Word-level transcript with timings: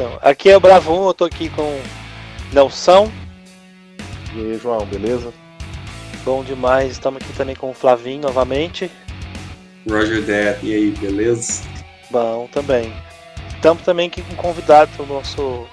Não, 0.00 0.18
aqui 0.22 0.48
é 0.48 0.56
o 0.56 0.60
Bravon, 0.60 1.08
eu 1.08 1.12
tô 1.12 1.26
aqui 1.26 1.50
com 1.50 1.78
Nelson. 2.54 3.12
E 4.34 4.40
aí, 4.40 4.58
João, 4.58 4.86
beleza? 4.86 5.30
Bom 6.24 6.42
demais, 6.42 6.92
estamos 6.92 7.22
aqui 7.22 7.30
também 7.34 7.54
com 7.54 7.68
o 7.68 7.74
Flavinho 7.74 8.22
novamente. 8.22 8.90
Roger 9.86 10.22
Death, 10.22 10.62
e 10.62 10.74
aí, 10.74 10.90
beleza? 10.92 11.64
Bom 12.10 12.48
também. 12.50 12.90
Estamos 13.54 13.82
também 13.82 14.06
aqui 14.06 14.22
com 14.22 14.32
um 14.32 14.36
convidado, 14.36 14.90
o 15.00 15.04
nosso 15.04 15.66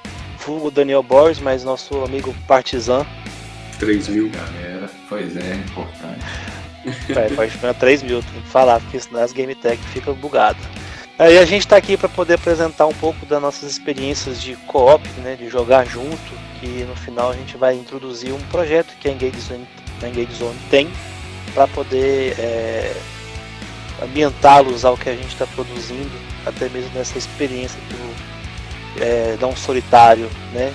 vulgo 0.46 0.70
Daniel 0.70 1.02
Borges, 1.02 1.42
mas 1.42 1.64
nosso 1.64 2.04
amigo 2.04 2.36
Partizan. 2.46 3.08
3 3.80 4.10
mil. 4.10 4.30
Galera, 4.30 4.90
pois 5.08 5.38
é, 5.38 5.54
importante. 5.54 6.26
É, 7.18 7.34
pode 7.34 7.52
ficar 7.52 7.74
3 7.76 8.04
mil, 8.04 8.22
tem 8.22 8.42
que 8.42 8.50
falar, 8.50 8.82
porque 8.82 9.00
senão 9.00 9.24
as 9.24 9.32
Game 9.32 9.56
Tech 9.56 9.82
fica 9.94 10.12
bugado. 10.12 10.60
Aí 11.20 11.40
a 11.40 11.46
gente 11.46 11.62
está 11.62 11.76
aqui 11.76 11.98
para 11.98 12.08
poder 12.08 12.36
apresentar 12.36 12.86
um 12.86 12.94
pouco 12.94 13.26
das 13.26 13.42
nossas 13.42 13.72
experiências 13.72 14.40
de 14.40 14.56
co-op, 14.68 15.08
né, 15.22 15.36
de 15.36 15.50
jogar 15.50 15.84
junto, 15.86 16.18
que 16.60 16.84
no 16.84 16.96
final 16.96 17.32
a 17.32 17.34
gente 17.34 17.58
vai 17.58 17.74
introduzir 17.74 18.32
um 18.32 18.42
projeto 18.52 18.94
que 19.00 19.08
a 19.08 19.12
Engage 19.12 19.40
Zone, 19.40 19.68
a 20.04 20.08
Engage 20.08 20.34
Zone 20.34 20.58
tem 20.70 20.88
para 21.56 21.68
poder 21.68 22.36
é, 22.38 22.96
ambientá-los 24.04 24.86
ao 24.86 24.96
que 24.96 25.10
a 25.10 25.16
gente 25.16 25.30
está 25.30 25.48
produzindo, 25.48 26.12
até 26.46 26.70
mesmo 26.70 26.92
nessa 26.94 27.18
experiência 27.18 27.80
do 27.90 29.02
é, 29.02 29.38
dar 29.38 29.48
um 29.48 29.56
solitário, 29.56 30.30
né, 30.54 30.72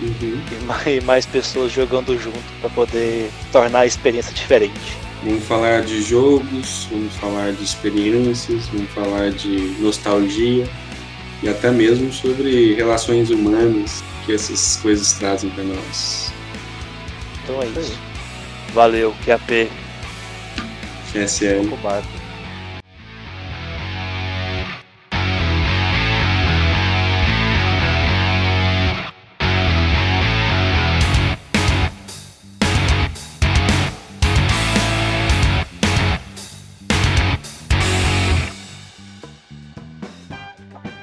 Uhum. 0.00 0.40
e 0.52 0.64
mais, 0.64 1.04
mais 1.04 1.26
pessoas 1.26 1.72
jogando 1.72 2.16
junto 2.16 2.38
para 2.60 2.70
poder 2.70 3.32
tornar 3.50 3.80
a 3.80 3.86
experiência 3.86 4.32
diferente. 4.32 4.96
Vamos 5.22 5.44
falar 5.44 5.82
de 5.82 6.00
jogos, 6.02 6.86
vamos 6.90 7.12
falar 7.14 7.52
de 7.52 7.64
experiências, 7.64 8.68
vamos 8.68 8.90
falar 8.90 9.30
de 9.30 9.74
nostalgia 9.80 10.68
e 11.42 11.48
até 11.48 11.70
mesmo 11.70 12.12
sobre 12.12 12.74
relações 12.74 13.30
humanas 13.30 14.02
que 14.24 14.32
essas 14.32 14.76
coisas 14.76 15.12
trazem 15.14 15.50
para 15.50 15.64
nós. 15.64 16.32
Então 17.42 17.60
é 17.62 17.66
isso. 17.66 17.98
Valeu, 18.72 19.14
QAP. 19.24 19.70
GSL. 21.12 21.66
Ocupado. 21.66 22.17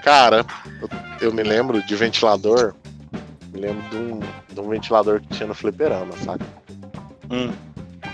Cara, 0.06 0.46
eu, 1.20 1.34
me 1.34 1.42
lembro 1.42 1.82
de 1.84 1.96
ventilador. 1.96 2.76
Me 3.52 3.60
lembro 3.60 3.82
de 3.90 3.98
um, 3.98 4.20
de 4.54 4.60
um 4.62 4.70
ventilador 4.70 5.20
que 5.20 5.30
tinha 5.30 5.48
no 5.48 5.56
fliperama, 5.56 6.12
saca? 6.24 6.46
Hum. 7.32 7.52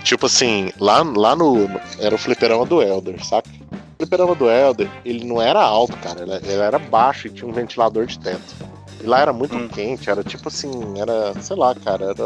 Tipo 0.02 0.24
assim, 0.24 0.72
lá, 0.80 1.02
lá 1.02 1.36
no. 1.36 1.68
Era 1.98 2.14
o 2.14 2.18
fliperama 2.18 2.64
do 2.64 2.80
Elder, 2.82 3.22
saca? 3.22 3.50
O 3.70 3.96
fliperama 3.98 4.34
do 4.34 4.48
Elder, 4.50 4.88
ele 5.04 5.22
não 5.26 5.40
era 5.40 5.60
alto, 5.60 5.94
cara. 5.98 6.22
Ele, 6.22 6.32
ele 6.32 6.62
era 6.62 6.78
baixo 6.78 7.26
e 7.26 7.30
tinha 7.30 7.46
um 7.46 7.52
ventilador 7.52 8.06
de 8.06 8.18
teto. 8.18 8.54
E 9.02 9.06
lá 9.06 9.20
era 9.20 9.32
muito 9.34 9.54
Hum. 9.54 9.68
quente, 9.68 10.08
era 10.08 10.24
tipo 10.24 10.48
assim, 10.48 10.70
era, 10.98 11.34
sei 11.42 11.56
lá, 11.56 11.74
cara, 11.74 12.06
era 12.06 12.22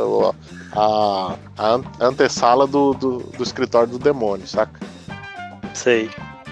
a, 0.76 1.34
a 1.58 1.66
an- 1.74 1.84
antessala 2.00 2.68
do, 2.68 2.94
do, 2.94 3.18
do 3.18 3.42
escritório 3.42 3.88
do 3.88 3.98
demônio, 3.98 4.46
saca? 4.46 4.78
Sei. 5.74 6.08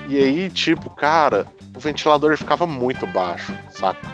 E 0.09 0.17
aí, 0.19 0.51
tipo, 0.51 0.91
cara, 0.91 1.47
o 1.75 1.81
ventilador 1.81 2.37
ficava 2.37 2.67
muito 2.67 3.07
baixo, 3.07 3.53
saca? 3.71 4.07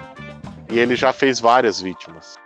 E 0.69 0.79
ele 0.79 0.95
já 0.97 1.13
fez 1.13 1.41
várias 1.41 1.81
vítimas, 1.81 2.37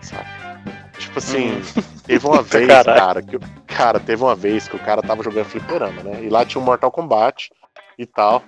saca? 0.00 0.60
Tipo 0.98 1.18
assim, 1.18 1.60
teve 2.06 2.26
uma 2.26 2.42
vez, 2.42 2.66
cara, 2.84 3.22
que 3.22 3.36
o 3.36 3.40
cara 3.66 3.98
teve 4.00 4.22
uma 4.22 4.34
vez 4.34 4.66
que 4.68 4.76
o 4.76 4.78
cara 4.78 5.02
tava 5.02 5.22
jogando 5.22 5.44
fliperama, 5.46 6.02
né? 6.02 6.24
E 6.24 6.28
lá 6.28 6.44
tinha 6.44 6.60
um 6.60 6.64
Mortal 6.64 6.90
Kombat 6.90 7.50
e 7.98 8.06
tal. 8.06 8.42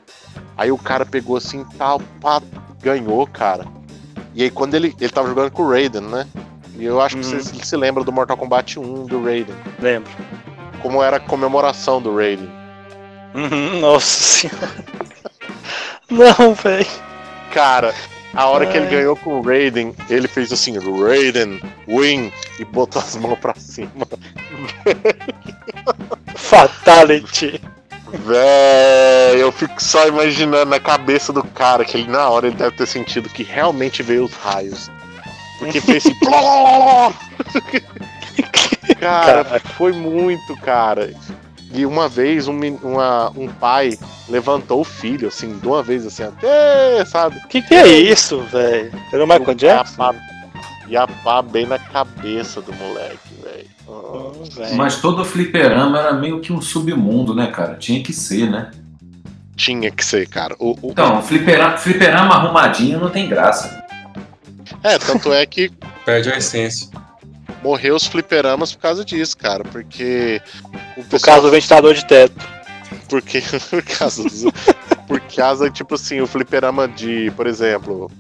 Aí 0.57 0.71
o 0.73 0.79
cara 0.79 1.05
pegou 1.05 1.37
assim, 1.37 1.65
tal, 1.77 2.01
pá, 2.21 2.41
ganhou, 2.83 3.27
cara. 3.27 3.65
E 4.35 4.43
aí 4.43 4.51
quando 4.51 4.75
ele 4.75 4.95
ele 5.01 5.11
tava 5.11 5.29
jogando 5.29 5.51
com 5.51 5.63
o 5.63 5.71
Raiden, 5.71 6.03
né? 6.03 6.27
E 6.77 6.85
eu 6.85 7.01
acho 7.01 7.17
que 7.17 7.27
Uhum. 7.27 7.41
você 7.41 7.65
se 7.65 7.77
lembra 7.77 8.05
do 8.05 8.13
Mortal 8.13 8.37
Kombat 8.37 8.79
1 8.79 9.07
do 9.07 9.23
Raiden, 9.25 9.55
Lembro. 9.81 10.11
como 10.81 11.03
era 11.03 11.17
a 11.17 11.21
comemoração 11.21 12.01
do 12.01 12.15
Raiden. 12.17 12.49
Uhum, 13.35 13.81
Nossa 13.81 14.07
senhora. 14.07 14.71
Não, 16.11 16.55
velho. 16.55 16.87
Cara, 17.53 17.95
a 18.35 18.47
hora 18.47 18.67
que 18.67 18.77
ele 18.77 18.87
Ai. 18.87 18.93
ganhou 18.93 19.17
com 19.17 19.39
o 19.39 19.43
Raiden, 19.43 19.95
ele 20.09 20.29
fez 20.29 20.53
assim, 20.53 20.79
Raiden, 20.79 21.61
win, 21.87 22.33
e 22.59 22.65
botou 22.65 23.03
as 23.03 23.17
mãos 23.17 23.39
pra 23.39 23.55
cima. 23.55 23.91
Fatality. 26.35 27.61
Véi, 28.25 29.43
eu 29.43 29.53
fico 29.53 29.83
só 29.83 30.09
imaginando 30.09 30.71
na 30.71 30.81
cabeça 30.81 31.31
do 31.33 31.45
cara 31.45 31.85
que 31.85 31.99
ele 31.99 32.11
na 32.11 32.29
hora 32.31 32.47
ele 32.47 32.57
deve 32.57 32.75
ter 32.77 32.87
sentido 32.87 33.29
que 33.29 33.43
realmente 33.43 34.03
veio 34.03 34.25
os 34.25 34.33
raios. 34.33 34.91
Porque 35.59 35.81
fez 35.81 36.07
assim. 36.07 36.17
cara, 38.99 39.45
Caralho. 39.45 39.63
foi 39.77 39.93
muito, 39.93 40.57
cara. 40.57 41.13
E 41.73 41.85
uma 41.85 42.09
vez 42.09 42.49
um, 42.49 42.59
uma- 42.83 43.31
um 43.37 43.47
pai 43.49 43.99
levantou 44.29 44.81
o 44.81 44.85
filho, 44.85 45.29
assim, 45.29 45.59
de 45.59 45.67
uma 45.67 45.83
vez 45.83 46.07
assim, 46.07 46.23
até, 46.23 47.05
sabe? 47.05 47.41
Que 47.49 47.61
que 47.61 47.75
é 47.75 47.87
isso, 47.87 48.41
velho? 48.51 48.91
Era 49.13 49.25
o 49.25 49.27
Michael 49.29 49.53
E 49.53 49.55
Jackson? 49.55 49.97
pá- 49.97 50.15
E 50.89 50.97
a 50.97 51.07
pá 51.07 51.43
bem 51.43 51.67
na 51.67 51.79
cabeça 51.79 52.63
do 52.63 52.73
moleque, 52.73 53.19
velho. 53.43 53.69
Velho. 54.55 54.77
Mas 54.77 54.97
todo 55.01 55.23
fliperama 55.25 55.99
era 55.99 56.13
meio 56.15 56.41
que 56.41 56.53
um 56.53 56.61
submundo, 56.63 57.35
né, 57.35 57.49
cara? 57.49 57.75
Tinha 57.75 58.03
que 58.03 58.13
ser, 58.13 58.49
né? 58.51 58.71
Tinha 59.55 59.91
que 59.91 60.03
ser, 60.05 60.27
cara. 60.29 60.55
O, 60.59 60.71
o- 60.81 60.91
Então, 60.93 61.21
fliperama, 61.23 61.77
fliperama 61.77 62.35
arrumadinho 62.35 62.99
não 63.01 63.11
tem 63.11 63.29
graça. 63.29 63.83
É, 64.83 64.99
tanto 64.99 65.33
é 65.33 65.45
que 65.45 65.71
Perde 66.07 66.31
a 66.33 66.39
essência. 66.39 66.89
Morreu 67.63 67.95
os 67.97 68.07
fliperamas 68.07 68.73
por 68.75 68.81
causa 68.83 69.05
disso, 69.05 69.37
cara. 69.37 69.65
Porque 69.65 70.41
o 70.97 71.05
Por 71.05 71.21
causa 71.21 71.43
do 71.43 71.51
ventilador 71.51 71.95
de 71.95 72.05
teto. 72.05 72.47
Porque, 73.09 73.43
por 73.71 73.83
causa 73.83 74.23
do, 74.25 74.53
por 75.07 75.21
causa, 75.21 75.71
tipo 75.71 75.95
assim, 75.95 76.21
o 76.21 76.27
fliperama 76.27 76.87
de, 76.89 77.31
por 77.37 77.47
exemplo, 77.47 78.11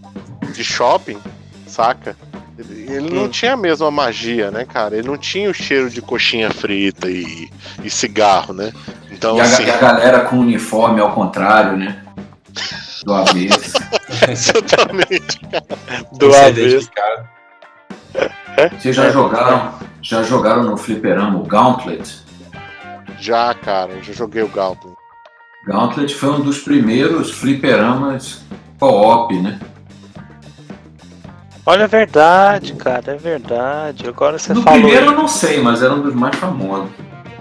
de 0.54 0.62
shopping, 0.64 1.18
saca? 1.66 2.16
Ele, 2.58 2.92
ele 2.92 3.10
não 3.14 3.24
Hum. 3.24 3.28
tinha 3.28 3.52
a 3.52 3.56
mesma 3.56 3.90
magia, 3.90 4.50
né, 4.50 4.64
cara? 4.64 4.96
Ele 4.96 5.06
não 5.06 5.16
tinha 5.16 5.48
o 5.48 5.54
cheiro 5.54 5.88
de 5.88 6.02
coxinha 6.02 6.50
frita 6.50 7.08
e, 7.08 7.48
e 7.84 7.88
cigarro, 7.90 8.52
né? 8.52 8.72
Então, 9.10 9.36
e, 9.36 9.40
a, 9.40 9.44
assim, 9.44 9.64
e 9.64 9.70
a 9.70 9.76
galera 9.76 10.20
com 10.20 10.38
uniforme 10.38 11.00
ao 11.00 11.12
contrário, 11.12 11.76
né? 11.76 12.02
Do 13.04 13.14
avesso. 13.14 13.72
exatamente. 14.28 15.40
Do 16.18 16.32
Ser 16.32 16.38
avesso. 16.40 16.60
identificado. 16.60 17.28
Vocês 18.78 18.94
já 18.96 19.10
jogaram, 19.10 19.74
já 20.02 20.22
jogaram 20.22 20.64
no 20.64 20.76
fliperama 20.76 21.38
o 21.38 21.44
Gauntlet? 21.44 22.18
Já, 23.18 23.54
cara, 23.54 23.92
eu 23.92 24.02
já 24.02 24.12
joguei 24.12 24.42
o 24.42 24.48
Gauntlet. 24.48 24.94
Gauntlet 25.66 26.14
foi 26.14 26.30
um 26.30 26.40
dos 26.40 26.58
primeiros 26.58 27.30
fliperamas 27.30 28.42
co-op, 28.78 29.34
né? 29.40 29.58
Olha, 31.66 31.82
é 31.82 31.86
verdade, 31.86 32.72
cara, 32.74 33.12
é 33.12 33.16
verdade. 33.16 34.08
Agora 34.08 34.38
você 34.38 34.54
no 34.54 34.62
falou. 34.62 34.80
primeiro 34.80 35.06
eu 35.06 35.12
não 35.12 35.28
sei, 35.28 35.60
mas 35.60 35.82
era 35.82 35.92
um 35.92 36.00
dos 36.00 36.14
mais 36.14 36.34
famosos. 36.36 36.88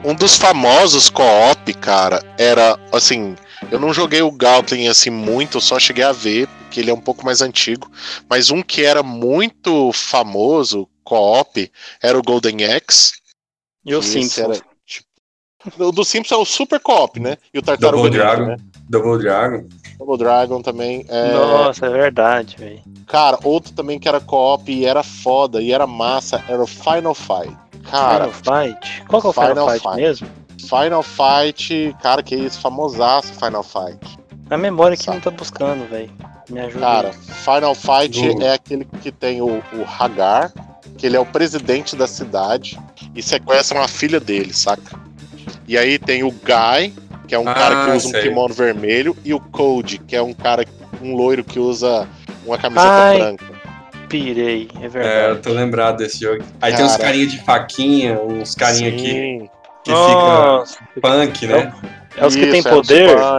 Um 0.04 0.14
dos 0.14 0.36
famosos 0.36 1.10
co-op, 1.10 1.74
cara, 1.76 2.22
era 2.38 2.78
assim. 2.94 3.36
Eu 3.72 3.80
não 3.80 3.94
joguei 3.94 4.22
o 4.22 4.32
Gauntlet 4.32 4.88
assim 4.88 5.10
muito, 5.10 5.58
eu 5.58 5.62
só 5.62 5.80
cheguei 5.80 6.04
a 6.04 6.12
ver, 6.12 6.48
porque 6.48 6.80
ele 6.80 6.90
é 6.92 6.94
um 6.94 7.02
pouco 7.02 7.26
mais 7.26 7.42
antigo. 7.42 7.92
Mas 8.30 8.50
um 8.50 8.62
que 8.62 8.84
era 8.84 9.02
muito 9.04 9.92
famoso, 9.94 10.88
co-op, 11.04 11.72
era 12.02 12.18
o 12.18 12.22
Golden 12.24 12.66
Axe. 12.66 13.14
E 13.86 13.96
o 13.96 14.02
Simpsons. 14.02 14.38
era, 14.38 14.62
tipo, 14.86 15.08
O 15.80 15.92
do 15.92 16.04
Simpsons 16.04 16.38
é 16.38 16.42
o 16.42 16.46
Super 16.46 16.80
Co-op, 16.80 17.20
né? 17.20 17.38
E 17.54 17.60
o 17.60 17.62
Tartaruga 17.62 18.04
Double 18.04 18.18
Dragon. 18.20 18.46
né? 18.46 18.58
Double 18.90 19.18
Dragon. 19.18 19.68
Double 19.98 20.18
Dragon 20.18 20.62
também. 20.62 21.06
é, 21.10 21.34
Nossa, 21.34 21.86
é 21.88 21.90
verdade, 21.90 22.56
velho. 22.58 22.82
Cara, 23.08 23.40
outro 23.44 23.74
também 23.74 23.98
que 24.00 24.08
era 24.08 24.20
co-op 24.20 24.72
e 24.72 24.86
era 24.86 25.04
foda 25.04 25.62
e 25.62 25.72
era 25.72 25.88
massa, 25.88 26.44
era 26.48 26.62
o 26.62 26.68
Final 26.68 27.16
Fight. 27.16 27.58
Cara, 27.90 28.30
Final 28.30 28.66
Fight? 28.66 29.04
Qual 29.08 29.22
que 29.22 29.28
é 29.28 29.30
o 29.30 29.34
Final, 29.34 29.50
Final 29.50 29.70
Fight, 29.70 29.84
Fight. 29.84 29.96
mesmo? 29.96 30.28
Final 30.60 31.04
Fight, 31.04 31.96
cara, 32.02 32.22
que 32.24 32.36
isso, 32.36 32.60
famosaço 32.60 33.34
Final 33.34 33.64
Fight. 33.64 34.18
A 34.50 34.58
memória 34.58 34.96
que 34.98 35.04
Sabe. 35.04 35.18
não 35.18 35.22
tá 35.24 35.32
buscando, 35.32 35.88
velho. 35.90 36.10
Me 36.50 36.60
ajuda. 36.62 36.80
Cara. 36.80 37.12
Final 37.14 37.76
Fight 37.76 38.44
é 38.44 38.54
aquele 38.54 38.86
que 39.02 39.12
tem 39.12 39.42
o, 39.42 39.58
o 39.74 39.86
Hagar, 40.00 40.52
que 40.98 41.06
ele 41.06 41.18
é 41.18 41.20
o 41.20 41.26
presidente 41.26 41.96
da 41.96 42.08
cidade, 42.08 42.80
e 43.14 43.22
sequestram 43.22 43.82
a 43.82 43.88
filha 43.88 44.20
dele, 44.20 44.54
saca? 44.54 44.98
E 45.68 45.78
aí 45.78 46.00
tem 46.00 46.24
o 46.24 46.32
Guy, 46.32 46.94
que 47.28 47.36
é 47.36 47.40
um 47.40 47.48
Ah, 47.48 47.54
cara 47.54 47.86
que 47.86 47.98
usa 47.98 48.08
um 48.08 48.12
sei. 48.12 48.22
kimono 48.24 48.54
vermelho, 48.54 49.16
e 49.26 49.34
o 49.34 49.40
Code, 49.40 49.98
que 50.00 50.16
é 50.16 50.22
um 50.22 50.34
cara, 50.34 50.66
um 51.02 51.14
loiro 51.16 51.44
que 51.44 51.60
usa 51.60 52.08
uma 52.46 52.58
camiseta 52.58 52.90
Ai. 52.90 53.18
branca. 53.20 53.46
Pirei, 54.08 54.70
é 54.80 54.84
É, 54.84 54.86
eu 54.86 54.90
verdade. 54.90 55.40
tô 55.42 55.52
lembrado 55.52 55.98
desse 55.98 56.22
jogo. 56.22 56.42
Aí 56.62 56.74
tem 56.74 56.86
uns 56.86 56.92
Cara. 56.94 57.04
carinha 57.04 57.28
de 57.28 57.44
faquinha, 57.44 58.18
uns 58.22 58.56
carinha 58.56 58.88
aqui 58.90 59.00
Sim, 59.00 59.40
que 59.40 59.50
fica 59.96 60.14
Nossa, 60.14 60.78
punk, 61.02 61.48
né? 61.48 61.74
é 62.16 62.26
os 62.26 62.36
que 62.36 62.42
isso, 62.42 62.52
tem 62.52 62.60
é 62.60 62.64
poder? 62.76 63.18
Ah, 63.18 63.38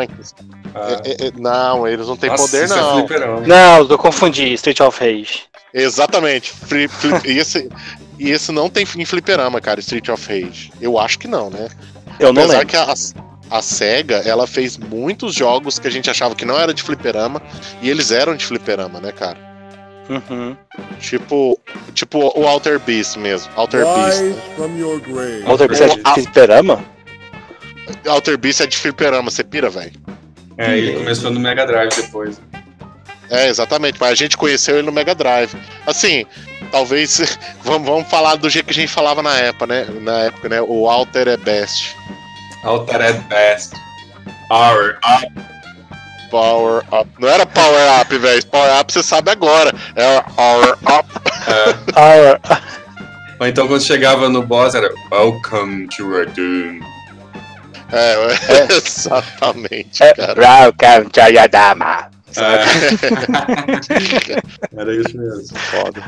É, 0.75 1.11
é, 1.25 1.27
é, 1.29 1.33
não, 1.37 1.87
eles 1.89 2.07
não 2.07 2.17
têm 2.17 2.31
nossa, 2.31 2.45
poder, 2.45 2.65
é 2.65 2.69
não. 2.69 3.41
Não, 3.41 3.89
eu 3.89 3.99
confundi. 3.99 4.53
Street 4.55 4.81
of 4.81 4.99
Rage. 5.01 5.43
Exatamente. 5.73 6.53
Fli- 6.53 6.89
fli- 6.89 7.33
e, 7.33 7.39
esse, 7.39 7.69
e 8.19 8.31
esse 8.31 8.53
não 8.53 8.69
tem 8.69 8.87
em 8.97 9.05
fliperama, 9.05 9.61
cara, 9.61 9.81
Street 9.81 10.09
of 10.09 10.27
Rage. 10.29 10.73
Eu 10.81 10.99
acho 10.99 11.19
que 11.19 11.27
não, 11.27 11.51
né? 11.51 11.69
Eu 12.21 12.33
não 12.33 12.43
Apesar 12.43 12.59
lembro. 12.59 12.69
que 12.69 12.77
a, 12.77 12.95
a 13.51 13.63
SEGA, 13.63 14.17
ela 14.25 14.47
fez 14.47 14.77
muitos 14.77 15.35
jogos 15.35 15.79
que 15.79 15.87
a 15.89 15.91
gente 15.91 16.11
achava 16.11 16.35
que 16.35 16.45
não 16.45 16.59
era 16.59 16.75
de 16.75 16.83
fliperama, 16.83 17.41
e 17.81 17.89
eles 17.89 18.11
eram 18.13 18.37
de 18.37 18.45
fliperama, 18.45 19.01
né, 19.01 19.11
cara? 19.13 19.48
Uhum. 20.09 20.57
Tipo, 21.01 21.59
tipo 21.95 22.33
o 22.39 22.47
Alter 22.47 22.79
Beast 22.81 23.17
mesmo. 23.17 23.51
Alter 23.57 23.85
Beast. 23.85 24.21
Rise 24.21 24.37
from 24.57 24.77
your 24.79 25.01
grave. 25.01 25.45
Outra 25.47 25.67
coisa 25.67 25.85
Ah. 26.05 26.15
de 26.15 26.23
fliperama? 26.23 26.85
Alter 28.07 28.39
Beast 28.39 28.61
é 28.61 28.67
de 28.67 28.77
fliperama, 28.77 29.31
você 29.31 29.45
pira, 29.45 29.69
velho. 29.71 29.93
É, 30.57 30.77
ele 30.77 30.93
começou 30.95 31.31
no 31.31 31.39
Mega 31.41 31.67
Drive 31.67 31.95
depois. 31.95 32.41
É, 33.31 33.49
exatamente, 33.49 33.99
mas 34.01 34.13
a 34.13 34.15
gente 34.15 34.37
conheceu 34.37 34.77
ele 34.79 34.87
no 34.87 34.93
Mega 34.93 35.15
Drive. 35.15 35.55
Assim, 35.87 36.25
talvez. 36.73 37.39
Vamos, 37.63 37.87
vamos 37.87 38.09
falar 38.09 38.37
do 38.37 38.49
jeito 38.49 38.65
que 38.67 38.73
a 38.73 38.75
gente 38.75 38.91
falava 38.91 39.23
na 39.23 39.37
época, 39.37 39.67
né? 39.67 39.87
Na 40.01 40.21
época, 40.25 40.49
né? 40.49 40.61
O 40.63 40.89
Alter 40.89 41.29
é 41.29 41.37
best. 41.37 41.95
Altered 42.65 43.21
Best. 43.29 43.75
Our 44.51 44.99
Up. 45.05 45.33
Power 46.31 46.83
up. 46.93 47.09
Não 47.19 47.29
era 47.29 47.47
power 47.47 48.01
up, 48.01 48.19
velho. 48.19 48.47
Power 48.47 48.81
up 48.81 48.93
você 48.93 49.03
sabe 49.03 49.31
agora. 49.31 49.73
É 49.97 50.21
power 50.37 50.73
up. 50.73 51.09
Ah, 51.97 52.61
Ou 53.41 53.47
então 53.47 53.67
quando 53.69 53.83
chegava 53.83 54.29
no 54.29 54.43
boss 54.43 54.75
era 54.75 54.91
Welcome 55.11 55.89
to 55.97 56.03
your 56.05 56.27
doom. 56.27 56.81
É, 57.91 58.67
exatamente, 58.77 60.03
é, 60.03 60.13
cara. 60.13 60.39
Welcome 60.39 61.11
to 61.11 61.21
Yadama. 61.21 62.11
É, 62.37 62.65
era 64.77 64.95
isso 64.95 65.17
mesmo. 65.17 65.57
Foda. 65.59 66.03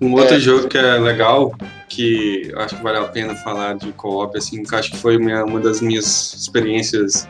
Um 0.00 0.14
outro 0.14 0.36
É. 0.36 0.40
jogo 0.40 0.66
que 0.68 0.78
é 0.78 0.94
legal, 0.98 1.52
que 1.88 2.48
eu 2.50 2.60
acho 2.60 2.74
que 2.76 2.82
vale 2.82 2.96
a 2.98 3.04
pena 3.04 3.34
falar 3.36 3.74
de 3.74 3.92
co-op, 3.92 4.36
assim, 4.38 4.62
que 4.62 4.74
eu 4.74 4.78
acho 4.78 4.90
que 4.92 4.96
foi 4.96 5.18
minha- 5.18 5.44
uma 5.44 5.60
das 5.60 5.82
minhas 5.82 6.32
experiências 6.34 7.28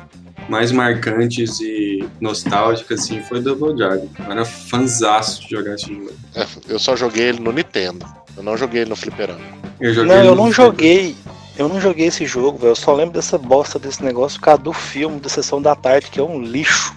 mais 0.49 0.73
marcantes 0.73 1.61
e 1.61 2.09
nostálgicas, 2.21 3.01
assim, 3.01 3.21
foi 3.23 3.41
Double 3.41 3.77
Dragon. 3.77 4.09
Eu 4.25 4.33
era 4.33 4.45
fanzaço 4.45 5.43
de 5.43 5.51
jogar 5.51 5.75
esse 5.75 5.87
jogo. 5.93 6.11
É, 6.35 6.47
eu 6.69 6.79
só 6.79 6.97
joguei 6.97 7.25
ele 7.27 7.41
no 7.41 7.53
Nintendo. 7.53 8.05
Eu 8.37 8.43
não 8.43 8.57
joguei 8.57 8.83
ele 8.83 8.91
no 8.91 8.97
fliperama. 8.97 9.41
Eu 9.81 9.93
joguei 9.93 10.17
Não, 10.17 10.25
eu 10.25 10.35
não 10.35 10.53
joguei. 10.53 11.17
Eu 11.59 11.69
não 11.69 11.81
joguei 11.81 12.07
esse 12.07 12.25
jogo, 12.25 12.57
velho. 12.59 12.71
Eu 12.71 12.77
só 12.77 12.95
lembro 12.95 13.15
dessa 13.15 13.37
bosta 13.37 13.79
desse 13.81 14.03
negócio 14.05 14.39
por 14.39 14.45
causa 14.45 14.63
do 14.63 14.73
filme 14.73 15.19
da 15.19 15.29
sessão 15.29 15.61
da 15.61 15.75
tarde, 15.75 16.07
que 16.11 16.21
é 16.21 16.23
um 16.23 16.41
lixo. 16.41 16.95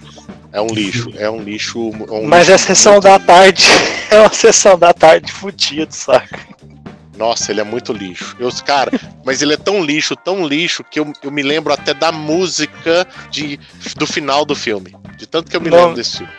É 0.52 0.60
um 0.60 0.66
lixo. 0.68 1.10
É 1.16 1.28
um 1.30 1.42
lixo. 1.42 1.90
é 2.08 2.12
um 2.12 2.26
Mas 2.26 2.48
é 2.48 2.52
a 2.52 2.54
lixo 2.56 2.66
sessão 2.68 2.92
muito- 2.92 3.04
da 3.04 3.18
tarde. 3.18 3.64
É 4.12 4.20
uma 4.20 4.32
sessão 4.32 4.78
da 4.78 4.92
tarde 4.92 5.32
fudida, 5.32 5.90
saca? 5.90 6.38
Nossa, 7.16 7.52
ele 7.52 7.60
é 7.60 7.64
muito 7.64 7.92
lixo. 7.92 8.34
Eu, 8.38 8.50
cara, 8.64 8.90
mas 9.24 9.42
ele 9.42 9.52
é 9.54 9.56
tão 9.56 9.84
lixo, 9.84 10.16
tão 10.16 10.46
lixo, 10.46 10.82
que 10.82 10.98
eu, 10.98 11.12
eu 11.22 11.30
me 11.30 11.42
lembro 11.42 11.72
até 11.72 11.92
da 11.92 12.10
música 12.10 13.06
de, 13.30 13.60
do 13.96 14.06
final 14.06 14.44
do 14.44 14.54
filme. 14.54 14.94
De 15.18 15.26
tanto 15.26 15.50
que 15.50 15.56
eu 15.56 15.60
me 15.60 15.70
Não. 15.70 15.78
lembro 15.78 15.94
desse 15.96 16.18
filme. 16.18 16.32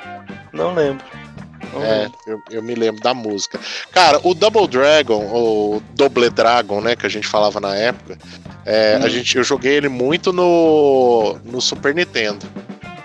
Não 0.52 0.74
lembro. 0.74 1.06
Não 1.72 1.84
É, 1.84 2.00
lembro. 2.04 2.18
eu, 2.28 2.42
eu 2.52 2.64
me 2.64 2.75
lembro 2.75 3.02
da 3.02 3.14
música. 3.14 3.60
Cara, 3.92 4.20
o 4.24 4.34
Double 4.34 4.68
Dragon, 4.68 5.28
ou 5.31 5.81
Double 5.96 6.30
Dragon, 6.30 6.81
né, 6.81 6.96
que 6.96 7.06
a 7.06 7.10
gente 7.10 7.28
falava 7.28 7.60
na 7.60 7.75
época, 7.75 8.18
é, 8.66 8.98
Hum. 9.00 9.06
a 9.06 9.10
gente, 9.10 9.38
eu 9.38 9.44
joguei 9.44 9.74
ele 9.74 9.90
muito 9.90 10.31
no, 10.34 11.38
no 11.46 11.62
Super 11.62 11.94
Nintendo. 11.96 12.46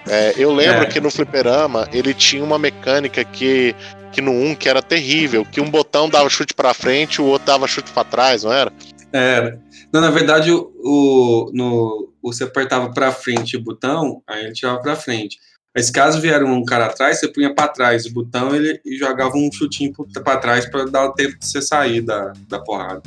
É, 0.09 0.35
eu 0.37 0.53
lembro 0.53 0.83
É. 0.83 0.87
que 0.87 1.01
no 1.01 1.11
Fliperama 1.11 1.89
ele 1.93 2.15
tinha 2.15 2.43
uma 2.43 2.59
mecânica 2.59 3.25
que, 3.25 3.75
que 4.13 4.21
no 4.21 4.33
1 4.33 4.55
que 4.55 4.69
era 4.69 4.81
terrível, 4.83 5.45
que 5.45 5.61
um 5.61 5.71
botão 5.71 6.09
dava 6.09 6.29
chute 6.31 6.55
pra 6.55 6.73
frente 6.75 7.17
e 7.17 7.21
o 7.21 7.27
outro 7.27 7.47
dava 7.47 7.67
chute 7.67 7.91
pra 7.93 8.05
trás, 8.05 8.45
não 8.45 8.53
era? 8.53 8.73
Era. 9.13 9.61
Não, 9.93 10.01
na 10.01 10.11
verdade, 10.11 10.51
o, 10.53 10.71
o- 10.83 11.51
no, 11.55 12.13
você 12.23 12.45
apertava 12.45 12.91
pra 12.93 13.11
frente 13.13 13.57
o 13.57 13.63
botão, 13.63 14.23
aí 14.27 14.45
ele 14.45 14.53
tirava 14.53 14.81
pra 14.81 14.97
frente. 14.97 15.39
Mas 15.75 15.91
caso 15.91 16.21
vier 16.21 16.43
um 16.43 16.65
cara 16.65 16.87
atrás, 16.87 17.21
você 17.21 17.29
punha 17.29 17.55
pra 17.55 17.69
trás 17.69 18.05
o 18.07 18.13
botão 18.13 18.55
ele, 18.55 18.81
e 18.85 18.97
jogava 18.97 19.33
um 19.37 19.51
chutinho 19.53 19.93
pra 20.25 20.37
trás 20.37 20.67
pra 20.69 20.85
dar 20.87 21.05
o 21.07 21.13
tempo 21.13 21.39
de 21.39 21.47
você 21.47 21.63
sair 21.63 22.01
da, 22.01 22.33
da 22.49 22.59
porrada. 22.59 23.03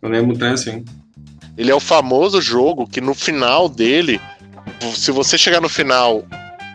Eu 0.00 0.08
lembro 0.08 0.28
muito 0.28 0.44
assim. 0.44 0.84
Ele 1.56 1.70
é 1.70 1.74
o 1.74 1.80
famoso 1.80 2.40
jogo 2.40 2.86
que 2.86 3.00
no 3.00 3.14
final 3.14 3.68
dele, 3.68 4.20
se 4.94 5.10
você 5.10 5.36
chegar 5.38 5.60
no 5.60 5.68
final 5.68 6.22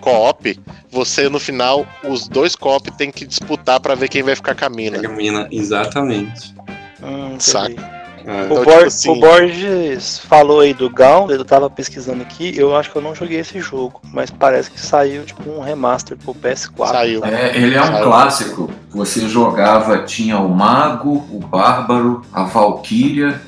co-op, 0.01 0.59
você 0.91 1.29
no 1.29 1.39
final, 1.39 1.85
os 2.03 2.27
dois 2.27 2.55
co-op 2.55 2.91
tem 2.97 3.09
que 3.11 3.25
disputar 3.25 3.79
pra 3.79 3.95
ver 3.95 4.09
quem 4.09 4.21
vai 4.23 4.35
ficar 4.35 4.53
com 4.55 4.65
a 4.65 4.69
mina. 4.69 5.00
A 5.00 5.09
mina, 5.11 5.47
exatamente. 5.51 6.53
Hum, 7.01 7.35
Saca. 7.39 8.03
É. 8.25 8.45
Então, 8.45 8.55
o, 8.55 8.59
tipo 8.59 8.63
Bor- 8.63 8.85
assim- 8.85 9.09
o 9.09 9.15
Borges 9.19 10.17
falou 10.19 10.61
aí 10.61 10.73
do 10.73 10.89
Gaun, 10.89 11.29
eu 11.29 11.44
tava 11.44 11.69
pesquisando 11.69 12.21
aqui, 12.21 12.53
eu 12.57 12.73
acho 12.73 12.89
que 12.89 12.95
eu 12.97 13.01
não 13.01 13.13
joguei 13.13 13.39
esse 13.39 13.59
jogo, 13.59 14.00
mas 14.13 14.29
parece 14.31 14.71
que 14.71 14.79
saiu 14.79 15.25
tipo 15.25 15.50
um 15.50 15.59
remaster 15.59 16.15
pro 16.17 16.33
PS4. 16.33 16.88
Saiu. 16.91 17.19
sabe? 17.19 17.33
É, 17.35 17.57
ele 17.57 17.75
é 17.75 17.81
um 17.81 17.85
Saiu. 17.88 18.03
clássico. 18.05 18.71
Você 18.91 19.27
jogava, 19.27 20.03
tinha 20.05 20.38
o 20.39 20.47
Mago, 20.47 21.27
o 21.31 21.39
Bárbaro, 21.39 22.21
a 22.31 22.44
Valkyria 22.44 23.41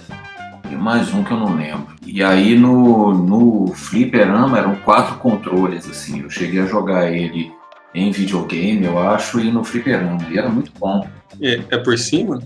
e 0.71 0.75
mais 0.75 1.13
um 1.13 1.23
que 1.23 1.31
eu 1.31 1.37
não 1.37 1.55
lembro. 1.55 1.95
E 2.05 2.23
aí 2.23 2.57
no, 2.57 3.13
no 3.13 3.67
Fliperama 3.73 4.57
eram 4.57 4.75
quatro 4.75 5.17
controles, 5.17 5.89
assim. 5.89 6.21
Eu 6.21 6.29
cheguei 6.29 6.61
a 6.61 6.65
jogar 6.65 7.11
ele 7.11 7.51
em 7.93 8.11
videogame, 8.11 8.85
eu 8.85 8.99
acho, 8.99 9.39
e 9.39 9.51
no 9.51 9.63
Fliperama. 9.63 10.19
E 10.29 10.37
era 10.37 10.49
muito 10.49 10.71
bom. 10.77 11.07
É, 11.41 11.61
é 11.69 11.77
por 11.77 11.97
cima? 11.97 12.41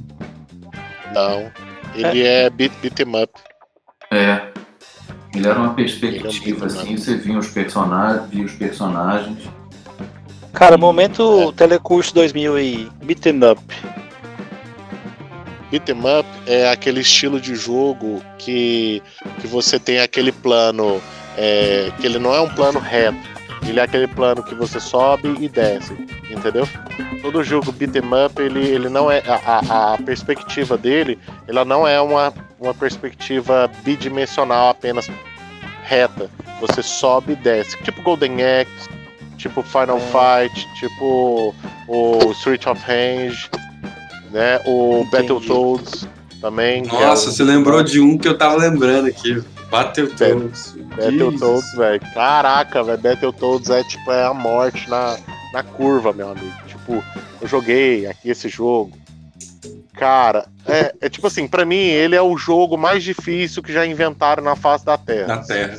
Não. 1.13 1.51
Ele 1.95 2.23
é, 2.23 2.49
beat, 2.49 2.71
beat 2.81 2.99
'em 2.99 3.23
up. 3.23 3.33
É. 4.11 4.47
Ele 5.35 5.47
era 5.47 5.59
uma 5.59 5.73
Ele 5.73 5.83
é 5.83 5.85
perspectiva, 5.85 6.63
um 6.63 6.67
assim, 6.67 6.97
você 6.97 7.15
via 7.15 7.37
os 7.37 7.47
personagens, 7.47 8.29
via 8.29 8.45
os 8.45 8.53
personagens. 8.53 9.49
Cara, 10.53 10.77
momento 10.77 11.53
Telecurso 11.53 12.13
2000 12.15 12.59
e 12.59 12.89
Beaten 13.03 13.39
Up. 13.51 13.61
Beat 15.71 15.89
'em 15.89 15.99
up 15.99 16.27
é 16.47 16.69
aquele 16.69 17.01
estilo 17.01 17.39
de 17.39 17.55
jogo 17.55 18.21
que, 18.37 19.01
que 19.39 19.47
você 19.47 19.79
tem 19.79 19.99
aquele 19.99 20.31
plano 20.31 21.01
é, 21.37 21.91
que 21.99 22.07
ele 22.07 22.19
não 22.19 22.33
é 22.33 22.41
um 22.41 22.49
plano 22.49 22.79
reto. 22.79 23.17
Ele 23.67 23.79
é 23.79 23.83
aquele 23.83 24.07
plano 24.07 24.41
que 24.41 24.55
você 24.55 24.79
sobe 24.79 25.35
e 25.39 25.47
desce, 25.47 25.93
entendeu? 26.31 26.67
Todo 27.21 27.43
jogo 27.43 27.71
beat 27.71 27.95
'em 27.95 28.25
up, 28.25 28.41
ele, 28.41 28.65
ele 28.65 28.89
não 28.89 29.11
é 29.11 29.21
a, 29.27 29.35
a, 29.35 29.93
a 29.93 29.97
perspectiva 29.97 30.77
dele, 30.77 31.19
ela 31.47 31.63
não 31.65 31.87
é 31.87 31.99
uma, 32.01 32.33
uma 32.59 32.73
perspectiva 32.73 33.69
bidimensional 33.83 34.69
apenas 34.69 35.09
reta. 35.83 36.29
Você 36.61 36.81
sobe 36.81 37.33
e 37.33 37.35
desce, 37.35 37.77
tipo 37.83 38.01
Golden 38.01 38.37
Axe, 38.43 38.89
tipo 39.37 39.61
Final 39.61 39.99
Fight, 39.99 40.67
tipo 40.79 41.53
o 41.87 42.31
Street 42.31 42.65
of 42.65 42.81
Rage, 42.81 43.49
né? 44.31 44.59
O 44.65 44.99
Entendi. 44.99 45.11
Battletoads 45.11 46.07
também. 46.41 46.83
é 46.83 46.87
Nossa, 46.87 47.29
o- 47.29 47.31
você 47.33 47.43
lembrou 47.43 47.83
de 47.83 47.99
um 47.99 48.17
que 48.17 48.27
eu 48.27 48.37
tava 48.37 48.55
lembrando 48.57 49.07
aqui. 49.07 49.41
Battletoads. 49.69 50.75
Battletoads, 50.95 51.73
velho. 51.75 52.01
Caraca, 52.13 52.83
velho. 52.83 52.97
Battletoads 52.97 53.69
é 53.69 53.83
tipo 53.83 54.11
é 54.11 54.25
a 54.25 54.33
morte 54.33 54.89
na, 54.89 55.17
na 55.53 55.63
curva, 55.63 56.11
meu 56.13 56.29
amigo. 56.31 56.51
Tipo, 56.67 57.03
eu 57.41 57.47
joguei 57.47 58.07
aqui 58.07 58.29
esse 58.29 58.49
jogo. 58.49 58.91
Cara, 59.93 60.47
é, 60.65 60.93
é 61.01 61.09
tipo 61.09 61.27
assim, 61.27 61.47
pra 61.47 61.65
mim 61.65 61.75
ele 61.75 62.15
é 62.15 62.21
o 62.21 62.37
jogo 62.37 62.77
mais 62.77 63.03
difícil 63.03 63.61
que 63.61 63.73
já 63.73 63.85
inventaram 63.85 64.41
na 64.41 64.55
face 64.55 64.85
da 64.85 64.97
Terra. 64.97 65.27
Na 65.27 65.37
Terra. 65.43 65.77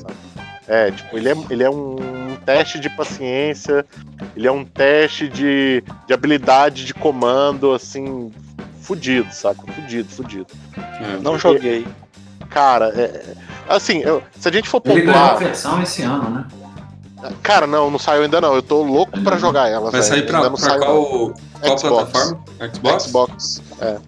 É, 0.69 0.91
tipo, 0.91 1.17
ele 1.17 1.31
é, 1.31 1.37
ele 1.49 1.63
é 1.65 1.71
um 1.71 1.97
teste 2.45 2.79
de 2.81 2.89
paciência, 2.91 3.85
ele 4.37 4.47
é 4.47 4.53
um 4.53 4.65
teste 4.65 5.29
de, 5.29 5.83
de 6.07 6.13
habilidade 6.15 6.85
de 6.85 6.95
comando, 6.95 7.73
assim, 7.73 8.31
fudido, 8.83 9.33
saca? 9.33 9.61
Fudido, 9.73 10.09
fudido. 10.11 10.47
É. 10.77 11.19
Não 11.23 11.39
joguei. 11.39 11.87
Cara, 12.49 12.89
é, 12.89 13.35
assim, 13.69 13.99
eu- 14.01 14.23
se 14.39 14.49
a 14.49 14.53
gente 14.53 14.69
for 14.69 14.83
Ele 14.87 15.03
ganhou 15.03 15.15
a 15.17 15.29
pontuar. 15.29 15.39
versão 15.39 15.83
esse 15.83 16.03
ano, 16.03 16.31
né? 16.31 16.47
Cara, 17.43 17.67
não, 17.67 17.91
não 17.91 17.99
saiu 17.99 18.23
ainda 18.23 18.41
não. 18.41 18.55
Eu 18.55 18.63
tô 18.63 18.83
louco 18.83 19.21
pra 19.21 19.37
jogar 19.37 19.69
ela. 19.69 19.91
Vai 19.91 20.03
sair 20.03 20.27
pra, 20.27 20.41
pra 20.41 20.57
saiu, 20.57 20.81
qual, 20.81 21.05
qual 21.61 21.79
Xbox. 21.79 21.83
plataforma? 22.11 22.45
Xbox? 22.75 23.03
Xbox. 23.05 23.63
É. 23.81 23.99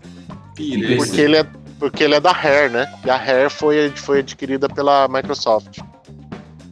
Porque 0.97 1.21
ele 1.21 1.37
é, 1.37 1.47
porque 1.79 2.05
ele 2.05 2.15
é 2.15 2.21
da 2.21 2.33
Rare, 2.33 2.71
né? 2.71 2.91
E 3.05 3.11
a 3.11 3.17
Rare 3.17 3.51
foi, 3.51 3.93
foi 3.95 4.21
adquirida 4.21 4.67
pela 4.69 5.07
Microsoft. 5.09 5.79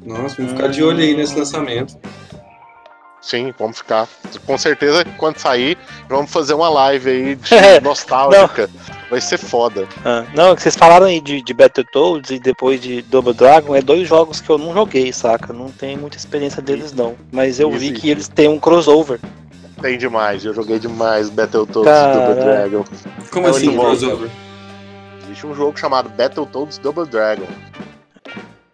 Nossa, 0.05 0.37
vamos 0.37 0.53
ficar 0.53 0.69
de 0.69 0.83
olho 0.83 1.01
aí 1.01 1.15
nesse 1.15 1.37
lançamento. 1.39 1.97
Sim, 3.21 3.53
vamos 3.59 3.79
ficar. 3.79 4.09
Com 4.47 4.57
certeza, 4.57 5.05
quando 5.19 5.39
sair, 5.39 5.77
vamos 6.09 6.31
fazer 6.31 6.55
uma 6.55 6.71
live 6.71 7.11
aí 7.11 7.35
de 7.37 7.51
nostálgica. 7.85 8.71
Vai 9.11 9.21
ser 9.21 9.37
foda. 9.37 9.87
Ah, 10.05 10.25
não, 10.35 10.57
vocês 10.57 10.75
falaram 10.75 11.07
aí 11.07 11.21
de, 11.21 11.43
de 11.43 11.53
Battletoads 11.53 12.31
e 12.31 12.39
depois 12.39 12.81
de 12.81 13.03
Double 13.03 13.35
Dragon, 13.35 13.77
é 13.77 13.83
dois 13.83 14.09
jogos 14.09 14.41
que 14.41 14.49
eu 14.49 14.57
não 14.57 14.73
joguei, 14.73 15.13
saca? 15.13 15.53
Não 15.53 15.71
tenho 15.71 15.99
muita 15.99 16.17
experiência 16.17 16.63
deles, 16.63 16.93
não. 16.93 17.15
Mas 17.31 17.61
eu 17.61 17.71
vi 17.71 17.93
que 17.93 18.09
eles 18.09 18.29
têm 18.29 18.49
um 18.49 18.59
crossover. 18.59 19.21
Tem 19.83 19.99
demais, 19.99 20.45
eu 20.45 20.55
joguei 20.55 20.79
demais 20.79 21.29
Battletoads 21.29 21.91
e 21.91 22.19
Double 22.19 22.43
Dragon. 22.43 22.85
Como 23.31 23.47
é 23.47 23.51
assim, 23.51 23.77
crossover? 23.77 24.31
Existe 25.25 25.47
um 25.47 25.55
jogo 25.55 25.79
chamado 25.79 26.09
Battletoads 26.09 26.79
Double 26.79 27.07
Dragon. 27.07 27.47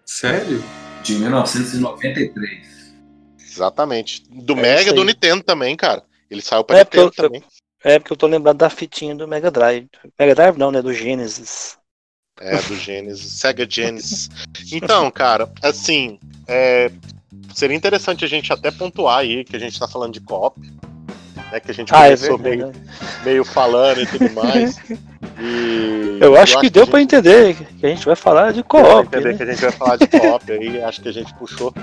Sério? 0.04 0.62
De 1.06 1.14
1993. 1.14 2.66
Exatamente. 3.38 4.24
Do 4.28 4.54
é 4.54 4.56
Mega 4.56 4.92
do 4.92 5.04
Nintendo 5.04 5.44
também, 5.44 5.76
cara. 5.76 6.02
Ele 6.28 6.42
saiu 6.42 6.64
pra 6.64 6.78
é 6.78 6.80
Nintendo 6.80 7.04
eu, 7.04 7.10
também. 7.12 7.44
É 7.84 8.00
porque 8.00 8.12
eu 8.12 8.16
tô 8.16 8.26
lembrando 8.26 8.58
da 8.58 8.68
fitinha 8.68 9.14
do 9.14 9.28
Mega 9.28 9.48
Drive. 9.48 9.88
Mega 10.18 10.34
Drive 10.34 10.58
não, 10.58 10.72
né? 10.72 10.82
Do 10.82 10.92
Genesis. 10.92 11.78
É, 12.40 12.60
do 12.62 12.74
Genesis. 12.74 13.30
Sega 13.38 13.64
Genesis. 13.70 14.28
Então, 14.72 15.08
cara, 15.12 15.48
assim, 15.62 16.18
é, 16.48 16.90
seria 17.54 17.76
interessante 17.76 18.24
a 18.24 18.28
gente 18.28 18.52
até 18.52 18.72
pontuar 18.72 19.18
aí 19.18 19.44
que 19.44 19.54
a 19.54 19.60
gente 19.60 19.78
tá 19.78 19.86
falando 19.86 20.14
de 20.14 20.20
co-op. 20.20 20.60
Né, 21.50 21.60
que 21.60 21.70
a 21.70 21.74
gente 21.74 21.94
ah, 21.94 22.06
é 22.06 22.16
começou 22.16 22.36
é 22.36 22.38
meio, 22.38 22.72
meio 23.24 23.44
falando 23.44 24.00
e 24.00 24.06
tudo 24.06 24.30
mais. 24.32 24.78
E 25.38 26.18
eu 26.18 26.34
acho 26.34 26.54
eu 26.54 26.60
que 26.60 26.66
acho 26.66 26.72
deu 26.72 26.84
que 26.84 26.90
para 26.90 27.00
gente... 27.00 27.14
entender 27.14 27.54
que 27.54 27.84
a 27.84 27.88
gente 27.90 28.06
vai 28.06 28.16
falar 28.16 28.54
de 28.54 28.62
co-op. 28.62 29.06
Entender 29.06 29.32
né? 29.32 29.36
que 29.36 29.42
a 29.42 29.46
gente 29.46 29.60
vai 29.60 29.70
falar 29.70 29.96
de 29.96 30.06
co-op 30.06 30.50
aí, 30.50 30.80
acho 30.82 31.02
que 31.02 31.08
a 31.10 31.12
gente 31.12 31.34
puxou 31.34 31.74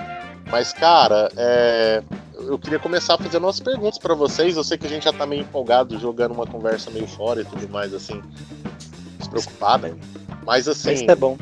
mas, 0.53 0.71
cara, 0.71 1.31
é... 1.35 2.03
eu 2.35 2.59
queria 2.59 2.77
começar 2.77 3.17
fazendo 3.17 3.45
umas 3.45 3.59
perguntas 3.59 3.97
para 3.97 4.13
vocês. 4.13 4.55
Eu 4.55 4.63
sei 4.63 4.77
que 4.77 4.85
a 4.85 4.89
gente 4.89 5.05
já 5.05 5.11
tá 5.11 5.25
meio 5.25 5.41
empolgado 5.41 5.97
jogando 5.97 6.33
uma 6.33 6.45
conversa 6.45 6.91
meio 6.91 7.07
fora 7.07 7.41
e 7.41 7.45
tudo 7.45 7.67
mais, 7.69 7.91
assim, 7.91 8.21
despreocupado. 9.17 9.87
Né? 9.87 9.95
Mas, 10.45 10.67
assim. 10.67 10.93
Isso 10.93 11.09
é 11.09 11.15
bom. 11.15 11.39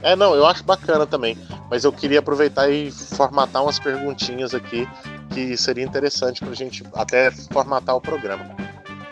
É, 0.00 0.14
não, 0.14 0.32
eu 0.36 0.46
acho 0.46 0.62
bacana 0.62 1.06
também. 1.08 1.36
Mas 1.68 1.82
eu 1.82 1.92
queria 1.92 2.20
aproveitar 2.20 2.70
e 2.70 2.92
formatar 2.92 3.64
umas 3.64 3.80
perguntinhas 3.80 4.54
aqui 4.54 4.88
que 5.30 5.56
seria 5.56 5.84
interessante 5.84 6.44
pra 6.44 6.54
gente 6.54 6.84
até 6.94 7.30
formatar 7.30 7.96
o 7.96 8.00
programa. 8.00 8.44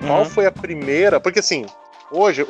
Uhum. 0.00 0.06
Qual 0.06 0.24
foi 0.24 0.46
a 0.46 0.52
primeira? 0.52 1.20
Porque 1.20 1.40
assim, 1.40 1.66
hoje 2.10 2.46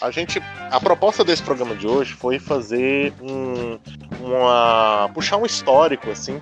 a, 0.00 0.06
a, 0.06 0.10
gente 0.10 0.42
a 0.70 0.80
proposta 0.80 1.24
desse 1.24 1.42
programa 1.42 1.74
de 1.74 1.86
hoje 1.86 2.14
foi 2.14 2.38
fazer 2.38 3.12
um 3.22 3.78
uma 4.20 5.10
puxar 5.12 5.36
um 5.36 5.44
histórico 5.44 6.10
assim 6.10 6.40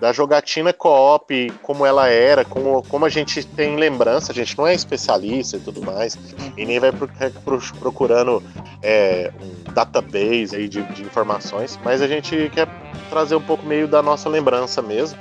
da 0.00 0.12
jogatina 0.12 0.72
co-op, 0.72 1.50
como 1.62 1.86
ela 1.86 2.08
era, 2.08 2.44
como, 2.44 2.82
como 2.82 3.06
a 3.06 3.08
gente 3.08 3.42
tem 3.44 3.76
lembrança, 3.76 4.30
a 4.30 4.34
gente 4.34 4.56
não 4.56 4.66
é 4.66 4.74
especialista 4.74 5.56
e 5.56 5.60
tudo 5.60 5.82
mais, 5.82 6.18
e 6.56 6.66
nem 6.66 6.78
vai 6.78 6.92
pro, 6.92 7.08
pro, 7.42 7.60
procurando 7.80 8.42
é, 8.82 9.32
um 9.40 9.72
database 9.72 10.54
aí 10.54 10.68
de, 10.68 10.82
de, 10.92 11.02
informações, 11.02 11.78
mas 11.82 12.02
a 12.02 12.06
gente 12.06 12.50
quer 12.52 12.68
trazer 13.08 13.36
um 13.36 13.40
pouco 13.40 13.64
meio 13.64 13.88
da 13.88 14.02
nossa 14.02 14.28
lembrança 14.28 14.82
mesmo 14.82 15.18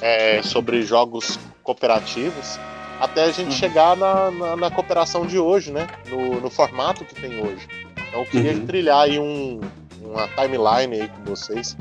é, 0.00 0.42
sobre 0.42 0.82
jogos 0.82 1.38
cooperativos 1.62 2.58
até 3.00 3.24
a 3.24 3.32
gente 3.32 3.46
uhum. 3.46 3.52
chegar 3.52 3.96
na, 3.96 4.30
na, 4.30 4.56
na, 4.56 4.70
cooperação 4.70 5.24
de 5.24 5.38
hoje, 5.38 5.72
né? 5.72 5.86
No, 6.10 6.38
no, 6.38 6.50
formato 6.50 7.02
que 7.04 7.14
tem 7.14 7.40
hoje. 7.40 7.66
Então 8.08 8.20
eu 8.20 8.26
queria 8.26 8.52
uhum. 8.52 8.66
trilhar 8.66 9.00
aí 9.00 9.18
um, 9.18 9.58
uma 10.02 10.28
timeline 10.28 11.00
aí 11.00 11.08
com 11.08 11.24
vocês. 11.24 11.76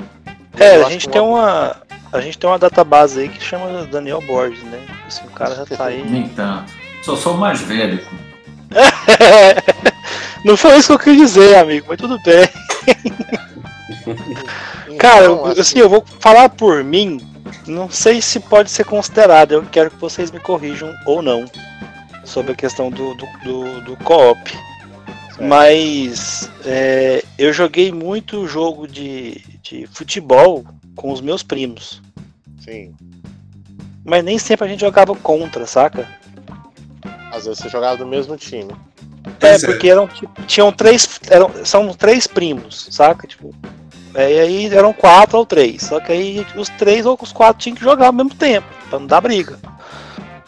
É, 0.58 0.78
a 0.78 0.90
gente 0.90 1.10
tem 1.10 1.22
uma... 1.22 1.76
A 2.12 2.22
gente 2.22 2.40
tem 2.40 2.50
uma 2.50 2.58
database 2.58 3.20
aí 3.20 3.30
que 3.30 3.44
chama 3.44 3.86
Daniel 3.86 4.20
Borges, 4.22 4.64
né? 4.64 4.84
Assim, 5.06 5.28
o 5.28 5.32
cara 5.32 5.54
já 5.54 5.64
tá 5.66 5.86
aí. 5.86 6.02
Nem 6.10 6.28
tanto. 6.30 6.74
Só 7.04 7.16
sou 7.16 7.36
o 7.36 7.38
mais 7.38 7.62
velho. 7.62 8.00
Não 10.44 10.58
foi 10.58 10.78
isso 10.78 10.88
que 10.88 10.94
eu 10.94 11.00
quis 11.00 11.18
dizer, 11.18 11.58
amigo, 11.58 11.86
mas 11.88 11.98
tudo 11.98 12.18
bem. 12.24 12.48
Cara, 14.98 15.26
então, 15.26 15.46
assim, 15.46 15.62
assim, 15.62 15.80
eu 15.80 15.90
vou 15.90 16.04
falar 16.20 16.50
por 16.50 16.84
mim, 16.84 17.20
não 17.68 17.89
sei 17.89 18.22
se 18.22 18.39
pode 18.39 18.70
ser 18.70 18.86
considerado, 18.86 19.53
eu 19.53 19.65
quero 19.65 19.91
que 19.91 19.98
vocês 19.98 20.32
me 20.32 20.39
corrijam 20.39 20.94
ou 21.06 21.22
não 21.22 21.46
sobre 22.24 22.51
a 22.51 22.56
questão 22.56 22.89
do, 22.89 23.15
do, 23.15 23.25
do, 23.44 23.82
do 23.82 23.98
co-op. 23.98 24.39
Mas 25.41 26.50
é, 26.65 27.24
eu 27.38 27.53
joguei 27.53 27.91
muito 27.91 28.46
jogo 28.46 28.88
de, 28.88 29.41
de 29.62 29.88
futebol 29.88 30.65
com 30.96 31.12
os 31.12 31.22
meus 31.22 31.41
primos. 31.41 32.01
Sim. 32.60 32.94
Mas 34.03 34.24
nem 34.24 34.38
sempre 34.38 34.65
a 34.65 34.70
gente 34.70 34.82
jogava 34.82 35.15
contra, 35.15 35.65
saca? 35.65 36.08
Às 37.32 37.46
vezes 37.46 37.60
você 37.60 37.70
jogava 37.70 37.98
do 37.98 38.06
mesmo 38.06 38.36
time. 38.36 38.74
É, 39.39 39.56
é. 39.56 39.60
porque 39.60 39.89
eram, 39.89 40.10
tinham 40.46 40.72
três. 40.72 41.20
Eram, 41.29 41.65
são 41.65 41.94
três 41.94 42.27
primos, 42.27 42.88
saca? 42.91 43.27
Tipo, 43.27 43.56
é, 44.13 44.34
e 44.34 44.39
aí 44.39 44.66
eram 44.74 44.94
quatro 44.94 45.38
ou 45.38 45.46
três. 45.46 45.84
Só 45.84 46.00
que 46.00 46.12
aí 46.12 46.46
os 46.56 46.70
três 46.70 47.06
ou 47.06 47.18
os 47.22 47.32
quatro 47.32 47.62
tinham 47.62 47.75
que 47.75 47.84
jogar 47.84 48.08
ao 48.08 48.13
mesmo 48.13 48.34
tempo, 48.36 48.68
pra 48.89 49.00
não 49.00 49.08
dar 49.08 49.22
briga. 49.22 49.58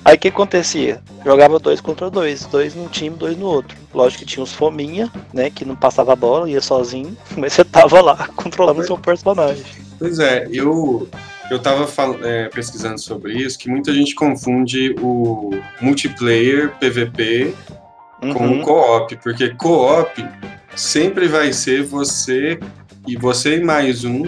Aí 0.03 0.15
o 0.15 0.19
que 0.19 0.29
acontecia? 0.29 0.99
Jogava 1.23 1.59
dois 1.59 1.79
contra 1.79 2.09
dois, 2.09 2.45
dois 2.47 2.73
num 2.73 2.87
time, 2.87 3.15
dois 3.15 3.37
no 3.37 3.45
outro. 3.45 3.77
Lógico 3.93 4.23
que 4.23 4.25
tinha 4.25 4.43
os 4.43 4.51
fominha, 4.51 5.11
né? 5.31 5.51
Que 5.51 5.63
não 5.63 5.75
passava 5.75 6.13
a 6.13 6.15
bola, 6.15 6.49
ia 6.49 6.61
sozinho, 6.61 7.15
mas 7.37 7.53
você 7.53 7.63
tava 7.63 8.01
lá 8.01 8.27
controlando 8.35 8.81
o 8.81 8.83
seu 8.83 8.97
personagem. 8.97 9.63
Pois 9.99 10.17
é, 10.17 10.47
eu 10.51 11.07
eu 11.51 11.59
tava 11.59 11.85
é, 12.23 12.47
pesquisando 12.47 12.97
sobre 12.97 13.33
isso, 13.33 13.59
que 13.59 13.69
muita 13.69 13.93
gente 13.93 14.15
confunde 14.15 14.95
o 15.01 15.51
multiplayer 15.81 16.71
PVP 16.79 17.53
uhum. 18.23 18.33
com 18.33 18.49
o 18.53 18.61
co-op, 18.61 19.17
porque 19.17 19.49
co-op 19.55 20.25
sempre 20.73 21.27
vai 21.27 21.51
ser 21.51 21.83
você 21.83 22.57
e 23.07 23.15
você 23.17 23.57
e 23.57 23.63
mais 23.63 24.03
um 24.03 24.23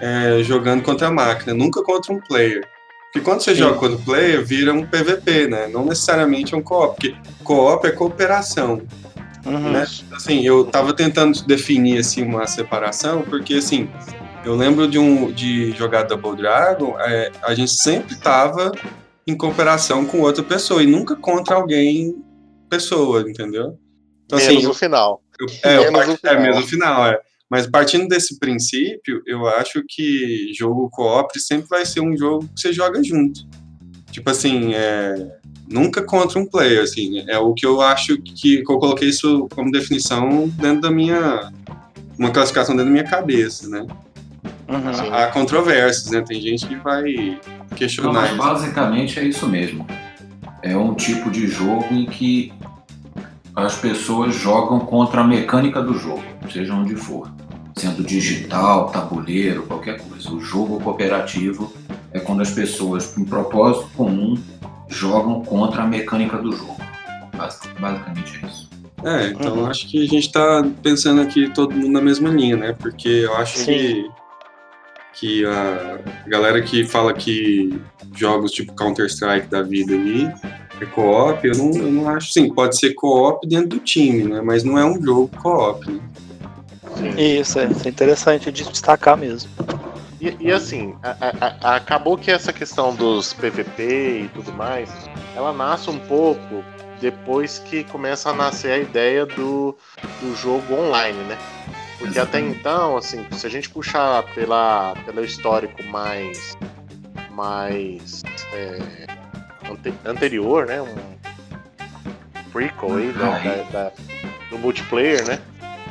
é, 0.00 0.42
jogando 0.42 0.82
contra 0.82 1.08
a 1.08 1.10
máquina, 1.10 1.54
nunca 1.54 1.82
contra 1.82 2.12
um 2.12 2.20
player. 2.20 2.66
Porque 3.04 3.20
quando 3.20 3.42
você 3.42 3.52
Sim. 3.54 3.60
joga 3.60 3.78
contra 3.78 3.96
o 3.96 4.02
player, 4.02 4.44
vira 4.44 4.72
um 4.72 4.86
PVP, 4.86 5.46
né? 5.46 5.66
Não 5.66 5.84
necessariamente 5.84 6.54
é 6.54 6.56
um 6.56 6.62
co-op, 6.62 6.96
porque 6.96 7.14
co-op 7.44 7.86
é 7.86 7.90
cooperação. 7.90 8.82
Uhum. 9.44 9.72
Né? 9.72 9.86
Assim, 10.12 10.46
eu 10.46 10.64
tava 10.64 10.94
tentando 10.94 11.42
definir 11.44 11.98
assim 11.98 12.22
uma 12.22 12.46
separação, 12.46 13.22
porque 13.22 13.54
assim, 13.54 13.90
eu 14.44 14.54
lembro 14.54 14.88
de 14.88 14.98
um 14.98 15.30
de 15.30 15.72
jogar 15.72 16.04
Double 16.04 16.36
Dragon, 16.36 16.96
é, 17.00 17.30
a 17.42 17.54
gente 17.54 17.72
sempre 17.72 18.16
tava 18.16 18.72
em 19.26 19.36
cooperação 19.36 20.04
com 20.04 20.20
outra 20.20 20.42
pessoa 20.42 20.82
e 20.82 20.86
nunca 20.86 21.14
contra 21.14 21.56
alguém 21.56 22.16
pessoa, 22.68 23.22
entendeu? 23.28 23.78
Então, 24.24 24.38
assim, 24.38 24.48
menos 24.48 24.64
assim, 24.64 24.70
o 24.70 24.74
final. 24.74 25.22
É, 25.62 25.90
menos 25.90 26.14
o 26.14 26.16
final. 26.16 26.34
é, 26.34 26.40
mesmo 26.40 26.62
o 26.62 26.66
final, 26.66 27.06
é. 27.06 27.20
Mas 27.52 27.66
partindo 27.66 28.08
desse 28.08 28.38
princípio, 28.38 29.22
eu 29.26 29.46
acho 29.46 29.84
que 29.86 30.50
jogo 30.58 30.88
co-op 30.88 31.38
sempre 31.38 31.68
vai 31.68 31.84
ser 31.84 32.00
um 32.00 32.16
jogo 32.16 32.48
que 32.48 32.58
você 32.58 32.72
joga 32.72 33.04
junto. 33.04 33.46
Tipo 34.10 34.30
assim, 34.30 34.72
é, 34.72 35.36
nunca 35.68 36.02
contra 36.02 36.38
um 36.38 36.46
player, 36.46 36.82
assim. 36.82 37.22
É 37.28 37.36
o 37.36 37.52
que 37.52 37.66
eu 37.66 37.82
acho 37.82 38.16
que, 38.22 38.62
que 38.62 38.72
eu 38.72 38.78
coloquei 38.78 39.10
isso 39.10 39.46
como 39.54 39.70
definição 39.70 40.48
dentro 40.48 40.80
da 40.80 40.90
minha. 40.90 41.52
Uma 42.18 42.30
classificação 42.30 42.74
dentro 42.74 42.86
da 42.86 42.90
minha 42.90 43.04
cabeça, 43.04 43.68
né? 43.68 43.86
Uhum. 44.66 45.14
Há 45.14 45.26
controvérsias, 45.26 46.10
né? 46.10 46.22
Tem 46.26 46.40
gente 46.40 46.66
que 46.66 46.76
vai 46.76 47.38
questionar. 47.76 48.14
Não, 48.14 48.20
mas 48.22 48.34
basicamente 48.34 49.20
é 49.20 49.24
isso 49.24 49.46
mesmo. 49.46 49.86
É 50.62 50.74
um 50.74 50.94
tipo 50.94 51.30
de 51.30 51.48
jogo 51.48 51.92
em 51.92 52.06
que 52.06 52.50
as 53.54 53.76
pessoas 53.76 54.34
jogam 54.34 54.80
contra 54.80 55.20
a 55.20 55.24
mecânica 55.24 55.82
do 55.82 55.92
jogo, 55.92 56.22
seja 56.50 56.72
onde 56.72 56.96
for 56.96 57.30
sendo 57.76 58.02
digital, 58.02 58.90
tabuleiro, 58.90 59.64
qualquer 59.64 60.00
coisa. 60.00 60.30
O 60.30 60.40
jogo 60.40 60.80
cooperativo 60.80 61.72
é 62.12 62.20
quando 62.20 62.42
as 62.42 62.50
pessoas, 62.50 63.06
com 63.06 63.22
um 63.22 63.24
propósito 63.24 63.88
comum, 63.96 64.36
jogam 64.88 65.42
contra 65.42 65.82
a 65.82 65.86
mecânica 65.86 66.36
do 66.38 66.52
jogo. 66.52 66.76
Basicamente 67.80 68.40
é 68.42 68.46
isso. 68.46 68.70
É, 69.04 69.26
então 69.28 69.56
uhum. 69.56 69.66
acho 69.66 69.88
que 69.88 69.98
a 69.98 70.06
gente 70.06 70.26
está 70.26 70.64
pensando 70.82 71.20
aqui 71.20 71.52
todo 71.52 71.74
mundo 71.74 71.90
na 71.90 72.00
mesma 72.00 72.28
linha, 72.28 72.56
né? 72.56 72.76
Porque 72.78 73.08
eu 73.08 73.34
acho 73.36 73.58
Sim. 73.58 73.64
que, 73.64 74.10
que 75.14 75.44
a 75.44 75.98
galera 76.26 76.62
que 76.62 76.84
fala 76.84 77.12
que 77.12 77.80
jogos 78.14 78.52
tipo 78.52 78.72
Counter-Strike 78.74 79.48
da 79.48 79.62
vida 79.62 79.92
ali 79.94 80.30
é 80.80 80.86
co-op, 80.86 81.46
eu 81.46 81.56
não, 81.56 81.70
eu 81.72 81.92
não 81.92 82.08
acho. 82.08 82.32
Sim, 82.32 82.52
pode 82.54 82.78
ser 82.78 82.94
co-op 82.94 83.46
dentro 83.48 83.70
do 83.70 83.78
time, 83.78 84.24
né? 84.24 84.40
Mas 84.40 84.62
não 84.62 84.78
é 84.78 84.84
um 84.84 85.02
jogo 85.02 85.28
co-op, 85.42 85.90
né? 85.90 86.00
Isso, 87.16 87.58
é, 87.58 87.66
isso 87.66 87.86
é 87.86 87.90
interessante 87.90 88.52
de 88.52 88.64
destacar 88.64 89.16
mesmo. 89.16 89.50
E, 90.20 90.36
e 90.38 90.52
assim, 90.52 90.94
a, 91.02 91.16
a, 91.62 91.76
acabou 91.76 92.16
que 92.16 92.30
essa 92.30 92.52
questão 92.52 92.94
dos 92.94 93.32
PVP 93.32 94.20
e 94.24 94.28
tudo 94.28 94.52
mais, 94.52 95.08
ela 95.34 95.52
nasce 95.52 95.90
um 95.90 95.98
pouco 95.98 96.64
depois 97.00 97.58
que 97.58 97.82
começa 97.82 98.30
a 98.30 98.32
nascer 98.32 98.70
a 98.72 98.78
ideia 98.78 99.26
do, 99.26 99.76
do 100.20 100.34
jogo 100.36 100.74
online, 100.74 101.18
né? 101.24 101.36
Porque 101.98 102.18
até 102.18 102.38
então, 102.40 102.96
assim, 102.96 103.24
se 103.32 103.46
a 103.46 103.50
gente 103.50 103.68
puxar 103.68 104.22
pela, 104.34 104.94
pelo 105.04 105.24
histórico 105.24 105.82
mais 105.84 106.56
mais 107.30 108.22
é, 108.52 109.06
ante- 109.70 109.94
anterior, 110.04 110.66
né? 110.66 110.80
Um 110.82 110.94
prequel 112.52 112.96
aí 112.96 113.12
da, 113.12 113.38
da- 113.38 113.62
da- 113.72 113.92
do 114.50 114.58
multiplayer, 114.58 115.24
né? 115.26 115.38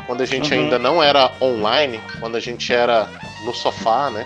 Quando 0.07 0.21
a 0.21 0.25
gente 0.25 0.53
Uhum. 0.53 0.61
ainda 0.61 0.79
não 0.79 1.01
era 1.01 1.31
online, 1.41 1.99
quando 2.19 2.35
a 2.35 2.39
gente 2.39 2.73
era 2.73 3.07
no 3.45 3.53
sofá, 3.53 4.09
né? 4.09 4.25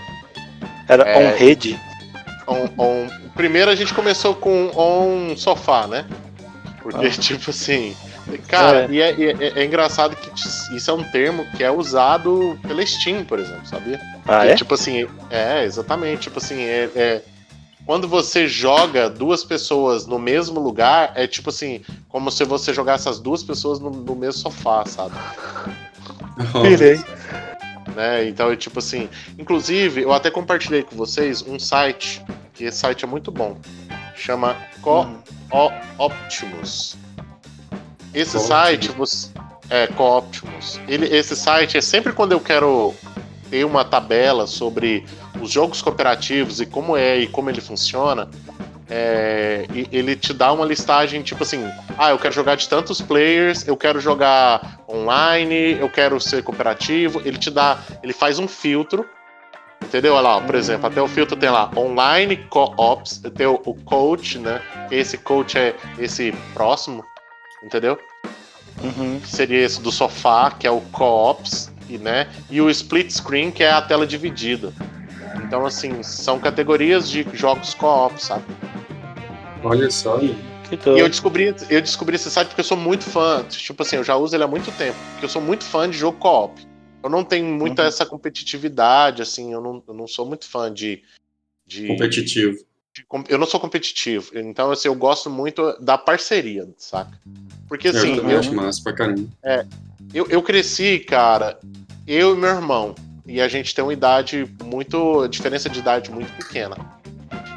Era 0.88 1.04
É. 1.04 1.18
on 1.34 1.38
rede. 1.38 1.80
On, 2.48 2.68
on- 2.78 3.26
Primeiro 3.36 3.70
a 3.70 3.76
gente 3.76 3.94
começou 3.94 4.34
com 4.34 4.72
on 4.76 5.36
sofá, 5.36 5.88
né? 5.88 6.06
Porque, 6.82 7.08
Ah. 7.08 7.10
tipo 7.10 7.50
assim. 7.50 7.96
Cara, 8.48 8.86
É. 8.86 8.88
e 8.90 9.02
é, 9.02 9.10
é- 9.12 9.60
é 9.62 9.66
engraçado 9.66 10.16
que 10.16 10.30
isso 10.76 10.90
é 10.90 10.94
um 10.94 11.04
termo 11.04 11.46
que 11.58 11.64
é 11.64 11.70
usado 11.70 12.58
pela 12.68 12.84
Steam, 12.86 13.24
por 13.26 13.40
exemplo, 13.40 13.66
sabia? 13.68 14.00
Ah, 14.28 14.42
Que, 14.46 14.48
é? 14.52 14.56
Tipo 14.56 14.74
assim, 14.74 15.08
é, 15.30 15.64
exatamente. 15.64 16.22
Tipo 16.22 16.40
assim, 16.40 16.60
é, 16.64 16.90
é- 16.96 17.22
quando 17.86 18.08
você 18.08 18.48
joga 18.48 19.10
duas 19.10 19.44
pessoas 19.44 20.06
no 20.08 20.18
mesmo 20.20 20.60
lugar, 20.60 21.12
é 21.16 21.28
tipo 21.28 21.50
assim, 21.50 21.82
como 22.10 22.32
se 22.32 22.44
você 22.44 22.74
jogasse 22.74 23.08
as 23.08 23.20
duas 23.20 23.44
pessoas 23.44 23.80
no, 23.80 23.90
no 23.90 24.16
mesmo 24.16 24.42
sofá, 24.42 24.84
sabe? 24.86 25.16
Pirei. 26.62 27.00
Né? 27.96 28.28
Então 28.28 28.52
é 28.52 28.56
tipo 28.56 28.80
assim. 28.80 29.08
Inclusive, 29.38 30.02
eu 30.02 30.12
até 30.14 30.30
compartilhei 30.30 30.84
com 30.84 30.96
vocês 30.96 31.42
um 31.42 31.58
site, 31.60 32.24
que 32.54 32.66
esse 32.66 32.78
site 32.80 33.06
é 33.06 33.08
muito 33.08 33.32
bom. 33.32 33.58
Chama 34.16 34.56
Co 34.82 35.04
Hum. 35.04 35.18
O- 35.52 36.06
Optimus. 36.06 36.98
Esse 38.14 38.32
Co-Optimus. 38.38 38.48
site, 38.48 38.90
você, 38.92 39.30
é 39.70 39.88
Co-Optimus. 39.88 40.80
Ele, 40.88 41.06
esse 41.16 41.36
site 41.36 41.78
é 41.78 41.82
sempre 41.82 42.12
quando 42.14 42.32
eu 42.32 42.40
quero 42.40 42.94
ter 43.56 43.64
uma 43.64 43.86
tabela 43.86 44.46
sobre 44.48 45.06
os 45.42 45.50
jogos 45.50 45.82
cooperativos 45.82 46.60
e 46.60 46.66
como 46.66 46.98
é 46.98 47.20
e 47.20 47.28
como 47.28 47.50
ele 47.50 47.62
funciona. 47.62 48.30
é, 48.90 49.66
ele 49.92 50.16
te 50.16 50.34
dá 50.34 50.52
uma 50.52 50.66
listagem 50.66 51.22
tipo 51.22 51.42
assim: 51.44 51.66
ah, 51.98 52.10
eu 52.10 52.20
quero 52.20 52.34
jogar 52.34 52.56
de 52.56 52.68
tantos 52.68 53.00
players, 53.00 53.66
eu 53.66 53.78
quero 53.78 54.02
jogar 54.02 54.82
online, 54.90 55.78
eu 55.80 55.90
quero 55.90 56.20
ser 56.20 56.44
cooperativo. 56.44 57.22
Ele 57.24 57.38
te 57.38 57.50
dá, 57.50 57.80
ele 58.04 58.12
faz 58.12 58.40
um 58.40 58.48
filtro 58.48 59.06
Entendeu? 59.84 60.14
Olha 60.14 60.22
lá, 60.22 60.38
ó, 60.38 60.42
por 60.42 60.56
exemplo, 60.56 60.88
até 60.88 61.02
o 61.02 61.08
filtro 61.08 61.38
tem 61.38 61.50
lá 61.50 61.70
online 61.78 62.38
co-ops, 62.50 63.22
tem 63.36 63.46
o, 63.46 63.62
o 63.66 63.76
coach, 63.84 64.40
né? 64.40 64.60
Esse 64.90 65.16
coach 65.18 65.58
é 65.58 65.76
esse 66.00 66.34
próximo, 66.54 67.06
entendeu? 67.64 67.98
Uhum. 68.82 69.22
Seria 69.24 69.64
esse 69.64 69.80
do 69.82 69.92
sofá, 69.92 70.50
que 70.50 70.66
é 70.66 70.72
o 70.72 70.82
co-ops, 70.92 71.72
e, 71.90 71.98
né? 71.98 72.28
E 72.50 72.62
o 72.62 72.70
split 72.70 73.12
screen, 73.12 73.52
que 73.52 73.64
é 73.64 73.72
a 73.72 73.82
tela 73.82 74.06
dividida. 74.06 74.74
Então, 75.40 75.66
assim, 75.66 76.02
são 76.02 76.40
categorias 76.40 77.10
de 77.10 77.26
jogos 77.34 77.74
co-op, 77.74 78.22
sabe? 78.22 78.44
Olha 79.64 79.90
só? 79.90 80.20
Que 80.20 80.76
E 80.76 80.78
doido. 80.78 81.00
eu 81.00 81.10
descobri, 81.10 81.56
eu 81.70 81.82
descobri 81.82 82.16
esse 82.16 82.30
site 82.32 82.48
porque 82.50 82.62
eu 82.62 82.66
sou 82.66 82.78
muito 82.78 83.04
fã. 83.04 83.44
Tipo 83.50 83.84
assim, 83.84 83.98
eu 83.98 84.04
já 84.04 84.16
uso 84.16 84.36
ele 84.36 84.44
há 84.44 84.48
muito 84.48 84.72
tempo. 84.78 84.98
Porque 85.12 85.26
eu 85.26 85.30
sou 85.30 85.42
muito 85.42 85.64
fã 85.64 85.90
de 85.90 85.98
jogo 85.98 86.18
co-op. 86.18 86.60
Eu 87.04 87.10
não 87.10 87.24
tenho 87.24 87.46
muita 87.46 87.84
Uhum. 87.84 87.88
essa 87.88 88.06
competitividade, 88.06 89.22
assim, 89.22 89.54
eu 89.54 89.62
não, 89.62 89.84
eu 89.88 89.94
não 89.94 90.08
sou 90.08 90.26
muito 90.26 90.48
fã 90.48 90.74
de. 90.74 91.04
de 91.66 91.88
competitivo. 91.88 92.58
de 92.94 93.06
eu 93.30 93.38
não 93.38 93.46
sou 93.46 93.60
competitivo. 93.60 94.32
Então, 94.34 94.72
assim, 94.72 94.88
eu 94.88 94.96
gosto 94.96 95.30
muito 95.30 95.78
da 95.80 95.98
parceria, 95.98 96.68
saca? 96.78 97.20
Porque 97.68 97.90
assim, 97.90 98.16
eu 98.18 98.30
eu, 98.30 98.40
acho 98.40 98.56
massa 98.56 98.82
pra 98.84 98.94
caramba. 98.94 99.28
Eu, 100.14 100.28
eu 100.30 100.42
cresci, 100.42 101.00
cara, 101.00 101.60
eu 102.08 102.36
e 102.36 102.38
meu 102.38 102.50
irmão. 102.50 102.96
E 103.28 103.42
a 103.42 103.48
gente 103.48 103.74
tem 103.74 103.84
uma 103.84 103.94
idade 103.94 104.48
muito. 104.64 105.28
diferença 105.28 105.68
de 105.70 105.80
idade 105.80 106.12
muito 106.12 106.32
pequena. 106.34 106.78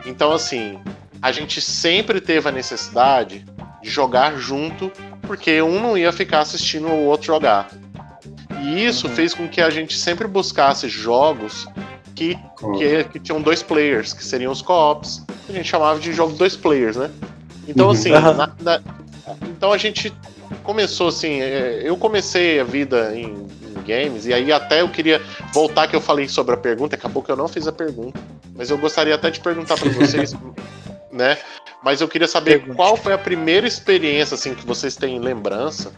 Então, 0.06 0.32
assim, 0.32 0.78
a 1.20 1.30
gente 1.30 1.60
sempre 1.60 2.20
teve 2.20 2.48
a 2.48 2.52
necessidade 2.52 3.44
de 3.82 3.90
jogar 3.90 4.36
junto, 4.38 4.90
porque 5.22 5.60
um 5.60 5.78
não 5.80 5.96
ia 5.98 6.10
ficar 6.12 6.40
assistindo 6.40 6.88
o 6.88 7.04
outro 7.04 7.26
jogar. 7.26 7.68
E 8.62 8.84
isso 8.86 9.06
Uhum. 9.08 9.14
fez 9.14 9.34
com 9.34 9.46
que 9.46 9.60
a 9.60 9.68
gente 9.70 9.96
sempre 9.96 10.26
buscasse 10.26 10.88
jogos 10.88 11.66
que 12.14 12.36
que, 12.76 13.04
que 13.04 13.20
tinham 13.20 13.40
dois 13.40 13.62
players, 13.62 14.12
que 14.12 14.24
seriam 14.24 14.50
os 14.50 14.60
co-ops. 14.62 15.24
A 15.48 15.52
gente 15.52 15.68
chamava 15.68 16.00
de 16.00 16.12
jogo 16.12 16.34
dois 16.34 16.56
players, 16.56 16.96
né? 16.96 17.08
Então, 17.68 17.86
Uhum. 17.86 17.92
assim, 17.92 18.10
Aham. 18.12 18.34
na- 18.34 18.50
na- 18.60 18.80
então 19.48 19.72
a 19.72 19.78
gente 19.78 20.12
começou 20.62 21.08
assim. 21.08 21.40
é, 21.40 21.82
Eu 21.84 21.96
comecei 21.96 22.60
a 22.60 22.64
vida 22.64 23.14
em, 23.14 23.26
em 23.26 23.82
games, 23.86 24.26
e 24.26 24.34
aí 24.34 24.52
até 24.52 24.80
eu 24.80 24.88
queria 24.88 25.20
voltar 25.52 25.88
que 25.88 25.96
eu 25.96 26.00
falei 26.00 26.28
sobre 26.28 26.54
a 26.54 26.58
pergunta, 26.58 26.96
acabou 26.96 27.22
que 27.22 27.30
eu 27.30 27.36
não 27.36 27.48
fiz 27.48 27.66
a 27.66 27.72
pergunta, 27.72 28.20
mas 28.54 28.70
eu 28.70 28.78
gostaria 28.78 29.14
até 29.14 29.30
de 29.30 29.40
perguntar 29.40 29.76
para 29.78 29.90
vocês, 29.90 30.34
né? 31.12 31.38
Mas 31.82 32.00
eu 32.00 32.08
queria 32.08 32.26
saber 32.26 32.58
Pergunte. 32.58 32.76
qual 32.76 32.96
foi 32.96 33.12
a 33.12 33.18
primeira 33.18 33.66
experiência 33.66 34.34
assim 34.34 34.54
que 34.54 34.66
vocês 34.66 34.96
têm 34.96 35.20
lembrança 35.20 35.92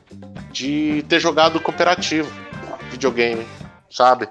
de 0.52 1.02
ter 1.08 1.18
jogado 1.18 1.58
cooperativo 1.58 2.30
videogame, 2.90 3.46
sabe? 3.90 4.28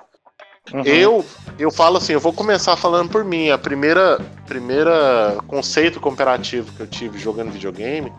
Uhum. 0.74 0.84
Eu, 0.84 1.26
eu 1.58 1.72
falo 1.72 1.98
assim, 1.98 2.14
eu 2.14 2.20
vou 2.20 2.32
começar 2.32 2.76
falando 2.76 3.10
por 3.10 3.24
mim. 3.24 3.50
A 3.50 3.58
primeira, 3.58 4.20
primeira 4.46 5.38
conceito 5.48 6.00
cooperativo 6.00 6.72
que 6.74 6.82
eu 6.82 6.88
tive 6.88 7.18
jogando 7.18 7.52
videogame 7.52 8.14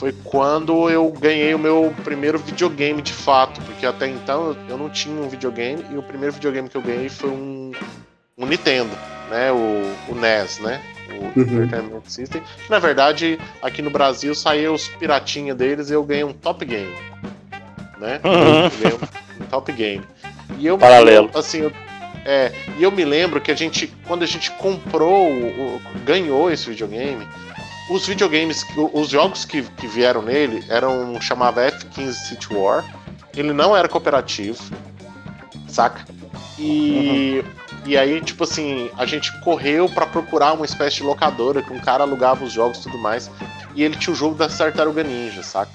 foi 0.00 0.12
quando 0.24 0.88
eu 0.88 1.10
ganhei 1.12 1.52
o 1.54 1.58
meu 1.58 1.94
primeiro 2.02 2.38
videogame 2.38 3.02
de 3.02 3.12
fato, 3.12 3.60
porque 3.66 3.84
até 3.84 4.08
então 4.08 4.56
eu, 4.66 4.78
não 4.78 4.88
tinha 4.88 5.14
um 5.20 5.28
videogame 5.28 5.84
e 5.90 5.96
o 5.98 6.02
primeiro 6.02 6.32
videogame 6.32 6.70
que 6.70 6.76
eu 6.76 6.80
ganhei 6.80 7.10
foi 7.10 7.28
um, 7.28 7.70
um 8.38 8.46
Nintendo, 8.46 8.90
né? 9.28 9.52
O, 9.52 10.10
o 10.10 10.14
NES, 10.14 10.58
né? 10.60 10.80
O 11.10 11.38
Uhum. 11.38 11.42
Entertainment 11.64 12.02
System. 12.06 12.40
Na 12.70 12.78
verdade, 12.78 13.38
aqui 13.60 13.82
no 13.82 13.90
Brasil 13.90 14.34
saiu 14.34 14.72
os 14.72 14.88
piratinha 14.88 15.54
deles 15.54 15.90
e 15.90 15.92
eu 15.92 16.02
ganhei 16.02 16.24
um 16.24 16.32
Top 16.32 16.64
Game, 16.64 16.94
né? 17.98 18.20
Uhum. 18.24 18.32
Eu 18.64 18.70
ganhei 18.70 18.94
um, 18.94 19.42
um 19.44 19.46
Top 19.48 19.70
Game. 19.72 20.02
E 20.58 20.66
eu, 20.66 20.78
Paralelo. 20.78 21.30
assim, 21.34 21.58
eu- 21.60 21.72
é, 22.24 22.52
e 22.78 22.82
eu 22.82 22.90
me 22.90 23.04
lembro 23.04 23.38
que 23.40 23.50
a 23.50 23.54
gente, 23.54 23.86
quando 24.06 24.22
a 24.22 24.26
gente 24.26 24.50
comprou, 24.52 25.30
o- 25.30 25.76
o- 25.76 25.80
ganhou 26.06 26.50
esse 26.50 26.70
videogame, 26.70 27.26
os 27.90 28.06
videogames, 28.06 28.64
os 28.94 29.08
jogos 29.08 29.44
que, 29.44 29.62
que 29.62 29.86
vieram 29.86 30.22
nele 30.22 30.64
eram 30.68 31.20
chamava 31.20 31.62
F-15 31.62 32.12
City 32.12 32.54
War. 32.54 32.84
Ele 33.36 33.52
não 33.52 33.76
era 33.76 33.88
cooperativo, 33.88 34.62
saca? 35.68 36.04
E, 36.58 37.44
e 37.84 37.96
aí, 37.96 38.20
tipo 38.20 38.44
assim, 38.44 38.90
a 38.96 39.04
gente 39.04 39.32
correu 39.40 39.88
pra 39.88 40.06
procurar 40.06 40.52
uma 40.52 40.64
espécie 40.64 40.96
de 40.96 41.02
locadora 41.02 41.62
que 41.62 41.72
um 41.72 41.80
cara 41.80 42.04
alugava 42.04 42.44
os 42.44 42.52
jogos 42.52 42.78
e 42.78 42.82
tudo 42.82 42.98
mais. 42.98 43.30
E 43.74 43.82
ele 43.82 43.96
tinha 43.96 44.12
o 44.12 44.16
jogo 44.16 44.36
da 44.36 44.48
Tartaruga 44.48 45.02
Ninja, 45.02 45.42
saca? 45.42 45.72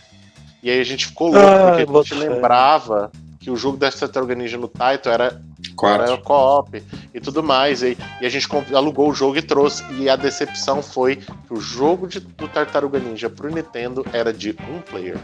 E 0.63 0.69
aí 0.69 0.79
a 0.79 0.83
gente 0.83 1.07
ficou 1.07 1.31
louco, 1.31 1.47
Ah, 1.47 1.75
porque 1.75 1.83
a 1.83 2.01
gente 2.01 2.29
lembrava 2.29 3.11
que 3.39 3.51
o 3.51 3.55
jogo 3.55 3.77
da 3.77 3.91
Tartaruga 3.91 4.35
Ninja 4.35 4.57
no 4.57 4.67
Taito 4.67 5.09
era 5.09 5.41
era 5.83 6.05
Quatro. 6.05 6.23
co-op 6.23 6.83
e 7.13 7.19
tudo 7.19 7.41
mais. 7.43 7.81
E, 7.83 7.97
e 8.21 8.25
a 8.25 8.29
gente 8.29 8.47
alugou 8.73 9.09
o 9.09 9.13
jogo 9.13 9.37
e 9.37 9.41
trouxe. 9.41 9.83
E 9.97 10.09
a 10.09 10.15
decepção 10.15 10.81
foi 10.81 11.17
que 11.17 11.31
o 11.53 11.59
jogo 11.59 12.07
de- 12.07 12.19
do 12.19 12.47
Tartaruga 12.47 12.99
Ninja 12.99 13.29
pro 13.29 13.49
Nintendo 13.53 14.05
era 14.13 14.31
de 14.31 14.55
um 14.69 14.79
player. 14.81 15.17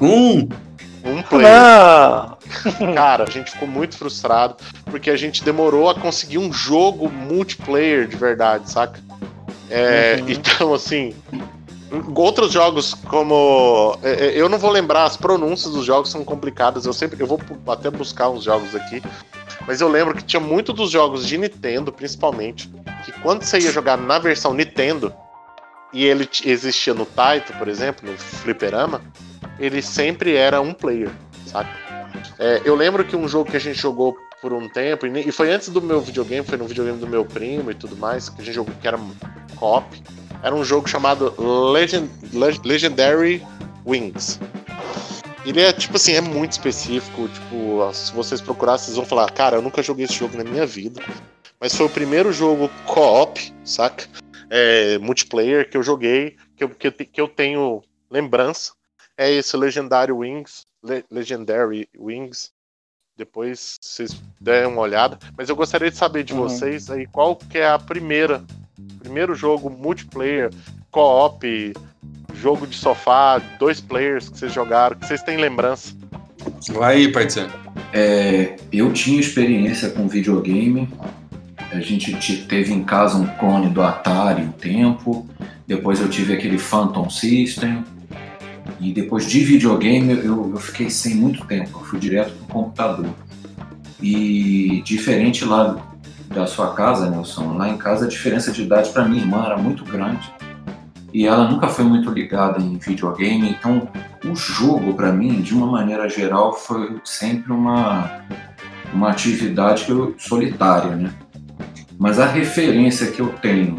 Um! 0.00 0.48
Um 1.06 1.22
player. 1.22 1.48
Não! 1.60 2.38
Cara, 2.94 3.24
a 3.24 3.30
gente 3.30 3.50
ficou 3.50 3.68
muito 3.68 3.96
frustrado 3.98 4.56
porque 4.86 5.10
a 5.10 5.16
gente 5.16 5.44
demorou 5.44 5.88
a 5.90 5.94
conseguir 5.94 6.38
um 6.38 6.52
jogo 6.52 7.10
multiplayer 7.10 8.06
de 8.08 8.16
verdade, 8.16 8.70
saca? 8.70 8.98
É, 9.70 10.16
Uhum. 10.20 10.28
Então, 10.30 10.74
assim. 10.74 11.14
Outros 12.14 12.52
jogos 12.52 12.94
como. 12.94 13.98
é, 14.02 14.26
é, 14.26 14.40
Eu 14.40 14.48
não 14.48 14.58
vou 14.58 14.70
lembrar, 14.70 15.04
as 15.04 15.16
pronúncias 15.16 15.72
dos 15.72 15.84
jogos 15.84 16.10
são 16.10 16.24
complicadas. 16.24 16.86
Eu 16.86 16.92
sempre. 16.92 17.20
Eu 17.20 17.26
vou 17.26 17.40
até 17.66 17.90
buscar 17.90 18.30
uns 18.30 18.44
jogos 18.44 18.74
aqui. 18.74 19.02
Mas 19.66 19.80
eu 19.80 19.88
lembro 19.88 20.14
que 20.14 20.22
tinha 20.22 20.40
muito 20.40 20.72
dos 20.72 20.90
jogos 20.90 21.26
de 21.26 21.38
Nintendo, 21.38 21.92
principalmente, 21.92 22.70
que 23.04 23.12
quando 23.20 23.42
você 23.42 23.58
ia 23.58 23.72
jogar 23.72 23.96
na 23.96 24.18
versão 24.18 24.52
Nintendo, 24.52 25.12
e 25.92 26.04
ele 26.04 26.28
existia 26.44 26.92
no 26.92 27.06
Taito, 27.06 27.52
por 27.54 27.68
exemplo, 27.68 28.10
no 28.10 28.18
Fliperama, 28.18 29.00
ele 29.58 29.80
sempre 29.80 30.34
era 30.34 30.60
um 30.60 30.74
player, 30.74 31.10
sabe? 31.46 31.70
É, 32.38 32.60
eu 32.64 32.74
lembro 32.74 33.04
que 33.04 33.14
um 33.14 33.28
jogo 33.28 33.50
que 33.50 33.56
a 33.56 33.60
gente 33.60 33.80
jogou 33.80 34.16
por 34.42 34.52
um 34.52 34.68
tempo, 34.68 35.06
e 35.06 35.32
foi 35.32 35.52
antes 35.52 35.68
do 35.68 35.80
meu 35.80 36.00
videogame, 36.00 36.44
foi 36.44 36.58
no 36.58 36.66
videogame 36.66 36.98
do 36.98 37.06
meu 37.06 37.24
primo 37.24 37.70
e 37.70 37.74
tudo 37.74 37.96
mais, 37.96 38.28
que 38.28 38.42
a 38.42 38.44
gente 38.44 38.54
jogou 38.54 38.74
que 38.74 38.86
era 38.86 38.98
co-op, 39.56 40.02
era 40.44 40.54
um 40.54 40.62
jogo 40.64 40.86
chamado 40.88 41.34
Legend, 41.72 42.08
Leg- 42.32 42.60
Legendary 42.64 43.42
Wings. 43.86 44.38
Ele 45.44 45.60
é, 45.60 45.72
tipo 45.72 45.96
assim, 45.96 46.12
é 46.12 46.20
muito 46.20 46.52
específico. 46.52 47.28
Tipo, 47.28 47.90
se 47.92 48.12
vocês 48.12 48.40
procurarem, 48.40 48.78
vocês 48.80 48.96
vão 48.96 49.04
falar, 49.06 49.30
cara, 49.30 49.56
eu 49.56 49.62
nunca 49.62 49.82
joguei 49.82 50.04
esse 50.04 50.14
jogo 50.14 50.36
na 50.36 50.44
minha 50.44 50.66
vida. 50.66 51.02
Mas 51.60 51.74
foi 51.74 51.86
o 51.86 51.90
primeiro 51.90 52.32
jogo 52.32 52.70
co-op, 52.86 53.52
saca? 53.64 54.06
É, 54.50 54.98
multiplayer 54.98 55.68
que 55.68 55.76
eu 55.76 55.82
joguei, 55.82 56.36
que 56.56 56.64
eu, 56.64 56.68
que, 56.68 56.90
que 56.90 57.20
eu 57.20 57.26
tenho 57.28 57.82
lembrança. 58.10 58.72
É 59.16 59.30
esse 59.30 59.56
Legendary 59.56 60.12
Wings. 60.12 60.66
Le- 60.82 61.04
Legendary 61.10 61.88
Wings. 61.98 62.50
Depois 63.16 63.76
vocês 63.80 64.20
derem 64.40 64.68
uma 64.68 64.80
olhada. 64.82 65.18
Mas 65.38 65.48
eu 65.48 65.56
gostaria 65.56 65.90
de 65.90 65.96
saber 65.96 66.24
de 66.24 66.32
Uhum. 66.34 66.40
vocês 66.40 66.90
aí 66.90 67.06
qual 67.06 67.36
que 67.36 67.58
é 67.58 67.68
a 67.68 67.78
primeira 67.78 68.42
primeiro 69.00 69.34
jogo 69.34 69.70
multiplayer, 69.70 70.50
co-op, 70.90 71.72
jogo 72.34 72.66
de 72.66 72.76
sofá, 72.76 73.40
dois 73.58 73.80
players 73.80 74.28
que 74.28 74.38
vocês 74.38 74.52
jogaram, 74.52 74.96
que 74.96 75.06
vocês 75.06 75.22
têm 75.22 75.36
lembrança? 75.36 75.94
Vai 76.72 76.96
aí, 76.96 77.12
parceiro. 77.12 77.50
É, 77.92 78.56
eu 78.72 78.92
tinha 78.92 79.20
experiência 79.20 79.90
com 79.90 80.08
videogame. 80.08 80.88
A 81.70 81.80
gente 81.80 82.14
te- 82.18 82.42
teve 82.44 82.72
em 82.72 82.84
casa 82.84 83.16
um 83.16 83.26
clone 83.38 83.68
do 83.70 83.82
Atari 83.82 84.42
um 84.42 84.52
tempo. 84.52 85.26
Depois 85.66 86.00
eu 86.00 86.08
tive 86.08 86.34
aquele 86.34 86.58
Phantom 86.58 87.08
System. 87.08 87.84
E 88.80 88.92
depois 88.92 89.28
de 89.28 89.40
videogame 89.44 90.12
eu, 90.12 90.50
eu 90.50 90.56
fiquei 90.56 90.90
sem 90.90 91.14
muito 91.14 91.44
tempo. 91.46 91.78
Eu 91.78 91.84
fui 91.84 91.98
direto 91.98 92.32
pro 92.32 92.46
computador. 92.46 93.10
E 94.02 94.82
diferente 94.84 95.44
lá 95.44 95.76
da 96.34 96.46
sua 96.46 96.74
casa, 96.74 97.08
Nelson, 97.08 97.56
lá 97.56 97.68
em 97.68 97.76
casa 97.76 98.06
a 98.06 98.08
diferença 98.08 98.50
de 98.50 98.62
idade 98.62 98.90
para 98.90 99.04
minha 99.04 99.22
irmã 99.22 99.44
era 99.44 99.56
muito 99.56 99.84
grande. 99.84 100.30
E 101.12 101.26
ela 101.26 101.48
nunca 101.48 101.68
foi 101.68 101.84
muito 101.84 102.10
ligada 102.10 102.60
em 102.60 102.76
videogame, 102.76 103.50
então 103.50 103.88
o 104.24 104.34
jogo 104.34 104.94
para 104.94 105.12
mim, 105.12 105.40
de 105.42 105.54
uma 105.54 105.66
maneira 105.66 106.08
geral, 106.08 106.52
foi 106.52 107.00
sempre 107.04 107.52
uma 107.52 108.20
uma 108.92 109.10
atividade 109.10 109.84
que 109.84 109.90
eu, 109.90 110.14
solitária, 110.18 110.94
né? 110.94 111.12
Mas 111.98 112.20
a 112.20 112.26
referência 112.26 113.08
que 113.10 113.20
eu 113.20 113.28
tenho 113.42 113.76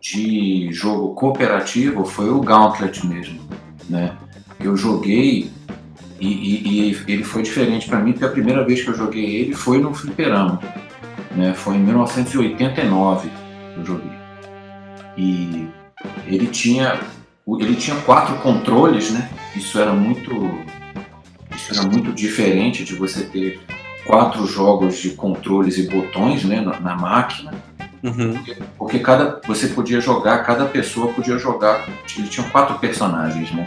de 0.00 0.68
jogo 0.72 1.14
cooperativo 1.14 2.04
foi 2.04 2.28
o 2.30 2.40
Gauntlet 2.40 3.06
mesmo, 3.06 3.40
né? 3.88 4.12
Eu 4.60 4.76
joguei 4.76 5.50
e, 6.20 6.26
e- 6.28 6.62
e 7.08 7.12
ele 7.12 7.22
foi 7.24 7.42
diferente 7.42 7.88
para 7.88 8.00
mim 8.00 8.12
porque 8.12 8.24
a 8.24 8.28
primeira 8.30 8.64
vez 8.64 8.82
que 8.82 8.88
eu 8.90 8.94
joguei 8.94 9.36
ele 9.36 9.54
foi 9.54 9.78
no 9.80 9.94
fliperama, 9.94 10.60
né? 11.36 11.54
Foi 11.54 11.76
em 11.76 11.80
1989 11.80 13.28
que 13.28 13.78
eu 13.80 13.84
joguei. 13.84 14.12
E 15.16 15.68
ele 16.26 16.46
tinha 16.48 17.00
ele 17.60 17.76
tinha 17.76 17.96
quatro 18.00 18.36
controles, 18.36 19.10
né? 19.10 19.28
Isso 19.54 19.78
era 19.78 19.92
muito 19.92 20.32
isso 21.54 21.72
era 21.72 21.88
muito 21.88 22.12
diferente 22.12 22.84
de 22.84 22.94
você 22.94 23.24
ter 23.24 23.60
quatro 24.04 24.46
jogos 24.46 24.98
de 24.98 25.10
controles 25.10 25.78
e 25.78 25.88
botões, 25.88 26.44
né, 26.44 26.60
na, 26.60 26.78
na 26.80 26.96
máquina, 26.96 27.52
Uhum. 28.02 28.38
porque 28.76 28.98
cada 28.98 29.40
você 29.46 29.68
podia 29.68 29.98
jogar, 29.98 30.44
cada 30.44 30.66
pessoa 30.66 31.10
podia 31.14 31.38
jogar. 31.38 31.88
Ele 32.18 32.28
tinha 32.28 32.46
quatro 32.50 32.78
personagens, 32.78 33.50
né? 33.50 33.66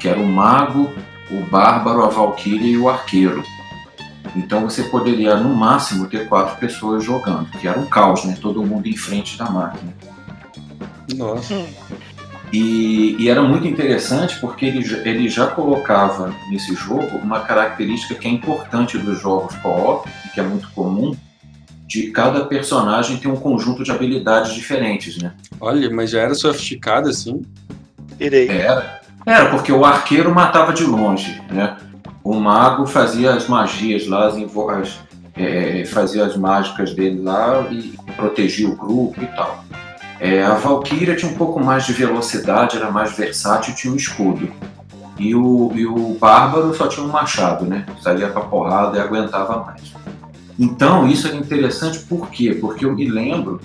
Que 0.00 0.08
era 0.08 0.18
o 0.18 0.26
mago, 0.26 0.90
o 1.30 1.40
bárbaro, 1.42 2.02
a 2.02 2.08
valquíria 2.08 2.66
e 2.66 2.76
o 2.76 2.88
arqueiro. 2.88 3.44
Então 4.36 4.62
você 4.68 4.82
poderia 4.84 5.34
no 5.36 5.54
máximo 5.54 6.06
ter 6.06 6.28
quatro 6.28 6.56
pessoas 6.58 7.02
jogando, 7.02 7.46
que 7.58 7.66
era 7.66 7.78
um 7.78 7.86
caos, 7.86 8.24
né? 8.24 8.36
Todo 8.40 8.62
mundo 8.62 8.86
em 8.86 8.96
frente 8.96 9.36
da 9.38 9.46
máquina. 9.50 9.92
Nossa. 11.14 11.64
E, 12.52 13.16
e 13.18 13.28
era 13.28 13.42
muito 13.42 13.66
interessante 13.66 14.38
porque 14.40 14.66
ele, 14.66 14.82
já- 14.82 14.98
ele 14.98 15.28
já 15.28 15.46
colocava 15.48 16.32
nesse 16.50 16.74
jogo 16.74 17.16
uma 17.18 17.40
característica 17.40 18.14
que 18.14 18.28
é 18.28 18.30
importante 18.30 18.96
dos 18.98 19.20
jogos 19.20 19.54
co-op, 19.56 20.08
e 20.24 20.28
que 20.28 20.38
é 20.40 20.42
muito 20.42 20.68
comum, 20.70 21.16
de 21.86 22.10
cada 22.10 22.44
personagem 22.44 23.16
ter 23.16 23.28
um 23.28 23.36
conjunto 23.36 23.82
de 23.82 23.90
habilidades 23.90 24.52
diferentes, 24.54 25.18
né? 25.18 25.32
Olha, 25.60 25.88
mas 25.90 26.10
já 26.10 26.20
era 26.20 26.34
sofisticado 26.34 27.08
assim. 27.08 27.42
Irei. 28.18 28.48
Era. 28.48 29.00
Era, 29.24 29.50
porque 29.50 29.72
o 29.72 29.84
arqueiro 29.84 30.32
matava 30.32 30.72
de 30.72 30.84
longe, 30.84 31.40
né? 31.50 31.76
O 32.26 32.34
mago 32.34 32.86
fazia 32.86 33.34
as 33.34 33.46
magias 33.46 34.08
lá, 34.08 34.26
as, 34.26 34.34
as- 34.36 34.98
é, 35.36 35.84
fazia 35.84 36.24
as 36.26 36.36
mágicas 36.36 36.92
dele 36.92 37.22
lá 37.22 37.64
e 37.70 37.94
protegia 38.16 38.68
o 38.68 38.74
grupo 38.74 39.22
e 39.22 39.26
tal. 39.26 39.64
É, 40.18 40.42
a 40.42 40.54
Valkyria 40.54 41.14
tinha 41.14 41.30
um 41.30 41.36
pouco 41.36 41.62
mais 41.62 41.86
de 41.86 41.92
velocidade, 41.92 42.78
era 42.78 42.90
mais 42.90 43.16
versátil 43.16 43.76
tinha 43.76 43.92
um 43.92 43.96
escudo. 43.96 44.50
E 45.16 45.36
o, 45.36 45.70
e 45.76 45.86
o 45.86 46.16
Bárbaro 46.18 46.74
só 46.74 46.88
tinha 46.88 47.06
um 47.06 47.10
machado, 47.10 47.64
né? 47.64 47.86
Saía 48.02 48.26
pra 48.28 48.40
porrada 48.40 48.96
e 48.98 49.00
aguentava 49.00 49.64
mais. 49.64 49.92
Então, 50.58 51.06
isso 51.06 51.28
era 51.28 51.36
interessante 51.36 52.00
por 52.00 52.28
quê? 52.28 52.58
Porque 52.60 52.84
eu 52.84 52.92
me 52.92 53.08
lembro 53.08 53.60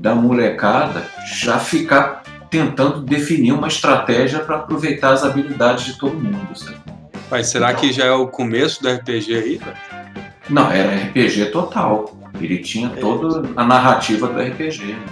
da 0.00 0.14
molecada 0.14 1.04
já 1.42 1.58
ficar 1.58 2.22
tentando 2.48 3.02
definir 3.02 3.52
uma 3.52 3.68
estratégia 3.68 4.38
para 4.38 4.56
aproveitar 4.56 5.12
as 5.12 5.22
habilidades 5.22 5.84
de 5.84 5.98
todo 5.98 6.14
mundo. 6.14 6.56
Sabe? 6.58 6.95
Pai, 7.28 7.42
será 7.42 7.74
que 7.74 7.92
já 7.92 8.04
é 8.04 8.12
o 8.12 8.28
começo 8.28 8.82
do 8.82 8.88
RPG 8.88 9.34
aí, 9.34 9.56
velho? 9.58 9.76
Não, 10.48 10.70
era 10.70 10.94
RPG 10.94 11.46
total. 11.46 12.16
Ele 12.40 12.58
tinha 12.58 12.88
toda 12.90 13.48
a 13.56 13.64
narrativa 13.64 14.28
do 14.28 14.38
RPG. 14.40 14.84
né? 14.84 15.04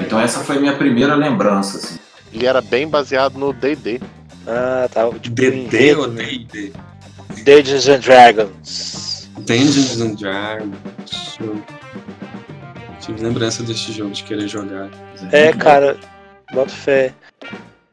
Então 0.00 0.20
essa 0.20 0.40
foi 0.40 0.58
minha 0.58 0.74
primeira 0.74 1.14
lembrança. 1.14 1.78
Assim. 1.78 1.98
Ele 2.32 2.46
era 2.46 2.60
bem 2.60 2.86
baseado 2.88 3.36
no 3.36 3.52
D&D. 3.52 4.00
Ah, 4.46 4.88
tá. 4.92 5.08
Tipo, 5.08 5.34
DD 5.34 5.56
enredo, 5.56 6.00
ou 6.02 6.08
né? 6.08 6.24
D&D? 6.24 6.72
Dungeons 7.44 7.88
and 7.88 8.00
Dragons. 8.00 9.30
Dungeons 9.38 10.00
and 10.00 10.14
Dragons. 10.14 11.38
Tive 13.00 13.22
lembrança 13.22 13.62
desse 13.62 13.92
jogo 13.92 14.10
de 14.10 14.22
querer 14.22 14.48
jogar. 14.48 14.88
É, 15.32 15.52
cara, 15.52 15.96
boto 16.52 16.70
fé. 16.70 17.12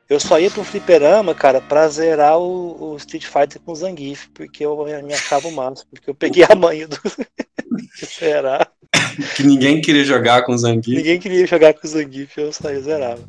Eu 0.10 0.20
só 0.20 0.40
ia 0.40 0.50
pro 0.50 0.64
fliperama, 0.64 1.36
cara, 1.36 1.62
pra 1.62 1.88
zerar 1.88 2.40
o, 2.40 2.94
o 2.94 2.98
Street 2.98 3.26
Fighter 3.26 3.62
com 3.62 3.74
o 3.74 3.76
Zangief, 3.76 4.28
porque 4.34 4.66
eu 4.66 4.84
me 5.04 5.14
achava 5.14 5.48
o 5.48 5.52
máximo, 5.52 5.88
porque 5.92 6.10
eu 6.10 6.16
peguei 6.16 6.44
a 6.50 6.56
manha 6.56 6.88
do 6.88 6.98
zerar. 8.18 8.72
Que 9.36 9.44
ninguém 9.44 9.80
queria 9.80 10.04
jogar 10.04 10.42
com 10.42 10.58
Zangief. 10.58 10.98
Ninguém 10.98 11.20
queria 11.20 11.46
jogar 11.46 11.76
com 11.76 11.86
o 11.86 11.90
Zangief, 11.90 12.36
eu 12.38 12.52
saía 12.52 12.82
zerava. 12.82 13.24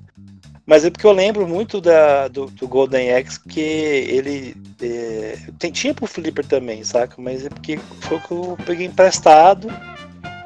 Mas 0.64 0.84
é 0.84 0.90
porque 0.90 1.06
eu 1.06 1.12
lembro 1.12 1.46
muito 1.46 1.82
da, 1.82 2.28
do, 2.28 2.46
do 2.46 2.66
Golden 2.66 3.12
Axe, 3.12 3.40
porque 3.40 3.60
ele 3.60 4.56
é, 4.80 5.36
tem, 5.58 5.70
tinha 5.70 5.92
pro 5.92 6.06
Flipper 6.06 6.46
também, 6.46 6.82
saca? 6.82 7.16
Mas 7.18 7.44
é 7.44 7.50
porque 7.50 7.78
foi 8.00 8.16
o 8.16 8.20
que 8.20 8.30
eu 8.30 8.58
peguei 8.64 8.86
emprestado, 8.86 9.68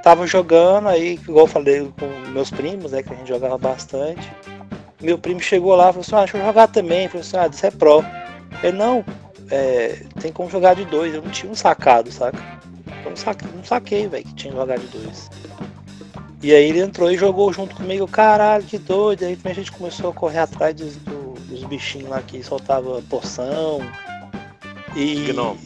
tava 0.02 0.26
jogando, 0.26 0.88
aí, 0.88 1.14
igual 1.14 1.46
eu 1.46 1.50
falei 1.50 1.92
com 2.00 2.30
meus 2.30 2.50
primos, 2.50 2.90
né, 2.90 3.02
que 3.02 3.12
a 3.12 3.16
gente 3.16 3.28
jogava 3.28 3.56
bastante. 3.56 4.26
Meu 5.00 5.18
primo 5.18 5.40
chegou 5.40 5.74
lá 5.74 5.90
e 5.90 5.92
falou 5.92 6.00
assim, 6.00 6.14
ah, 6.14 6.18
deixa 6.20 6.38
eu 6.38 6.44
jogar 6.44 6.68
também. 6.68 7.04
Eu 7.04 7.10
falei 7.10 7.20
assim, 7.26 7.36
ah, 7.36 7.46
isso 7.46 7.66
é 7.66 7.70
pro. 7.70 8.04
Ele, 8.62 8.76
não, 8.76 9.04
é, 9.50 10.00
tem 10.20 10.32
como 10.32 10.48
jogar 10.48 10.74
de 10.74 10.84
dois, 10.84 11.14
eu 11.14 11.22
não 11.22 11.30
tinha 11.30 11.50
um 11.50 11.54
sacado, 11.54 12.10
saca? 12.10 12.38
Eu 13.04 13.10
não 13.10 13.16
saquei, 13.16 13.48
não 13.54 13.64
saquei 13.64 14.08
velho, 14.08 14.24
que 14.24 14.34
tinha 14.34 14.52
que 14.52 14.58
jogar 14.58 14.78
de 14.78 14.86
dois. 14.86 15.30
E 16.42 16.54
aí 16.54 16.68
ele 16.68 16.80
entrou 16.80 17.10
e 17.10 17.16
jogou 17.16 17.52
junto 17.52 17.74
comigo, 17.74 18.06
caralho, 18.06 18.64
que 18.64 18.78
doido. 18.78 19.24
Aí 19.24 19.38
a 19.44 19.52
gente 19.52 19.72
começou 19.72 20.10
a 20.10 20.14
correr 20.14 20.38
atrás 20.40 20.74
dos, 20.74 20.96
do- 20.96 21.34
dos 21.48 21.64
bichinhos 21.64 22.08
lá 22.10 22.20
que 22.22 22.42
soltava 22.42 23.00
poção. 23.08 23.80
E. 24.96 25.26
Gnome. 25.32 25.58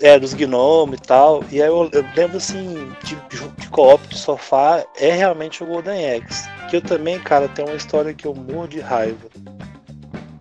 é, 0.00 0.18
dos 0.18 0.34
gnomos 0.34 0.98
e 0.98 1.02
tal. 1.02 1.44
E 1.50 1.60
aí 1.62 1.68
eu, 1.68 1.88
eu 1.92 2.04
lembro 2.16 2.36
assim, 2.38 2.92
de, 3.04 3.14
de, 3.16 3.68
co-op 3.68 4.06
de 4.08 4.18
sofá, 4.18 4.84
é 4.96 5.12
realmente 5.12 5.62
o 5.62 5.66
Golden 5.66 6.16
Axe. 6.16 6.48
Que 6.70 6.76
eu 6.76 6.80
também, 6.82 7.18
cara, 7.20 7.48
tem 7.48 7.64
uma 7.64 7.74
história 7.76 8.14
que 8.14 8.26
eu 8.26 8.34
morro 8.34 8.68
de 8.68 8.80
raiva. 8.80 9.28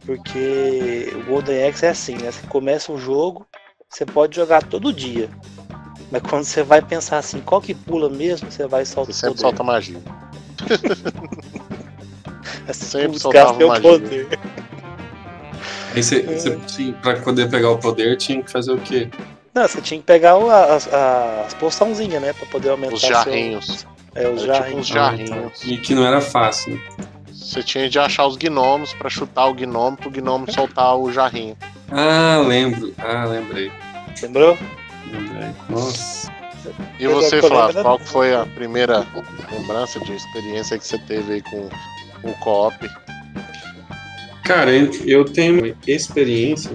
Porque 0.06 1.13
o 1.15 1.26
Golden 1.30 1.67
Axe 1.67 1.86
é 1.86 1.89
assim, 1.89 2.15
né? 2.15 2.32
Você 2.32 2.46
começa 2.48 2.91
o 2.91 2.98
jogo, 2.98 3.46
você 3.89 4.06
pode 4.06 4.36
jogar 4.36 4.63
todo 4.63 4.91
dia. 4.94 5.30
Mas 6.12 6.22
quando 6.24 6.44
você 6.44 6.63
vai 6.63 6.82
pensar 6.82 7.17
assim, 7.20 7.39
qual 7.39 7.62
que 7.62 7.74
pula 7.74 8.10
mesmo, 8.10 8.52
você 8.52 8.67
vai 8.67 8.84
Você 8.86 8.94
soltar 8.94 9.13
sempre 9.13 9.30
poder. 9.30 9.41
solta 9.41 9.63
magia. 9.63 10.02
Assim, 12.67 12.86
sempre 12.86 13.20
soltava 13.20 13.54
magia. 13.67 13.82
poder. 13.82 14.28
Aí 15.93 16.01
você, 16.04 16.21
você 16.21 16.56
tinha- 16.67 16.93
pra 16.93 17.15
poder 17.17 17.49
pegar 17.49 17.69
o 17.71 17.77
poder, 17.77 18.15
tinha 18.17 18.41
que 18.41 18.51
fazer 18.51 18.71
o 18.71 18.77
quê? 18.77 19.10
Não, 19.54 19.67
você 19.67 19.82
tinha 19.82 19.99
que 19.99 20.06
pegar 20.06 20.38
o- 20.38 20.49
as, 20.49 20.88
as 20.93 21.54
poçãozinhas, 21.56 22.21
né? 22.21 22.32
Pra 22.34 22.45
poder 22.47 22.69
aumentar 22.69 22.93
Os 22.95 23.01
seu- 23.01 23.10
jarrinhos. 23.10 23.86
É, 24.15 24.27
os 24.30 24.43
Era 24.43 24.54
tipo 24.54 24.58
jarrinhos. 24.58 24.80
uns 24.80 24.88
jarrinhos. 24.88 25.63
E 25.65 25.77
que 25.77 25.93
não 25.93 26.06
era 26.06 26.21
fácil. 26.21 26.73
né? 26.75 26.80
Você 27.34 27.62
tinha 27.63 27.89
de 27.89 27.99
achar 27.99 28.25
os 28.27 28.38
gnomos 28.38 28.93
pra 28.93 29.10
chutar 29.10 29.47
o 29.47 29.54
gnomo 29.54 29.97
pro 29.97 30.10
gnomo 30.10 30.49
soltar 30.51 30.95
o 30.97 31.12
jarrinho. 31.12 31.58
Ah, 31.91 32.41
lembro. 32.47 32.93
Ah, 32.97 33.25
lembrei. 33.25 33.69
Lembrou? 34.21 34.58
Lembrei. 35.12 35.49
Nossa. 35.69 36.32
E 36.99 37.08
você, 37.08 37.39
Flávio, 37.41 37.58
lembrando. 37.67 37.84
qual 37.84 37.99
foi 37.99 38.34
a 38.36 38.45
primeira 38.45 39.06
lembrança 39.51 39.99
de 39.99 40.13
experiência 40.13 40.77
que 40.77 40.86
você 40.88 40.97
teve 40.99 41.34
aí 41.34 41.41
com 41.41 41.67
o 42.23 42.34
co-op? 42.36 42.77
Cara, 44.43 44.71
eu 45.06 45.25
tenho 45.25 45.75
experiência. 45.88 46.71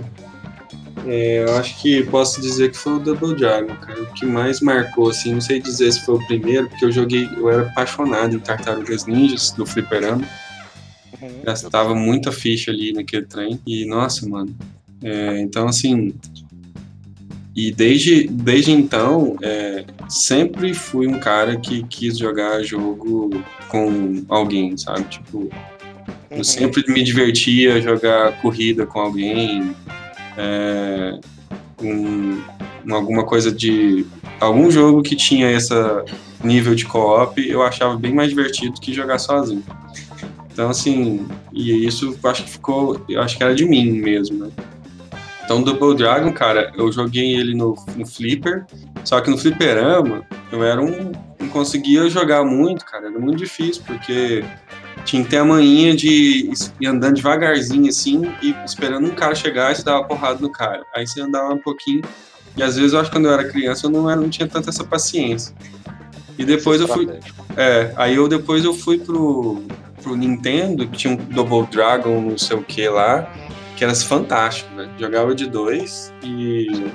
é, 1.06 1.44
eu 1.44 1.56
acho 1.56 1.80
que 1.80 2.02
posso 2.04 2.40
dizer 2.40 2.70
que 2.70 2.76
foi 2.76 2.94
o 2.94 2.98
Double 2.98 3.34
Dragon, 3.34 3.74
cara. 3.76 4.02
O 4.02 4.06
que 4.12 4.24
mais 4.26 4.60
marcou, 4.60 5.10
assim, 5.10 5.34
não 5.34 5.40
sei 5.40 5.60
dizer 5.60 5.92
se 5.92 6.04
foi 6.04 6.16
o 6.16 6.26
primeiro, 6.26 6.68
porque 6.68 6.84
eu 6.84 6.92
joguei, 6.92 7.28
eu 7.36 7.48
era 7.50 7.62
apaixonado 7.62 8.34
em 8.36 8.40
Tartarugas 8.40 9.06
Ninjas 9.06 9.50
do 9.52 9.66
Fliperama. 9.66 10.26
Uhum. 11.20 11.42
Gastava 11.44 11.94
muita 11.94 12.32
ficha 12.32 12.70
ali 12.70 12.92
naquele 12.92 13.26
trem. 13.26 13.60
E, 13.66 13.84
nossa, 13.86 14.28
mano. 14.28 14.54
é, 15.02 15.40
então, 15.40 15.66
assim. 15.68 16.14
E 17.54 17.72
desde, 17.72 18.28
desde 18.28 18.70
então, 18.70 19.36
é, 19.40 19.86
sempre 20.10 20.74
fui 20.74 21.06
um 21.06 21.18
cara 21.18 21.56
que 21.56 21.82
quis 21.84 22.18
jogar 22.18 22.62
jogo 22.62 23.30
com 23.68 24.24
alguém, 24.28 24.76
sabe? 24.76 25.04
Tipo, 25.04 25.48
eu 26.36 26.44
sempre 26.44 26.84
me 26.92 27.02
divertia 27.02 27.80
jogar 27.80 28.40
corrida 28.40 28.86
com 28.86 29.00
alguém, 29.00 29.74
é, 30.36 31.18
alguma 32.90 33.24
coisa 33.24 33.50
de. 33.50 34.06
algum 34.38 34.70
jogo 34.70 35.02
que 35.02 35.16
tinha 35.16 35.50
esse 35.50 35.74
nível 36.44 36.74
de 36.74 36.84
co-op, 36.84 37.40
eu 37.48 37.62
achava 37.62 37.96
bem 37.96 38.14
mais 38.14 38.28
divertido 38.28 38.80
que 38.80 38.92
jogar 38.92 39.18
sozinho. 39.18 39.64
Então, 40.52 40.70
assim, 40.70 41.26
e 41.52 41.86
isso 41.86 42.18
acho 42.24 42.44
que 42.44 42.50
ficou. 42.50 43.04
Eu 43.08 43.22
acho 43.22 43.36
que 43.36 43.42
era 43.42 43.54
de 43.54 43.64
mim 43.64 43.92
mesmo, 43.92 44.44
né? 44.44 44.50
Então, 45.44 45.62
Double 45.62 45.94
Dragon, 45.94 46.32
cara, 46.32 46.72
eu 46.76 46.90
joguei 46.90 47.34
ele 47.34 47.54
no, 47.54 47.76
no 47.94 48.04
Flipper, 48.04 48.64
só 49.04 49.20
que 49.20 49.30
no 49.30 49.38
Flipperama 49.38 50.24
eu 50.50 50.62
era 50.64 50.82
um. 50.82 51.12
não 51.38 51.48
conseguia 51.48 52.08
jogar 52.10 52.44
muito, 52.44 52.84
cara, 52.84 53.06
era 53.06 53.18
muito 53.18 53.38
difícil, 53.38 53.82
porque 53.86 54.44
tinha 55.06 55.22
que 55.22 55.30
ter 55.30 55.38
a 55.38 55.44
manhinha 55.44 55.94
de 55.94 56.50
ir 56.80 56.86
andando 56.86 57.14
devagarzinho 57.14 57.88
assim 57.88 58.22
e 58.42 58.54
esperando 58.64 59.06
um 59.06 59.14
cara 59.14 59.34
chegar 59.34 59.72
e 59.72 59.76
você 59.76 59.82
dava 59.82 60.04
porrada 60.04 60.40
no 60.40 60.50
cara. 60.50 60.82
Aí 60.94 61.06
você 61.06 61.20
andava 61.20 61.54
um 61.54 61.58
pouquinho. 61.58 62.02
E 62.56 62.62
às 62.62 62.76
vezes 62.76 62.92
eu 62.92 63.00
acho 63.00 63.10
que 63.10 63.16
quando 63.16 63.26
eu 63.26 63.32
era 63.32 63.44
criança 63.48 63.86
eu 63.86 63.90
não, 63.90 64.10
era, 64.10 64.20
não 64.20 64.28
tinha 64.28 64.48
tanta 64.48 64.70
essa 64.70 64.84
paciência. 64.84 65.54
E 66.38 66.44
depois 66.44 66.80
eu 66.80 66.88
fui. 66.88 67.08
É, 67.56 67.92
aí 67.96 68.16
eu 68.16 68.28
depois 68.28 68.64
eu 68.64 68.74
fui 68.74 68.98
pro, 68.98 69.62
pro 70.02 70.16
Nintendo, 70.16 70.86
que 70.88 70.96
tinha 70.98 71.14
um 71.14 71.16
Double 71.16 71.66
Dragon, 71.70 72.20
não 72.20 72.36
sei 72.36 72.56
o 72.56 72.62
que 72.62 72.88
lá, 72.88 73.30
que 73.76 73.84
era 73.84 73.94
fantástico, 73.94 74.74
né? 74.74 74.90
Jogava 74.98 75.34
de 75.34 75.46
dois 75.46 76.12
e 76.22 76.90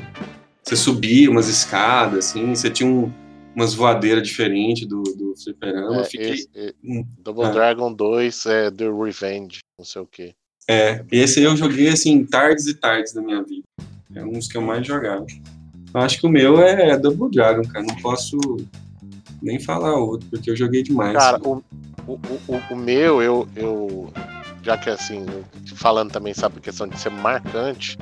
você 0.64 0.76
subia 0.76 1.30
umas 1.30 1.48
escadas, 1.48 2.30
assim, 2.30 2.54
você 2.54 2.70
tinha 2.70 2.88
um- 2.90 3.12
umas 3.56 3.74
voadeiras 3.74 4.28
diferentes 4.28 4.88
do, 4.88 5.02
do 5.04 5.34
fliperama. 5.42 6.02
É, 6.02 6.04
fiquei. 6.06 6.32
esse- 6.32 6.50
é, 6.56 6.74
Double 7.20 7.46
Ah. 7.46 7.50
Dragon 7.52 7.92
2 7.94 8.46
é 8.46 8.72
The 8.72 8.90
Revenge, 8.90 9.60
não 9.78 9.86
sei 9.86 10.02
o 10.02 10.06
que. 10.06 10.34
É, 10.70 11.04
esse 11.12 11.40
aí 11.40 11.46
eu 11.46 11.58
joguei 11.58 11.90
assim, 11.90 12.24
tardes 12.26 12.68
e 12.68 12.74
tardes 12.74 13.14
da 13.14 13.22
minha 13.22 13.42
vida. 13.44 13.64
É 14.16 14.24
um 14.24 14.34
dos 14.34 14.48
que 14.48 14.58
eu 14.58 14.62
mais 14.62 14.86
jogava. 14.86 15.26
Eu 15.94 16.00
acho 16.02 16.20
que 16.20 16.26
o 16.26 16.30
meu 16.30 16.62
é 16.62 16.98
Double 16.98 17.30
Dragon, 17.30 17.64
cara. 17.68 17.86
Não 17.86 17.96
posso 17.98 18.38
nem 19.42 19.60
falar 19.60 19.96
outro, 19.98 20.28
porque 20.30 20.50
eu 20.50 20.56
joguei 20.56 20.84
demais. 20.84 21.18
Cara, 21.18 21.40
o, 21.44 21.62
o, 22.08 22.14
o, 22.48 22.74
o 22.74 22.76
meu, 22.76 23.22
eu, 23.22 23.48
eu. 23.56 24.12
Já 24.64 24.78
que 24.78 24.90
assim, 24.90 25.26
falando 25.76 26.12
também, 26.12 26.34
sabe, 26.34 26.60
a 26.60 26.62
questão 26.62 26.88
de 26.88 26.98
ser 27.00 27.10
marcante, 27.10 27.98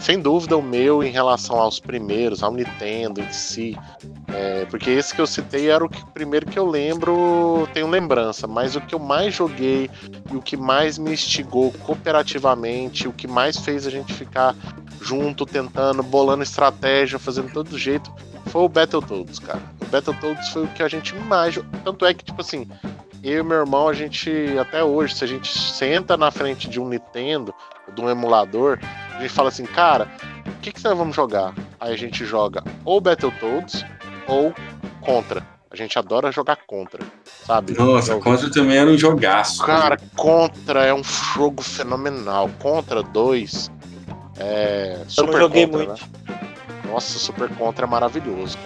sem 0.00 0.20
dúvida 0.20 0.56
o 0.56 0.62
meu 0.62 1.02
em 1.02 1.10
relação 1.10 1.56
aos 1.56 1.80
primeiros, 1.80 2.42
ao 2.42 2.54
Nintendo 2.54 3.20
em 3.20 3.32
si. 3.32 3.76
É, 4.28 4.66
porque 4.66 4.90
esse 4.90 5.14
que 5.14 5.20
eu 5.20 5.26
citei 5.26 5.70
era 5.70 5.84
o 5.84 5.88
que, 5.88 6.04
primeiro 6.12 6.46
que 6.46 6.58
eu 6.58 6.66
lembro, 6.66 7.66
tenho 7.72 7.88
lembrança, 7.88 8.46
mas 8.46 8.76
o 8.76 8.80
que 8.80 8.94
eu 8.94 8.98
mais 8.98 9.34
joguei 9.34 9.90
e 10.30 10.36
o 10.36 10.42
que 10.42 10.56
mais 10.56 10.98
me 10.98 11.12
instigou 11.12 11.72
cooperativamente, 11.84 13.08
o 13.08 13.12
que 13.12 13.26
mais 13.26 13.56
fez 13.56 13.86
a 13.86 13.90
gente 13.90 14.12
ficar 14.12 14.54
junto, 15.00 15.46
tentando, 15.46 16.02
bolando 16.02 16.42
estratégia, 16.42 17.18
fazendo 17.18 17.52
todo 17.52 17.78
jeito, 17.78 18.12
foi 18.46 18.62
o 18.62 18.68
Battletoads, 18.68 19.38
cara. 19.38 19.62
O 19.80 19.86
Battletoads 19.86 20.48
foi 20.50 20.64
o 20.64 20.68
que 20.68 20.82
a 20.82 20.88
gente 20.88 21.14
mais. 21.14 21.58
Tanto 21.84 22.04
é 22.04 22.12
que, 22.12 22.24
tipo 22.24 22.40
assim, 22.40 22.68
eu 23.22 23.40
e 23.40 23.42
meu 23.42 23.58
irmão, 23.58 23.88
a 23.88 23.94
gente, 23.94 24.30
até 24.58 24.84
hoje, 24.84 25.14
se 25.14 25.24
a 25.24 25.26
gente 25.26 25.56
senta 25.56 26.16
na 26.16 26.30
frente 26.30 26.68
de 26.68 26.78
um 26.78 26.88
Nintendo, 26.88 27.54
de 27.94 28.00
um 28.00 28.10
emulador, 28.10 28.78
a 29.14 29.20
gente 29.20 29.32
fala 29.32 29.48
assim, 29.48 29.64
cara, 29.64 30.08
o 30.46 30.60
que, 30.60 30.72
que 30.72 30.84
nós 30.84 30.96
vamos 30.96 31.16
jogar? 31.16 31.54
Aí 31.80 31.94
a 31.94 31.96
gente 31.96 32.24
joga 32.24 32.62
ou 32.84 33.00
Battletoads 33.00 33.84
ou 34.28 34.54
Contra. 35.00 35.42
A 35.70 35.76
gente 35.76 35.98
adora 35.98 36.30
jogar 36.32 36.56
Contra, 36.66 37.02
sabe? 37.46 37.74
Nossa, 37.76 38.12
Eu- 38.12 38.20
Contra 38.20 38.50
também 38.50 38.76
era 38.78 38.88
um 38.88 38.96
jogaço. 38.96 39.64
Cara, 39.64 39.98
Contra 40.16 40.84
é 40.84 40.94
um 40.94 41.02
jogo 41.04 41.62
fenomenal. 41.62 42.48
Contra 42.58 43.02
2 43.02 43.70
é. 44.38 44.98
Eu 45.00 45.10
Super 45.10 45.38
joguei 45.40 45.66
Contra, 45.66 45.86
muito. 45.86 46.02
né? 46.02 46.08
Nossa, 46.86 47.18
Super 47.18 47.48
Contra 47.50 47.86
é 47.86 47.88
maravilhoso. 47.88 48.56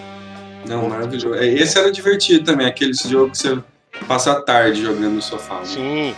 Não, 0.68 0.88
maravilhoso. 0.88 1.34
É, 1.34 1.44
Esse 1.46 1.76
era 1.78 1.90
divertido 1.90 2.44
também, 2.44 2.66
aquele 2.68 2.92
jogo 2.94 3.32
que 3.32 3.38
você 3.38 3.58
passa 4.06 4.32
a 4.32 4.40
tarde 4.40 4.82
jogando 4.82 5.14
no 5.14 5.22
sofá. 5.22 5.56
né? 5.56 5.64
Sim, 5.64 6.14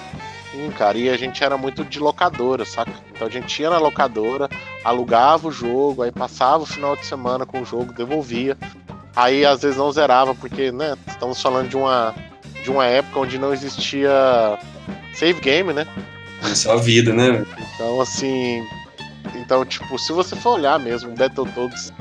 sim, 0.52 0.70
cara. 0.76 0.98
E 0.98 1.08
a 1.08 1.16
gente 1.16 1.42
era 1.42 1.56
muito 1.56 1.82
de 1.82 1.98
locadora, 1.98 2.64
saca? 2.66 2.92
Então 3.10 3.26
a 3.26 3.30
gente 3.30 3.62
ia 3.62 3.70
na 3.70 3.78
locadora, 3.78 4.50
alugava 4.84 5.48
o 5.48 5.52
jogo, 5.52 6.02
aí 6.02 6.12
passava 6.12 6.62
o 6.62 6.66
final 6.66 6.94
de 6.94 7.06
semana 7.06 7.46
com 7.46 7.62
o 7.62 7.64
jogo, 7.64 7.90
devolvia. 7.94 8.54
Aí 9.16 9.44
às 9.44 9.62
vezes 9.62 9.76
não 9.76 9.92
zerava, 9.92 10.34
porque, 10.34 10.72
né, 10.72 10.96
estamos 11.06 11.40
falando 11.40 11.68
de 11.68 11.76
uma, 11.76 12.14
de 12.62 12.70
uma 12.70 12.84
época 12.84 13.20
onde 13.20 13.38
não 13.38 13.52
existia 13.52 14.10
save 15.14 15.40
game, 15.40 15.72
né? 15.72 15.86
É 16.42 16.54
só 16.54 16.72
a 16.72 16.76
vida, 16.76 17.12
né? 17.12 17.44
Então, 17.74 18.00
assim. 18.00 18.66
Então, 19.36 19.64
tipo, 19.64 19.98
se 19.98 20.12
você 20.12 20.36
for 20.36 20.58
olhar 20.58 20.78
mesmo, 20.78 21.14
Battletoads 21.14 21.92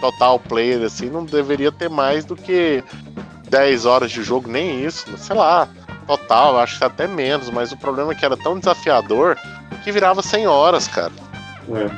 total 0.00 0.38
player, 0.38 0.82
assim, 0.82 1.10
não 1.10 1.24
deveria 1.24 1.70
ter 1.70 1.88
mais 1.88 2.24
do 2.24 2.34
que 2.34 2.82
10 3.48 3.86
horas 3.86 4.10
de 4.10 4.22
jogo, 4.22 4.50
nem 4.50 4.84
isso, 4.84 5.06
sei 5.18 5.36
lá. 5.36 5.68
Total, 6.06 6.58
acho 6.58 6.78
que 6.78 6.84
até 6.84 7.06
menos, 7.06 7.50
mas 7.50 7.70
o 7.70 7.76
problema 7.76 8.12
é 8.12 8.14
que 8.14 8.24
era 8.24 8.36
tão 8.36 8.58
desafiador 8.58 9.36
que 9.84 9.92
virava 9.92 10.22
100 10.22 10.46
horas, 10.46 10.88
cara. 10.88 11.12
É. 11.72 11.90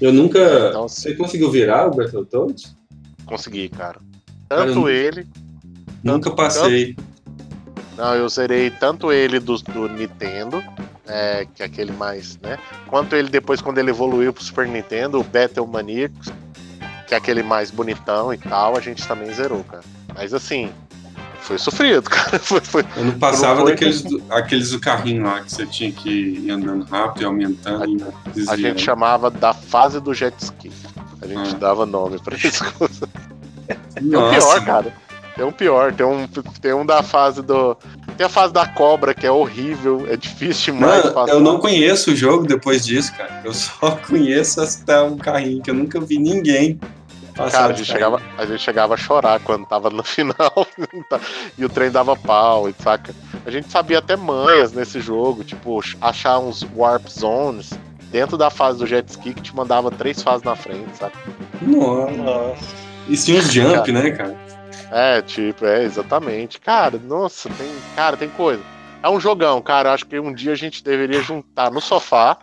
Eu 0.00 0.12
nunca. 0.12 0.38
Então, 0.68 0.88
Você 0.88 1.14
conseguiu 1.14 1.50
virar 1.50 1.88
o 1.88 1.90
Battletoads? 1.90 2.76
Consegui, 3.26 3.68
cara. 3.68 3.98
Cara, 4.48 4.66
Tanto 4.66 4.80
nu- 4.80 4.88
ele. 4.88 5.26
Nunca 6.02 6.30
passei. 6.30 6.96
Não, 7.96 8.14
eu 8.14 8.28
zerei 8.28 8.70
tanto 8.70 9.12
ele 9.12 9.38
do, 9.38 9.56
do 9.58 9.88
Nintendo, 9.88 10.62
é, 11.06 11.46
que 11.54 11.62
é 11.62 11.66
aquele 11.66 11.92
mais, 11.92 12.38
né? 12.38 12.58
Quanto 12.88 13.14
ele 13.14 13.28
depois, 13.28 13.60
quando 13.60 13.78
ele 13.78 13.90
evoluiu 13.90 14.32
pro 14.32 14.42
Super 14.42 14.66
Nintendo, 14.66 15.20
o 15.20 15.24
Battle 15.24 15.66
Maniacs, 15.66 16.32
que 17.06 17.14
é 17.14 17.18
aquele 17.18 17.42
mais 17.42 17.70
bonitão 17.70 18.32
e 18.32 18.38
tal, 18.38 18.76
a 18.76 18.80
gente 18.80 19.06
também 19.06 19.32
zerou, 19.32 19.62
cara. 19.64 19.82
Mas 20.14 20.32
assim, 20.32 20.70
foi 21.40 21.58
sofrido, 21.58 22.02
cara. 22.10 22.38
Foi, 22.38 22.60
foi... 22.60 22.84
Eu 22.96 23.04
não 23.04 23.18
passava 23.18 23.56
Não 23.56 23.62
foi? 23.62 23.72
daqueles 23.72 24.02
do, 24.02 24.22
aqueles 24.30 24.70
do 24.70 24.80
carrinho 24.80 25.22
lá 25.24 25.40
que 25.42 25.52
você 25.52 25.66
tinha 25.66 25.92
que 25.92 26.08
ir 26.10 26.50
andando 26.50 26.84
rápido 26.84 27.22
e 27.22 27.24
aumentando 27.26 27.84
e 28.34 28.48
A 28.48 28.56
gente 28.56 28.82
chamava 28.82 29.30
da 29.30 29.52
fase 29.52 30.00
do 30.00 30.14
jet 30.14 30.34
ski. 30.42 30.72
A 31.22 31.26
gente 31.26 31.54
Ah. 31.54 31.58
dava 31.58 31.86
nome 31.86 32.18
pra 32.20 32.36
isso. 32.36 32.64
Tem 33.94 34.04
um 34.06 34.10
Nossa, 34.10 34.38
pior, 34.60 34.64
cara. 34.64 34.94
Tem 35.34 35.44
um 35.46 35.52
pior, 35.52 35.94
tem 35.94 36.04
um, 36.04 36.26
tem 36.60 36.74
um 36.74 36.84
da 36.84 37.02
fase 37.02 37.40
do. 37.40 37.74
Tem 38.18 38.26
a 38.26 38.28
fase 38.28 38.52
da 38.52 38.66
cobra, 38.66 39.14
que 39.14 39.26
é 39.26 39.30
horrível, 39.30 40.06
é 40.10 40.16
difícil 40.16 40.74
demais 40.74 41.04
eu 41.28 41.40
não 41.40 41.58
conheço 41.58 42.10
o 42.10 42.16
jogo 42.16 42.46
depois 42.46 42.84
disso, 42.84 43.14
cara. 43.16 43.40
Eu 43.42 43.54
só 43.54 43.92
conheço 44.06 44.60
até 44.60 45.00
um 45.00 45.16
carrinho 45.16 45.62
que 45.62 45.70
eu 45.70 45.74
nunca 45.74 45.98
vi 46.00 46.18
ninguém 46.18 46.78
passar. 47.34 47.50
Cara, 47.60 47.72
a 47.72 47.76
gente, 47.76 47.86
chegava, 47.90 48.20
a 48.36 48.44
gente 48.44 48.60
chegava 48.60 48.92
a 48.92 48.96
chorar 48.98 49.40
quando 49.40 49.64
tava 49.64 49.88
no 49.88 50.02
final 50.04 50.66
e 51.56 51.64
o 51.64 51.68
trem 51.70 51.90
dava 51.90 52.14
pau, 52.14 52.68
e 52.68 52.74
saca? 52.78 53.14
A 53.46 53.50
gente 53.50 53.70
sabia 53.70 54.00
até 54.00 54.16
manhas 54.16 54.72
nesse 54.72 55.00
jogo, 55.00 55.42
tipo, 55.44 55.80
achar 55.98 56.38
uns 56.40 56.62
warp 56.76 57.08
zones 57.08 57.70
dentro 58.12 58.36
da 58.36 58.50
fase 58.50 58.78
do 58.78 58.86
jet 58.86 59.08
ski 59.08 59.32
que 59.34 59.40
te 59.40 59.56
mandava 59.56 59.90
três 59.90 60.22
fases 60.22 60.42
na 60.44 60.54
frente, 60.54 60.96
saca? 60.96 61.18
Nossa. 61.62 62.76
E 63.08 63.16
tinha 63.16 63.38
uns 63.40 63.50
jump, 63.50 63.90
né, 63.90 64.10
cara? 64.12 64.36
É, 64.90 65.22
tipo, 65.22 65.64
é, 65.64 65.82
exatamente. 65.82 66.60
Cara, 66.60 66.98
nossa, 66.98 67.48
tem, 67.48 67.68
cara, 67.96 68.16
tem 68.16 68.28
coisa. 68.28 68.62
É 69.02 69.08
um 69.08 69.18
jogão, 69.18 69.60
cara. 69.62 69.92
Acho 69.92 70.06
que 70.06 70.20
um 70.20 70.32
dia 70.32 70.52
a 70.52 70.56
gente 70.56 70.84
deveria 70.84 71.22
juntar 71.22 71.70
no 71.70 71.80
sofá, 71.80 72.38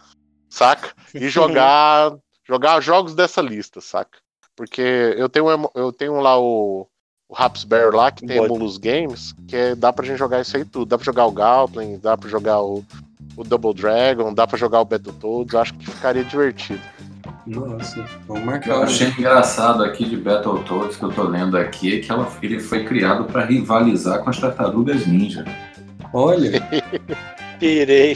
saca? 0.49 0.89
E 1.13 1.29
jogar, 1.29 2.11
jogar 2.45 2.81
jogos 2.81 3.13
dessa 3.13 3.39
lista, 3.41 3.79
saca? 3.79 4.17
Porque 4.55 4.81
eu 5.15 5.29
tenho, 5.29 5.45
eu 5.75 5.93
tenho 5.93 6.19
lá 6.19 6.37
o, 6.37 6.87
o 7.29 7.33
Rapsberry 7.33 7.95
lá, 7.95 8.11
que 8.11 8.25
tem. 8.25 8.37
Emulus 8.37 8.77
Games, 8.77 9.33
que 9.47 9.55
é- 9.55 9.75
dá 9.75 9.93
pra 9.93 10.05
gente 10.05 10.17
jogar 10.17 10.41
isso 10.41 10.57
aí 10.57 10.65
tudo. 10.65 10.89
Dá 10.89 10.97
pra 10.97 11.05
jogar 11.05 11.27
o 11.27 11.31
Goblin, 11.31 11.97
dá 11.99 12.17
pra 12.17 12.27
jogar 12.29 12.59
o, 12.61 12.83
o 13.35 13.43
Double 13.43 13.73
Dragon, 13.73 14.33
dá 14.33 14.47
pra 14.47 14.57
jogar 14.57 14.81
o 14.81 14.85
Battletoads. 14.85 15.55
Acho 15.55 15.73
que 15.75 15.85
ficaria 15.89 16.23
divertido. 16.23 16.79
Nossa, 17.45 18.05
vamos 18.27 18.43
marcar. 18.43 18.71
eu 18.75 18.83
achei 18.83 19.07
engraçado 19.07 19.83
aqui 19.83 20.05
de 20.05 20.17
Battletoads, 20.17 20.97
que 20.97 21.03
eu 21.03 21.09
tô 21.11 21.23
lendo 21.23 21.57
aqui, 21.57 21.97
é 21.97 21.99
que 21.99 22.11
ela, 22.11 22.27
ele 22.41 22.59
foi 22.59 22.85
criado 22.85 23.25
para 23.25 23.45
rivalizar 23.45 24.19
com 24.23 24.29
as 24.29 24.37
tartarugas 24.39 25.05
ninja. 25.07 25.43
Olha, 26.13 26.61
Pirei. 27.59 28.15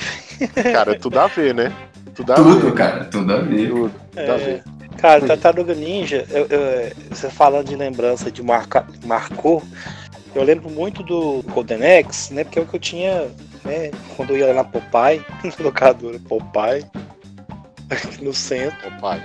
Cara, 0.72 0.98
tudo 0.98 1.20
a 1.20 1.28
ver, 1.28 1.54
né? 1.54 1.72
Tudo 2.16 2.32
a 2.32 2.36
Tudo, 2.36 2.60
ver. 2.60 2.74
cara, 2.74 3.06
tudo 3.06 3.34
a 3.34 3.38
ver. 3.39 3.70
Tudo, 3.70 3.92
tudo 4.12 4.20
a 4.20 4.22
É. 4.22 4.38
ver. 4.38 4.63
Cara, 4.98 5.26
Tartaruga 5.26 5.74
Ninja, 5.74 6.26
eu- 6.30 6.46
eu- 6.46 6.92
você 7.10 7.30
falando 7.30 7.68
de 7.68 7.76
lembrança 7.76 8.32
de 8.32 8.42
marca, 8.42 8.86
marcou, 9.06 9.62
eu 10.34 10.44
lembro 10.44 10.70
muito 10.70 11.04
do 11.04 11.44
Golden 11.52 12.00
Axe, 12.00 12.34
né? 12.34 12.44
Porque 12.46 12.58
é 12.58 12.62
o 12.62 12.66
que 12.66 12.76
eu 12.76 12.80
tinha, 12.80 13.28
né? 13.65 13.91
Quando 14.15 14.32
eu 14.32 14.38
ia 14.38 14.47
lá 14.47 14.54
na 14.54 14.63
Popeye, 14.63 15.26
na 15.43 15.63
locadora 15.63 16.19
Popeye, 16.19 16.86
aqui 17.89 18.23
no 18.23 18.34
centro. 18.34 18.91
Pai. 18.99 19.21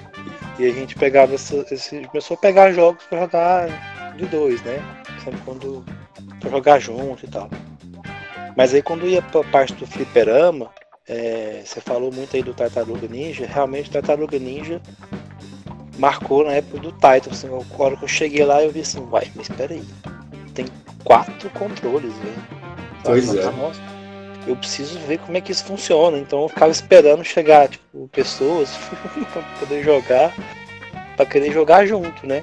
E 0.58 0.66
a 0.66 0.72
gente 0.72 0.96
pegava 0.96 1.34
esse, 1.34 1.64
esse 1.70 2.00
começou 2.06 2.36
a 2.36 2.40
pegar 2.40 2.72
jogos 2.72 3.04
pra 3.04 3.20
jogar 3.20 3.68
de 4.16 4.26
dois, 4.26 4.60
né? 4.62 4.82
Sempre 5.24 5.40
quando 5.44 5.84
pra 6.40 6.50
jogar 6.50 6.78
junto 6.78 7.24
e 7.24 7.28
tal. 7.28 7.48
Mas 8.56 8.74
aí 8.74 8.82
quando 8.82 9.06
ia 9.06 9.22
pra 9.22 9.44
parte 9.44 9.74
do 9.74 9.86
fliperama, 9.86 10.70
é, 11.08 11.62
você 11.64 11.80
falou 11.80 12.12
muito 12.12 12.34
aí 12.34 12.42
do 12.42 12.52
Tartaruga 12.52 13.06
Ninja, 13.06 13.46
realmente 13.46 13.90
Tartaruga 13.90 14.38
Ninja 14.38 14.80
marcou 15.96 16.44
na 16.44 16.52
época 16.52 16.78
do 16.78 16.92
Titan. 16.92 17.30
Assim, 17.30 17.48
a 17.48 17.82
hora 17.82 17.96
que 17.96 18.04
eu 18.04 18.08
cheguei 18.08 18.44
lá 18.44 18.62
eu 18.62 18.72
vi 18.72 18.80
assim, 18.80 19.04
vai, 19.06 19.30
mas 19.34 19.48
espera 19.48 19.72
aí, 19.72 19.84
tem 20.54 20.66
quatro 21.04 21.48
controles, 21.50 22.12
velho. 22.14 22.58
Pois 23.04 23.34
é. 23.34 23.44
Nossa, 23.44 23.80
eu 24.48 24.56
preciso 24.56 24.98
ver 25.00 25.18
como 25.18 25.36
é 25.36 25.40
que 25.40 25.52
isso 25.52 25.64
funciona. 25.64 26.18
Então 26.18 26.42
eu 26.42 26.48
ficava 26.48 26.70
esperando 26.72 27.22
chegar, 27.22 27.68
tipo, 27.68 28.08
pessoas 28.08 28.70
pra 29.32 29.42
poder 29.60 29.82
jogar, 29.84 30.32
pra 31.16 31.26
querer 31.26 31.52
jogar 31.52 31.86
junto, 31.86 32.26
né? 32.26 32.42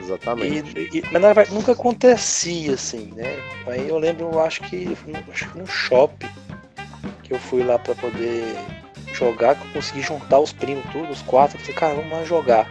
Exatamente. 0.00 0.78
E, 0.92 0.98
e- 0.98 1.02
mas 1.12 1.22
na 1.22 1.32
verdade 1.32 1.54
nunca 1.54 1.72
acontecia 1.72 2.74
assim, 2.74 3.12
né? 3.14 3.36
Aí 3.66 3.88
eu 3.88 3.98
lembro, 3.98 4.28
eu 4.32 4.40
acho 4.40 4.60
que 4.62 4.88
acho 5.32 5.48
que 5.50 5.58
no 5.58 5.66
shopping 5.66 6.28
que 7.22 7.32
eu 7.32 7.38
fui 7.38 7.62
lá 7.62 7.78
pra 7.78 7.94
poder 7.94 8.56
jogar, 9.12 9.54
que 9.54 9.64
eu 9.68 9.72
consegui 9.74 10.02
juntar 10.02 10.40
os 10.40 10.52
primos 10.52 10.84
tudo, 10.90 11.10
os 11.12 11.22
quatro, 11.22 11.56
eu 11.56 11.60
falei, 11.60 11.76
cara, 11.76 11.94
vamos 11.94 12.10
lá 12.10 12.24
jogar. 12.24 12.68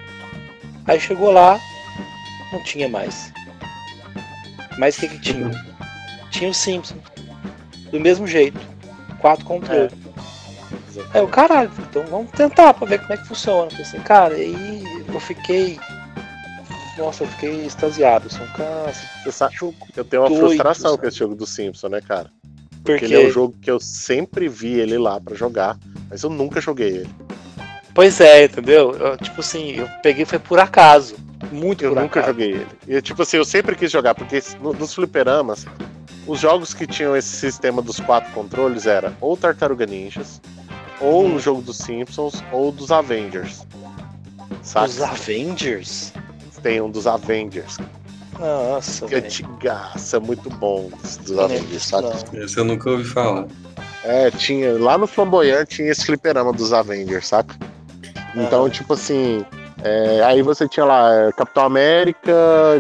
Aí 0.86 1.00
chegou 1.00 1.32
lá, 1.32 1.60
não 2.52 2.62
tinha 2.64 2.90
mais. 2.90 3.32
Mas 4.78 4.98
o 4.98 5.02
que 5.02 5.10
que 5.10 5.20
tinha? 5.20 5.52
Tinha 6.32 6.50
o 6.50 6.54
Simpsons. 6.54 7.00
Do 7.92 8.00
mesmo 8.00 8.28
jeito. 8.28 8.60
Quatro 9.20 9.46
controles. 9.46 9.92
Aí 11.14 11.22
eu, 11.22 11.28
caralho, 11.28 11.72
então 11.90 12.04
vamos 12.08 12.32
tentar 12.32 12.74
pra 12.74 12.86
ver 12.88 13.00
como 13.00 13.14
é 13.14 13.18
que 13.18 13.28
funciona. 13.28 13.70
Assim, 13.80 14.00
cara, 14.00 14.38
e 14.38 14.84
eu 15.08 15.20
fiquei. 15.20 15.80
Nossa, 16.98 17.24
eu 17.24 17.28
fiquei 17.28 17.66
extasiado. 17.66 18.28
Assim, 18.28 18.46
cara, 18.56 18.92
Você 19.24 19.32
sabe, 19.32 19.56
eu 19.96 20.04
tenho 20.04 20.24
uma 20.24 20.30
doido, 20.30 20.42
frustração 20.48 20.92
sabe? 20.92 21.02
com 21.02 21.08
esse 21.08 21.18
jogo 21.18 21.36
do 21.36 21.46
Simpson, 21.46 21.88
né, 21.90 22.02
cara? 22.02 22.30
Porque 22.84 22.92
Porque, 23.00 23.06
ele 23.06 23.16
é 23.16 23.28
um 23.28 23.30
jogo 23.32 23.56
que 23.62 23.70
eu 23.72 23.80
sempre 23.80 24.48
vi 24.50 24.80
ele 24.80 24.98
lá 24.98 25.20
pra 25.20 25.36
jogar, 25.36 25.78
mas 26.10 26.24
eu 26.24 26.30
nunca 26.30 26.60
joguei 26.62 26.90
ele. 26.90 27.10
Pois 27.94 28.20
é, 28.22 28.46
entendeu? 28.46 28.94
Eu, 28.96 29.18
tipo 29.18 29.42
assim, 29.42 29.72
eu 29.72 29.88
peguei 30.04 30.26
foi 30.26 30.40
por 30.40 30.60
acaso. 30.60 31.16
Muito 31.52 31.84
Eu 31.86 31.94
por 31.94 32.02
nunca 32.02 32.20
acaso. 32.20 32.34
joguei 32.34 32.52
ele. 32.54 32.68
E 32.88 33.02
tipo 33.02 33.22
assim, 33.22 33.38
eu 33.38 33.46
sempre 33.46 33.76
quis 33.76 33.92
jogar, 33.92 34.14
porque 34.16 34.42
no- 34.62 34.74
nos 34.74 34.94
fliperamas, 34.94 35.66
os 36.30 36.40
jogos 36.40 36.74
que 36.74 36.86
tinham 36.86 37.16
esse 37.16 37.30
sistema 37.36 37.82
dos 37.82 38.00
quatro 38.00 38.32
controles 38.34 38.86
era 38.86 39.14
ou 39.20 39.36
Tartaruga 39.36 39.86
Ninjas, 39.86 40.40
ou 41.02 41.26
Hum. 41.26 41.36
o 41.36 41.40
jogo 41.40 41.62
dos 41.62 41.78
Simpsons, 41.78 42.44
ou 42.52 42.72
dos 42.72 42.92
Avengers. 42.92 43.66
Saca? 44.62 44.86
Os 44.88 45.02
Avengers? 45.02 46.14
Tem 46.62 46.82
um 46.82 46.90
dos 46.90 47.08
Avengers. 47.08 47.78
Nossa, 48.38 49.06
Que 49.06 49.16
é 49.16 49.18
antigaça, 49.20 50.20
muito 50.20 50.50
bom 50.50 50.90
dos, 51.02 51.28
lembro 51.28 51.44
Avengers, 51.46 51.92
não. 51.92 52.42
Esse 52.42 52.58
eu 52.58 52.64
nunca 52.66 52.90
ouvi 52.90 53.04
falar. 53.04 53.48
É, 54.04 54.32
tinha. 54.32 54.78
Lá 54.80 54.98
no 54.98 55.08
Flamboyant 55.08 55.66
tinha 55.68 55.90
esse 55.92 56.06
fliperama 56.06 56.54
dos 56.54 56.72
Avengers, 56.72 57.28
saca? 57.28 57.56
Então, 58.36 58.62
Aham. 58.62 58.70
tipo 58.70 58.94
assim. 58.94 59.46
é, 59.84 60.22
aí 60.24 60.42
você 60.42 60.68
tinha 60.70 60.86
lá 60.86 61.14
é, 61.14 61.32
Capitão 61.34 61.64
América, 61.66 62.32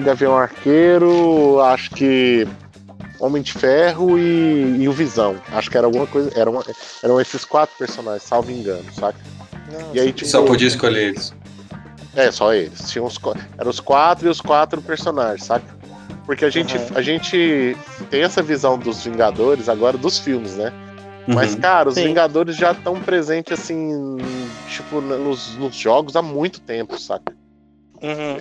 Gavião 0.03 0.37
Arqueiro, 0.37 1.59
acho 1.61 1.89
que 1.91 2.47
Homem 3.19 3.41
de 3.41 3.51
Ferro 3.53 4.17
e, 4.17 4.77
e 4.83 4.87
o 4.87 4.91
Visão. 4.93 5.35
Acho 5.51 5.69
que 5.69 5.77
era 5.77 5.85
alguma 5.85 6.07
coisa. 6.07 6.31
Eram, 6.35 6.63
eram 7.03 7.19
esses 7.19 7.43
quatro 7.43 7.75
personagens, 7.77 8.23
salvo 8.23 8.51
engano, 8.51 8.85
saca? 8.93 9.19
Nossa, 9.71 9.89
E 9.93 9.99
aí, 9.99 10.13
tipo, 10.13 10.29
Só 10.29 10.43
podia 10.45 10.67
escolher 10.67 11.09
eles. 11.09 11.33
É, 12.15 12.31
só 12.31 12.53
eles. 12.53 12.89
Tinha 12.89 13.03
os, 13.03 13.19
eram 13.57 13.69
os 13.69 13.79
quatro 13.79 14.27
e 14.27 14.29
os 14.29 14.39
quatro 14.41 14.81
personagens, 14.81 15.43
saca? 15.45 15.65
Porque 16.25 16.45
a 16.45 16.49
gente, 16.49 16.77
Aham. 16.77 16.85
a 16.95 17.01
gente 17.01 17.75
tem 18.09 18.21
essa 18.21 18.41
visão 18.41 18.77
dos 18.77 19.03
Vingadores 19.03 19.67
agora 19.67 19.97
dos 19.97 20.19
filmes, 20.19 20.55
né? 20.55 20.71
Mas, 21.27 21.53
Uhum. 21.55 21.61
cara, 21.61 21.89
os 21.89 21.95
Sim. 21.95 22.05
Vingadores 22.07 22.55
já 22.55 22.71
estão 22.71 22.99
presentes, 23.01 23.59
assim, 23.59 24.17
tipo, 24.67 25.01
nos, 25.01 25.55
nos 25.57 25.75
jogos 25.75 26.15
há 26.15 26.21
muito 26.21 26.59
tempo, 26.61 26.99
saca? 26.99 27.35
Uhum. 28.01 28.37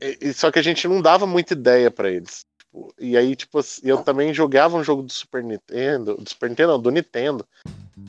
E- 0.00 0.18
e- 0.20 0.32
só 0.32 0.50
que 0.50 0.58
a 0.58 0.62
gente 0.62 0.86
não 0.88 1.00
dava 1.02 1.26
muita 1.26 1.52
ideia 1.54 1.90
pra 1.90 2.10
eles. 2.10 2.45
E 2.98 3.16
aí, 3.16 3.34
tipo, 3.34 3.58
assim, 3.58 3.82
eu 3.84 3.98
também 3.98 4.34
jogava 4.34 4.76
um 4.76 4.84
jogo 4.84 5.02
do 5.02 5.12
Super 5.12 5.42
Nintendo, 5.42 6.16
do 6.16 6.28
Super 6.28 6.50
Nintendo, 6.50 6.72
não, 6.72 6.80
do 6.80 6.90
Nintendo, 6.90 7.46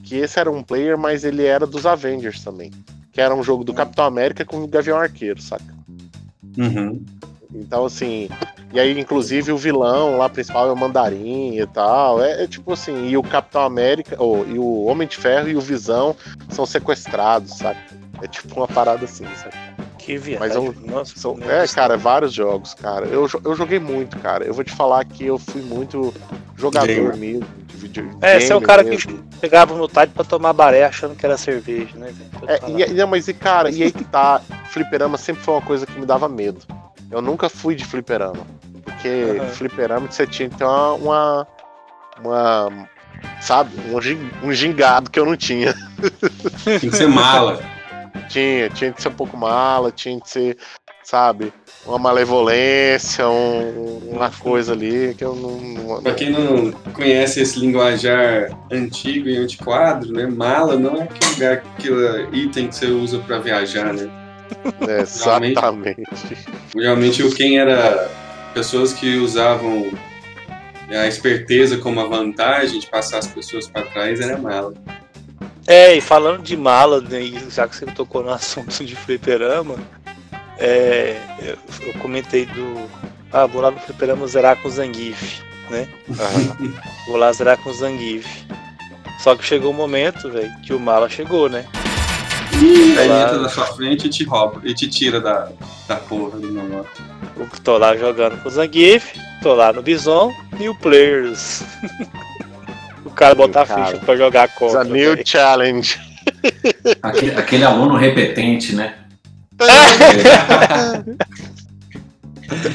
que 0.03 0.15
esse 0.15 0.39
era 0.39 0.51
um 0.51 0.63
player, 0.63 0.97
mas 0.97 1.23
ele 1.23 1.45
era 1.45 1.65
dos 1.65 1.85
Avengers 1.85 2.43
também. 2.43 2.71
Que 3.11 3.21
era 3.21 3.33
um 3.33 3.43
jogo 3.43 3.63
do 3.63 3.73
Capitão 3.73 4.05
América 4.05 4.45
com 4.45 4.63
o 4.63 4.67
Gavião 4.67 4.97
Arqueiro, 4.97 5.41
saca? 5.41 5.75
Uhum. 6.57 7.03
Então, 7.53 7.85
assim. 7.85 8.29
E 8.73 8.79
aí, 8.79 8.99
inclusive, 8.99 9.51
o 9.51 9.57
vilão 9.57 10.17
lá 10.17 10.27
principal 10.27 10.67
é 10.67 10.71
o 10.71 10.75
Mandarim 10.75 11.57
e 11.57 11.65
tal. 11.67 12.21
É, 12.21 12.43
é 12.43 12.47
tipo 12.47 12.73
assim, 12.73 13.07
e 13.07 13.17
o 13.17 13.23
Capitão 13.23 13.61
América, 13.61 14.21
ou, 14.21 14.45
e 14.45 14.59
o 14.59 14.83
Homem 14.85 15.07
de 15.07 15.15
Ferro 15.15 15.47
e 15.47 15.55
o 15.55 15.61
Visão 15.61 16.15
são 16.49 16.65
sequestrados, 16.65 17.57
sabe? 17.57 17.79
É 18.21 18.27
tipo 18.27 18.53
uma 18.55 18.67
parada 18.67 19.05
assim, 19.05 19.25
sabe? 19.35 19.76
Que 20.07 20.17
viagem. 20.17 20.39
Mas 20.39 20.55
eu- 20.55 20.73
Nossa, 20.85 21.19
São, 21.19 21.37
é, 21.41 21.57
Deus. 21.59 21.75
cara, 21.75 21.97
vários 21.97 22.31
jogos, 22.33 22.73
cara. 22.73 23.05
Eu, 23.07 23.27
eu 23.43 23.55
joguei 23.55 23.77
muito, 23.77 24.17
cara. 24.19 24.45
Eu 24.45 24.53
vou 24.53 24.63
te 24.63 24.71
falar 24.73 25.03
que 25.03 25.25
eu 25.25 25.37
fui 25.37 25.61
muito 25.61 26.13
jogador 26.55 26.87
Gamer. 26.87 27.17
mesmo. 27.17 27.45
De 27.67 27.75
video, 27.75 28.17
É, 28.21 28.39
você 28.39 28.53
é 28.53 28.55
o 28.55 28.59
game 28.59 28.65
cara 28.65 28.83
mesmo. 28.83 29.17
que 29.19 29.39
chegava 29.41 29.75
no 29.75 29.85
tarde 29.85 30.13
pra 30.15 30.23
tomar 30.23 30.53
baré 30.53 30.85
achando 30.85 31.13
que 31.13 31.25
era 31.25 31.37
cerveja, 31.37 31.89
né? 31.97 32.13
É, 32.47 32.59
e, 32.89 32.93
não, 32.93 33.05
mas 33.07 33.27
e 33.27 33.33
cara, 33.33 33.69
e 33.69 33.83
aí 33.83 33.91
que 33.91 34.05
tá, 34.05 34.39
fliperama 34.69 35.17
sempre 35.17 35.43
foi 35.43 35.55
uma 35.55 35.61
coisa 35.61 35.85
que 35.85 35.99
me 35.99 36.05
dava 36.05 36.29
medo. 36.29 36.65
Eu 37.11 37.21
nunca 37.21 37.49
fui 37.49 37.75
de 37.75 37.83
fliperama. 37.83 38.47
Porque 38.85 39.09
Aham. 39.41 39.49
fliperama 39.49 40.09
você 40.09 40.25
tinha 40.25 40.47
que 40.49 40.55
ter 40.55 40.63
uma. 40.63 40.93
uma, 40.93 41.47
uma- 42.21 42.89
sabe, 43.41 43.71
um, 43.91 44.47
um 44.47 44.53
gingado 44.53 45.11
que 45.11 45.19
eu 45.19 45.25
não 45.25 45.35
tinha. 45.35 45.75
Tem 46.63 46.79
que 46.89 46.95
ser 46.95 47.07
mala. 47.09 47.59
Tinha, 48.29 48.69
tinha 48.69 48.91
que 48.91 49.01
ser 49.01 49.09
um 49.09 49.13
pouco 49.13 49.35
mala, 49.37 49.91
tinha 49.91 50.19
que 50.19 50.29
ser, 50.29 50.57
sabe, 51.03 51.53
uma 51.85 51.97
malevolência, 51.97 53.27
um- 53.29 54.09
uma 54.11 54.29
coisa 54.29 54.73
ali 54.73 55.13
que 55.15 55.23
eu 55.23 55.35
não. 55.35 55.57
não- 55.59 56.01
Pra 56.03 56.13
quem 56.13 56.29
não 56.29 56.71
conhece 56.93 57.41
esse 57.41 57.59
linguajar 57.59 58.49
antigo 58.71 59.29
e 59.29 59.37
antiquado, 59.37 60.11
né? 60.11 60.25
Mala 60.27 60.75
não 60.77 60.97
é 60.97 61.03
aquele 61.03 61.31
lugar, 61.33 61.53
aquele 61.77 62.37
item 62.37 62.67
que 62.67 62.75
você 62.75 62.87
usa 62.87 63.19
pra 63.19 63.39
viajar, 63.39 63.93
né? 63.93 64.09
é, 64.89 65.01
exatamente. 65.01 65.97
Geralmente 66.75 67.23
o 67.23 67.33
quem 67.33 67.57
era 67.59 68.09
pessoas 68.53 68.93
que 68.93 69.17
usavam 69.17 69.91
a 70.89 71.05
esperteza 71.07 71.77
como 71.77 71.99
a 71.99 72.05
vantagem 72.07 72.79
de 72.79 72.87
passar 72.87 73.19
as 73.19 73.27
pessoas 73.27 73.67
pra 73.67 73.81
trás 73.83 74.19
era 74.21 74.37
mala. 74.37 74.73
É, 75.67 75.93
e 75.95 75.99
falando 76.01 76.41
de 76.41 76.55
mala, 76.55 77.01
né, 77.01 77.19
já 77.49 77.67
que 77.67 77.75
você 77.75 77.85
tocou 77.87 78.23
no 78.23 78.29
assunto 78.33 78.85
de 78.85 78.95
fliperama, 78.95 79.75
é, 80.57 81.17
eu, 81.41 81.57
eu 81.87 81.93
comentei 81.99 82.45
do. 82.45 82.89
Ah, 83.31 83.45
vou 83.45 83.61
lá 83.61 83.69
no 83.69 83.79
fliperama 83.79 84.25
zerar 84.25 84.55
com 84.61 84.69
o 84.69 84.71
Zangief, 84.71 85.41
né? 85.69 85.87
Aham. 86.17 86.73
Vou 87.07 87.17
lá 87.17 87.31
zerar 87.33 87.57
com 87.57 87.69
o 87.69 87.73
Zangief. 87.73 88.25
Só 89.19 89.35
que 89.35 89.43
chegou 89.45 89.71
o 89.71 89.73
momento, 89.73 90.31
velho, 90.31 90.51
que 90.61 90.73
o 90.73 90.79
mala 90.79 91.09
chegou, 91.09 91.49
né? 91.49 91.65
Aí 92.53 92.65
ele 92.65 92.93
Claro. 93.07 93.11
entra 93.27 93.37
na 93.39 93.49
sua 93.49 93.65
frente 93.65 94.07
e 94.07 94.09
te 94.09 94.23
rouba, 94.23 94.61
e 94.63 94.73
te 94.73 94.87
tira 94.87 95.19
da, 95.19 95.49
da 95.87 95.97
porra 95.97 96.39
do 96.39 96.51
negócio. 96.51 96.91
Tô 97.63 97.77
lá 97.77 97.95
jogando 97.97 98.41
com 98.41 98.47
o 98.47 98.51
Zangief, 98.51 99.13
tô 99.43 99.53
lá 99.53 99.73
no 99.73 99.81
Bison 99.81 100.31
e 100.59 100.69
o 100.69 100.75
Players. 100.75 101.63
o 103.07 103.11
cara 103.11 103.33
botar 103.35 103.61
a 103.61 103.65
Cara, 103.65 103.85
ficha 103.85 103.97
pra 104.05 104.15
jogar 104.15 104.45
It's 104.45 104.57
contra. 104.57 104.81
a 104.81 104.83
new 104.83 105.17
challenge. 105.25 105.99
Aquele, 107.01 107.31
aquele 107.35 107.63
aluno 107.63 107.95
repetente, 107.95 108.75
né? 108.75 108.93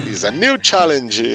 It's 0.07 0.25
a 0.25 0.31
new 0.31 0.59
challenge. 0.63 1.33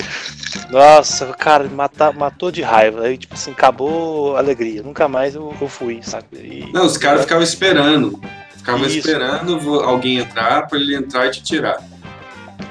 Nossa, 0.69 1.27
cara, 1.33 1.67
mata, 1.67 2.11
matou 2.11 2.51
de 2.51 2.61
raiva. 2.61 3.03
Aí, 3.03 3.17
tipo 3.17 3.33
assim, 3.33 3.51
acabou 3.51 4.35
a 4.35 4.39
alegria. 4.39 4.83
Nunca 4.83 5.07
mais 5.07 5.33
eu, 5.35 5.55
eu 5.59 5.67
fui, 5.67 5.99
sabe? 6.03 6.25
E- 6.33 6.69
Não, 6.73 6.85
os 6.85 6.97
caras 6.97 7.21
ficavam 7.21 7.43
esperando. 7.43 8.19
Ficavam 8.55 8.85
esperando 8.85 9.59
alguém 9.81 10.17
entrar 10.17 10.67
pra 10.67 10.77
ele 10.77 10.95
entrar 10.95 11.27
e 11.27 11.31
te 11.31 11.41
tirar. 11.41 11.77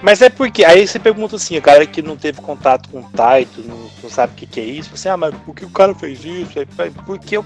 Mas 0.03 0.21
é 0.23 0.29
porque, 0.29 0.65
aí 0.65 0.87
você 0.87 0.99
pergunta 0.99 1.37
assim, 1.37 1.57
a 1.57 1.61
cara 1.61 1.87
que 1.87 2.03
não 2.03 2.17
teve 2.17 2.41
contato 2.41 2.89
com 2.91 3.01
o 3.01 3.11
Taito, 3.11 3.63
não, 3.63 3.91
não 4.03 4.11
sabe 4.11 4.33
o 4.33 4.37
que, 4.37 4.47
que 4.47 4.61
é 4.61 4.65
isso, 4.65 4.91
você, 4.97 5.09
ah, 5.09 5.17
mas 5.17 5.35
por 5.45 5.55
que 5.55 5.65
o 5.65 5.71
cara 5.71 5.95
fez 5.95 6.25
isso? 6.25 6.59
Aí, 6.59 6.67
"Pai, 6.67 6.93
Porque 7.07 7.37
eu 7.37 7.45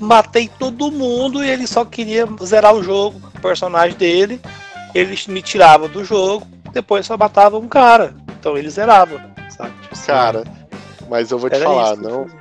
matei 0.00 0.48
todo 0.58 0.90
mundo 0.90 1.44
e 1.44 1.50
ele 1.50 1.66
só 1.66 1.84
queria 1.84 2.26
zerar 2.42 2.74
o 2.74 2.82
jogo, 2.82 3.20
o 3.36 3.40
personagem 3.40 3.96
dele, 3.96 4.40
ele 4.94 5.16
me 5.28 5.42
tirava 5.42 5.88
do 5.88 6.02
jogo, 6.04 6.46
depois 6.72 7.06
só 7.06 7.16
matava 7.16 7.58
um 7.58 7.68
cara. 7.68 8.14
Então 8.38 8.56
ele 8.56 8.70
zerava, 8.70 9.20
sabe? 9.50 9.72
Tipo 9.82 9.94
assim, 9.94 10.06
Cara, 10.06 10.44
mas 11.08 11.30
eu 11.30 11.38
vou 11.38 11.50
te 11.50 11.58
falar, 11.58 11.96
não, 11.96 12.24
fazia. 12.24 12.39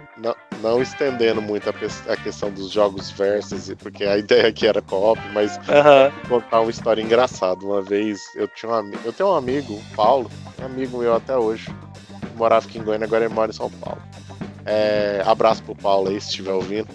Não, 0.62 0.82
estendendo 0.82 1.42
muito 1.42 1.70
a, 1.70 1.74
a, 2.14 2.18
questão 2.18 2.52
dos 2.52 2.72
jogos 2.72 3.12
versus, 3.12 3.74
porque 3.80 4.04
a 4.04 4.18
ideia 4.20 4.48
aqui 4.48 4.68
era 4.68 4.82
co-op, 4.82 5.20
mas 5.34 5.58
uhum. 5.58 6.28
contar 6.28 6.62
uma 6.62 6.72
história 6.72 7.02
engraçada. 7.02 7.66
Uma 7.66 7.82
vez 7.82 8.22
eu 8.36 8.48
tinha 8.48 8.72
um, 8.72 8.92
eu 9.04 9.14
tenho 9.14 9.30
um 9.30 9.36
amigo, 9.36 9.74
o 9.74 9.96
Paulo, 9.96 10.30
um 10.60 10.66
amigo 10.66 10.98
meu 11.00 11.16
até 11.16 11.38
hoje, 11.38 11.74
morava 12.36 12.66
aqui 12.66 12.78
em 12.78 12.84
Goiânia, 12.84 13.06
agora 13.06 13.26
ele 13.26 13.34
mora 13.34 13.52
em 13.52 13.56
São 13.56 13.70
Paulo. 13.70 14.02
É, 14.66 15.24
abraço 15.26 15.64
pro 15.64 15.76
Paulo 15.76 16.10
aí, 16.10 16.20
se 16.20 16.28
estiver 16.28 16.54
ouvindo. 16.54 16.88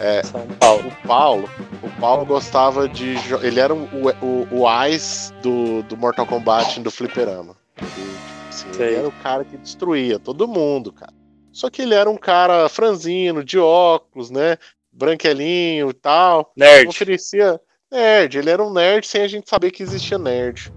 É, 0.00 0.22
Paulo. 0.58 0.88
O 0.88 1.06
Paulo, 1.06 1.50
o 1.82 2.00
Paulo 2.00 2.26
gostava 2.26 2.88
de. 2.88 3.14
Ele 3.42 3.60
era 3.60 3.72
o, 3.72 3.86
o, 4.20 4.62
o 4.62 4.86
Ice 4.86 5.32
do, 5.34 5.82
do 5.84 5.96
Mortal 5.96 6.26
Kombat 6.26 6.80
do 6.80 6.90
Fliperama. 6.90 7.54
Ele, 7.76 8.16
assim, 8.48 8.68
ele 8.74 8.94
era 8.96 9.08
o 9.08 9.12
cara 9.22 9.44
que 9.44 9.56
destruía 9.56 10.18
todo 10.18 10.48
mundo, 10.48 10.92
cara. 10.92 11.12
Só 11.52 11.68
que 11.68 11.82
ele 11.82 11.94
era 11.94 12.08
um 12.08 12.16
cara 12.16 12.68
franzino, 12.68 13.44
de 13.44 13.58
óculos, 13.58 14.30
né? 14.30 14.56
Branquelinho 14.90 15.90
e 15.90 15.94
tal. 15.94 16.52
Nerd. 16.56 16.88
Oferecia. 16.88 17.60
Nerd, 17.90 18.38
ele 18.38 18.50
era 18.50 18.62
um 18.62 18.72
nerd 18.72 19.06
sem 19.06 19.22
a 19.22 19.28
gente 19.28 19.48
saber 19.48 19.70
que 19.70 19.82
existia 19.82 20.18
nerd. 20.18 20.72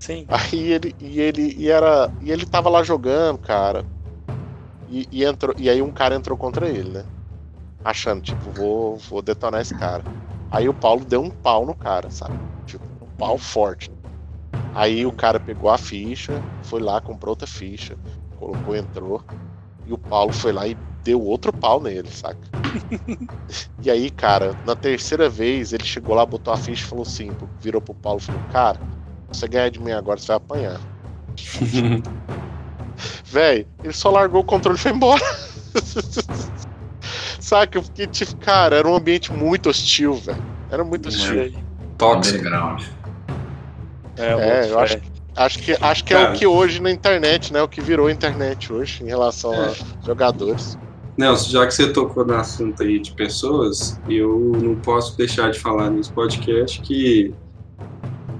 Sim. 0.00 0.26
Aí 0.28 0.72
ele. 0.72 0.94
E 1.00 1.20
ele 1.20 1.54
e 1.56 1.70
era. 1.70 2.10
E 2.20 2.30
ele 2.30 2.44
tava 2.44 2.68
lá 2.68 2.82
jogando, 2.82 3.38
cara. 3.38 3.84
E, 4.90 5.06
e, 5.12 5.24
entrou, 5.24 5.54
e 5.58 5.68
aí 5.68 5.82
um 5.82 5.92
cara 5.92 6.14
entrou 6.14 6.36
contra 6.36 6.68
ele, 6.68 6.90
né? 6.90 7.04
Achando, 7.84 8.22
tipo, 8.22 8.50
vou, 8.50 8.96
vou 8.96 9.22
detonar 9.22 9.60
esse 9.60 9.74
cara. 9.74 10.02
Aí 10.50 10.68
o 10.68 10.74
Paulo 10.74 11.04
deu 11.04 11.22
um 11.22 11.30
pau 11.30 11.66
no 11.66 11.74
cara, 11.74 12.10
sabe? 12.10 12.38
Tipo, 12.66 12.84
um 13.02 13.16
pau 13.18 13.36
forte. 13.36 13.90
Aí 14.74 15.04
o 15.04 15.12
cara 15.12 15.38
pegou 15.38 15.70
a 15.70 15.76
ficha, 15.76 16.42
foi 16.62 16.80
lá, 16.80 17.00
comprou 17.00 17.32
outra 17.32 17.46
ficha, 17.46 17.96
colocou, 18.38 18.74
entrou. 18.74 19.22
E 19.88 19.92
o 19.92 19.96
Paulo 19.96 20.32
foi 20.32 20.52
lá 20.52 20.68
e 20.68 20.76
deu 21.02 21.22
outro 21.22 21.50
pau 21.50 21.80
nele, 21.80 22.08
saca? 22.10 22.36
e 23.82 23.90
aí, 23.90 24.10
cara, 24.10 24.54
na 24.66 24.76
terceira 24.76 25.30
vez 25.30 25.72
ele 25.72 25.84
chegou 25.84 26.14
lá, 26.14 26.26
botou 26.26 26.52
a 26.52 26.56
ficha 26.58 26.84
e 26.84 26.86
falou 26.86 27.02
assim, 27.04 27.30
virou 27.58 27.80
pro 27.80 27.94
Paulo 27.94 28.20
e 28.20 28.22
falou, 28.22 28.42
cara, 28.52 28.78
você 29.32 29.48
ganhar 29.48 29.70
de 29.70 29.80
mim 29.80 29.92
agora, 29.92 30.20
você 30.20 30.26
vai 30.26 30.36
apanhar. 30.36 30.78
Véi, 33.30 33.66
ele 33.82 33.92
só 33.94 34.10
largou 34.10 34.42
o 34.42 34.44
controle 34.44 34.76
e 34.76 34.80
foi 34.80 34.92
embora. 34.92 35.24
Saca? 37.40 37.78
Eu 37.78 37.82
fiquei 37.82 38.06
tipo, 38.06 38.36
cara, 38.36 38.76
era 38.76 38.88
um 38.88 38.94
ambiente 38.94 39.32
muito 39.32 39.70
hostil, 39.70 40.14
velho. 40.14 40.42
Era 40.70 40.84
muito 40.84 41.08
hostil. 41.08 41.50
Tóxico. 41.96 42.44
É, 44.18 44.32
é 44.32 44.70
eu 44.70 44.78
acho, 44.78 44.98
Acho 45.38 45.58
que, 45.60 45.76
acho 45.80 46.04
que 46.04 46.12
é 46.12 46.30
o 46.30 46.32
que 46.32 46.46
hoje 46.46 46.82
na 46.82 46.90
internet, 46.90 47.52
né? 47.52 47.62
O 47.62 47.68
que 47.68 47.80
virou 47.80 48.10
internet 48.10 48.72
hoje 48.72 49.04
em 49.04 49.06
relação 49.06 49.54
é. 49.54 49.68
a 49.68 49.74
jogadores. 50.04 50.76
Nelson, 51.16 51.50
já 51.50 51.66
que 51.66 51.74
você 51.74 51.92
tocou 51.92 52.24
no 52.24 52.34
assunto 52.34 52.82
aí 52.82 52.98
de 52.98 53.12
pessoas, 53.12 54.00
eu 54.08 54.52
não 54.60 54.74
posso 54.74 55.16
deixar 55.16 55.50
de 55.50 55.58
falar 55.58 55.90
nesse 55.90 56.12
podcast 56.12 56.80
que 56.80 57.32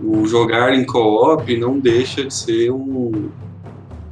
o 0.03 0.27
jogar 0.27 0.75
em 0.75 0.85
co-op 0.85 1.57
não 1.57 1.79
deixa 1.79 2.25
de 2.25 2.35
ser 2.35 2.71
um, 2.73 3.31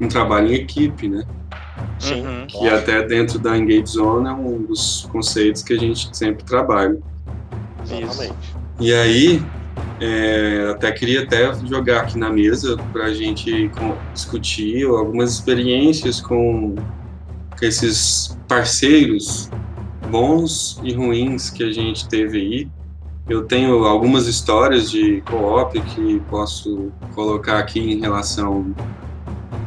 um 0.00 0.08
trabalho 0.08 0.52
em 0.52 0.54
equipe, 0.54 1.08
né? 1.08 1.24
Sim. 1.98 2.24
Uhum. 2.24 2.46
E 2.62 2.68
até 2.68 3.02
dentro 3.02 3.38
da 3.38 3.56
Engage 3.56 3.86
Zone 3.86 4.28
é 4.28 4.32
um 4.32 4.62
dos 4.62 5.08
conceitos 5.10 5.62
que 5.62 5.72
a 5.72 5.78
gente 5.78 6.08
sempre 6.16 6.44
trabalha. 6.44 6.98
Exatamente. 7.82 8.56
E 8.78 8.92
aí, 8.92 9.42
é, 10.00 10.68
até 10.70 10.92
queria 10.92 11.22
até 11.22 11.52
jogar 11.66 12.02
aqui 12.02 12.18
na 12.18 12.30
mesa 12.30 12.76
para 12.92 13.06
a 13.06 13.14
gente 13.14 13.70
discutir 14.12 14.84
algumas 14.84 15.32
experiências 15.32 16.20
com, 16.20 16.74
com 17.58 17.64
esses 17.64 18.36
parceiros 18.46 19.50
bons 20.10 20.80
e 20.84 20.92
ruins 20.92 21.50
que 21.50 21.64
a 21.64 21.72
gente 21.72 22.08
teve 22.08 22.38
aí. 22.38 22.68
Eu 23.28 23.44
tenho 23.44 23.84
algumas 23.84 24.26
histórias 24.26 24.90
de 24.90 25.20
co-op 25.22 25.80
que 25.80 26.20
posso 26.30 26.92
colocar 27.12 27.58
aqui 27.58 27.80
em 27.80 28.00
relação 28.00 28.72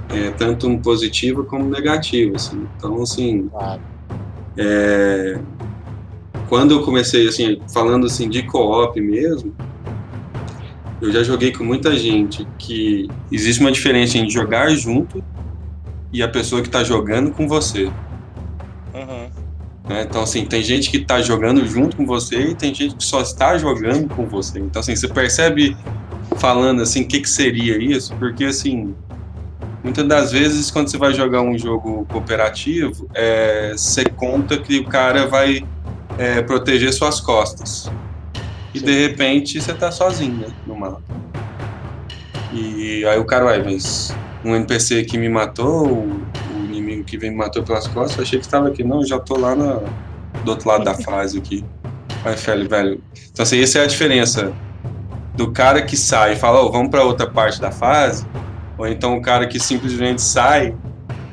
é, 0.10 0.30
tanto 0.32 0.78
positiva 0.80 1.44
como 1.44 1.70
negativa. 1.70 2.36
Assim. 2.36 2.68
Então, 2.78 3.02
assim, 3.02 3.50
é, 4.56 5.40
quando 6.48 6.72
eu 6.72 6.84
comecei, 6.84 7.28
assim, 7.28 7.62
falando 7.74 8.06
assim 8.06 8.30
de 8.30 8.44
co-op 8.44 9.00
mesmo, 9.02 9.54
eu 11.02 11.12
já 11.12 11.24
joguei 11.24 11.52
com 11.52 11.64
muita 11.64 11.98
gente 11.98 12.46
que 12.58 13.10
existe 13.32 13.62
uma 13.62 13.72
diferença 13.72 14.18
em 14.18 14.30
jogar 14.30 14.70
junto 14.72 15.24
e 16.12 16.22
a 16.22 16.28
pessoa 16.28 16.62
que 16.62 16.68
está 16.68 16.84
jogando 16.84 17.32
com 17.32 17.48
você. 17.48 17.86
Uhum. 18.94 19.30
Né? 19.88 20.06
Então, 20.08 20.22
assim, 20.22 20.46
tem 20.46 20.62
gente 20.62 20.90
que 20.90 20.98
está 20.98 21.22
jogando 21.22 21.66
junto 21.66 21.96
com 21.96 22.06
você 22.06 22.50
e 22.50 22.56
tem 22.56 22.74
gente 22.74 22.96
que 22.96 23.04
só 23.04 23.22
está 23.22 23.58
jogando 23.58 24.14
com 24.14 24.26
você. 24.26 24.60
Então, 24.60 24.82
assim, 24.82 24.96
você 24.96 25.08
percebe 25.08 25.78
falando 26.38 26.82
assim, 26.82 27.04
o 27.04 27.08
que, 27.08 27.22
que 27.22 27.30
seria 27.30 27.78
isso? 27.78 28.14
Porque, 28.16 28.46
assim, 28.46 28.94
muitas 29.82 30.06
das 30.06 30.32
vezes, 30.34 30.70
quando 30.70 30.90
você 30.90 30.98
vai 30.98 31.14
jogar 31.14 31.42
um 31.42 31.58
jogo 31.58 32.06
cooperativo, 32.10 33.10
é, 33.14 33.72
você 33.72 34.04
conta 34.04 34.58
que 34.58 34.80
o 34.80 34.86
cara 34.86 35.28
vai 35.28 35.66
é, 36.18 36.42
proteger 36.42 36.92
suas 36.92 37.22
costas 37.22 37.90
e 38.74 38.80
Sim. 38.80 38.86
de 38.86 39.08
repente 39.08 39.62
você 39.62 39.74
tá 39.74 39.92
sozinho 39.92 40.38
né, 40.38 40.48
no 40.66 40.76
mapa. 40.76 41.02
E 42.52 43.06
aí 43.06 43.20
o 43.20 43.26
cara 43.26 43.46
vai, 43.46 43.64
mas 43.64 44.16
um 44.44 44.56
NPC 44.56 45.04
que 45.04 45.18
me 45.18 45.30
matou, 45.30 45.88
o, 45.88 46.22
inimigo 46.66 47.04
que 47.04 47.18
vem 47.18 47.32
me 47.32 47.38
matou 47.38 47.64
pelas 47.64 47.88
costas, 47.88 48.18
eu 48.18 48.24
achei 48.24 48.40
que 48.40 48.46
estava 48.46 48.68
aqui. 48.68 48.84
Não, 48.84 49.02
eu 49.02 49.08
já 49.08 49.20
tô 49.20 49.38
lá 49.38 49.56
na, 49.56 49.80
do 50.44 50.52
outro 50.52 50.68
lado 50.68 50.84
da 50.84 50.94
fase 51.04 51.38
aqui. 51.38 51.64
Vai, 52.24 52.36
velho, 52.36 52.70
velho. 52.70 53.04
Então 53.32 53.44
assim, 53.44 53.62
essa 53.62 53.80
é 53.80 53.84
a 53.84 53.88
diferença 53.88 54.52
do 55.36 55.52
cara 55.52 55.82
que 55.82 55.96
sai 55.96 56.34
e 56.34 56.36
fala, 56.36 56.62
oh, 56.62 56.72
vamos 56.72 56.90
para 56.90 57.04
outra 57.04 57.28
parte 57.28 57.62
da 57.62 57.72
fase, 57.72 58.26
ou 58.78 58.88
então 58.88 59.18
o 59.18 59.22
cara 59.22 59.48
que 59.48 59.60
simplesmente 59.60 60.22
sai 60.22 60.76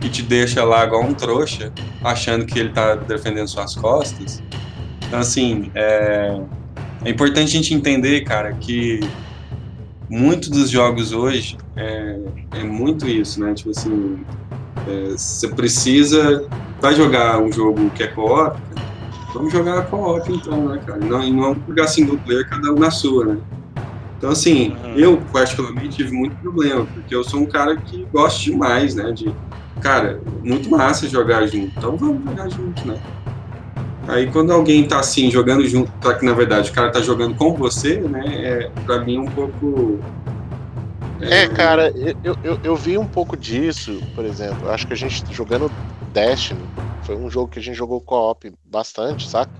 e 0.00 0.08
te 0.08 0.22
deixa 0.22 0.62
lá 0.62 0.84
igual 0.84 1.02
um 1.02 1.12
trouxa, 1.12 1.72
achando 2.04 2.46
que 2.46 2.58
ele 2.58 2.68
tá 2.68 2.94
defendendo 2.94 3.48
suas 3.48 3.74
costas. 3.74 4.42
Então 5.06 5.18
assim, 5.18 5.70
é 5.74 6.38
é 7.06 7.10
importante 7.10 7.50
a 7.50 7.60
gente 7.60 7.72
entender, 7.72 8.22
cara, 8.22 8.52
que 8.52 8.98
muitos 10.10 10.48
dos 10.48 10.68
jogos 10.68 11.12
hoje 11.12 11.56
é, 11.76 12.18
é 12.52 12.64
muito 12.64 13.08
isso, 13.08 13.40
né? 13.40 13.54
Tipo 13.54 13.70
assim, 13.70 14.18
é, 14.88 15.10
você 15.10 15.46
precisa. 15.46 16.48
Vai 16.80 16.96
jogar 16.96 17.40
um 17.40 17.52
jogo 17.52 17.88
que 17.90 18.02
é 18.02 18.08
co-op? 18.08 18.60
Vamos 19.32 19.52
jogar 19.52 19.86
co-op 19.86 20.32
então, 20.32 20.68
né, 20.68 20.80
cara? 20.84 20.98
Não, 20.98 21.22
e 21.22 21.32
não 21.32 21.56
jogar 21.68 21.86
single 21.86 22.18
player, 22.18 22.48
cada 22.50 22.72
um 22.72 22.76
na 22.76 22.90
sua, 22.90 23.24
né? 23.24 23.38
Então, 24.18 24.30
assim, 24.30 24.70
uhum. 24.70 24.94
eu 24.96 25.22
particularmente 25.32 25.98
tive 25.98 26.10
muito 26.10 26.34
problema, 26.38 26.86
porque 26.86 27.14
eu 27.14 27.22
sou 27.22 27.38
um 27.38 27.46
cara 27.46 27.76
que 27.76 28.04
gosta 28.12 28.42
demais, 28.42 28.96
né? 28.96 29.12
De, 29.12 29.32
cara, 29.80 30.20
muito 30.42 30.68
massa 30.68 31.08
jogar 31.08 31.46
junto, 31.46 31.72
então 31.78 31.96
vamos 31.96 32.24
jogar 32.24 32.48
junto, 32.48 32.84
né? 32.84 32.98
Aí 34.06 34.30
quando 34.30 34.52
alguém 34.52 34.86
tá 34.86 35.00
assim, 35.00 35.30
jogando 35.30 35.66
junto, 35.66 35.90
tá 36.00 36.14
que 36.16 36.24
na 36.24 36.32
verdade 36.32 36.70
o 36.70 36.72
cara 36.72 36.90
tá 36.92 37.00
jogando 37.00 37.34
com 37.34 37.56
você, 37.56 38.00
né? 38.00 38.22
É, 38.44 38.72
pra 38.84 39.04
mim 39.04 39.16
é 39.16 39.20
um 39.20 39.30
pouco. 39.30 40.00
É, 41.20 41.42
é 41.42 41.48
cara, 41.48 41.92
eu, 42.22 42.36
eu, 42.42 42.58
eu 42.62 42.76
vi 42.76 42.96
um 42.96 43.06
pouco 43.06 43.36
disso, 43.36 44.02
por 44.14 44.24
exemplo. 44.24 44.68
Acho 44.68 44.86
que 44.86 44.92
a 44.92 44.96
gente 44.96 45.24
jogando 45.30 45.72
Destiny, 46.12 46.68
foi 47.00 47.16
um 47.16 47.30
jogo 47.30 47.48
que 47.48 47.58
a 47.58 47.62
gente 47.62 47.76
jogou 47.76 48.00
co-op 48.00 48.52
bastante, 48.64 49.28
saca? 49.28 49.52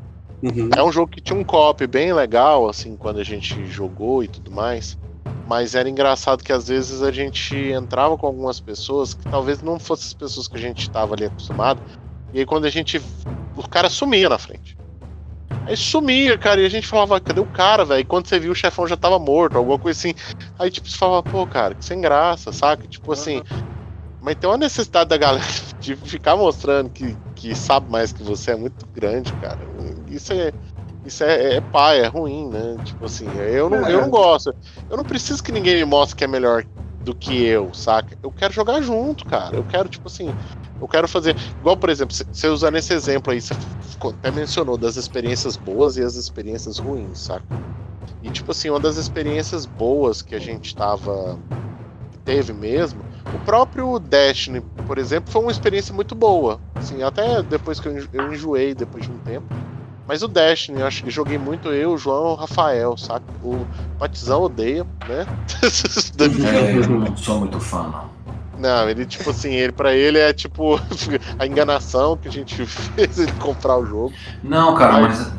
Uhum. 0.42 0.68
É 0.76 0.82
um 0.82 0.92
jogo 0.92 1.10
que 1.10 1.20
tinha 1.20 1.38
um 1.38 1.44
co-op 1.44 1.86
bem 1.86 2.12
legal, 2.12 2.68
assim, 2.68 2.96
quando 2.96 3.18
a 3.18 3.24
gente 3.24 3.66
jogou 3.66 4.22
e 4.22 4.28
tudo 4.28 4.50
mais. 4.50 4.96
Mas 5.44 5.74
era 5.74 5.88
engraçado 5.88 6.42
que 6.42 6.52
às 6.52 6.68
vezes 6.68 7.02
a 7.02 7.12
gente 7.12 7.56
entrava 7.56 8.16
com 8.16 8.26
algumas 8.26 8.60
pessoas 8.60 9.14
que 9.14 9.26
talvez 9.26 9.62
não 9.62 9.78
fossem 9.78 10.06
as 10.06 10.14
pessoas 10.14 10.48
que 10.48 10.56
a 10.56 10.60
gente 10.60 10.80
estava 10.82 11.14
ali 11.14 11.24
acostumado, 11.24 11.80
e 12.32 12.40
aí 12.40 12.46
quando 12.46 12.64
a 12.64 12.70
gente. 12.70 13.00
O 13.56 13.68
cara 13.68 13.88
sumia 13.88 14.28
na 14.28 14.38
frente. 14.38 14.76
Aí 15.66 15.76
sumia, 15.76 16.38
cara, 16.38 16.60
e 16.60 16.66
a 16.66 16.68
gente 16.68 16.86
falava, 16.86 17.20
cadê 17.20 17.40
o 17.40 17.46
cara, 17.46 17.84
velho? 17.84 18.00
E 18.00 18.04
quando 18.04 18.28
você 18.28 18.38
viu 18.38 18.52
o 18.52 18.54
chefão 18.54 18.86
já 18.86 18.96
tava 18.96 19.18
morto, 19.18 19.56
alguma 19.56 19.78
coisa 19.78 19.98
assim. 19.98 20.14
Aí, 20.58 20.70
tipo, 20.70 20.88
você 20.88 20.96
falava, 20.96 21.22
pô, 21.24 21.44
cara, 21.46 21.74
que 21.74 21.84
sem 21.84 22.00
graça, 22.00 22.52
saca? 22.52 22.86
Tipo 22.86 23.12
assim. 23.12 23.42
Mas 24.20 24.36
tem 24.36 24.48
uma 24.48 24.58
necessidade 24.58 25.10
da 25.10 25.16
galera 25.16 25.44
de 25.80 25.96
ficar 25.96 26.36
mostrando 26.36 26.90
que, 26.90 27.16
que 27.34 27.54
sabe 27.54 27.90
mais 27.90 28.12
que 28.12 28.22
você 28.22 28.52
é 28.52 28.56
muito 28.56 28.86
grande, 28.94 29.32
cara. 29.34 29.58
Isso 30.08 30.32
é. 30.32 30.52
Isso 31.04 31.22
é, 31.22 31.54
é 31.54 31.60
pai, 31.60 32.00
é 32.00 32.06
ruim, 32.08 32.48
né? 32.48 32.76
Tipo 32.84 33.04
assim, 33.04 33.26
eu 33.38 33.70
não, 33.70 33.88
eu 33.88 34.00
não 34.02 34.10
gosto. 34.10 34.52
Eu 34.90 34.96
não 34.96 35.04
preciso 35.04 35.42
que 35.42 35.52
ninguém 35.52 35.76
me 35.76 35.84
mostre 35.84 36.16
que 36.16 36.24
é 36.24 36.26
melhor 36.26 36.64
do 37.04 37.14
que 37.14 37.44
eu, 37.44 37.72
saca? 37.72 38.16
Eu 38.20 38.32
quero 38.32 38.52
jogar 38.52 38.82
junto, 38.82 39.24
cara. 39.24 39.54
Eu 39.54 39.62
quero, 39.62 39.88
tipo 39.88 40.08
assim, 40.08 40.34
eu 40.80 40.88
quero 40.88 41.08
fazer. 41.08 41.36
Igual, 41.60 41.76
por 41.76 41.90
exemplo, 41.90 42.14
você 42.14 42.48
usando 42.48 42.76
esse 42.76 42.92
exemplo 42.92 43.32
aí, 43.32 43.40
você 43.40 43.54
até 44.18 44.30
mencionou 44.30 44.76
das 44.76 44.96
experiências 44.96 45.56
boas 45.56 45.96
e 45.96 46.02
as 46.02 46.14
experiências 46.16 46.78
ruins, 46.78 47.18
saca? 47.18 47.44
E, 48.22 48.30
tipo 48.30 48.50
assim, 48.50 48.70
uma 48.70 48.80
das 48.80 48.96
experiências 48.96 49.66
boas 49.66 50.22
que 50.22 50.34
a 50.34 50.38
gente 50.38 50.74
tava. 50.74 51.38
teve 52.24 52.52
mesmo, 52.52 53.00
o 53.34 53.38
próprio 53.44 53.98
Destiny, 53.98 54.60
por 54.86 54.98
exemplo, 54.98 55.32
foi 55.32 55.42
uma 55.42 55.50
experiência 55.50 55.94
muito 55.94 56.14
boa, 56.14 56.60
assim, 56.74 57.02
até 57.02 57.42
depois 57.42 57.80
que 57.80 57.88
eu, 57.88 58.32
enjoei 58.32 58.74
depois 58.74 59.04
de 59.04 59.10
um 59.10 59.18
tempo. 59.18 59.46
Mas 60.06 60.22
o 60.22 60.28
Destiny, 60.28 60.82
acho 60.82 61.02
que 61.02 61.10
joguei 61.10 61.36
muito 61.36 61.68
eu, 61.68 61.92
o 61.92 61.98
João 61.98 62.32
o 62.32 62.34
Rafael, 62.34 62.96
saca? 62.96 63.24
O 63.42 63.66
Patizão 63.98 64.42
odeia, 64.42 64.84
né? 65.08 65.26
É, 66.44 66.76
eu 66.78 66.88
não 66.88 67.16
sou 67.16 67.40
muito 67.40 67.58
fã, 67.58 67.88
não. 67.88 68.15
Não, 68.58 68.88
ele, 68.88 69.04
tipo 69.04 69.30
assim, 69.30 69.52
ele 69.52 69.72
para 69.72 69.94
ele 69.94 70.18
é 70.18 70.32
tipo 70.32 70.80
a 71.38 71.46
enganação 71.46 72.16
que 72.16 72.28
a 72.28 72.32
gente 72.32 72.64
fez 72.66 73.18
ele 73.18 73.32
comprar 73.32 73.76
o 73.78 73.84
jogo. 73.86 74.12
Não, 74.42 74.74
cara, 74.74 75.00
mas, 75.00 75.32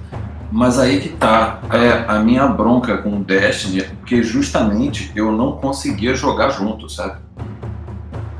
mas 0.52 0.80
aí 0.80 1.00
que 1.00 1.10
tá. 1.10 1.60
É, 1.72 2.06
a 2.08 2.20
minha 2.20 2.48
bronca 2.48 2.98
com 2.98 3.18
o 3.18 3.24
Destiny 3.24 3.82
é 3.82 3.84
porque 3.84 4.22
justamente 4.22 5.12
eu 5.16 5.32
não 5.32 5.54
conseguia 5.54 6.14
jogar 6.16 6.50
junto, 6.50 6.90
sabe? 6.90 7.18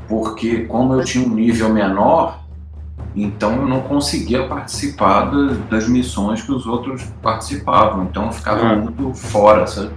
Porque 0.08 0.60
como 0.64 0.94
eu 0.94 1.04
tinha 1.04 1.26
um 1.26 1.34
nível 1.34 1.68
menor, 1.68 2.38
então 3.14 3.52
eu 3.56 3.68
não 3.68 3.80
conseguia 3.80 4.46
participar 4.46 5.26
das, 5.26 5.58
das 5.68 5.88
missões 5.88 6.40
que 6.40 6.50
os 6.52 6.66
outros 6.66 7.04
participavam. 7.22 8.04
Então 8.04 8.26
eu 8.26 8.32
ficava 8.32 8.68
Ah. 8.68 8.76
muito 8.76 9.12
fora, 9.12 9.66
sabe? 9.66 9.90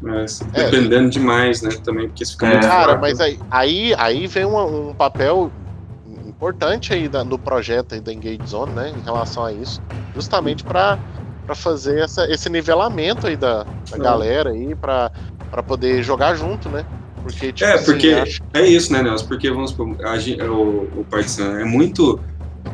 Mas 0.00 0.40
É. 0.54 0.64
dependendo 0.64 1.10
demais, 1.10 1.60
né? 1.62 1.70
Também, 1.84 2.08
porque 2.08 2.22
isso 2.22 2.32
fica 2.32 2.46
É. 2.46 2.52
muito 2.52 2.66
Cara, 2.66 2.84
fraco. 2.84 3.00
mas 3.02 3.20
aí, 3.20 3.38
aí, 3.50 3.94
aí 3.98 4.26
vem 4.26 4.44
um, 4.46 4.90
um 4.90 4.94
papel 4.94 5.50
importante 6.26 6.92
aí 6.94 7.08
da- 7.08 7.22
no 7.24 7.38
projeto 7.38 7.94
aí 7.94 8.00
da 8.00 8.12
Engage 8.12 8.40
Zone, 8.46 8.72
né? 8.72 8.92
Em 8.96 9.00
relação 9.04 9.44
a 9.44 9.52
isso. 9.52 9.80
Justamente 10.14 10.64
para 10.64 10.98
fazer 11.54 11.98
essa, 12.00 12.24
esse 12.32 12.48
nivelamento 12.48 13.26
aí 13.26 13.36
da, 13.36 13.66
da 13.90 13.98
galera 13.98 14.50
aí, 14.50 14.74
para 14.74 15.10
poder 15.66 16.02
jogar 16.02 16.34
junto, 16.34 16.68
né? 16.68 16.84
Porque, 17.22 17.52
tipo 17.52 17.68
É, 17.68 17.74
assim, 17.74 17.84
porque 17.84 18.08
acho- 18.12 18.40
é 18.54 18.62
isso, 18.66 18.90
né, 18.92 19.02
Nelson? 19.02 19.26
Porque, 19.26 19.50
vamos 19.50 19.70
supor, 19.72 19.94
a 20.02 20.16
o, 20.50 21.00
o 21.00 21.04
Partizan 21.10 21.60
é 21.60 21.64
muito. 21.64 22.18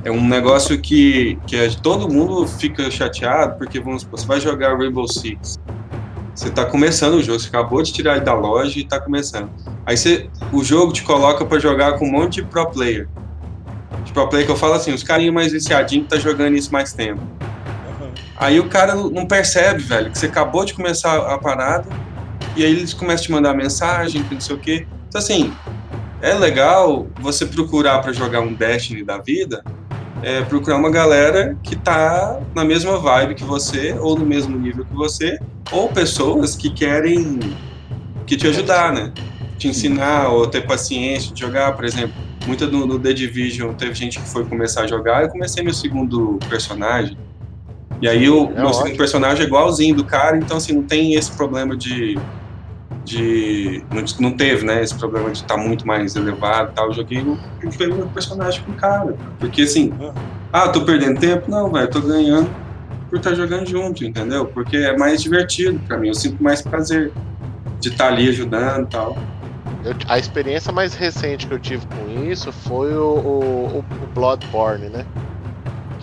É 0.04 0.10
um 0.10 0.24
negócio 0.26 0.78
que, 0.80 1.36
que 1.46 1.56
é- 1.56 1.68
todo 1.70 2.08
mundo 2.08 2.46
fica 2.46 2.88
chateado, 2.90 3.56
porque, 3.58 3.80
vamos 3.80 4.02
supor, 4.02 4.18
você 4.20 4.26
vai 4.26 4.40
jogar 4.40 4.76
Rainbow 4.76 5.08
Six. 5.08 5.58
Você 6.36 6.50
tá 6.50 6.66
começando 6.66 7.14
o 7.14 7.22
jogo, 7.22 7.40
você 7.40 7.48
acabou 7.48 7.82
de 7.82 7.90
tirar 7.90 8.16
ele 8.16 8.24
da 8.24 8.34
loja 8.34 8.78
e 8.78 8.84
tá 8.84 9.00
começando. 9.00 9.48
Aí 9.86 9.96
você, 9.96 10.28
o 10.52 10.62
jogo 10.62 10.92
te 10.92 11.02
coloca 11.02 11.46
pra 11.46 11.58
jogar 11.58 11.98
com 11.98 12.06
um 12.06 12.12
monte 12.12 12.42
de 12.42 12.44
pro 12.44 12.66
player. 12.66 13.08
De 14.04 14.12
pro 14.12 14.28
player 14.28 14.44
que 14.44 14.52
eu 14.52 14.56
falo 14.56 14.74
assim, 14.74 14.92
os 14.92 15.02
carinhos 15.02 15.34
mais 15.34 15.52
viciadinhos 15.52 16.04
que 16.04 16.10
tá 16.10 16.18
jogando 16.18 16.54
isso 16.54 16.70
mais 16.70 16.92
tempo. 16.92 17.22
Aí 18.36 18.60
o 18.60 18.68
cara 18.68 18.94
não 18.94 19.08
não 19.08 19.26
percebe, 19.26 19.82
velho, 19.82 20.10
que 20.10 20.18
você 20.18 20.26
acabou 20.26 20.62
de 20.66 20.74
começar 20.74 21.16
a 21.16 21.38
parada 21.38 21.88
e 22.54 22.62
aí 22.62 22.70
eles 22.70 22.92
começam 22.92 23.24
a 23.24 23.26
te 23.26 23.32
mandar 23.32 23.54
mensagem, 23.54 24.22
que 24.22 24.34
não 24.34 24.40
sei 24.40 24.56
o 24.56 24.58
quê. 24.58 24.86
Então, 25.08 25.18
assim, 25.18 25.50
é 26.20 26.34
legal 26.34 27.06
você 27.18 27.46
procurar 27.46 28.00
para 28.00 28.12
jogar 28.12 28.40
um 28.40 28.52
Destiny 28.52 29.02
da 29.02 29.16
vida, 29.16 29.64
é, 30.22 30.42
procurar 30.42 30.76
uma 30.76 30.90
galera 30.90 31.56
que 31.62 31.76
tá 31.76 32.40
na 32.54 32.64
mesma 32.64 32.98
vibe 32.98 33.34
que 33.34 33.44
você, 33.44 33.94
ou 34.00 34.18
no 34.18 34.24
mesmo 34.26 34.58
nível 34.58 34.84
que 34.84 34.94
você, 34.94 35.38
ou 35.70 35.88
pessoas 35.88 36.56
que 36.56 36.70
querem 36.70 37.38
que 38.26 38.36
te 38.36 38.46
ajudar, 38.48 38.92
né? 38.92 39.12
Te 39.58 39.68
ensinar 39.68 40.28
ou 40.28 40.46
ter 40.46 40.66
paciência 40.66 41.32
de 41.32 41.40
jogar, 41.40 41.72
por 41.74 41.84
exemplo. 41.84 42.14
Muita 42.46 42.66
no, 42.66 42.86
no 42.86 42.98
The 42.98 43.12
Division 43.12 43.72
teve 43.74 43.94
gente 43.94 44.20
que 44.20 44.28
foi 44.28 44.44
começar 44.44 44.82
a 44.82 44.86
jogar, 44.86 45.22
eu 45.22 45.28
comecei 45.28 45.62
meu 45.64 45.74
segundo 45.74 46.38
personagem. 46.48 47.16
E 48.00 48.08
aí 48.08 48.28
o 48.28 48.44
É 48.50 48.60
meu 48.60 48.68
segundo 48.68 48.82
ótimo. 48.82 48.96
personagem 48.98 49.44
é 49.44 49.46
igualzinho 49.46 49.94
do 49.96 50.04
cara, 50.04 50.36
então 50.36 50.56
assim, 50.58 50.72
não 50.72 50.82
tem 50.82 51.14
esse 51.14 51.32
problema 51.32 51.76
de. 51.76 52.18
De 53.04 53.84
não, 53.90 54.04
não 54.20 54.36
teve, 54.36 54.64
né? 54.64 54.82
Esse 54.82 54.96
problema 54.96 55.30
de 55.30 55.38
estar 55.38 55.56
muito 55.56 55.86
mais 55.86 56.14
elevado 56.16 56.70
e 56.70 56.74
tal. 56.74 56.86
Eu 56.88 56.92
joguei 56.94 57.22
o 57.22 57.38
meu 57.96 58.08
personagem 58.10 58.62
com 58.64 58.72
o 58.72 58.76
cara. 58.76 59.16
Porque 59.38 59.62
assim, 59.62 59.96
ah, 60.52 60.68
tô 60.68 60.84
perdendo 60.84 61.18
tempo? 61.18 61.50
Não, 61.50 61.70
velho, 61.70 61.90
tô 61.90 62.00
ganhando 62.02 62.56
por 63.08 63.18
estar 63.18 63.34
jogando 63.34 63.66
junto, 63.68 64.04
entendeu? 64.04 64.46
Porque 64.48 64.76
é 64.76 64.96
mais 64.96 65.22
divertido 65.22 65.80
pra 65.86 65.98
mim, 65.98 66.08
eu 66.08 66.14
sinto 66.14 66.42
mais 66.42 66.62
prazer 66.62 67.12
de 67.80 67.90
estar 67.90 68.08
ali 68.08 68.28
ajudando 68.28 68.86
e 68.86 68.90
tal. 68.90 69.16
eu- 69.84 69.94
a 70.08 70.18
experiência 70.18 70.72
mais 70.72 70.94
recente 70.94 71.46
que 71.46 71.54
eu 71.54 71.60
tive 71.60 71.86
com 71.86 72.08
isso 72.08 72.50
foi 72.52 72.94
o, 72.96 73.02
o, 73.18 73.78
o 73.78 74.06
Bloodborne, 74.14 74.88
né? 74.90 75.06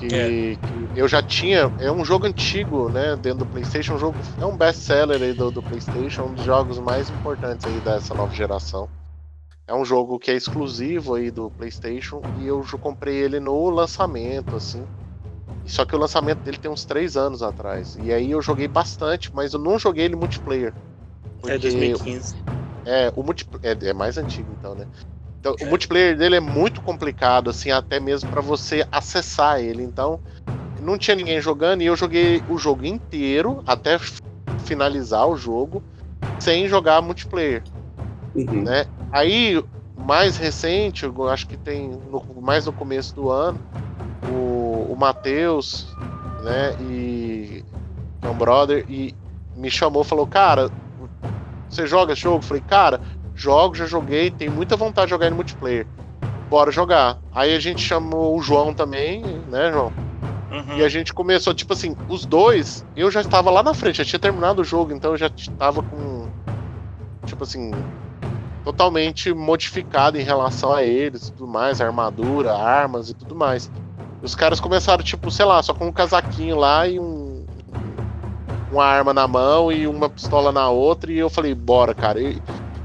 Que, 0.08 0.16
É. 0.16 0.56
que 0.56 0.99
eu 0.99 1.08
já 1.08 1.22
tinha. 1.22 1.72
É 1.80 1.91
um 1.91 2.04
jogo 2.04 2.26
antigo, 2.26 2.89
né? 2.89 3.16
Dentro 3.16 3.39
do 3.39 3.45
PlayStation. 3.45 3.95
Um 3.95 3.99
jogo, 3.99 4.18
é 4.39 4.45
um 4.45 4.58
best-seller 4.58 5.22
aí 5.22 5.34
do, 5.34 5.51
do 5.51 5.62
PlayStation, 5.62 6.24
um 6.24 6.34
dos 6.34 6.43
jogos 6.43 6.80
mais 6.80 7.10
importantes 7.10 7.66
aí 7.66 7.80
dessa 7.80 8.14
nova 8.14 8.34
geração. 8.34 8.89
É 9.66 9.74
um 9.74 9.86
jogo 9.86 10.20
que 10.20 10.30
é 10.30 10.36
exclusivo 10.36 11.16
aí 11.16 11.32
do 11.32 11.49
PlayStation 11.49 12.22
e 12.41 12.47
eu 12.47 12.66
comprei 12.82 13.16
ele 13.16 13.39
no 13.39 13.70
lançamento, 13.70 14.56
assim. 14.56 14.84
Só 15.66 15.86
que 15.86 15.95
o 15.95 15.99
lançamento 15.99 16.39
dele 16.39 16.58
tem 16.58 16.70
uns 16.70 16.84
três 16.84 17.16
anos 17.16 17.41
atrás. 17.41 17.97
E 18.04 18.12
aí 18.12 18.32
eu 18.32 18.41
joguei 18.41 18.68
bastante, 18.68 19.34
mas 19.34 19.54
eu 19.54 19.60
não 19.60 19.80
joguei 19.80 20.06
ele 20.06 20.16
multiplayer. 20.16 20.74
É 21.45 21.58
2015. 21.58 22.36
É, 22.86 23.12
o 23.16 23.24
multi... 23.24 23.47
é, 23.62 23.89
é 23.89 23.93
mais 23.93 24.18
antigo 24.18 24.49
então, 24.60 24.76
né? 24.76 24.86
Então, 25.44 25.58
o 25.60 25.66
multiplayer 25.66 26.18
dele 26.18 26.38
é 26.38 26.39
muito 26.39 26.82
complicado, 26.82 27.50
assim, 27.50 27.70
até 27.70 28.00
mesmo 28.00 28.30
para 28.30 28.39
você 28.39 28.88
acessar 28.89 29.60
ele. 29.60 29.84
Então, 29.84 30.18
não 30.80 30.98
tinha 30.98 31.18
ninguém 31.18 31.41
jogando 31.41 31.82
e 31.82 31.86
eu 31.86 31.98
joguei 31.98 32.41
o 32.48 32.58
jogo 32.58 32.86
inteiro 32.86 33.62
até 33.68 33.98
finalizar 34.62 35.28
o 35.28 35.36
jogo 35.36 35.84
sem 36.41 36.66
jogar 36.70 37.02
multiplayer, 37.02 37.62
Uhum. 38.34 38.64
né? 38.64 38.86
Aí, 39.12 39.62
mais 39.98 40.38
recente, 40.38 41.04
eu 41.04 41.28
acho 41.28 41.46
que 41.46 41.58
tem 41.58 41.89
no- 41.89 42.24
mais 42.41 42.66
no 42.66 42.72
começo 42.72 43.14
do 43.14 43.30
ano, 43.30 43.60
o, 44.26 44.94
o 44.94 44.96
Matheus, 44.96 45.88
né, 46.41 46.74
e 46.80 47.66
é 48.24 48.30
um 48.30 48.38
brother, 48.38 48.86
e 48.88 49.14
me 49.54 49.70
chamou, 49.70 50.06
falou, 50.06 50.26
cara, 50.26 50.72
você 51.70 51.86
joga 51.86 52.14
esse 52.14 52.22
jogo? 52.22 52.38
Eu 52.38 52.41
falei, 52.41 52.64
cara, 52.66 53.02
jogo, 53.36 53.75
já 53.75 53.86
joguei, 53.86 54.31
tenho 54.31 54.51
muita 54.51 54.75
vontade 54.75 55.07
de 55.07 55.11
jogar 55.11 55.29
no 55.29 55.36
multiplayer. 55.36 55.88
Bora 56.49 56.71
jogar. 56.71 57.17
Aí 57.34 57.55
a 57.55 57.59
gente 57.59 57.81
chamou 57.81 58.38
o 58.38 58.41
João 58.41 58.73
também, 58.73 59.21
né, 59.49 59.71
João? 59.71 59.91
Uhum. 60.51 60.77
E 60.77 60.84
a 60.84 60.89
gente 60.89 61.11
começou, 61.11 61.51
tipo 61.53 61.73
assim, 61.73 61.95
os 62.07 62.25
dois, 62.25 62.86
eu 62.95 63.09
já 63.09 63.21
estava 63.21 63.49
lá 63.49 63.63
na 63.63 63.73
frente, 63.73 63.97
já 63.97 64.05
tinha 64.05 64.19
terminado 64.19 64.61
o 64.61 64.63
jogo, 64.63 64.93
então 64.93 65.11
eu 65.11 65.17
já 65.17 65.27
estava 65.36 65.81
com. 65.81 66.27
Tipo 67.25 67.43
assim. 67.43 67.71
Totalmente 68.63 69.34
modificado 69.34 70.17
em 70.17 70.23
relação 70.23 70.71
a 70.71 70.84
eles 70.84 71.27
e 71.27 71.34
tudo 71.34 71.47
mais, 71.47 71.81
armadura, 71.81 72.53
armas 72.53 73.09
e 73.09 73.13
tudo 73.13 73.36
mais. 73.36 73.69
Os 74.21 74.36
caras 74.36 74.61
começaram, 74.61 75.03
tipo, 75.03 75.29
sei 75.29 75.43
lá, 75.43 75.61
só 75.61 75.73
com 75.73 75.88
um 75.88 75.91
casaquinho 75.91 76.55
lá 76.55 76.88
e 76.88 76.97
um. 76.97 77.45
Uma 78.71 78.86
arma 78.86 79.13
na 79.13 79.27
mão 79.27 79.69
e 79.69 79.86
uma 79.86 80.07
pistola 80.07 80.51
na 80.51 80.69
outra, 80.69 81.11
e 81.11 81.17
eu 81.17 81.29
falei, 81.29 81.53
bora, 81.53 81.93
cara. 81.93 82.21
E, 82.21 82.41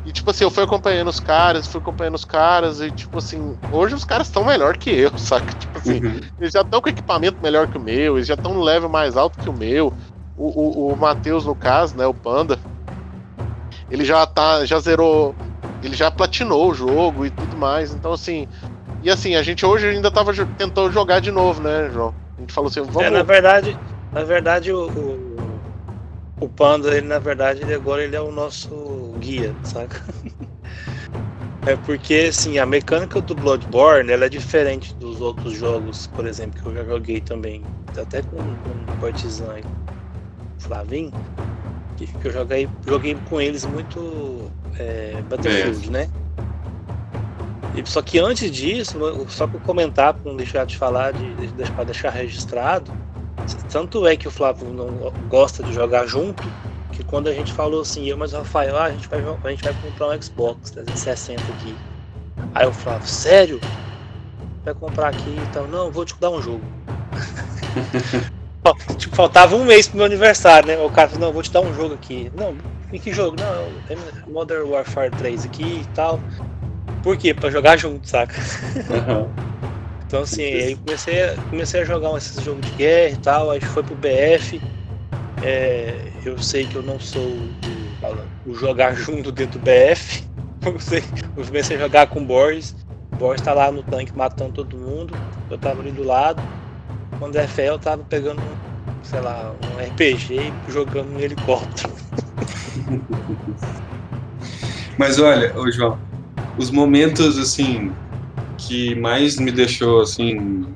e, 0.09 0.13
tipo 0.13 0.31
assim, 0.31 0.45
eu 0.45 0.51
fui 0.51 0.65
acompanhando 0.65 1.09
os 1.09 1.21
caras, 1.21 1.67
fui 1.67 1.81
acompanhando 1.81 2.15
os 2.15 2.25
caras, 2.25 2.81
e 2.81 2.91
tipo 2.91 3.19
assim, 3.19 3.59
hoje 3.71 3.95
os 3.95 4.05
caras 4.05 4.29
estão 4.29 4.43
melhor 4.45 4.79
que 4.79 4.91
eu, 4.91 5.13
saca? 5.19 5.53
Tipo 5.55 5.79
assim, 5.79 6.01
Uhum. 6.01 6.21
eles 6.39 6.53
já 6.53 6.63
estão 6.63 6.81
com 6.81 6.89
equipamento 6.89 7.37
melhor 7.43 7.69
que 7.69 7.77
o 7.77 7.81
meu, 7.81 8.17
eles 8.17 8.27
já 8.27 8.35
estão 8.35 8.55
no 8.55 8.63
level 8.63 8.89
mais 8.89 9.19
alto 9.19 9.39
que 9.39 9.51
o 9.51 9.53
meu. 9.53 9.93
O, 10.35 10.47
o, 10.47 10.93
o 10.95 10.97
Matheus, 10.97 11.45
no 11.45 11.55
caso, 11.55 11.95
né, 11.97 12.07
o 12.07 12.15
Panda, 12.15 12.59
ele 13.91 14.03
já 14.05 14.27
tá, 14.27 14.65
já 14.65 14.79
zerou, 14.81 15.37
ele 15.83 15.95
já 15.95 16.11
platinou 16.11 16.71
o 16.71 16.75
jogo 16.75 17.27
e 17.27 17.31
tudo 17.31 17.57
mais. 17.57 17.93
Então, 17.93 18.13
assim, 18.13 18.47
e 19.03 19.11
assim, 19.11 19.35
a 19.37 19.43
gente 19.43 19.67
hoje 19.67 19.89
ainda 19.89 20.11
tava 20.11 20.33
tentando 20.57 20.91
jogar 20.91 21.21
de 21.21 21.31
novo, 21.31 21.61
né, 21.61 21.91
João? 21.91 22.15
A 22.39 22.41
gente 22.41 22.53
falou 22.53 22.69
assim, 22.69 22.81
vamos. 22.81 23.03
É, 23.03 23.11
na 23.11 23.23
verdade, 23.23 23.77
na 24.13 24.25
verdade 24.25 24.73
o, 24.73 24.89
o, 24.89 25.61
o 26.41 26.49
Panda, 26.49 26.97
ele 26.97 27.07
na 27.07 27.19
verdade, 27.19 27.63
ele 27.63 27.75
agora 27.75 28.03
ele 28.03 28.17
é 28.17 28.21
o 28.21 28.33
nosso 28.33 29.08
guia, 29.19 29.55
saca? 29.65 30.03
É 31.67 31.77
porque 31.77 32.29
assim, 32.31 32.59
a 32.59 32.65
mecânica 32.65 33.21
do 33.21 33.35
Bloodborne 33.35 34.11
ela 34.11 34.25
é 34.25 34.29
diferente 34.29 34.95
dos 34.95 35.21
outros 35.21 35.55
jogos, 35.55 36.07
por 36.07 36.27
exemplo, 36.27 36.61
que 36.61 36.67
eu 36.67 36.75
já 36.75 36.85
joguei 36.85 37.21
também. 37.21 37.63
Até 37.89 38.23
com, 38.23 38.37
com 38.37 38.93
o 38.93 38.97
Partizan 39.01 39.59
e 39.59 39.63
o 39.63 40.61
Flavinho, 40.61 41.13
que, 41.97 42.07
que 42.07 42.29
eu 42.29 42.33
joguei, 42.33 42.69
joguei 42.87 43.17
com 43.29 43.41
eles 43.41 43.67
muito 43.67 44.51
é, 44.79 45.21
Battlefield, 45.29 45.91
né? 45.91 46.09
E, 47.75 47.89
só 47.89 48.01
que 48.01 48.19
antes 48.19 48.51
disso, 48.51 48.99
só 49.29 49.47
para 49.47 49.61
comentar, 49.61 50.15
para 50.15 50.31
não 50.31 50.37
deixar 50.37 50.65
de 50.65 50.77
falar, 50.77 51.13
de, 51.13 51.49
de, 51.49 51.71
para 51.73 51.85
deixar 51.85 52.11
registrado, 52.11 52.91
tanto 53.71 54.07
é 54.07 54.17
que 54.17 54.27
o 54.27 54.31
Flávio 54.31 54.73
não 54.73 55.13
gosta 55.29 55.63
de 55.63 55.73
jogar 55.73 56.07
junto, 56.07 56.43
quando 57.09 57.29
a 57.29 57.33
gente 57.33 57.53
falou 57.53 57.81
assim, 57.81 58.07
eu 58.07 58.17
mas 58.17 58.33
o 58.33 58.39
Rafael, 58.39 58.77
ah, 58.77 58.85
a 58.85 58.91
gente 58.91 59.09
vai 59.09 59.21
a 59.21 59.51
gente 59.51 59.65
vai 59.65 59.75
comprar 59.83 60.09
um 60.09 60.23
Xbox 60.23 60.71
360 60.71 61.43
aqui. 61.43 61.75
Aí 62.55 62.67
o 62.67 62.73
Flávio, 62.73 63.09
sério? 63.09 63.61
Vai 64.65 64.75
comprar 64.75 65.09
aqui 65.09 65.37
então, 65.49 65.67
não, 65.67 65.91
vou 65.91 66.05
te 66.05 66.15
dar 66.21 66.31
um 66.31 66.41
jogo. 66.41 66.63
tipo, 68.99 69.17
faltava 69.17 69.57
um 69.57 69.65
mês 69.65 69.89
pro 69.89 69.97
meu 69.97 70.07
aniversário, 70.07 70.69
né? 70.69 70.79
O 70.79 70.91
cara 70.91 71.09
falou, 71.09 71.27
não, 71.27 71.33
vou 71.33 71.43
te 71.43 71.51
dar 71.51 71.63
um 71.63 71.75
jogo 71.75 71.95
aqui. 71.95 72.31
Não, 72.37 72.55
em 72.93 72.99
que 72.99 73.13
jogo? 73.13 73.37
Não, 73.41 73.73
tem 73.87 73.97
Modern 74.27 74.69
Warfare 74.69 75.11
3 75.11 75.47
aqui 75.47 75.81
e 75.83 75.87
tal. 75.95 76.21
Por 77.03 77.17
quê? 77.17 77.33
Pra 77.33 77.51
jogar 77.51 77.79
junto, 77.79 78.07
saca? 78.09 78.35
Uhum. 78.91 79.29
Então 80.07 80.23
assim, 80.23 80.43
aí 80.43 80.77
comecei, 80.77 81.37
comecei 81.51 81.81
a 81.81 81.85
jogar 81.85 82.17
esses 82.17 82.43
jogos 82.43 82.67
de 82.67 82.73
guerra 82.73 83.15
e 83.15 83.17
tal, 83.19 83.51
aí 83.51 83.61
foi 83.61 83.83
pro 83.83 83.95
BF. 83.95 84.61
É, 85.43 85.95
eu 86.25 86.39
sei 86.39 86.67
que 86.67 86.77
eu 86.77 86.83
não 86.83 86.99
sou 86.99 87.23
o, 87.23 88.51
o 88.51 88.55
jogar 88.55 88.95
junto 88.95 89.31
dentro 89.31 89.59
do 89.59 89.65
BF. 89.65 90.27
Eu, 90.67 90.79
sei, 90.81 91.05
eu 91.37 91.45
comecei 91.45 91.77
a 91.77 91.81
jogar 91.81 92.09
com 92.09 92.21
o 92.21 92.25
Boris. 92.25 92.75
O 93.13 93.17
Boris 93.17 93.41
tá 93.41 93.55
lá 93.55 93.71
no 93.71 93.81
tanque 93.85 94.11
matando 94.15 94.53
todo 94.53 94.77
mundo. 94.77 95.15
Eu 95.49 95.57
tava 95.57 95.81
ali 95.81 95.93
do 95.93 96.03
lado. 96.03 96.43
Quando 97.19 97.37
é 97.37 97.47
fé, 97.47 97.69
eu 97.69 97.79
tava 97.79 98.03
pegando, 98.03 98.43
sei 99.05 99.21
lá, 99.21 99.55
um 99.63 99.81
RPG 99.81 100.35
e 100.69 100.73
jogando 100.73 101.15
um 101.15 101.21
helicóptero. 101.21 101.93
Mas 104.99 105.21
olha, 105.21 105.57
ô 105.57 105.71
João, 105.71 105.97
os 106.59 106.73
momentos 106.73 107.39
assim 107.39 107.93
que 108.59 108.97
mais 108.97 109.37
me 109.37 109.53
deixou 109.53 110.03
assim, 110.03 110.67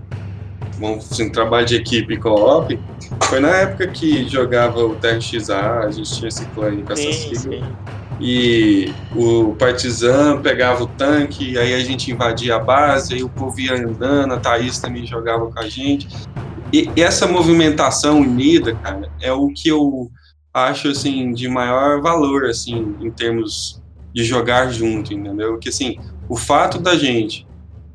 vamos 0.82 1.10
assim, 1.10 1.30
trabalho 1.30 1.64
de 1.64 1.76
equipe 1.76 2.16
co-op, 2.16 2.78
foi 3.24 3.38
na 3.38 3.48
época 3.48 3.86
que 3.86 4.28
jogava 4.28 4.84
o 4.84 4.96
TRXA, 4.96 5.84
a 5.84 5.90
gente 5.90 6.12
tinha 6.12 6.28
esse 6.28 6.44
clã 6.46 6.76
com 6.82 6.92
essas 6.92 7.14
siglas. 7.14 7.62
E 8.20 8.92
o 9.16 9.54
Partizan 9.54 10.40
pegava 10.42 10.84
o 10.84 10.86
tanque, 10.86 11.56
aí 11.56 11.74
a 11.74 11.80
gente 11.80 12.10
invadia 12.10 12.56
a 12.56 12.58
base, 12.58 13.14
aí 13.14 13.22
o 13.22 13.28
povo 13.28 13.58
ia 13.58 13.74
andando, 13.74 14.34
a 14.34 14.38
Thaís 14.38 14.78
também 14.78 15.06
jogava 15.06 15.50
com 15.50 15.58
a 15.58 15.68
gente. 15.68 16.08
E 16.72 16.88
essa 17.00 17.26
movimentação 17.26 18.20
unida, 18.20 18.74
cara, 18.76 19.10
é 19.20 19.32
o 19.32 19.48
que 19.48 19.68
eu 19.68 20.10
acho 20.52 20.88
assim 20.88 21.32
de 21.32 21.48
maior 21.48 22.00
valor 22.00 22.44
assim 22.44 22.94
em 23.00 23.10
termos 23.10 23.82
de 24.14 24.22
jogar 24.24 24.70
junto, 24.70 25.12
entendeu? 25.12 25.58
Que 25.58 25.68
assim, 25.68 25.98
o 26.28 26.36
fato 26.36 26.78
da 26.78 26.94
gente 26.94 27.46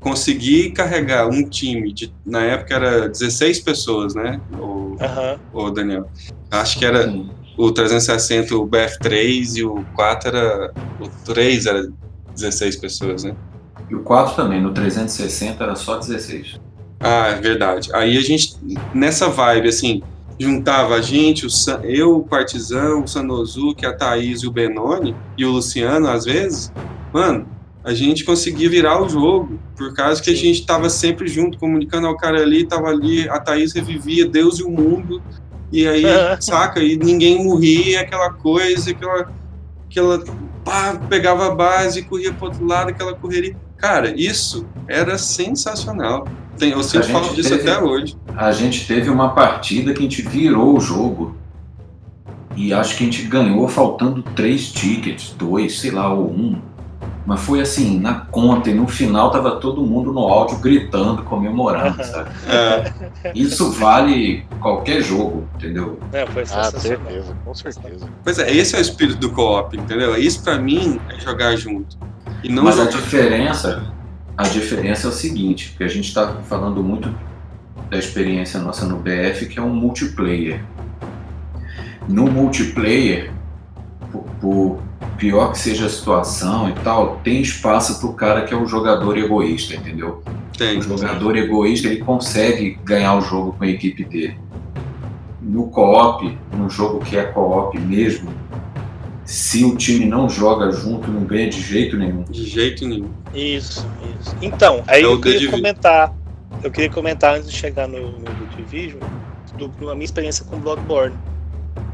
conseguir 0.08 0.72
carregar 0.72 1.28
um 1.28 1.44
time 1.44 1.92
de 1.92 2.14
na 2.26 2.42
época 2.42 2.76
era 2.76 3.10
16 3.10 3.60
pessoas, 3.60 4.16
né? 4.16 4.40
O, 4.58 4.96
uhum. 4.96 5.40
o 5.52 5.70
Daniel. 5.70 6.10
Acho 6.50 6.80
que 6.80 6.86
era 6.86 7.14
o 7.58 7.72
360 7.74 8.56
o 8.56 8.66
BF3 8.66 9.58
e 9.58 9.66
o 9.66 9.86
4 9.94 10.30
era 10.30 10.74
o 11.02 11.10
3 11.26 11.66
era 11.66 11.90
16 12.34 12.78
pessoas, 12.78 13.24
né? 13.26 13.36
E 13.90 13.96
o 13.96 14.02
4 14.02 14.36
também, 14.36 14.62
no 14.62 14.72
360 14.72 15.62
era 15.62 15.76
só 15.76 15.98
16. 15.98 16.58
Ah, 17.02 17.28
é 17.28 17.42
verdade. 17.42 17.90
Aí 17.94 18.18
a 18.18 18.22
gente 18.22 18.56
nessa 18.94 19.28
vibe 19.28 19.68
assim, 19.68 20.02
juntava 20.40 20.96
a 20.96 21.02
gente, 21.02 21.46
o 21.46 21.50
San, 21.50 21.82
eu, 21.84 22.16
o 22.16 22.24
Partizão, 22.24 23.04
o 23.04 23.08
Sanosuke, 23.08 23.86
a 23.86 23.92
Thaís 23.92 24.42
e 24.42 24.48
o 24.48 24.52
Benoni, 24.52 25.14
e 25.38 25.44
o 25.44 25.52
Luciano, 25.52 26.08
às 26.08 26.24
vezes, 26.24 26.72
mano, 27.12 27.57
a 27.88 27.94
gente 27.94 28.26
conseguia 28.26 28.70
virar 28.70 29.02
o 29.02 29.08
jogo, 29.08 29.58
por 29.78 29.94
causa 29.94 30.22
que 30.22 30.30
a 30.30 30.36
gente 30.36 30.60
estava 30.60 30.90
sempre 30.90 31.26
junto, 31.26 31.58
comunicando 31.58 32.06
ao 32.06 32.18
cara 32.18 32.42
ali, 32.42 32.66
tava 32.66 32.90
ali, 32.90 33.30
a 33.30 33.40
Thaís 33.40 33.72
revivia 33.72 34.28
Deus 34.28 34.60
e 34.60 34.64
o 34.64 34.70
mundo, 34.70 35.24
e 35.72 35.88
aí, 35.88 36.04
saca, 36.42 36.82
e 36.82 36.98
ninguém 36.98 37.42
morria, 37.46 38.02
aquela 38.02 38.34
coisa, 38.34 38.92
aquela, 38.92 39.32
aquela, 39.90 40.22
pá, 40.66 41.00
pegava 41.08 41.48
a 41.48 41.56
base, 41.56 42.02
corria 42.02 42.34
pro 42.34 42.48
outro 42.48 42.66
lado, 42.66 42.90
aquela 42.90 43.14
correria. 43.14 43.56
Cara, 43.78 44.14
isso 44.20 44.68
era 44.86 45.18
sensacional. 45.18 46.28
Tem, 46.60 46.72
eu 46.72 46.84
sinto 46.84 47.08
falta 47.08 47.34
disso 47.34 47.52
teve, 47.52 47.70
até 47.70 47.82
hoje. 47.82 48.18
A 48.36 48.52
gente 48.52 48.86
teve 48.86 49.10
uma 49.10 49.30
partida 49.30 49.94
que 49.94 50.00
a 50.00 50.04
gente 50.04 50.22
virou 50.24 50.76
o 50.76 50.80
jogo. 50.82 51.38
E 52.54 52.74
acho 52.74 52.98
que 52.98 53.04
a 53.04 53.06
gente 53.06 53.22
ganhou 53.24 53.66
faltando 53.70 54.22
três 54.36 54.74
tickets, 54.74 55.34
dois, 55.38 55.80
sei 55.80 55.92
lá, 55.92 56.14
ou 56.14 56.30
um. 56.30 56.62
Mas 57.28 57.42
foi 57.42 57.60
assim, 57.60 58.00
na 58.00 58.22
conta, 58.22 58.70
e 58.70 58.74
no 58.74 58.88
final 58.88 59.30
tava 59.30 59.58
todo 59.58 59.82
mundo 59.82 60.14
no 60.14 60.22
áudio 60.22 60.60
gritando, 60.60 61.24
comemorando, 61.24 62.02
sabe? 62.02 62.30
É. 62.48 63.32
Isso 63.36 63.70
vale 63.72 64.46
qualquer 64.62 65.02
jogo, 65.02 65.46
entendeu? 65.56 66.00
É, 66.14 66.26
foi 66.26 66.44
ah, 66.44 66.72
certeza, 66.72 67.36
com 67.44 67.54
certeza. 67.54 68.08
Pois 68.24 68.40
é, 68.40 68.50
esse 68.50 68.78
é 68.78 68.80
o 68.80 68.82
espírito 68.82 69.20
do 69.20 69.30
co-op, 69.32 69.78
entendeu? 69.78 70.16
Isso 70.16 70.42
para 70.42 70.58
mim 70.58 71.02
é 71.10 71.20
jogar 71.20 71.58
junto. 71.58 71.98
E 72.42 72.50
não 72.50 72.64
Mas 72.64 72.80
a 72.80 72.86
diferença 72.86 73.94
a 74.38 74.44
diferença 74.44 75.08
é 75.08 75.10
o 75.10 75.14
seguinte, 75.14 75.74
que 75.76 75.84
a 75.84 75.88
gente 75.88 76.08
está 76.08 76.36
falando 76.44 76.84
muito 76.84 77.14
da 77.90 77.98
experiência 77.98 78.60
nossa 78.62 78.86
no 78.86 78.98
BF, 78.98 79.48
que 79.48 79.58
é 79.58 79.62
um 79.62 79.74
multiplayer. 79.74 80.64
No 82.08 82.28
multiplayer, 82.28 83.34
por, 84.12 84.24
por 84.40 84.84
pior 85.18 85.52
que 85.52 85.60
seja 85.60 85.88
a 85.88 85.90
situação 85.90 86.70
e 86.70 86.74
tal, 86.74 87.20
tem 87.24 87.42
espaço 87.42 88.00
para 88.00 88.10
o 88.10 88.14
cara 88.14 88.42
que 88.44 88.54
é 88.54 88.58
o 88.58 88.66
jogador 88.66 89.18
egoísta, 89.18 89.76
entendeu? 89.76 90.24
Tem, 90.58 90.78
o 90.78 90.82
jogador 90.82 91.34
tem. 91.34 91.44
egoísta 91.44 91.88
ele 91.88 92.00
consegue 92.00 92.80
ganhar 92.84 93.16
o 93.16 93.22
jogo 93.22 93.54
com 93.54 93.64
a 93.64 93.68
equipe 93.68 94.04
dele. 94.04 94.40
No 95.42 95.68
co-op, 95.68 96.38
no 96.54 96.70
jogo 96.70 97.00
que 97.00 97.18
é 97.18 97.24
co-op 97.24 97.78
mesmo, 97.80 98.32
se 99.26 99.66
o 99.66 99.76
time 99.76 100.06
não 100.06 100.30
joga 100.30 100.72
junto, 100.72 101.12
não 101.12 101.26
ganha 101.26 101.50
de 101.50 101.62
jeito 101.62 101.98
nenhum. 101.98 102.24
De 102.24 102.46
jeito 102.46 102.88
nenhum. 102.88 103.10
Isso, 103.34 103.86
isso. 104.20 104.36
Então, 104.42 104.84
aí 104.88 105.02
é 105.02 105.06
eu 105.06 105.20
queria 105.20 105.52
comentar. 105.52 106.14
Eu 106.64 106.72
queria 106.72 106.90
comentar 106.90 107.36
antes 107.36 107.52
de 107.52 107.56
chegar 107.56 107.88
no, 107.88 108.14
no 108.14 108.48
Division, 108.56 109.02
do, 109.58 109.68
da 109.68 109.94
minha 109.94 110.06
experiência 110.06 110.46
com 110.46 110.58
Bloodborne. 110.58 111.16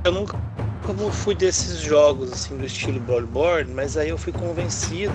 Eu 0.06 0.12
nunca 0.12 0.38
como 0.86 1.12
fui 1.12 1.36
desses 1.36 1.80
jogos 1.80 2.32
assim 2.32 2.58
do 2.58 2.66
estilo 2.66 3.00
Bloodborne, 3.00 3.74
mas 3.74 3.98
aí 3.98 4.10
eu 4.10 4.18
fui 4.18 4.32
convencido 4.32 5.14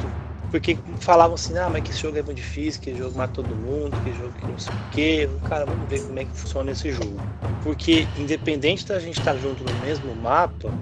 porque 0.50 0.78
falavam 1.00 1.34
assim, 1.34 1.56
ah, 1.58 1.68
mas 1.70 1.82
que 1.82 1.90
esse 1.90 2.00
jogo 2.00 2.18
é 2.18 2.22
muito 2.22 2.38
difícil, 2.38 2.80
que 2.80 2.96
jogo 2.96 3.16
mata 3.16 3.34
todo 3.34 3.54
mundo, 3.54 3.96
que 4.02 4.12
jogo 4.12 4.32
que 4.32 4.46
não 4.46 4.58
sei 4.58 4.72
o 4.72 4.90
quê. 4.90 5.28
Cara, 5.46 5.66
vamos 5.66 5.88
ver 5.88 6.00
como 6.00 6.18
é 6.18 6.24
que 6.24 6.30
funciona 6.32 6.70
esse 6.70 6.90
jogo. 6.90 7.16
Porque 7.62 8.08
independente 8.16 8.86
da 8.86 8.98
gente 8.98 9.18
estar 9.18 9.36
junto 9.36 9.62
no 9.62 9.78
mesmo 9.80 10.14
mapa, 10.16 10.72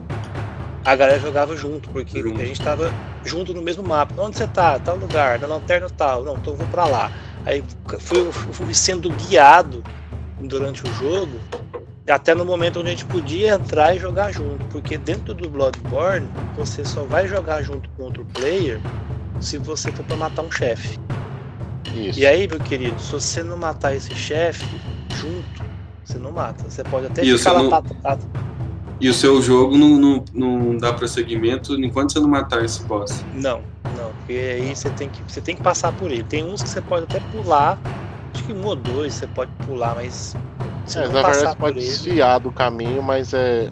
a 0.85 0.95
galera 0.95 1.19
jogava 1.19 1.57
junto, 1.57 1.89
porque 1.91 2.19
a 2.19 2.45
gente 2.45 2.63
tava 2.63 2.93
junto 3.25 3.53
no 3.53 3.61
mesmo 3.61 3.83
mapa. 3.83 4.15
Onde 4.23 4.37
você 4.37 4.47
tá? 4.47 4.79
Tal 4.79 4.97
lugar, 4.97 5.41
na 5.41 5.49
lanterna 5.49 5.91
tal. 5.91 6.23
Não, 6.23 6.37
então 6.37 6.55
vou 6.55 6.67
para 6.69 6.87
lá. 6.87 7.11
Aí 7.45 7.65
fui, 7.99 8.31
fui 8.31 8.73
sendo 8.73 9.11
guiado 9.11 9.83
durante 10.41 10.85
o 10.85 10.95
jogo, 10.95 11.41
até 12.09 12.35
no 12.35 12.45
momento 12.45 12.81
onde 12.81 12.89
a 12.89 12.91
gente 12.93 13.05
podia 13.05 13.55
entrar 13.55 13.95
e 13.95 13.99
jogar 13.99 14.33
junto, 14.33 14.65
porque 14.67 14.97
dentro 14.97 15.35
do 15.35 15.49
Bloodborne 15.49 16.29
você 16.57 16.85
só 16.85 17.03
vai 17.03 17.27
jogar 17.27 17.63
junto 17.63 17.89
com 17.91 18.05
outro 18.05 18.25
player 18.33 18.81
se 19.41 19.59
você 19.59 19.91
for 19.93 20.05
para 20.05 20.17
matar 20.17 20.43
um 20.43 20.51
chefe. 20.51 20.99
E 21.95 22.27
aí, 22.27 22.47
meu 22.47 22.61
querido, 22.61 23.01
se 23.01 23.13
você 23.13 23.43
não 23.43 23.57
matar 23.57 23.95
esse 23.95 24.15
chefe 24.15 24.67
junto, 25.15 25.65
você 26.05 26.19
não 26.19 26.31
mata. 26.31 26.65
Você 26.69 26.85
pode 26.85 27.07
até 27.07 27.25
ficar 27.25 27.53
lá 27.53 27.63
não... 27.63 28.47
E 28.99 29.09
o 29.11 29.15
seu 29.15 29.43
jogo 29.43 29.77
não, 29.77 29.97
não, 29.99 30.25
não 30.33 30.79
dá 30.79 30.93
prosseguimento 30.93 31.75
enquanto 31.75 32.13
você 32.13 32.21
não 32.21 32.29
matar 32.29 32.65
esse 32.65 32.83
boss. 32.85 33.25
Não, 33.35 33.61
não. 33.97 34.11
Porque 34.19 34.33
aí 34.33 34.75
você 34.75 34.89
tem, 34.91 35.09
que, 35.09 35.21
você 35.27 35.41
tem 35.41 35.55
que 35.55 35.63
passar 35.63 35.93
por 35.93 36.11
ele. 36.11 36.23
Tem 36.23 36.45
uns 36.45 36.63
que 36.63 36.69
você 36.69 36.81
pode 36.81 37.05
até 37.05 37.21
pular. 37.31 37.79
Acho 38.33 38.45
que 38.45 38.53
um 38.53 38.65
ou 38.65 38.75
dois 38.75 39.15
você 39.15 39.27
pode 39.27 39.51
pular, 39.67 39.95
mas. 39.95 40.35
Se 40.87 40.99
é, 40.99 41.03
na 41.03 41.09
verdade 41.09 41.39
você 41.39 41.57
pode 41.57 41.81
desviar 41.81 42.41
do 42.41 42.51
caminho, 42.51 43.03
mas 43.03 43.35
é. 43.35 43.69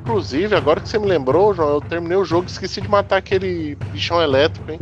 Inclusive, 0.00 0.56
agora 0.56 0.80
que 0.80 0.88
você 0.88 0.98
me 0.98 1.06
lembrou, 1.06 1.54
João, 1.54 1.74
eu 1.74 1.80
terminei 1.80 2.16
o 2.16 2.24
jogo 2.24 2.48
e 2.48 2.50
esqueci 2.50 2.80
de 2.80 2.88
matar 2.88 3.18
aquele 3.18 3.76
bichão 3.92 4.20
elétrico, 4.20 4.72
hein? 4.72 4.80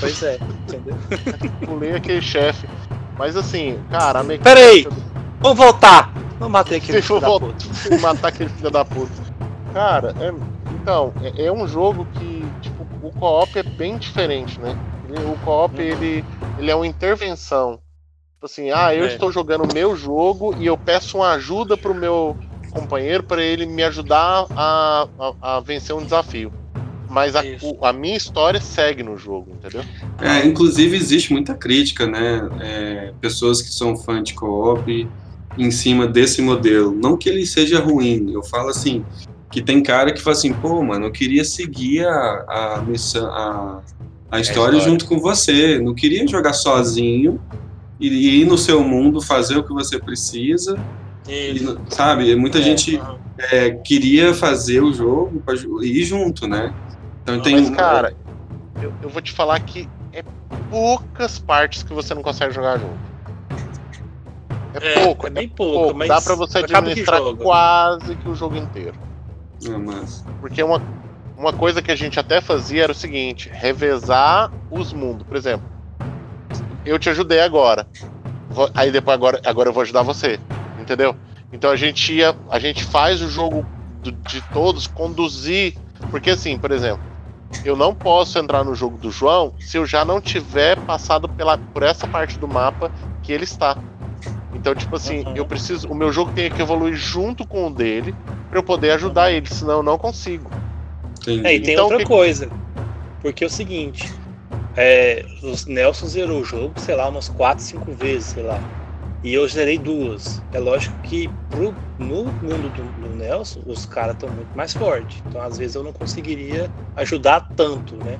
Pois 0.00 0.22
é, 0.22 0.38
entendeu? 0.68 0.94
Pulei 1.64 1.94
aquele 1.94 2.20
chefe. 2.20 2.68
Mas 3.16 3.36
assim, 3.36 3.78
cara, 3.90 4.20
a 4.20 4.22
mecânica. 4.22 4.54
Peraí! 4.54 4.86
Vamos 5.40 5.56
voltar! 5.56 6.12
Não 6.38 6.48
matei 6.48 6.78
aquele 6.78 7.00
filho 7.00 7.20
da 7.20 7.28
puta. 7.28 8.00
matar 8.00 8.28
aquele 8.28 8.50
filho 8.50 8.70
da 8.70 8.84
puta. 8.84 9.12
Cara, 9.72 10.14
é, 10.20 10.34
então, 10.74 11.12
é, 11.22 11.46
é, 11.46 11.52
um 11.52 11.66
jogo 11.66 12.06
que, 12.14 12.44
tipo, 12.60 12.84
o 13.00 13.12
co-op 13.12 13.58
é 13.58 13.62
bem 13.62 13.96
diferente, 13.96 14.60
né? 14.60 14.76
O 15.08 15.38
co-op, 15.44 15.74
uhum. 15.74 15.80
ele, 15.80 16.24
ele 16.58 16.70
é 16.70 16.74
uma 16.74 16.86
intervenção. 16.86 17.78
Tipo 18.42 18.46
assim, 18.46 18.72
ah, 18.72 18.92
eu 18.92 19.04
é. 19.04 19.06
estou 19.06 19.30
jogando 19.30 19.72
meu 19.72 19.94
jogo 19.94 20.52
e 20.58 20.66
eu 20.66 20.76
peço 20.76 21.18
uma 21.18 21.30
ajuda 21.34 21.76
pro 21.76 21.94
meu 21.94 22.36
companheiro 22.72 23.22
para 23.22 23.40
ele 23.40 23.64
me 23.66 23.84
ajudar 23.84 24.46
a, 24.50 25.06
a, 25.16 25.34
a, 25.40 25.60
vencer 25.60 25.94
um 25.94 26.02
desafio. 26.02 26.52
Mas 27.08 27.36
a, 27.36 27.42
o, 27.62 27.86
a, 27.86 27.92
minha 27.92 28.16
história 28.16 28.60
segue 28.60 29.00
no 29.04 29.16
jogo, 29.16 29.52
entendeu? 29.52 29.84
É, 30.20 30.44
inclusive 30.44 30.96
existe 30.96 31.32
muita 31.32 31.54
crítica, 31.54 32.04
né? 32.04 32.48
É, 32.60 33.12
pessoas 33.20 33.62
que 33.62 33.72
são 33.72 33.96
fãs 33.96 34.24
de 34.24 34.34
co-op 34.34 35.08
em 35.56 35.70
cima 35.70 36.08
desse 36.08 36.42
modelo. 36.42 36.90
Não 36.90 37.16
que 37.16 37.28
ele 37.28 37.46
seja 37.46 37.78
ruim, 37.78 38.32
eu 38.32 38.42
falo 38.42 38.70
assim, 38.70 39.04
que 39.52 39.62
tem 39.62 39.80
cara 39.80 40.12
que 40.12 40.20
fala 40.20 40.34
assim, 40.34 40.52
pô, 40.52 40.82
mano, 40.82 41.06
eu 41.06 41.12
queria 41.12 41.44
seguir 41.44 42.04
a, 42.04 42.44
a 42.48 42.82
missão, 42.82 43.24
a, 43.24 43.82
a 44.32 44.40
história, 44.40 44.78
história 44.78 44.80
junto 44.80 45.06
com 45.06 45.20
você, 45.20 45.78
não 45.78 45.94
queria 45.94 46.26
jogar 46.26 46.54
sozinho 46.54 47.40
e, 48.02 48.08
e 48.08 48.40
ir 48.42 48.46
no 48.46 48.58
seu 48.58 48.82
mundo 48.82 49.20
fazer 49.20 49.56
o 49.56 49.62
que 49.62 49.72
você 49.72 49.98
precisa. 49.98 50.76
E, 51.28 51.54
sabe, 51.88 52.34
muita 52.34 52.58
é, 52.58 52.62
gente 52.62 53.00
é, 53.38 53.70
queria 53.70 54.34
fazer 54.34 54.82
o 54.82 54.92
jogo 54.92 55.40
para 55.40 55.54
ir 55.82 56.02
junto, 56.02 56.48
né? 56.48 56.74
Então 57.22 57.40
tem. 57.40 57.54
Mas, 57.54 57.70
cara, 57.70 58.12
eu, 58.82 58.92
eu 59.00 59.08
vou 59.08 59.22
te 59.22 59.30
falar 59.30 59.60
que 59.60 59.88
é 60.12 60.24
poucas 60.68 61.38
partes 61.38 61.84
que 61.84 61.92
você 61.92 62.12
não 62.12 62.22
consegue 62.22 62.52
jogar 62.52 62.78
junto. 62.78 63.12
É, 64.74 65.00
É, 65.00 65.04
pouco, 65.04 65.26
é 65.26 65.30
é 65.30 65.32
bem 65.32 65.48
pouco, 65.48 65.78
pouco. 65.78 65.98
mas 65.98 66.08
Dá 66.08 66.20
pra 66.20 66.34
você 66.34 66.62
que 66.64 66.74
administrar 66.74 67.20
joga. 67.20 67.42
quase 67.42 68.16
que 68.16 68.28
o 68.28 68.34
jogo 68.34 68.56
inteiro. 68.56 68.94
É, 69.64 69.76
mas... 69.76 70.24
Porque 70.40 70.60
uma, 70.60 70.82
uma 71.36 71.52
coisa 71.52 71.80
que 71.80 71.92
a 71.92 71.96
gente 71.96 72.18
até 72.18 72.40
fazia 72.40 72.82
era 72.82 72.92
o 72.92 72.94
seguinte: 72.94 73.48
revezar 73.52 74.50
os 74.70 74.92
mundos. 74.92 75.24
Por 75.24 75.36
exemplo, 75.36 75.71
eu 76.84 76.98
te 76.98 77.08
ajudei 77.10 77.40
agora. 77.40 77.86
Vou- 78.50 78.70
aí 78.74 78.90
depois 78.90 79.14
agora, 79.14 79.40
agora 79.44 79.68
eu 79.68 79.72
vou 79.72 79.82
ajudar 79.82 80.02
você. 80.02 80.40
Entendeu? 80.76 81.14
Então 81.52 81.70
a 81.70 81.76
gente 81.76 82.12
ia. 82.14 82.34
A 82.50 82.58
gente 82.58 82.82
faz 82.84 83.20
o 83.20 83.28
jogo 83.28 83.66
do- 84.02 84.12
de 84.12 84.40
todos 84.40 84.86
conduzir. 84.86 85.74
Porque 86.10 86.30
assim, 86.30 86.56
por 86.58 86.70
exemplo, 86.70 87.02
eu 87.64 87.76
não 87.76 87.94
posso 87.94 88.38
entrar 88.38 88.64
no 88.64 88.74
jogo 88.74 88.98
do 88.98 89.10
João 89.10 89.54
se 89.58 89.76
eu 89.78 89.86
já 89.86 90.04
não 90.04 90.20
tiver 90.20 90.76
passado 90.84 91.28
pela, 91.28 91.56
por 91.56 91.82
essa 91.82 92.06
parte 92.06 92.38
do 92.38 92.48
mapa 92.48 92.90
que 93.22 93.32
ele 93.32 93.44
está. 93.44 93.78
Então, 94.54 94.74
tipo 94.74 94.96
assim, 94.96 95.24
Uhum. 95.26 95.36
eu 95.36 95.46
preciso. 95.46 95.88
O 95.88 95.94
meu 95.94 96.12
jogo 96.12 96.30
tem 96.30 96.50
que 96.50 96.60
evoluir 96.60 96.94
junto 96.94 97.46
com 97.46 97.66
o 97.68 97.74
dele 97.74 98.14
pra 98.50 98.58
eu 98.58 98.62
poder 98.62 98.90
ajudar 98.92 99.30
ele, 99.32 99.46
senão 99.46 99.78
eu 99.78 99.82
não 99.82 99.96
consigo. 99.96 100.52
Entendi. 101.20 101.46
É, 101.46 101.54
e 101.54 101.60
tem 101.60 101.72
Então, 101.74 101.84
outra 101.84 101.98
que- 101.98 102.04
coisa. 102.04 102.50
Porque 103.20 103.44
é 103.44 103.46
o 103.46 103.50
seguinte, 103.50 104.10
é, 104.76 105.24
o 105.42 105.70
Nelson 105.70 106.06
zerou 106.06 106.40
o 106.40 106.44
jogo, 106.44 106.72
sei 106.78 106.94
lá, 106.94 107.08
umas 107.08 107.28
4, 107.28 107.62
5 107.62 107.92
vezes, 107.92 108.28
sei 108.28 108.42
lá. 108.42 108.58
E 109.22 109.34
eu 109.34 109.46
zerei 109.46 109.78
duas. 109.78 110.42
É 110.52 110.58
lógico 110.58 110.94
que 111.02 111.28
pro, 111.50 111.72
no 111.98 112.24
mundo 112.24 112.72
do, 112.74 113.08
do 113.08 113.16
Nelson, 113.16 113.60
os 113.66 113.86
caras 113.86 114.14
estão 114.14 114.28
muito 114.30 114.56
mais 114.56 114.72
fortes. 114.72 115.22
Então, 115.28 115.40
às 115.40 115.58
vezes, 115.58 115.76
eu 115.76 115.84
não 115.84 115.92
conseguiria 115.92 116.68
ajudar 116.96 117.48
tanto, 117.56 117.94
né? 117.96 118.18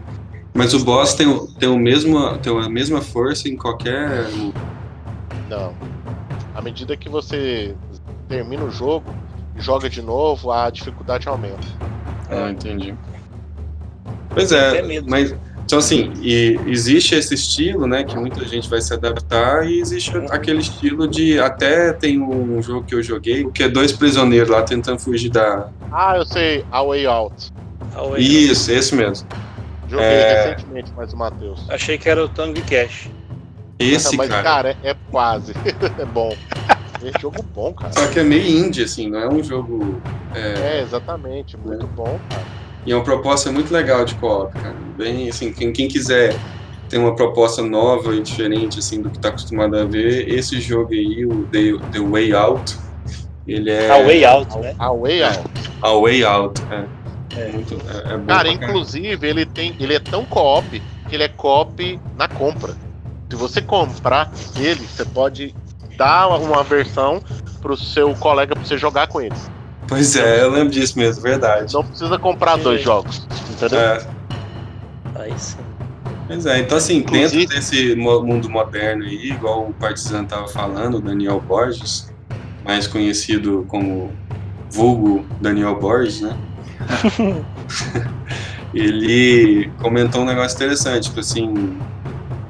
Mas 0.55 0.75
o 0.75 0.85
boss 0.85 1.15
tem, 1.15 1.27
o- 1.27 1.47
tem, 1.59 1.69
o 1.69 1.79
mesmo, 1.79 2.39
tem 2.39 2.57
a 2.57 2.69
mesma 2.69 3.01
força 3.01 3.49
em 3.49 3.57
qualquer. 3.57 4.27
Não. 5.49 5.75
À 6.55 6.61
medida 6.63 6.97
que 6.97 7.09
você 7.09 7.75
termina 8.29 8.63
o 8.63 8.71
jogo 8.71 9.13
e 9.57 9.61
joga 9.61 9.89
de 9.89 10.03
novo, 10.03 10.53
a 10.53 10.71
dificuldade 10.71 11.27
aumenta. 11.29 11.67
Ah, 12.31 12.51
entendi. 12.51 12.95
Pois 14.31 14.53
é, 14.53 14.83
mas 15.07 15.35
então 15.65 15.79
assim, 15.79 16.13
e 16.21 16.59
existe 16.67 17.15
esse 17.15 17.35
estilo, 17.35 17.87
né, 17.87 18.05
que 18.05 18.17
muita 18.17 18.45
gente 18.47 18.69
vai 18.69 18.81
se 18.81 18.93
adaptar 18.93 19.67
e 19.67 19.81
existe 19.81 20.13
aquele 20.31 20.61
estilo 20.61 21.09
de 21.09 21.39
até 21.39 21.93
tem 21.93 22.21
um 22.21 22.61
jogo 22.63 22.85
que 22.85 22.95
eu 22.95 23.03
joguei 23.03 23.49
que 23.51 23.63
é 23.63 23.69
dois 23.69 23.93
prisioneiros 23.93 24.51
lá 24.51 24.63
tentando 24.63 24.99
fugir 24.99 25.31
da 25.31 25.69
Ah, 25.91 26.15
eu 26.17 26.27
sei, 26.27 26.65
A 26.71 26.83
Way 26.83 27.07
Out. 27.07 27.53
Ah, 27.95 28.03
ué, 28.05 28.21
Isso, 28.21 28.71
esse 28.71 28.95
mesmo. 28.95 29.27
Joguei 29.89 30.07
É. 30.07 30.45
recentemente, 30.45 30.93
mas 30.97 31.13
o 31.13 31.17
Matheus. 31.17 31.69
Achei 31.69 31.99
que 31.99 32.09
era 32.09 32.25
o 32.25 32.29
Tango 32.29 32.61
Cash. 32.63 33.11
Esse 33.79 34.17
mas, 34.17 34.29
cara. 34.29 34.43
cara, 34.43 34.77
é, 34.83 34.91
é 34.91 34.97
quase. 35.11 35.53
é 35.99 36.07
bom. 36.07 36.35
É 37.05 37.21
jogo 37.21 37.43
bom, 37.55 37.75
cara. 37.75 37.93
Só 37.93 38.07
que 38.07 38.21
é 38.21 38.23
meio 38.23 38.47
indie 38.47 38.85
assim, 38.85 39.11
não 39.11 39.19
é 39.19 39.29
um 39.29 39.43
jogo 39.43 40.01
É, 40.35 40.81
exatamente. 40.81 41.57
Muito 41.59 41.87
bom, 41.89 42.19
cara. 42.31 42.62
E 42.85 42.93
é 42.93 42.95
uma 42.97 43.05
proposta 43.05 43.51
muito 43.53 43.73
legal 43.73 44.05
de 44.05 44.15
co-op, 44.17 44.53
cara. 44.55 44.75
Bem, 44.97 45.29
assim, 45.29 45.53
quem, 45.53 45.73
quem 45.73 45.89
quiser 45.89 46.35
ter 46.89 46.99
uma 46.99 47.15
proposta 47.15 47.63
nova 47.63 48.15
e 48.15 48.21
diferente, 48.21 48.79
assim, 48.79 49.01
do 49.01 49.11
que 49.11 49.19
tá 49.19 49.29
acostumado 49.29 49.77
a 49.77 49.85
ver, 49.85 50.29
esse 50.29 50.61
jogo 50.61 50.93
aí, 50.93 51.25
o 51.25 51.45
The, 51.47 51.75
The 51.93 52.01
Way 52.01 52.35
Out, 52.35 52.77
ele 53.47 53.71
é... 53.71 53.91
A 53.91 53.99
Way 53.99 54.25
Out, 54.25 54.59
né? 54.59 54.75
A 54.79 54.93
Way 54.93 55.23
Out. 55.23 55.41
A 55.83 55.93
Way 55.93 56.25
Out, 56.25 56.63
é. 56.71 57.03
É. 57.37 57.49
Muito, 57.49 57.75
é, 57.75 58.15
é 58.15 58.17
bom 58.19 58.27
Cara, 58.27 58.49
inclusive, 58.49 59.27
ele 59.27 59.47
tem. 59.47 59.75
Ele 59.81 59.95
é 59.95 60.01
tão 60.01 60.25
co-op 60.25 60.83
que 61.09 61.15
ele 61.15 61.23
é 61.23 61.29
co-op 61.29 62.01
na 62.17 62.29
compra. 62.29 62.75
Se 63.31 63.37
você 63.37 63.63
comprar 63.63 64.31
ele, 64.57 64.87
você 64.87 65.05
pode 65.05 65.55
dar 65.97 66.29
uma 66.29 66.63
versão 66.63 67.23
pro 67.61 67.77
seu 67.77 68.15
colega 68.17 68.55
pra 68.55 68.65
você 68.65 68.77
jogar 68.77 69.07
com 69.07 69.21
ele. 69.21 69.35
Pois 69.93 70.17
é, 70.17 70.43
eu 70.43 70.51
lembro 70.51 70.71
disso 70.71 70.99
mesmo, 70.99 71.23
verdade. 71.23 71.73
Não 71.75 71.85
precisa 71.85 72.19
comprar 72.19 72.57
dois 72.57 72.79
Sim. 72.79 72.85
jogos. 72.85 73.27
Entendeu? 73.51 73.79
É, 73.79 74.07
Aí 75.17 75.33
sim. 75.39 75.59
pois 76.27 76.47
é, 76.47 76.59
então 76.61 76.79
assim, 76.79 76.97
Inclusive- 76.99 77.47
dentro 77.47 77.55
desse 77.57 77.95
mundo 77.95 78.49
moderno 78.49 79.05
aí, 79.05 79.31
igual 79.31 79.69
o 79.69 79.75
Partizan 79.75 80.25
tava 80.25 80.49
falando, 80.49 80.95
o 80.97 81.01
Daniel 81.01 81.41
Borges, 81.41 82.11
mais 82.65 82.87
conhecido 82.87 83.67
como 83.69 84.11
vulgo 84.71 85.27
Daniel 85.41 85.79
Borges, 85.79 86.23
né? 86.23 86.35
ele 88.73 89.71
comentou 89.81 90.23
um 90.23 90.25
negócio 90.25 90.57
interessante, 90.57 91.05
tipo 91.05 91.21
assim, 91.21 91.79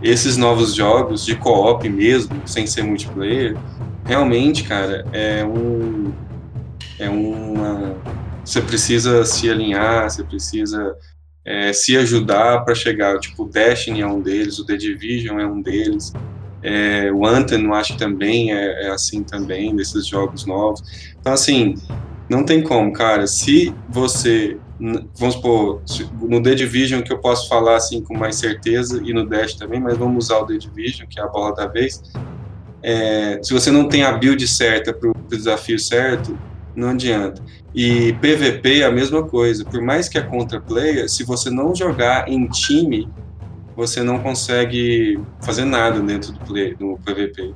esses 0.01 0.37
novos 0.37 0.75
jogos 0.75 1.25
de 1.25 1.35
co-op 1.37 1.89
mesmo, 1.89 2.41
sem 2.47 2.67
ser 2.67 2.83
multiplayer, 2.85 3.57
realmente, 4.07 4.63
cara, 4.65 5.05
é 5.13 5.45
um 5.45 6.13
é 7.03 7.11
uma 7.11 7.97
você 8.45 8.61
precisa 8.61 9.25
se 9.25 9.49
alinhar, 9.49 10.11
você 10.11 10.25
precisa 10.25 10.97
é, 11.45 11.73
se 11.73 11.97
ajudar 11.97 12.65
para 12.65 12.75
chegar, 12.75 13.19
tipo, 13.19 13.45
o 13.45 13.49
Destiny 13.49 14.01
é 14.01 14.07
um 14.07 14.21
deles, 14.21 14.59
o 14.59 14.67
The 14.67 14.77
Division 14.77 15.39
é 15.39 15.47
um 15.47 15.63
deles, 15.63 16.13
é, 16.63 17.11
o 17.13 17.27
Anthem 17.27 17.65
eu 17.65 17.75
acho 17.75 17.93
que 17.93 17.99
também 17.99 18.53
é, 18.53 18.87
é 18.87 18.91
assim 18.91 19.23
também, 19.23 19.75
desses 19.75 20.07
jogos 20.07 20.45
novos. 20.45 20.83
Então, 21.21 21.33
assim, 21.33 21.75
não 22.29 22.45
tem 22.45 22.63
como, 22.63 22.93
cara, 22.93 23.27
se 23.27 23.75
você 23.89 24.59
vamos 25.15 25.37
supor, 25.37 25.81
no 26.21 26.43
The 26.43 26.57
Division 26.57 27.03
que 27.03 27.13
eu 27.13 27.19
posso 27.19 27.49
falar 27.49 27.77
assim 27.77 28.03
com 28.03 28.17
mais 28.19 28.37
certeza, 28.37 29.01
e 29.05 29.13
no 29.13 29.29
Dash 29.29 29.55
também, 29.55 29.81
mas 29.81 29.97
vamos 29.97 30.25
usar 30.25 30.39
o 30.39 30.47
The 30.47 30.57
Division, 30.57 31.07
que 31.09 31.21
é 31.21 31.23
a 31.23 31.29
bola 31.29 31.55
da 31.55 31.67
vez. 31.67 32.03
É, 32.83 33.39
se 33.43 33.53
você 33.53 33.71
não 33.71 33.89
tem 33.89 34.03
a 34.03 34.13
build 34.13 34.45
certa 34.49 34.93
para 34.93 35.09
o 35.09 35.15
desafio 35.29 35.79
certo, 35.79 36.37
não 36.75 36.91
adianta. 36.91 37.43
E 37.75 38.13
PVP 38.15 38.81
é 38.81 38.85
a 38.85 38.91
mesma 38.91 39.23
coisa. 39.23 39.65
Por 39.65 39.81
mais 39.81 40.09
que 40.09 40.19
a 40.19 40.23
contra 40.23 40.61
player, 40.61 41.09
se 41.09 41.25
você 41.25 41.51
não 41.51 41.75
jogar 41.75 42.29
em 42.29 42.47
time, 42.49 43.09
você 43.77 44.03
não 44.03 44.19
consegue 44.19 45.19
fazer 45.41 45.65
nada 45.65 46.01
dentro 46.01 46.33
do, 46.33 46.41
play, 46.41 46.75
PVP. 46.75 47.55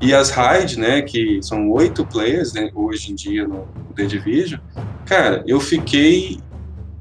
E 0.00 0.14
as 0.14 0.30
raid, 0.30 0.78
né, 0.78 1.02
que 1.02 1.40
são 1.42 1.70
oito 1.70 2.06
players 2.06 2.52
né, 2.52 2.70
hoje 2.72 3.10
em 3.10 3.14
dia 3.14 3.48
no 3.48 3.66
The 3.96 4.04
Division, 4.04 4.60
cara, 5.04 5.42
eu 5.46 5.58
fiquei 5.58 6.38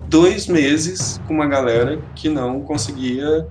dois 0.08 0.48
meses 0.48 1.22
com 1.28 1.36
uma 1.36 1.46
galera 1.46 2.00
que 2.16 2.28
não 2.28 2.62
conseguia 2.62 3.48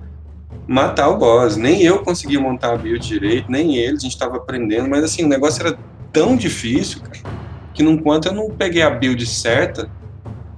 matar 0.67 1.07
o 1.09 1.17
boss. 1.17 1.55
Nem 1.55 1.81
eu 1.81 1.99
conseguia 1.99 2.41
montar 2.41 2.73
a 2.73 2.77
build 2.77 3.07
direito, 3.07 3.49
nem 3.49 3.77
eles, 3.77 3.99
a 3.99 4.03
gente 4.03 4.13
estava 4.13 4.35
aprendendo, 4.35 4.89
mas 4.89 5.03
assim, 5.03 5.23
o 5.23 5.27
negócio 5.27 5.65
era 5.65 5.77
tão 6.11 6.35
difícil, 6.35 7.01
cara, 7.01 7.46
que 7.77 7.83
enquanto 7.83 8.25
eu 8.25 8.33
não 8.33 8.49
peguei 8.49 8.81
a 8.81 8.89
build 8.89 9.23
certa 9.27 9.87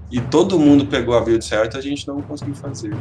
e 0.09 0.21
todo 0.21 0.57
mundo 0.57 0.85
pegou 0.85 1.17
a 1.17 1.19
build 1.19 1.43
certa, 1.43 1.77
a 1.77 1.81
gente 1.81 2.07
não 2.07 2.21
conseguiu 2.21 2.55
fazer. 2.55 2.95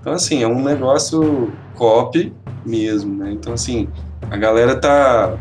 Então, 0.00 0.12
assim, 0.12 0.44
é 0.44 0.46
um 0.46 0.62
negócio 0.62 1.52
copy 1.74 2.32
mesmo, 2.64 3.16
né? 3.16 3.32
Então, 3.32 3.52
assim, 3.52 3.88
a 4.30 4.36
galera 4.36 4.76
tá. 4.76 5.36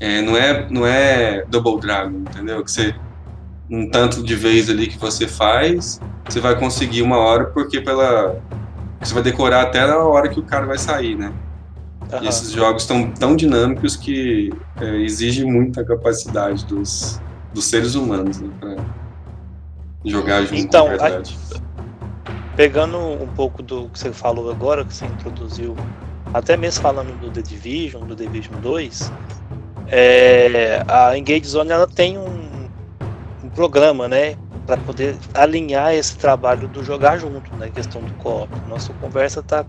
é, 0.00 0.22
não, 0.22 0.36
é, 0.38 0.70
não 0.70 0.86
é 0.86 1.44
Double 1.50 1.78
Dragon, 1.78 2.20
entendeu? 2.20 2.64
Que 2.64 2.72
você. 2.72 2.94
Um 3.70 3.90
tanto 3.90 4.22
de 4.22 4.34
vez 4.34 4.70
ali 4.70 4.86
que 4.86 4.96
você 4.96 5.28
faz, 5.28 6.00
você 6.26 6.40
vai 6.40 6.58
conseguir 6.58 7.02
uma 7.02 7.18
hora, 7.18 7.44
porque 7.44 7.82
pela. 7.82 8.40
Você 9.00 9.12
vai 9.12 9.22
decorar 9.22 9.60
até 9.60 9.86
na 9.86 9.98
hora 9.98 10.30
que 10.30 10.40
o 10.40 10.42
cara 10.42 10.64
vai 10.64 10.78
sair, 10.78 11.14
né? 11.14 11.30
Aham. 12.12 12.24
E 12.24 12.28
esses 12.28 12.50
jogos 12.50 12.82
estão 12.82 13.10
tão 13.10 13.36
dinâmicos 13.36 13.96
que 13.96 14.50
é, 14.80 14.96
exige 15.02 15.44
muita 15.44 15.84
capacidade 15.84 16.64
dos, 16.64 17.20
dos 17.52 17.64
seres 17.66 17.94
humanos 17.94 18.40
né, 18.40 18.50
para 18.58 18.76
jogar 20.04 20.42
junto 20.42 20.54
Então, 20.54 20.84
de 20.84 20.90
verdade. 20.90 21.38
Pegando 22.56 22.98
um 22.98 23.28
pouco 23.36 23.62
do 23.62 23.88
que 23.90 23.98
você 23.98 24.12
falou 24.12 24.50
agora, 24.50 24.84
que 24.84 24.92
você 24.92 25.04
introduziu, 25.04 25.76
até 26.32 26.56
mesmo 26.56 26.82
falando 26.82 27.18
do 27.20 27.30
The 27.30 27.42
Division, 27.42 28.04
do 28.04 28.16
Division 28.16 28.58
2, 28.60 29.12
é, 29.88 30.84
a 30.88 31.16
Engage 31.16 31.46
Zone 31.46 31.70
ela 31.70 31.86
tem 31.86 32.18
um, 32.18 32.68
um 33.44 33.48
programa, 33.50 34.08
né, 34.08 34.36
para 34.66 34.76
poder 34.78 35.16
alinhar 35.32 35.94
esse 35.94 36.16
trabalho 36.16 36.68
do 36.68 36.84
jogar 36.84 37.18
junto, 37.18 37.54
né, 37.56 37.70
questão 37.70 38.02
do 38.02 38.12
co-op. 38.14 38.50
Nossa 38.68 38.92
conversa 38.94 39.40
está 39.40 39.64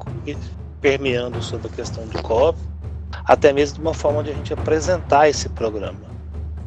permeando 0.82 1.42
sobre 1.42 1.68
a 1.68 1.70
questão 1.70 2.06
do 2.08 2.22
co-op, 2.22 2.58
até 3.26 3.52
mesmo 3.52 3.76
de 3.76 3.82
uma 3.82 3.94
forma 3.94 4.24
de 4.24 4.32
a 4.32 4.34
gente 4.34 4.54
apresentar 4.54 5.30
esse 5.30 5.50
programa. 5.50 6.10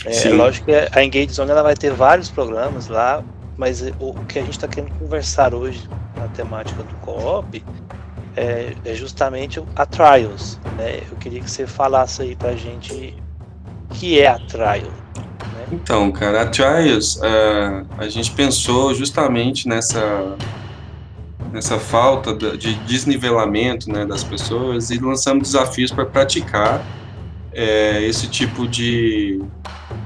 É, 0.05 0.13
Sim. 0.13 0.33
lógico 0.33 0.67
que 0.67 0.73
a 0.73 1.05
Engage 1.05 1.33
Zone 1.33 1.51
ela 1.51 1.63
vai 1.63 1.75
ter 1.75 1.93
vários 1.93 2.29
programas 2.29 2.89
lá, 2.89 3.23
mas 3.57 3.83
o, 4.01 4.11
o 4.11 4.25
que 4.27 4.39
a 4.39 4.43
gente 4.43 4.55
está 4.55 4.67
querendo 4.67 4.93
conversar 4.99 5.55
hoje 5.55 5.89
na 6.17 6.27
temática 6.29 6.83
do 6.83 6.95
co-op 6.97 7.63
é, 8.37 8.75
é 8.85 8.95
justamente 8.95 9.63
a 9.77 9.87
Trials. 9.87 10.59
Né? 10.77 11.03
Eu 11.11 11.17
queria 11.19 11.41
que 11.41 11.51
você 11.51 11.67
falasse 11.67 12.23
aí 12.23 12.35
pra 12.35 12.55
gente 12.55 13.15
o 13.91 13.95
que 13.95 14.21
é 14.21 14.29
a 14.29 14.39
Trial. 14.39 14.91
Né? 15.55 15.67
Então, 15.73 16.11
cara, 16.11 16.43
a 16.43 16.47
Trials, 16.47 17.21
ah, 17.23 17.85
a 17.99 18.09
gente 18.09 18.31
pensou 18.33 18.95
justamente 18.95 19.69
nessa 19.69 20.37
nessa 21.53 21.79
falta 21.79 22.35
de 22.57 22.75
desnivelamento 22.87 23.91
né, 23.91 24.07
das 24.07 24.25
pessoas 24.25 24.91
e 24.91 24.99
lançamos 24.99 25.51
desafios 25.51 25.91
para 25.91 26.07
praticar 26.07 26.85
é, 27.53 28.03
esse 28.03 28.27
tipo 28.27 28.67
de, 28.67 29.43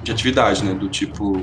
de 0.03 0.11
atividade, 0.11 0.65
né, 0.65 0.75
do 0.75 0.89
tipo 0.89 1.43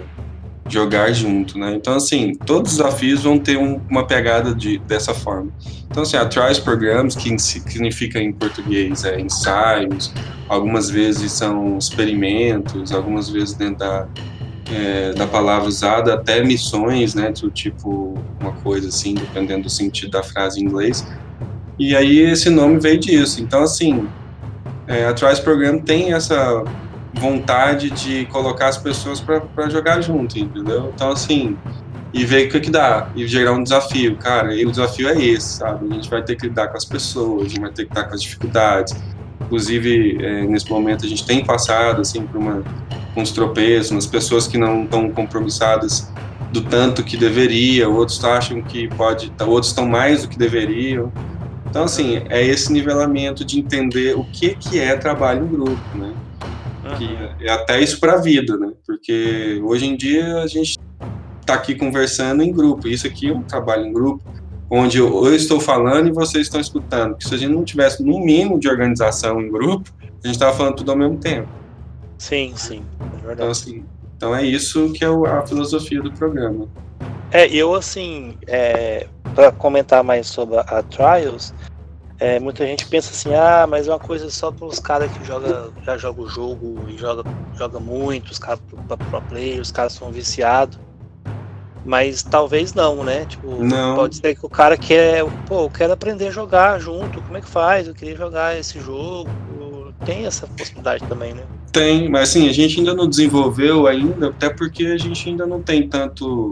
jogar 0.67 1.11
junto, 1.11 1.57
né? 1.57 1.73
Então, 1.75 1.95
assim, 1.95 2.35
todos 2.35 2.71
os 2.71 2.77
desafios 2.77 3.23
vão 3.23 3.37
ter 3.37 3.57
um, 3.57 3.81
uma 3.89 4.07
pegada 4.07 4.55
de, 4.55 4.77
dessa 4.79 5.13
forma. 5.13 5.51
Então, 5.89 6.03
assim, 6.03 6.17
a 6.17 6.25
Trials 6.25 6.59
Programs, 6.59 7.15
que 7.15 7.37
significa 7.37 8.19
em 8.19 8.31
português 8.31 9.03
é 9.03 9.19
ensaios, 9.19 10.13
algumas 10.47 10.89
vezes 10.89 11.31
são 11.33 11.77
experimentos, 11.77 12.91
algumas 12.91 13.29
vezes 13.29 13.53
dentro 13.53 13.79
da, 13.79 14.07
é, 14.71 15.13
da 15.13 15.27
palavra 15.27 15.67
usada, 15.67 16.13
até 16.13 16.43
missões, 16.43 17.13
né, 17.13 17.31
do 17.31 17.49
tipo 17.49 18.17
uma 18.39 18.51
coisa 18.63 18.89
assim, 18.89 19.13
dependendo 19.13 19.63
do 19.63 19.69
sentido 19.69 20.11
da 20.11 20.23
frase 20.23 20.59
em 20.59 20.63
inglês. 20.63 21.05
E 21.77 21.95
aí 21.95 22.19
esse 22.19 22.49
nome 22.49 22.79
veio 22.79 22.99
disso. 22.99 23.41
Então, 23.41 23.63
assim, 23.63 24.07
é, 24.87 25.05
a 25.05 25.13
Trials 25.13 25.39
Program 25.39 25.79
tem 25.79 26.13
essa 26.13 26.63
vontade 27.13 27.89
de 27.91 28.25
colocar 28.27 28.69
as 28.69 28.77
pessoas 28.77 29.21
para 29.21 29.69
jogar 29.69 30.01
junto, 30.01 30.37
entendeu? 30.37 30.91
Então, 30.93 31.11
assim, 31.11 31.57
e 32.13 32.23
ver 32.25 32.47
o 32.47 32.51
que, 32.51 32.59
que 32.59 32.69
dá, 32.69 33.09
e 33.15 33.27
gerar 33.27 33.53
um 33.53 33.63
desafio. 33.63 34.15
Cara, 34.17 34.53
e 34.53 34.65
o 34.65 34.71
desafio 34.71 35.09
é 35.09 35.19
esse, 35.19 35.57
sabe? 35.57 35.87
A 35.89 35.93
gente 35.95 36.09
vai 36.09 36.21
ter 36.21 36.35
que 36.35 36.47
lidar 36.47 36.67
com 36.67 36.77
as 36.77 36.85
pessoas, 36.85 37.45
a 37.45 37.49
gente 37.49 37.59
vai 37.59 37.71
ter 37.71 37.85
que 37.85 37.89
lidar 37.89 38.07
com 38.07 38.13
as 38.13 38.21
dificuldades. 38.21 38.95
Inclusive, 39.53 40.17
é, 40.19 40.47
nesse 40.47 40.67
momento, 40.67 41.05
a 41.05 41.07
gente 41.07 41.23
tem 41.27 41.45
passado, 41.45 42.01
assim, 42.01 42.25
por 42.25 42.37
uma, 42.37 42.63
uns 43.15 43.31
tropeços, 43.31 43.91
umas 43.91 44.07
pessoas 44.07 44.47
que 44.47 44.57
não 44.57 44.83
estão 44.83 45.11
compromissadas 45.11 46.11
do 46.51 46.63
tanto 46.63 47.03
que 47.03 47.15
deveria, 47.15 47.87
outros 47.87 48.23
acham 48.25 48.63
que 48.63 48.87
pode, 48.87 49.31
outros 49.45 49.67
estão 49.67 49.85
mais 49.87 50.23
do 50.23 50.27
que 50.27 50.39
deveriam. 50.39 51.13
Então, 51.69 51.83
assim, 51.83 52.23
é 52.29 52.43
esse 52.43 52.73
nivelamento 52.73 53.45
de 53.45 53.59
entender 53.59 54.17
o 54.17 54.23
que, 54.23 54.55
que 54.55 54.79
é 54.79 54.95
trabalho 54.97 55.45
em 55.45 55.47
grupo, 55.47 55.97
né? 55.99 56.11
Que 56.97 57.45
é 57.45 57.51
até 57.51 57.79
isso 57.79 57.99
para 57.99 58.13
a 58.13 58.17
vida, 58.17 58.57
né? 58.57 58.71
Porque 58.87 59.61
hoje 59.63 59.85
em 59.85 59.95
dia 59.95 60.37
a 60.41 60.47
gente 60.47 60.79
está 61.39 61.53
aqui 61.53 61.75
conversando 61.75 62.41
em 62.41 62.51
grupo. 62.51 62.87
Isso 62.87 63.05
aqui 63.05 63.29
é 63.29 63.33
um 63.33 63.43
trabalho 63.43 63.85
em 63.85 63.93
grupo, 63.93 64.23
onde 64.75 64.97
eu, 64.97 65.25
eu 65.25 65.35
estou 65.35 65.59
falando 65.59 66.07
e 66.07 66.11
vocês 66.11 66.47
estão 66.47 66.59
escutando. 66.59 67.11
Porque 67.11 67.27
se 67.27 67.35
a 67.35 67.37
gente 67.37 67.51
não 67.51 67.63
tivesse 67.63 68.03
no 68.03 68.19
mínimo 68.19 68.59
de 68.59 68.67
organização 68.67 69.39
em 69.39 69.51
grupo, 69.51 69.91
a 70.01 70.27
gente 70.27 70.35
estava 70.35 70.55
falando 70.57 70.77
tudo 70.77 70.91
ao 70.91 70.97
mesmo 70.97 71.17
tempo. 71.17 71.47
Sim, 72.17 72.53
sim. 72.55 72.83
É 73.27 73.33
então, 73.33 73.51
assim, 73.51 73.85
então 74.17 74.35
é 74.35 74.43
isso 74.43 74.91
que 74.93 75.05
é 75.05 75.07
a 75.07 75.45
filosofia 75.45 76.01
do 76.01 76.11
programa. 76.11 76.67
É, 77.31 77.47
eu 77.47 77.75
assim, 77.75 78.35
é, 78.47 79.07
para 79.35 79.51
comentar 79.51 80.03
mais 80.03 80.25
sobre 80.25 80.57
a 80.57 80.81
Trials, 80.81 81.53
é, 82.19 82.39
muita 82.39 82.65
gente 82.65 82.87
pensa 82.87 83.11
assim, 83.11 83.35
ah, 83.35 83.67
mas 83.67 83.87
é 83.87 83.91
uma 83.91 83.99
coisa 83.99 84.29
só 84.31 84.51
para 84.51 84.65
os 84.65 84.79
caras 84.79 85.11
que 85.11 85.23
joga, 85.23 85.69
já 85.83 85.97
joga 85.97 86.21
o 86.21 86.27
jogo 86.27 86.79
e 86.87 86.97
joga, 86.97 87.23
joga 87.55 87.79
muito, 87.79 88.31
os 88.31 88.39
caras 88.39 88.59
pro, 88.67 88.97
pro 88.97 89.21
play, 89.23 89.59
os 89.59 89.71
caras 89.71 89.93
são 89.93 90.11
viciados. 90.11 90.79
Mas 91.85 92.23
talvez 92.23 92.73
não, 92.73 93.03
né? 93.03 93.25
Tipo, 93.25 93.63
não. 93.63 93.95
pode 93.95 94.15
ser 94.15 94.35
que 94.35 94.45
o 94.45 94.49
cara 94.49 94.77
quer, 94.77 95.25
pô, 95.45 95.63
eu 95.65 95.69
quero 95.69 95.93
aprender 95.93 96.27
a 96.27 96.31
jogar 96.31 96.79
junto, 96.79 97.21
como 97.21 97.37
é 97.37 97.41
que 97.41 97.49
faz? 97.49 97.87
Eu 97.87 97.93
queria 97.93 98.15
jogar 98.15 98.57
esse 98.57 98.79
jogo. 98.79 99.29
Tem 100.05 100.25
essa 100.25 100.47
possibilidade 100.47 101.05
também, 101.07 101.33
né? 101.33 101.43
Tem, 101.71 102.09
mas 102.09 102.29
assim, 102.29 102.47
a 102.49 102.53
gente 102.53 102.79
ainda 102.79 102.93
não 102.93 103.07
desenvolveu 103.07 103.87
ainda, 103.87 104.29
até 104.29 104.49
porque 104.49 104.85
a 104.87 104.97
gente 104.97 105.29
ainda 105.29 105.45
não 105.45 105.61
tem 105.61 105.87
tanto 105.87 106.51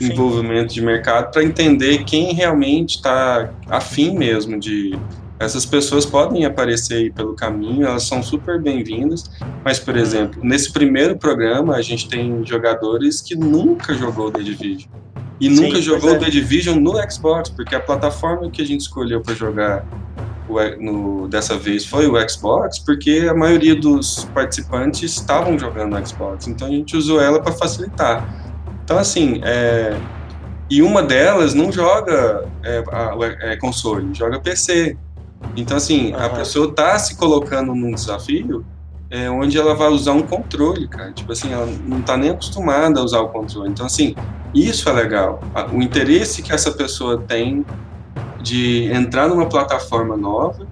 Sim. 0.00 0.12
envolvimento 0.12 0.72
de 0.72 0.80
mercado 0.80 1.30
para 1.30 1.44
entender 1.44 2.04
quem 2.04 2.32
realmente 2.32 2.96
está 2.96 3.50
afim 3.68 4.16
mesmo 4.16 4.58
de. 4.58 4.98
Essas 5.38 5.66
pessoas 5.66 6.06
podem 6.06 6.44
aparecer 6.44 6.94
aí 6.94 7.10
pelo 7.10 7.34
caminho, 7.34 7.86
elas 7.86 8.04
são 8.04 8.22
super 8.22 8.60
bem-vindas, 8.60 9.30
mas, 9.64 9.78
por 9.78 9.94
hum. 9.94 9.98
exemplo, 9.98 10.40
nesse 10.44 10.72
primeiro 10.72 11.16
programa 11.16 11.74
a 11.74 11.82
gente 11.82 12.08
tem 12.08 12.44
jogadores 12.46 13.20
que 13.20 13.34
nunca 13.34 13.94
jogou 13.94 14.30
The 14.30 14.42
Division. 14.42 14.90
E 15.40 15.54
Sim, 15.54 15.62
nunca 15.62 15.80
jogou 15.80 16.14
é. 16.14 16.18
The 16.18 16.30
Division 16.30 16.78
no 16.78 16.92
Xbox, 17.10 17.50
porque 17.50 17.74
a 17.74 17.80
plataforma 17.80 18.48
que 18.50 18.62
a 18.62 18.66
gente 18.66 18.82
escolheu 18.82 19.20
para 19.20 19.34
jogar 19.34 19.84
o, 20.48 20.58
no, 20.80 21.28
dessa 21.28 21.56
vez 21.56 21.84
foi 21.84 22.06
o 22.06 22.28
Xbox, 22.28 22.78
porque 22.78 23.26
a 23.28 23.34
maioria 23.34 23.74
dos 23.74 24.24
participantes 24.32 25.02
estavam 25.12 25.58
jogando 25.58 25.98
no 25.98 26.06
Xbox, 26.06 26.46
então 26.46 26.68
a 26.68 26.70
gente 26.70 26.96
usou 26.96 27.20
ela 27.20 27.42
para 27.42 27.52
facilitar. 27.52 28.24
Então, 28.84 28.98
assim, 28.98 29.40
é, 29.42 29.98
e 30.70 30.82
uma 30.82 31.02
delas 31.02 31.54
não 31.54 31.72
joga 31.72 32.46
é, 32.62 32.84
a, 32.90 33.14
é, 33.52 33.56
console, 33.56 34.14
joga 34.14 34.38
PC. 34.38 34.96
Então, 35.56 35.76
assim, 35.76 36.12
uhum. 36.12 36.22
a 36.22 36.28
pessoa 36.28 36.72
tá 36.72 36.98
se 36.98 37.16
colocando 37.16 37.74
num 37.74 37.92
desafio 37.92 38.64
é, 39.10 39.30
onde 39.30 39.56
ela 39.56 39.74
vai 39.74 39.88
usar 39.88 40.12
um 40.12 40.22
controle, 40.22 40.88
cara. 40.88 41.12
Tipo 41.12 41.32
assim, 41.32 41.52
ela 41.52 41.66
não 41.86 42.02
tá 42.02 42.16
nem 42.16 42.30
acostumada 42.30 43.00
a 43.00 43.04
usar 43.04 43.20
o 43.20 43.28
controle. 43.28 43.70
Então, 43.70 43.86
assim, 43.86 44.14
isso 44.52 44.88
é 44.88 44.92
legal. 44.92 45.40
O 45.72 45.80
interesse 45.80 46.42
que 46.42 46.52
essa 46.52 46.72
pessoa 46.72 47.18
tem 47.18 47.64
de 48.42 48.92
entrar 48.92 49.28
numa 49.28 49.46
plataforma 49.46 50.16
nova, 50.16 50.66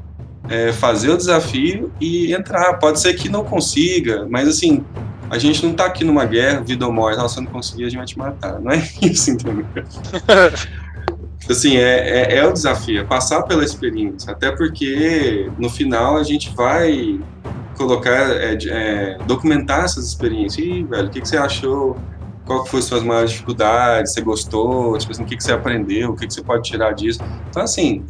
é, 0.48 0.72
fazer 0.72 1.10
o 1.10 1.16
desafio 1.16 1.92
e 2.00 2.34
entrar. 2.34 2.74
Pode 2.78 3.00
ser 3.00 3.14
que 3.14 3.28
não 3.28 3.44
consiga, 3.44 4.26
mas 4.28 4.48
assim, 4.48 4.84
a 5.30 5.38
gente 5.38 5.64
não 5.64 5.72
tá 5.72 5.86
aqui 5.86 6.04
numa 6.04 6.24
guerra, 6.24 6.60
vida 6.60 6.86
ou 6.86 6.92
morte, 6.92 7.30
se 7.30 7.40
não 7.40 7.46
conseguir, 7.46 7.84
a 7.84 7.88
gente 7.88 7.96
vai 7.96 8.06
te 8.06 8.18
matar. 8.18 8.60
Não 8.60 8.70
é 8.70 8.76
isso, 9.00 9.30
entendeu? 9.30 9.64
assim, 11.50 11.76
é, 11.76 12.34
é, 12.34 12.36
é, 12.36 12.46
o 12.46 12.52
desafio, 12.52 13.00
é 13.00 13.04
passar 13.04 13.42
pela 13.42 13.64
experiência. 13.64 14.30
Até 14.32 14.50
porque 14.52 15.50
no 15.58 15.68
final 15.68 16.16
a 16.16 16.22
gente 16.22 16.54
vai 16.54 17.20
colocar, 17.76 18.30
é, 18.30 18.56
é, 18.68 19.18
documentar 19.26 19.84
essas 19.84 20.06
experiências. 20.06 20.64
Ih, 20.64 20.84
velho, 20.84 21.08
o 21.08 21.10
que, 21.10 21.20
que 21.20 21.28
você 21.28 21.36
achou? 21.36 21.96
Qual 22.44 22.66
foi 22.66 22.82
suas 22.82 23.02
maiores 23.02 23.30
dificuldades? 23.30 24.12
Você 24.12 24.20
gostou? 24.20 24.96
Tipo 24.98 25.12
assim, 25.12 25.22
o 25.22 25.26
que, 25.26 25.36
que 25.36 25.44
você 25.44 25.52
aprendeu? 25.52 26.10
O 26.10 26.16
que, 26.16 26.26
que 26.26 26.34
você 26.34 26.42
pode 26.42 26.62
tirar 26.62 26.92
disso? 26.92 27.20
Então, 27.48 27.62
assim, 27.62 28.04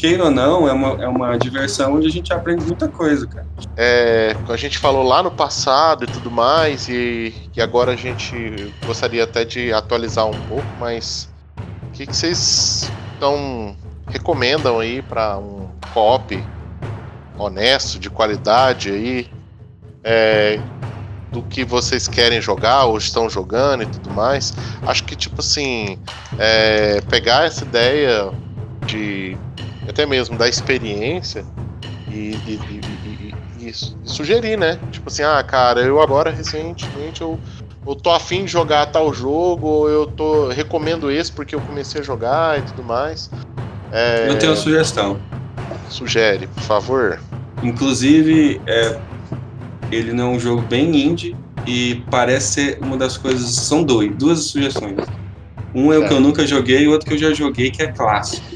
queira 0.00 0.24
ou 0.24 0.30
não, 0.30 0.66
é 0.66 0.72
uma, 0.72 1.02
é 1.02 1.06
uma 1.06 1.36
diversão 1.36 1.94
onde 1.94 2.06
a 2.06 2.10
gente 2.10 2.32
aprende 2.32 2.64
muita 2.64 2.88
coisa, 2.88 3.26
cara. 3.26 3.46
É, 3.76 4.34
a 4.48 4.56
gente 4.56 4.78
falou 4.78 5.02
lá 5.02 5.22
no 5.22 5.30
passado 5.30 6.04
e 6.04 6.06
tudo 6.06 6.30
mais, 6.30 6.88
e, 6.88 7.34
e 7.54 7.60
agora 7.60 7.92
a 7.92 7.96
gente 7.96 8.72
gostaria 8.86 9.24
até 9.24 9.44
de 9.44 9.72
atualizar 9.72 10.26
um 10.26 10.40
pouco, 10.48 10.66
mas 10.78 11.29
que, 12.00 12.06
que 12.06 12.16
vocês 12.16 12.90
então, 13.16 13.76
recomendam 14.08 14.78
aí 14.78 15.02
para 15.02 15.36
um 15.36 15.68
co-op 15.92 16.42
honesto, 17.36 17.98
de 17.98 18.08
qualidade 18.08 18.90
aí, 18.90 19.30
é, 20.02 20.58
do 21.30 21.42
que 21.42 21.62
vocês 21.62 22.08
querem 22.08 22.40
jogar 22.40 22.84
ou 22.84 22.96
estão 22.96 23.28
jogando 23.28 23.82
e 23.82 23.86
tudo 23.86 24.10
mais. 24.10 24.54
Acho 24.86 25.04
que, 25.04 25.14
tipo 25.14 25.40
assim, 25.40 25.98
é, 26.38 27.02
pegar 27.02 27.44
essa 27.44 27.64
ideia 27.64 28.32
de 28.86 29.36
até 29.86 30.06
mesmo 30.06 30.38
da 30.38 30.48
experiência 30.48 31.44
e, 32.08 32.34
e, 32.46 33.34
e, 33.60 33.68
e, 33.68 33.74
sugerir, 34.04 34.56
né? 34.56 34.78
Tipo 34.90 35.08
assim, 35.08 35.22
ah, 35.22 35.42
cara, 35.42 35.80
eu 35.82 36.00
agora 36.00 36.30
recentemente 36.30 37.20
eu, 37.20 37.38
eu 37.90 37.96
tô 37.96 38.10
afim 38.10 38.44
de 38.44 38.52
jogar 38.52 38.86
tal 38.86 39.12
jogo, 39.12 39.66
ou 39.66 39.88
eu 39.90 40.06
tô 40.06 40.48
recomendo 40.48 41.10
esse 41.10 41.32
porque 41.32 41.54
eu 41.54 41.60
comecei 41.60 42.00
a 42.00 42.04
jogar 42.04 42.58
e 42.58 42.62
tudo 42.62 42.84
mais. 42.84 43.28
É... 43.90 44.28
Eu 44.28 44.38
tenho 44.38 44.52
uma 44.52 44.56
sugestão. 44.56 45.20
Sugere, 45.88 46.46
por 46.46 46.62
favor. 46.62 47.20
Inclusive, 47.62 48.60
é, 48.66 49.00
ele 49.90 50.12
não 50.12 50.32
é 50.32 50.36
um 50.36 50.40
jogo 50.40 50.62
bem 50.62 50.94
indie 50.94 51.36
e 51.66 52.04
parece 52.08 52.52
ser 52.52 52.78
uma 52.80 52.96
das 52.96 53.16
coisas. 53.16 53.56
São 53.56 53.82
dois, 53.82 54.16
duas 54.16 54.44
sugestões. 54.44 55.04
Um 55.74 55.92
é 55.92 55.98
o 55.98 56.06
que 56.06 56.14
eu 56.14 56.20
nunca 56.20 56.46
joguei 56.46 56.84
e 56.84 56.88
o 56.88 56.92
outro 56.92 57.08
que 57.08 57.14
eu 57.14 57.18
já 57.18 57.32
joguei, 57.32 57.70
que 57.70 57.82
é 57.82 57.88
clássico. 57.88 58.46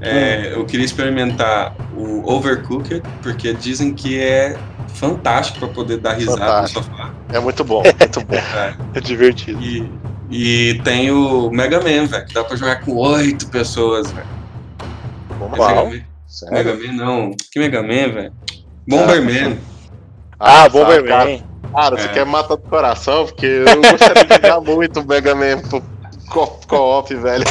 É, 0.00 0.52
eu 0.52 0.64
queria 0.64 0.84
experimentar 0.84 1.74
o 1.96 2.32
Overcooked, 2.32 3.02
porque 3.22 3.52
dizem 3.52 3.92
que 3.92 4.18
é 4.18 4.56
fantástico 4.94 5.60
para 5.60 5.68
poder 5.68 5.98
dar 5.98 6.14
risada 6.14 6.38
fantástico. 6.38 6.80
no 6.80 6.86
sofá. 6.86 7.10
É 7.32 7.40
muito 7.40 7.64
bom, 7.64 7.82
muito 7.98 8.20
bom. 8.20 8.34
É, 8.34 8.74
é 8.94 9.00
divertido. 9.00 9.60
E, 9.62 9.90
e 10.30 10.80
tem 10.82 11.10
o 11.10 11.50
Mega 11.50 11.78
Man, 11.78 12.06
velho, 12.06 12.26
que 12.26 12.34
dá 12.34 12.44
para 12.44 12.56
jogar 12.56 12.80
com 12.80 12.94
oito 12.96 13.48
pessoas, 13.48 14.10
velho. 14.10 14.26
Uau. 15.58 15.90
Mega, 15.90 16.04
Mega 16.50 16.74
Man 16.74 16.92
não. 16.92 17.30
Que 17.50 17.58
Mega 17.58 17.82
Man, 17.82 18.12
velho? 18.12 18.32
Bomberman. 18.86 19.58
Ah, 20.38 20.64
ah 20.64 20.68
Bomberman. 20.68 21.42
Cara, 21.72 21.96
você 21.96 22.06
é. 22.06 22.08
quer 22.08 22.26
matar 22.26 22.56
do 22.56 22.62
coração? 22.62 23.26
Porque 23.26 23.46
eu 23.46 23.90
gostaria 23.90 24.24
de 24.24 24.34
jogar 24.34 24.60
muito 24.60 25.00
o 25.00 25.06
Mega 25.06 25.34
Man 25.34 25.62
co-op, 26.66 27.14
velho. 27.14 27.44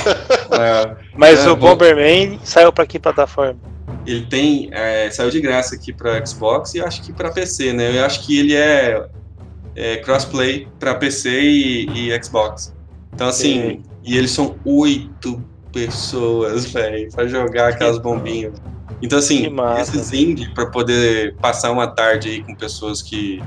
É, 0.51 0.95
Mas 1.15 1.45
é, 1.45 1.49
o 1.49 1.55
Bomberman 1.55 2.39
saiu 2.43 2.73
pra 2.73 2.85
que 2.85 2.99
plataforma? 2.99 3.70
Ele 4.05 4.25
tem. 4.25 4.69
É, 4.71 5.09
saiu 5.11 5.29
de 5.29 5.39
graça 5.39 5.75
aqui 5.75 5.93
pra 5.93 6.23
Xbox 6.25 6.73
e 6.73 6.81
acho 6.81 7.01
que 7.03 7.13
pra 7.13 7.31
PC, 7.31 7.73
né? 7.73 7.97
Eu 7.97 8.05
acho 8.05 8.25
que 8.25 8.39
ele 8.39 8.55
é, 8.55 9.07
é 9.75 9.97
crossplay 9.97 10.67
pra 10.79 10.95
PC 10.95 11.29
e, 11.29 12.09
e, 12.09 12.23
Xbox. 12.23 12.75
Então, 13.13 13.27
assim, 13.27 13.61
Sim. 13.61 13.83
e 14.03 14.17
eles 14.17 14.31
são 14.31 14.55
oito 14.65 15.43
pessoas, 15.71 16.65
velho, 16.65 17.11
pra 17.11 17.27
jogar 17.27 17.69
aquelas 17.69 17.97
bombinhas. 17.97 18.61
Então, 19.01 19.17
assim, 19.17 19.47
esses 19.79 20.13
indie, 20.13 20.53
pra 20.53 20.67
poder 20.67 21.35
passar 21.37 21.71
uma 21.71 21.87
tarde 21.87 22.29
aí 22.29 22.43
com 22.43 22.53
pessoas 22.53 23.01
que 23.01 23.41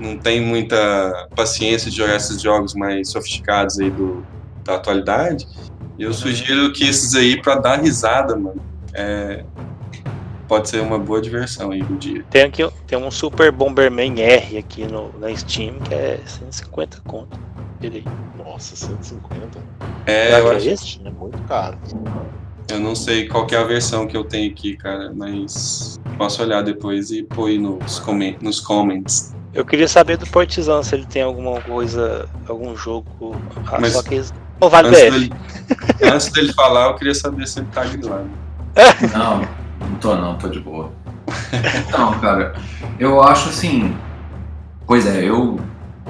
não 0.00 0.16
tem 0.16 0.40
muita 0.40 1.28
paciência 1.34 1.90
de 1.90 1.96
jogar 1.96 2.16
esses 2.16 2.40
jogos 2.40 2.74
mais 2.74 3.10
sofisticados 3.10 3.80
aí 3.80 3.90
do, 3.90 4.24
da 4.64 4.76
atualidade, 4.76 5.48
eu 5.98 6.08
uhum. 6.08 6.14
sugiro 6.14 6.72
que 6.72 6.84
esses 6.84 7.14
aí, 7.14 7.40
pra 7.40 7.56
dar 7.56 7.80
risada, 7.80 8.36
mano, 8.36 8.60
é, 8.92 9.44
pode 10.48 10.68
ser 10.68 10.80
uma 10.80 10.98
boa 10.98 11.20
diversão 11.20 11.70
aí 11.70 11.82
do 11.82 11.96
dia. 11.96 12.24
Tem, 12.30 12.42
aqui, 12.42 12.68
tem 12.86 12.98
um 12.98 13.10
Super 13.10 13.50
Bomberman 13.50 14.20
R 14.20 14.58
aqui 14.58 14.86
no, 14.86 15.12
na 15.18 15.34
Steam 15.34 15.74
que 15.80 15.94
é 15.94 16.20
150 16.26 17.00
conto. 17.06 17.38
Ele. 17.82 18.04
Nossa, 18.36 18.76
150? 18.76 19.58
É, 20.06 20.40
eu 20.40 20.50
acho 20.50 20.98
que 20.98 21.06
é 21.06 21.10
muito 21.10 21.38
caro. 21.42 21.78
Eu 22.68 22.80
não 22.80 22.94
sei 22.94 23.28
qual 23.28 23.46
é 23.50 23.56
a 23.56 23.64
versão 23.64 24.06
que 24.06 24.16
eu 24.16 24.24
tenho 24.24 24.50
aqui, 24.50 24.76
cara, 24.76 25.12
mas 25.14 26.00
posso 26.16 26.42
olhar 26.42 26.62
depois 26.62 27.10
e 27.10 27.22
pôr 27.22 27.50
nos, 27.58 27.98
coment 27.98 28.36
nos 28.40 28.60
comments. 28.60 29.34
Eu 29.52 29.64
queria 29.64 29.86
saber 29.86 30.16
do 30.16 30.26
Partizan 30.26 30.82
se 30.82 30.94
ele 30.94 31.06
tem 31.06 31.22
alguma 31.22 31.60
coisa, 31.60 32.28
algum 32.48 32.74
jogo. 32.74 33.36
Ah, 33.66 33.78
mas, 33.80 33.92
só 33.92 34.02
que 34.02 34.20
não 34.60 34.68
vale 34.68 34.88
antes 34.88 35.00
dele, 35.00 35.32
antes 36.02 36.32
dele 36.32 36.52
falar, 36.52 36.86
eu 36.86 36.94
queria 36.94 37.14
saber 37.14 37.46
se 37.46 37.60
ele 37.60 37.68
tá 37.72 37.84
grilando. 37.84 38.30
Não, 39.16 39.46
não 39.88 39.98
tô 39.98 40.14
não, 40.16 40.38
tô 40.38 40.48
de 40.48 40.60
boa. 40.60 40.92
Então, 41.86 42.18
cara, 42.20 42.54
eu 42.98 43.22
acho 43.22 43.48
assim. 43.48 43.96
Pois 44.86 45.06
é, 45.06 45.24
eu. 45.24 45.58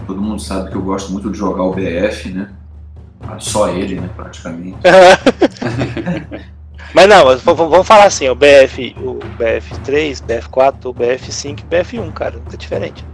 Todo 0.07 0.21
mundo 0.21 0.41
sabe 0.41 0.71
que 0.71 0.77
eu 0.77 0.83
gosto 0.83 1.13
muito 1.13 1.31
de 1.31 1.39
jogar 1.39 1.63
o 1.63 1.73
BF, 1.73 2.31
né? 2.31 2.51
Só 3.39 3.69
ele, 3.69 4.01
né, 4.01 4.11
praticamente. 4.15 4.77
Mas 6.95 7.09
não, 7.09 7.37
vamos 7.39 7.87
falar 7.87 8.05
assim, 8.05 8.29
o 8.29 8.35
BF, 8.37 8.95
o 8.99 9.19
BF3, 9.39 10.23
BF4, 10.23 10.75
o 10.85 10.95
BF5 10.95 11.61
e 11.61 11.63
BF1, 11.65 12.13
cara, 12.13 12.41
é 12.53 12.57
diferente. 12.57 13.05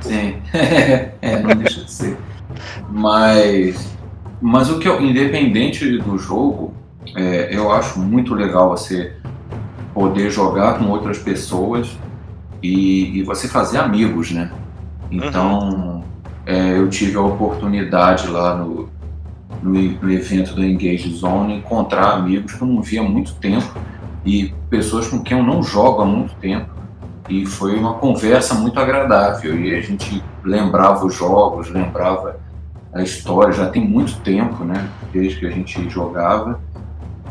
Sim, 0.00 0.40
é, 0.52 1.38
não 1.40 1.54
deixa 1.54 1.84
de 1.84 1.92
ser. 1.92 2.16
Mas, 2.90 3.88
mas 4.40 4.68
o 4.68 4.80
que 4.80 4.88
eu, 4.88 5.00
independente 5.00 5.98
do 5.98 6.18
jogo, 6.18 6.74
é, 7.14 7.54
eu 7.54 7.70
acho 7.70 8.00
muito 8.00 8.34
legal 8.34 8.70
você 8.70 9.14
poder 9.98 10.30
jogar 10.30 10.78
com 10.78 10.84
outras 10.90 11.18
pessoas 11.18 11.98
e, 12.62 13.18
e 13.18 13.22
você 13.24 13.48
fazer 13.48 13.78
amigos, 13.78 14.30
né? 14.30 14.48
Então, 15.10 15.58
uhum. 15.58 16.02
é, 16.46 16.78
eu 16.78 16.88
tive 16.88 17.16
a 17.16 17.20
oportunidade 17.20 18.28
lá 18.28 18.54
no, 18.54 18.88
no, 19.60 19.72
no, 19.72 20.12
evento 20.12 20.54
do 20.54 20.64
Engage 20.64 21.12
Zone 21.16 21.56
encontrar 21.56 22.12
amigos 22.12 22.52
que 22.52 22.62
eu 22.62 22.68
não 22.68 22.80
via 22.80 23.00
há 23.00 23.04
muito 23.04 23.34
tempo 23.34 23.74
e 24.24 24.54
pessoas 24.70 25.08
com 25.08 25.20
quem 25.20 25.36
eu 25.36 25.42
não 25.42 25.64
jogo 25.64 26.02
há 26.02 26.06
muito 26.06 26.32
tempo. 26.36 26.70
E 27.28 27.44
foi 27.44 27.76
uma 27.76 27.94
conversa 27.94 28.54
muito 28.54 28.78
agradável 28.78 29.58
e 29.58 29.74
a 29.74 29.80
gente 29.80 30.22
lembrava 30.44 31.04
os 31.04 31.14
jogos, 31.14 31.70
lembrava 31.70 32.38
a 32.92 33.02
história, 33.02 33.52
já 33.52 33.68
tem 33.68 33.84
muito 33.84 34.20
tempo, 34.20 34.62
né? 34.64 34.88
Desde 35.12 35.40
que 35.40 35.46
a 35.46 35.50
gente 35.50 35.90
jogava. 35.90 36.60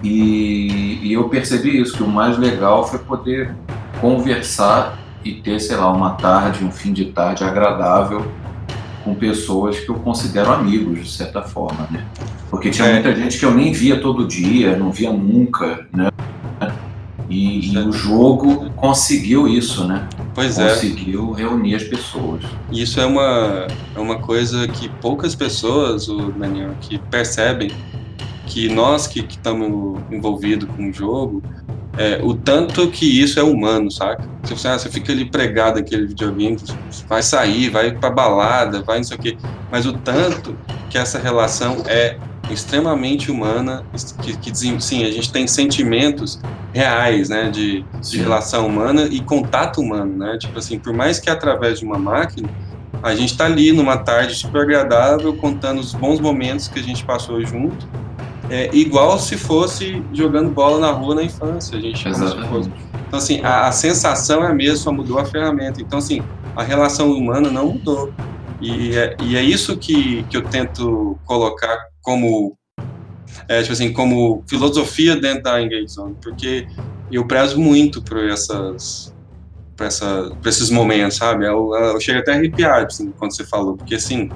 E, 0.04 1.00
e, 1.02 1.14
eu 1.14 1.28
percebi 1.28 1.82
isso, 1.82 1.98
que 1.98 2.04
o 2.04 2.08
mais 2.08 2.38
legal 2.38 2.88
foi 2.88 3.00
poder 3.00 3.54
conversar 4.00 4.98
e 5.24 5.34
ter, 5.34 5.60
sei 5.60 5.76
lá, 5.76 5.92
uma 5.92 6.12
tarde, 6.12 6.64
um 6.64 6.72
fim 6.72 6.94
de 6.94 7.06
tarde 7.06 7.44
agradável 7.44 8.26
com 9.04 9.16
pessoas 9.16 9.80
que 9.80 9.90
eu 9.90 9.96
considero 9.96 10.52
amigos, 10.52 11.00
de 11.00 11.12
certa 11.12 11.42
forma, 11.42 11.88
né? 11.90 12.06
Porque 12.50 12.70
tinha 12.70 12.88
é. 12.88 12.94
muita 12.94 13.16
gente 13.16 13.40
que 13.40 13.46
eu 13.46 13.54
nem 13.54 13.72
via 13.72 14.00
todo 14.00 14.28
dia, 14.28 14.78
não 14.78 14.92
via 14.92 15.12
nunca, 15.12 15.88
né? 15.94 16.10
E, 17.30 17.74
e 17.74 17.78
o 17.78 17.92
jogo 17.92 18.70
conseguiu 18.72 19.48
isso, 19.48 19.86
né? 19.86 20.08
Pois 20.34 20.56
conseguiu 20.56 20.66
é. 20.66 20.74
Conseguiu 20.74 21.32
reunir 21.32 21.76
as 21.76 21.84
pessoas. 21.84 22.44
Isso 22.72 23.00
é 23.02 23.06
uma, 23.06 23.68
é 23.96 24.00
uma 24.00 24.20
coisa 24.20 24.68
que 24.68 24.88
poucas 24.88 25.36
pessoas, 25.36 26.08
o 26.08 26.32
Daniel, 26.32 26.72
que 26.80 26.98
percebem 26.98 27.72
que 28.48 28.70
nós 28.70 29.06
que 29.06 29.20
estamos 29.20 30.02
envolvidos 30.12 30.68
com 30.76 30.90
o 30.90 30.94
jogo, 30.94 31.44
é, 31.98 32.20
o 32.24 32.34
tanto 32.36 32.88
que 32.90 33.06
isso 33.06 33.40
é 33.40 33.44
humano, 33.44 33.92
saca? 33.92 34.24
Você, 34.44 34.68
ah, 34.68 34.78
você 34.78 34.90
fica 34.90 35.12
ali 35.12 35.26
pregado 35.26 35.78
naquele 35.78 36.08
videogame, 36.08 36.58
vai 37.08 37.24
sair, 37.24 37.70
vai 37.70 37.92
pra 37.92 38.10
balada, 38.10 38.82
vai 38.84 38.98
não 38.98 39.04
sei 39.04 39.18
o 39.18 39.20
quê, 39.20 39.38
mas 39.72 39.86
o 39.86 39.94
tanto 39.94 40.58
que 40.90 40.98
essa 40.98 41.20
relação 41.20 41.84
é 41.88 42.18
extremamente 42.52 43.30
humana, 43.30 43.84
que, 44.22 44.38
que 44.38 44.56
sim, 44.56 45.04
a 45.04 45.12
gente 45.12 45.32
tem 45.32 45.48
sentimentos 45.48 46.40
reais, 46.72 47.30
né, 47.30 47.50
de, 47.50 47.84
de 48.02 48.18
relação 48.20 48.68
humana 48.68 49.08
e 49.12 49.20
contato 49.20 49.82
humano, 49.82 50.16
né, 50.18 50.38
tipo 50.38 50.58
assim, 50.58 50.80
por 50.80 50.94
mais 50.94 51.20
que 51.20 51.30
através 51.30 51.80
de 51.80 51.86
uma 51.86 51.98
máquina, 51.98 52.48
a 53.04 53.16
gente 53.16 53.36
tá 53.36 53.46
ali 53.46 53.72
numa 53.72 53.98
tarde 53.98 54.36
super 54.36 54.62
agradável, 54.62 55.36
contando 55.36 55.80
os 55.80 55.94
bons 55.94 56.20
momentos 56.20 56.68
que 56.68 56.80
a 56.80 56.84
gente 56.84 57.04
passou 57.04 57.44
junto, 57.44 57.88
é 58.50 58.74
igual 58.76 59.20
se 59.20 59.38
fosse 59.38 60.02
jogando 60.14 60.50
bola 60.50 60.80
na 60.80 60.92
rua 60.92 61.16
na 61.16 61.24
infância. 61.24 61.78
A 61.78 61.82
gente 61.82 62.08
Exatamente. 62.08 62.72
Então, 63.08 63.20
assim, 63.20 63.42
a, 63.42 63.68
a, 63.68 63.72
sensação 63.72 64.44
é 64.44 64.48
a 64.48 64.54
mesma, 64.54 64.78
só 64.78 64.92
mudou 64.92 65.18
a 65.20 65.26
ferramenta. 65.26 65.82
Então, 65.82 66.00
assim, 66.00 66.22
a 66.56 66.64
relação 66.64 67.12
humana 67.12 67.50
não 67.50 67.74
mudou. 67.74 68.12
E 68.60 68.96
é, 68.96 69.16
e 69.22 69.38
é 69.38 69.42
isso 69.42 69.78
que, 69.78 70.24
que 70.24 70.36
eu 70.36 70.44
tento 70.44 71.18
colocar 71.26 71.78
como, 72.02 72.58
é, 73.48 73.62
tipo 73.62 73.74
assim, 73.74 73.94
como 73.94 74.44
filosofia 74.48 75.16
dentro 75.16 75.44
da 75.44 75.62
Engage 75.62 75.88
Zone, 75.88 76.16
porque 76.22 76.68
eu 77.12 77.26
prezo 77.26 77.60
muito 77.60 78.02
por 78.02 78.18
essas 78.28 79.16
para 79.76 80.50
esses 80.50 80.72
momentos, 80.72 81.18
sabe? 81.18 81.46
Eu, 81.46 81.72
eu 81.76 82.00
chego 82.00 82.20
até 82.20 82.32
a 82.32 82.36
arrepiar 82.36 82.86
assim, 82.86 83.12
quando 83.12 83.36
você 83.36 83.46
falou, 83.46 83.78
porque 83.78 83.94
assim, 83.94 84.28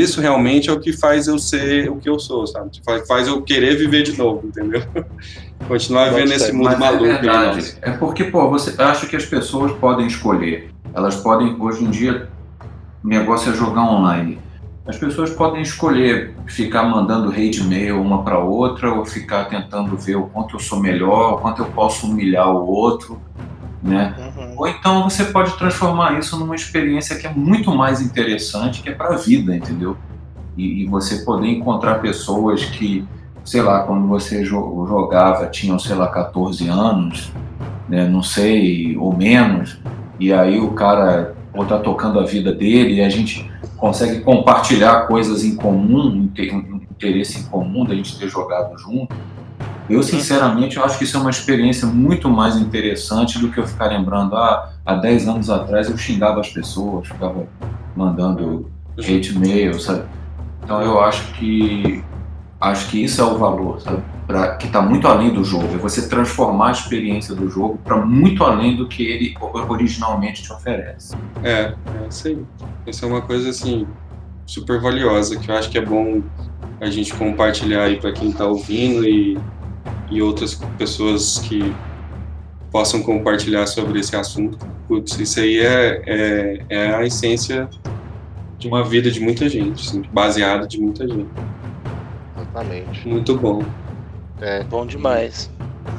isso 0.00 0.20
realmente 0.20 0.70
é 0.70 0.72
o 0.72 0.80
que 0.80 0.92
faz 0.92 1.26
eu 1.26 1.38
ser 1.38 1.90
o 1.90 1.96
que 1.96 2.08
eu 2.08 2.18
sou, 2.18 2.46
sabe? 2.46 2.70
Faz 3.06 3.28
eu 3.28 3.42
querer 3.42 3.76
viver 3.76 4.02
de 4.02 4.16
novo, 4.16 4.46
entendeu? 4.46 4.82
Continuar 5.68 6.10
vivendo 6.10 6.28
nesse 6.28 6.52
mundo 6.52 6.64
Mas 6.64 6.74
é 6.74 6.78
maluco. 6.78 7.04
É, 7.04 7.18
verdade. 7.18 7.76
é 7.80 7.90
porque, 7.92 8.24
pô, 8.24 8.48
você 8.50 8.80
acha 8.80 9.06
que 9.06 9.16
as 9.16 9.24
pessoas 9.24 9.72
podem 9.72 10.06
escolher. 10.06 10.70
Elas 10.94 11.16
podem, 11.16 11.56
hoje 11.60 11.84
em 11.84 11.90
dia, 11.90 12.28
o 13.02 13.08
negócio 13.08 13.52
é 13.52 13.54
jogar 13.54 13.82
online. 13.82 14.38
As 14.86 14.98
pessoas 14.98 15.30
podem 15.30 15.62
escolher 15.62 16.34
ficar 16.46 16.82
mandando 16.84 17.30
hate 17.30 17.62
mail 17.64 18.00
uma 18.00 18.22
para 18.22 18.38
outra 18.38 18.92
ou 18.92 19.04
ficar 19.04 19.46
tentando 19.46 19.96
ver 19.96 20.16
o 20.16 20.26
quanto 20.26 20.56
eu 20.56 20.60
sou 20.60 20.78
melhor, 20.78 21.34
o 21.34 21.38
quanto 21.38 21.62
eu 21.62 21.66
posso 21.66 22.06
humilhar 22.06 22.50
o 22.50 22.66
outro 22.66 23.18
né? 23.84 24.14
Uhum. 24.18 24.54
Ou 24.56 24.66
então 24.66 25.04
você 25.04 25.26
pode 25.26 25.56
transformar 25.58 26.18
isso 26.18 26.38
numa 26.38 26.54
experiência 26.54 27.16
que 27.16 27.26
é 27.26 27.30
muito 27.30 27.70
mais 27.70 28.00
interessante, 28.00 28.82
que 28.82 28.88
é 28.88 28.92
para 28.92 29.14
a 29.14 29.16
vida, 29.18 29.54
entendeu? 29.54 29.94
E, 30.56 30.82
e, 30.82 30.86
você 30.86 31.18
poder 31.18 31.48
encontrar 31.48 31.96
pessoas 31.96 32.64
que, 32.64 33.04
sei 33.44 33.60
lá, 33.60 33.82
quando 33.82 34.06
você 34.08 34.42
jogava 34.44 35.46
tinham, 35.48 35.78
sei 35.78 35.94
lá, 35.96 36.08
14 36.08 36.66
anos, 36.68 37.30
né, 37.88 38.08
não 38.08 38.22
sei, 38.22 38.96
ou 38.96 39.14
menos, 39.14 39.78
e 40.18 40.32
aí 40.32 40.58
o 40.58 40.70
cara 40.70 41.34
ou 41.52 41.66
tá 41.66 41.78
tocando 41.78 42.18
a 42.18 42.24
vida 42.24 42.52
dele 42.52 42.94
e 42.94 43.00
a 43.00 43.08
gente 43.08 43.48
consegue 43.76 44.20
compartilhar 44.20 45.06
coisas 45.06 45.44
em 45.44 45.54
comum, 45.54 46.08
um 46.08 46.80
interesse 46.90 47.40
em 47.40 47.44
comum 47.44 47.84
da 47.84 47.94
gente 47.94 48.18
ter 48.18 48.28
jogado 48.28 48.78
junto 48.78 49.14
eu, 49.88 50.02
sinceramente, 50.02 50.76
eu 50.76 50.84
acho 50.84 50.96
que 50.96 51.04
isso 51.04 51.16
é 51.16 51.20
uma 51.20 51.30
experiência 51.30 51.86
muito 51.86 52.28
mais 52.30 52.56
interessante 52.56 53.38
do 53.38 53.50
que 53.50 53.58
eu 53.58 53.66
ficar 53.66 53.86
lembrando, 53.86 54.34
ah, 54.34 54.72
há 54.84 54.94
10 54.94 55.28
anos 55.28 55.50
atrás 55.50 55.90
eu 55.90 55.96
xingava 55.96 56.40
as 56.40 56.48
pessoas, 56.48 57.06
ficava 57.08 57.46
mandando 57.94 58.70
hate 58.98 59.38
mail, 59.38 59.78
sabe? 59.78 60.04
Então 60.62 60.80
eu 60.80 61.00
acho 61.00 61.32
que 61.34 62.02
acho 62.60 62.88
que 62.88 63.04
isso 63.04 63.20
é 63.20 63.24
o 63.24 63.36
valor, 63.36 63.80
sabe? 63.80 64.02
Pra, 64.26 64.56
que 64.56 64.66
está 64.66 64.80
muito 64.80 65.06
além 65.06 65.34
do 65.34 65.44
jogo. 65.44 65.74
É 65.74 65.76
você 65.76 66.08
transformar 66.08 66.68
a 66.68 66.72
experiência 66.72 67.34
do 67.34 67.50
jogo 67.50 67.78
para 67.84 67.96
muito 67.98 68.42
além 68.42 68.74
do 68.74 68.88
que 68.88 69.02
ele 69.02 69.34
originalmente 69.68 70.42
te 70.42 70.50
oferece. 70.50 71.14
É, 71.42 71.74
é 72.02 72.08
isso 72.08 72.28
aí. 72.28 72.38
Isso 72.86 73.04
é 73.04 73.08
uma 73.08 73.20
coisa 73.20 73.50
assim 73.50 73.86
super 74.46 74.80
valiosa 74.80 75.38
que 75.38 75.50
eu 75.50 75.54
acho 75.54 75.70
que 75.70 75.76
é 75.76 75.84
bom 75.84 76.22
a 76.80 76.88
gente 76.88 77.12
compartilhar 77.14 77.82
aí 77.82 78.00
para 78.00 78.12
quem 78.12 78.30
está 78.30 78.46
ouvindo 78.46 79.06
e 79.06 79.38
e 80.14 80.22
outras 80.22 80.54
pessoas 80.78 81.38
que 81.40 81.74
possam 82.70 83.02
compartilhar 83.02 83.66
sobre 83.66 84.00
esse 84.00 84.14
assunto. 84.16 84.58
Putz, 84.88 85.18
isso 85.18 85.40
aí 85.40 85.58
é, 85.58 86.02
é, 86.06 86.64
é, 86.68 86.94
a 86.94 87.04
essência 87.04 87.68
de 88.58 88.68
uma 88.68 88.84
vida 88.84 89.10
de 89.10 89.20
muita 89.20 89.48
gente, 89.48 89.88
assim, 89.88 90.02
baseada 90.12 90.66
de 90.66 90.80
muita 90.80 91.06
gente. 91.06 91.28
Exatamente. 92.36 93.08
Muito 93.08 93.36
bom. 93.36 93.62
É, 94.40 94.62
bom 94.64 94.86
demais. 94.86 95.50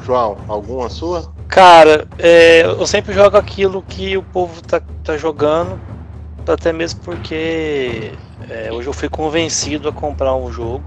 João, 0.03 0.37
alguma 0.47 0.89
sua? 0.89 1.33
Cara, 1.47 2.07
é, 2.17 2.63
eu 2.63 2.85
sempre 2.85 3.13
jogo 3.13 3.37
aquilo 3.37 3.81
que 3.81 4.17
o 4.17 4.23
povo 4.23 4.61
tá, 4.61 4.81
tá 5.03 5.17
jogando, 5.17 5.79
até 6.47 6.73
mesmo 6.73 7.01
porque 7.01 8.11
é, 8.49 8.71
hoje 8.71 8.87
eu 8.87 8.93
fui 8.93 9.09
convencido 9.09 9.89
a 9.89 9.91
comprar 9.91 10.35
um 10.35 10.51
jogo 10.51 10.83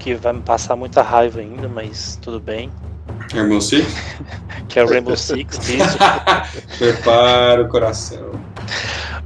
que 0.00 0.14
vai 0.14 0.32
me 0.32 0.40
passar 0.40 0.74
muita 0.74 1.02
raiva 1.02 1.40
ainda, 1.40 1.68
mas 1.68 2.18
tudo 2.20 2.40
bem. 2.40 2.70
Rainbow 3.32 3.60
Six? 3.60 3.86
Que 4.68 4.78
é 4.78 4.84
o 4.84 4.88
Rainbow 4.88 5.16
Six, 5.16 5.68
isso. 5.68 5.98
Prepara 6.78 7.62
o 7.62 7.68
coração. 7.68 8.30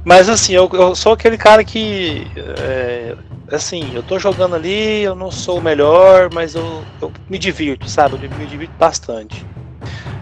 Mas 0.03 0.27
assim, 0.27 0.53
eu, 0.53 0.67
eu 0.73 0.95
sou 0.95 1.13
aquele 1.13 1.37
cara 1.37 1.63
que. 1.63 2.25
É, 2.59 3.15
assim, 3.51 3.91
eu 3.93 4.01
tô 4.01 4.17
jogando 4.17 4.55
ali, 4.55 5.03
eu 5.03 5.13
não 5.13 5.29
sou 5.29 5.59
o 5.59 5.61
melhor, 5.61 6.33
mas 6.33 6.55
eu, 6.55 6.83
eu 6.99 7.11
me 7.29 7.37
divirto, 7.37 7.87
sabe? 7.87 8.15
Eu 8.15 8.37
me 8.37 8.45
divirto 8.47 8.73
bastante. 8.79 9.45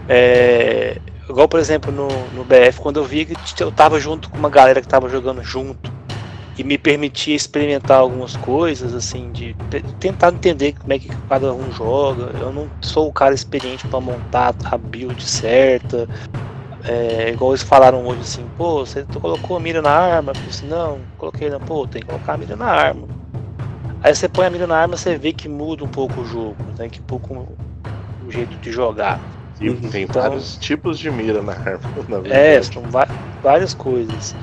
É, 0.09 0.97
igual, 1.29 1.47
por 1.47 1.59
exemplo, 1.59 1.89
no, 1.89 2.09
no 2.33 2.43
BF, 2.43 2.81
quando 2.81 2.97
eu 2.97 3.05
vi 3.05 3.25
que 3.25 3.63
eu 3.63 3.71
tava 3.71 3.97
junto 4.01 4.29
com 4.29 4.37
uma 4.37 4.49
galera 4.49 4.81
que 4.81 4.87
tava 4.87 5.07
jogando 5.07 5.41
junto 5.41 5.89
e 6.57 6.63
me 6.63 6.77
permitia 6.77 7.35
experimentar 7.35 7.99
algumas 7.99 8.35
coisas, 8.35 8.93
assim, 8.93 9.31
de 9.31 9.55
tentar 9.99 10.31
entender 10.31 10.73
como 10.73 10.93
é 10.93 10.99
que 10.99 11.09
cada 11.27 11.53
um 11.53 11.71
joga. 11.71 12.35
Eu 12.37 12.51
não 12.51 12.69
sou 12.81 13.07
o 13.07 13.13
cara 13.13 13.33
experiente 13.33 13.85
para 13.85 13.99
montar 13.99 14.55
a 14.65 14.77
build 14.77 15.21
certa, 15.23 16.07
é, 16.85 17.29
igual 17.29 17.51
eles 17.51 17.63
falaram 17.63 18.05
hoje 18.05 18.23
assim, 18.23 18.47
pô, 18.57 18.85
você 18.85 19.05
colocou 19.19 19.55
a 19.55 19.59
mira 19.59 19.81
na 19.81 19.91
arma? 19.91 20.35
Eu 20.43 20.49
assim, 20.49 20.67
não, 20.67 21.05
coloquei 21.17 21.49
na, 21.49 21.59
pô, 21.59 21.87
tem 21.87 22.01
que 22.01 22.05
colocar 22.05 22.33
a 22.33 22.37
mira 22.37 22.55
na 22.55 22.65
arma. 22.65 23.07
Aí 24.01 24.13
você 24.13 24.27
põe 24.27 24.45
a 24.45 24.49
mira 24.49 24.67
na 24.67 24.77
arma, 24.77 24.97
você 24.97 25.17
vê 25.17 25.31
que 25.31 25.47
muda 25.47 25.83
um 25.83 25.87
pouco 25.87 26.21
o 26.21 26.25
jogo, 26.25 26.57
né? 26.77 26.89
Que 26.89 26.99
um 26.99 27.05
pouco 27.05 27.57
o 28.21 28.31
jeito 28.31 28.57
de 28.57 28.71
jogar. 28.71 29.21
E 29.61 29.73
tem 29.89 30.03
então, 30.03 30.21
vários 30.21 30.57
tipos 30.57 30.99
de 30.99 31.09
mira 31.09 31.41
na 31.41 31.53
arma. 31.53 31.79
Na 32.09 32.27
é, 32.27 32.61
são 32.61 32.83
várias 33.41 33.73
coisas. 33.73 34.35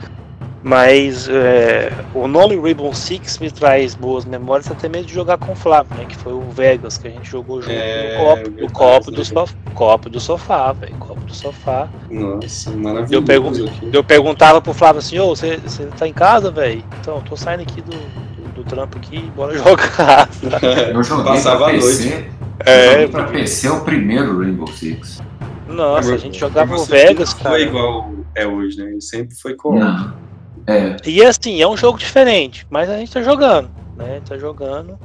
Mas 0.62 1.26
é, 1.28 1.90
o 2.14 2.28
nome 2.28 2.54
Rainbow 2.54 2.92
Six 2.94 3.38
me 3.38 3.50
traz 3.50 3.94
boas 3.94 4.26
memórias 4.26 4.70
até 4.70 4.90
mesmo 4.90 5.06
de 5.06 5.14
jogar 5.14 5.38
com 5.38 5.52
o 5.52 5.56
Flávio, 5.56 5.96
né? 5.96 6.04
Que 6.04 6.16
foi 6.16 6.34
o 6.34 6.42
Vegas 6.50 6.98
que 6.98 7.08
a 7.08 7.11
gente 7.11 7.30
jogou 7.30 7.62
junto 7.62 7.72
é, 7.72 8.12
no 8.12 8.24
copo, 8.24 8.50
no 8.50 8.72
copo, 8.72 9.11
do 9.11 9.24
sofá, 9.24 9.54
copo 9.74 10.11
do 10.11 10.20
sofá, 10.20 10.72
velho. 10.72 10.94
Copo 10.96 11.20
do 11.22 11.34
sofá. 11.34 11.88
Nossa, 12.11 12.70
maravilhoso. 12.72 13.14
Eu, 13.14 13.22
pergun 13.22 13.52
eu 13.90 14.04
perguntava 14.04 14.61
pro 14.61 14.74
Flávio 14.74 14.98
assim, 14.98 15.18
ô, 15.18 15.34
você 15.34 15.58
tá 15.98 16.06
em 16.06 16.12
casa, 16.12 16.50
velho? 16.50 16.84
Então, 17.00 17.16
eu 17.16 17.22
tô 17.22 17.36
saindo 17.36 17.62
aqui 17.62 17.80
do, 17.80 17.92
do, 17.92 18.52
do 18.56 18.64
trampo 18.64 18.98
aqui, 18.98 19.18
bora 19.34 19.56
jogar. 19.56 20.28
eu 20.94 21.02
joguei 21.02 21.32
Passava 21.32 21.64
pra 21.64 21.72
PC. 21.72 22.11
Noite. 22.11 22.30
É, 22.66 22.90
joguei 22.90 23.08
pra 23.08 23.24
PC 23.24 23.66
é 23.66 23.70
o 23.70 23.80
primeiro 23.80 24.38
Rainbow 24.38 24.66
Six. 24.66 25.22
Nossa, 25.66 26.14
a 26.14 26.18
gente 26.18 26.38
jogava 26.38 26.74
o 26.74 26.84
Vegas, 26.84 27.32
cara. 27.32 27.50
Foi 27.50 27.62
igual 27.62 28.12
é 28.34 28.46
hoje, 28.46 28.76
né? 28.76 28.90
Ele 28.90 29.00
sempre 29.00 29.34
foi 29.34 29.54
com. 29.54 29.78
Não. 29.78 30.30
É. 30.66 30.96
E 31.08 31.24
assim, 31.24 31.61
é 31.61 31.66
um 31.66 31.76
jogo 31.76 31.98
diferente, 31.98 32.66
mas 32.70 32.88
a 32.88 32.96
gente 32.98 33.12
tá 33.12 33.22
jogando, 33.22 33.70
né? 33.96 34.20
Tá 34.26 34.36
jogando. 34.36 34.98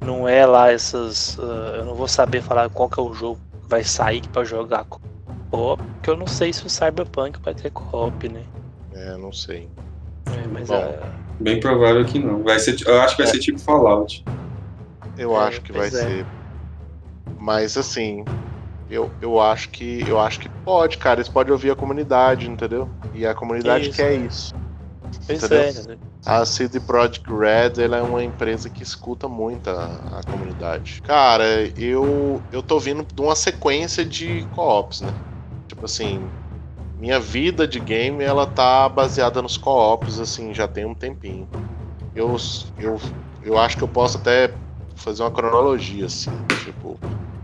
Não 0.00 0.28
é 0.28 0.46
lá 0.46 0.70
essas. 0.70 1.36
Uh, 1.38 1.76
eu 1.78 1.84
não 1.84 1.94
vou 1.94 2.06
saber 2.06 2.42
falar 2.42 2.68
qual 2.70 2.88
que 2.88 3.00
é 3.00 3.02
o 3.02 3.12
jogo 3.12 3.38
que 3.62 3.68
vai 3.68 3.82
sair 3.82 4.22
para 4.28 4.44
jogar 4.44 4.84
co-op, 4.84 5.82
porque 5.82 6.10
eu 6.10 6.16
não 6.16 6.26
sei 6.26 6.52
se 6.52 6.64
o 6.64 6.70
Cyberpunk 6.70 7.40
vai 7.42 7.54
ter 7.54 7.70
co-op, 7.70 8.28
né? 8.28 8.42
É, 8.94 9.16
não 9.16 9.32
sei. 9.32 9.68
É, 10.26 10.46
mas 10.46 10.68
Bom, 10.68 10.76
é... 10.76 10.98
Bem 11.40 11.60
provável 11.60 12.04
que 12.04 12.18
não. 12.18 12.42
Vai 12.42 12.58
ser, 12.58 12.76
eu 12.86 13.00
acho 13.00 13.16
que 13.16 13.22
vai 13.22 13.30
é. 13.30 13.34
ser 13.34 13.40
tipo 13.40 13.58
Fallout. 13.58 14.24
Eu 15.18 15.36
é, 15.36 15.44
acho 15.44 15.60
que 15.60 15.72
vai 15.72 15.88
é. 15.88 15.90
ser. 15.90 16.26
Mas 17.38 17.76
assim, 17.76 18.24
eu, 18.90 19.10
eu 19.20 19.40
acho 19.40 19.68
que 19.70 20.04
eu 20.08 20.18
acho 20.18 20.40
que 20.40 20.48
pode, 20.64 20.98
cara. 20.98 21.20
Eles 21.20 21.28
podem 21.28 21.52
ouvir 21.52 21.70
a 21.70 21.76
comunidade, 21.76 22.48
entendeu? 22.50 22.88
E 23.14 23.26
a 23.26 23.34
comunidade 23.34 23.88
isso, 23.88 23.96
quer 23.96 24.12
é. 24.12 24.16
isso. 24.16 24.54
Pois 25.26 25.42
é, 25.50 25.72
né? 25.82 25.98
A 26.24 26.44
CD 26.44 26.80
Projekt 26.80 27.30
Red 27.32 27.82
ela 27.82 27.98
é 27.98 28.02
uma 28.02 28.22
empresa 28.24 28.68
que 28.68 28.82
escuta 28.82 29.28
muito 29.28 29.68
a, 29.70 30.18
a, 30.18 30.22
comunidade. 30.24 31.00
Cara, 31.02 31.44
eu 31.78 32.42
eu 32.50 32.62
tô 32.62 32.78
vindo 32.80 33.06
de 33.14 33.20
uma 33.22 33.36
sequência 33.36 34.04
de 34.04 34.44
co-ops, 34.50 35.00
né? 35.02 35.14
Tipo 35.68 35.84
assim, 35.86 36.30
minha 36.96 37.20
vida 37.20 37.66
de 37.66 37.78
game 37.80 38.24
ela 38.24 38.46
tá 38.46 38.88
baseada 38.88 39.40
nos 39.42 39.56
co-ops 39.56 40.18
assim, 40.18 40.52
já 40.54 40.66
tem 40.66 40.84
um 40.84 40.94
tempinho. 40.94 41.48
Eu, 42.14 42.36
eu, 42.78 43.00
eu 43.42 43.58
acho 43.58 43.76
que 43.76 43.84
eu 43.84 43.88
posso 43.88 44.18
até 44.18 44.58
fazer 44.96 45.22
uma 45.22 45.30
cronologia 45.30 46.06
assim, 46.06 46.44
tipo, 46.64 46.98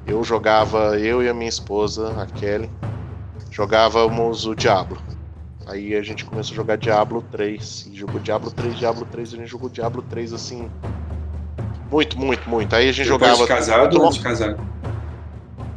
eu 0.04 0.24
jogava 0.24 0.98
eu 0.98 1.22
e 1.22 1.28
a 1.28 1.34
minha 1.34 1.48
esposa, 1.48 2.20
a 2.20 2.26
Kelly, 2.26 2.72
jogávamos 3.50 4.46
o 4.46 4.54
Diablo. 4.54 5.00
Aí 5.66 5.94
a 5.94 6.02
gente 6.02 6.24
começou 6.24 6.52
a 6.52 6.56
jogar 6.56 6.76
Diablo 6.76 7.22
3. 7.30 7.90
E 7.92 7.96
jogou 7.96 8.20
Diablo 8.20 8.50
3, 8.50 8.76
Diablo 8.76 9.06
3, 9.10 9.34
a 9.34 9.36
gente 9.36 9.48
jogou 9.48 9.68
Diablo 9.68 10.02
3 10.02 10.32
assim. 10.32 10.70
Muito, 11.90 12.18
muito, 12.18 12.48
muito. 12.48 12.74
Aí 12.74 12.88
a 12.88 12.92
gente 12.92 13.10
depois 13.10 13.30
jogava. 13.30 13.42
De 13.42 13.48
casado 13.48 14.02
ou 14.02 14.10
de 14.10 14.20
casado? 14.20 14.58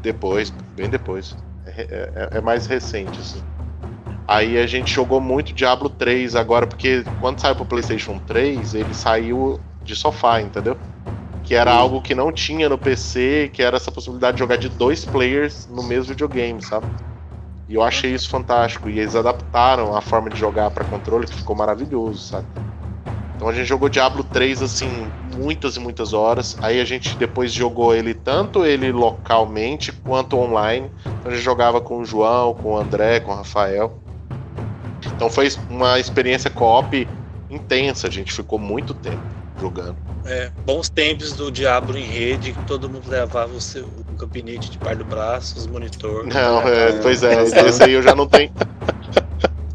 Depois, 0.02 0.50
bem 0.76 0.90
depois. 0.90 1.36
É, 1.66 2.30
é, 2.32 2.38
é, 2.38 2.42
mais 2.42 2.68
recente, 2.68 3.20
assim. 3.20 3.44
Aí 4.28 4.58
a 4.58 4.66
gente 4.66 4.92
jogou 4.92 5.20
muito 5.20 5.54
Diablo 5.54 5.90
3 5.90 6.36
agora, 6.36 6.66
porque 6.66 7.04
quando 7.20 7.40
saiu 7.40 7.56
pro 7.56 7.66
PlayStation 7.66 8.20
3, 8.26 8.74
ele 8.74 8.94
saiu 8.94 9.60
de 9.84 9.96
sofá, 9.96 10.42
entendeu? 10.42 10.78
Que 11.44 11.54
era 11.54 11.74
hum. 11.74 11.78
algo 11.78 12.02
que 12.02 12.16
não 12.16 12.32
tinha 12.32 12.68
no 12.68 12.78
PC, 12.78 13.52
que 13.54 13.62
era 13.62 13.78
essa 13.78 13.92
possibilidade 13.92 14.38
de 14.38 14.40
jogar 14.40 14.58
de 14.58 14.70
dois 14.70 15.06
players 15.06 15.68
no 15.68 15.84
mesmo 15.84 16.06
videogame, 16.06 16.62
sabe? 16.62 16.88
E 17.68 17.76
eu 17.76 17.82
achei 17.82 18.14
isso 18.14 18.30
fantástico. 18.30 18.90
E 18.90 19.00
eles 19.00 19.16
adaptaram 19.16 19.96
a 19.96 20.02
forma 20.02 20.30
de 20.30 20.40
jogar 20.40 20.70
para 20.72 20.86
controle, 20.86 21.26
que 21.26 21.36
ficou 21.36 21.56
maravilhoso, 21.56 22.20
sabe? 22.20 22.48
Então 23.36 23.50
a 23.50 23.54
gente 23.54 23.66
jogou 23.66 23.90
Diablo 23.90 24.24
3 24.24 24.62
assim 24.62 24.88
muitas 25.36 25.76
e 25.76 25.80
muitas 25.80 26.14
horas. 26.14 26.58
Aí 26.62 26.80
a 26.80 26.86
gente 26.86 27.18
depois 27.18 27.52
jogou 27.52 27.94
ele 27.94 28.14
tanto 28.14 28.66
ele 28.66 28.92
localmente 28.92 29.92
quanto 29.92 30.38
online. 30.38 30.90
Então 31.06 31.32
a 31.32 31.36
gente 31.36 31.44
jogava 31.44 31.82
com 31.82 32.00
o 32.00 32.06
João, 32.06 32.54
com 32.54 32.74
o 32.74 32.78
André, 32.78 33.20
com 33.20 33.32
o 33.32 33.36
Rafael. 33.36 34.00
Então 35.16 35.30
foi 35.30 35.50
uma 35.70 36.00
experiência 36.00 36.50
co-op 36.50 37.08
intensa. 37.50 38.08
A 38.08 38.12
gente 38.12 38.32
ficou 38.32 38.58
muito 38.58 38.94
tempo 38.94 39.22
jogando. 39.60 39.98
É, 40.26 40.50
bons 40.66 40.90
tempos 40.90 41.34
do 41.34 41.52
Diablo 41.52 41.98
em 41.98 42.06
rede, 42.06 42.54
que 42.54 42.64
todo 42.64 42.90
mundo 42.90 43.08
levava 43.10 43.54
o 43.54 43.62
seu 43.62 43.88
o 44.16 44.18
gabinete 44.18 44.72
de 44.72 44.78
par 44.78 44.96
do 44.96 45.04
braço, 45.04 45.58
os 45.58 45.68
monitores. 45.68 46.34
Não, 46.34 46.62
é, 46.62 46.94
pois 47.02 47.22
é, 47.22 47.44
esse 47.44 47.84
aí 47.84 47.94
eu 47.94 48.02
já 48.02 48.16
não 48.16 48.26
tenho. 48.26 48.52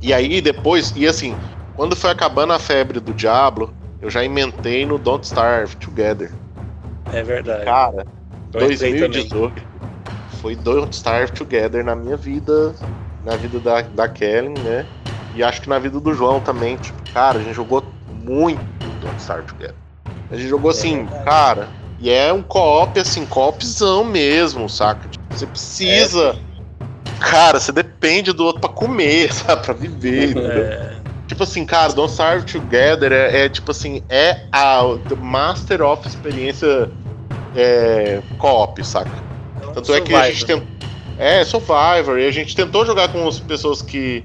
E 0.02 0.12
aí 0.14 0.40
depois, 0.40 0.92
e 0.96 1.06
assim, 1.06 1.36
quando 1.76 1.94
foi 1.94 2.10
acabando 2.10 2.54
a 2.54 2.58
febre 2.58 2.98
do 2.98 3.12
Diablo, 3.12 3.72
eu 4.00 4.10
já 4.10 4.24
inventei 4.24 4.86
no 4.86 4.98
Don't 4.98 5.24
Starve 5.24 5.76
Together. 5.76 6.32
É 7.12 7.22
verdade. 7.22 7.64
Cara, 7.64 8.06
2018 8.50 9.62
foi 10.40 10.56
Don't 10.56 10.94
Starve 10.94 11.32
Together 11.32 11.84
na 11.84 11.94
minha 11.94 12.16
vida, 12.16 12.74
na 13.24 13.36
vida 13.36 13.60
da, 13.60 13.82
da 13.82 14.08
Kelly, 14.08 14.58
né? 14.60 14.86
E 15.34 15.44
acho 15.44 15.60
que 15.60 15.68
na 15.68 15.78
vida 15.78 16.00
do 16.00 16.14
João 16.14 16.40
também. 16.40 16.76
Tipo, 16.78 17.12
cara, 17.12 17.38
a 17.38 17.42
gente 17.42 17.54
jogou 17.54 17.84
muito 18.24 18.60
Don't 19.00 19.20
Starve 19.20 19.46
Together. 19.46 19.76
A 20.30 20.36
gente 20.36 20.48
jogou 20.48 20.70
assim, 20.70 21.06
é 21.12 21.24
cara, 21.24 21.68
e 22.00 22.08
é 22.10 22.32
um 22.32 22.42
co-op, 22.42 22.98
assim, 22.98 23.26
co-opzão 23.26 24.02
mesmo, 24.02 24.68
saca? 24.68 25.08
Tipo, 25.08 25.24
você 25.30 25.46
precisa. 25.46 26.36
É, 26.36 27.10
cara, 27.20 27.60
você 27.60 27.70
depende 27.70 28.32
do 28.32 28.44
outro 28.44 28.60
pra 28.60 28.70
comer, 28.70 29.32
sabe? 29.34 29.62
Pra 29.62 29.74
viver, 29.74 30.36
é. 30.36 31.00
Tipo 31.26 31.44
assim, 31.44 31.64
cara, 31.64 31.92
Don't 31.92 32.10
Starve 32.10 32.44
Together 32.44 33.12
é, 33.12 33.44
é, 33.44 33.48
tipo 33.48 33.70
assim, 33.70 34.02
é 34.08 34.40
a 34.50 34.82
Master 35.20 35.82
of 35.82 36.08
experiência 36.08 36.90
é, 37.54 38.20
co-op, 38.38 38.82
saca? 38.84 39.10
É 39.60 39.66
Tanto 39.66 39.86
survivor. 39.86 39.96
é 39.96 40.00
que 40.00 40.14
a 40.14 40.30
gente 40.30 40.46
tem. 40.46 40.80
É, 41.18 41.44
Survivor, 41.44 42.18
e 42.18 42.26
a 42.26 42.30
gente 42.30 42.56
tentou 42.56 42.86
jogar 42.86 43.08
com 43.08 43.28
as 43.28 43.38
pessoas 43.38 43.82
que. 43.82 44.24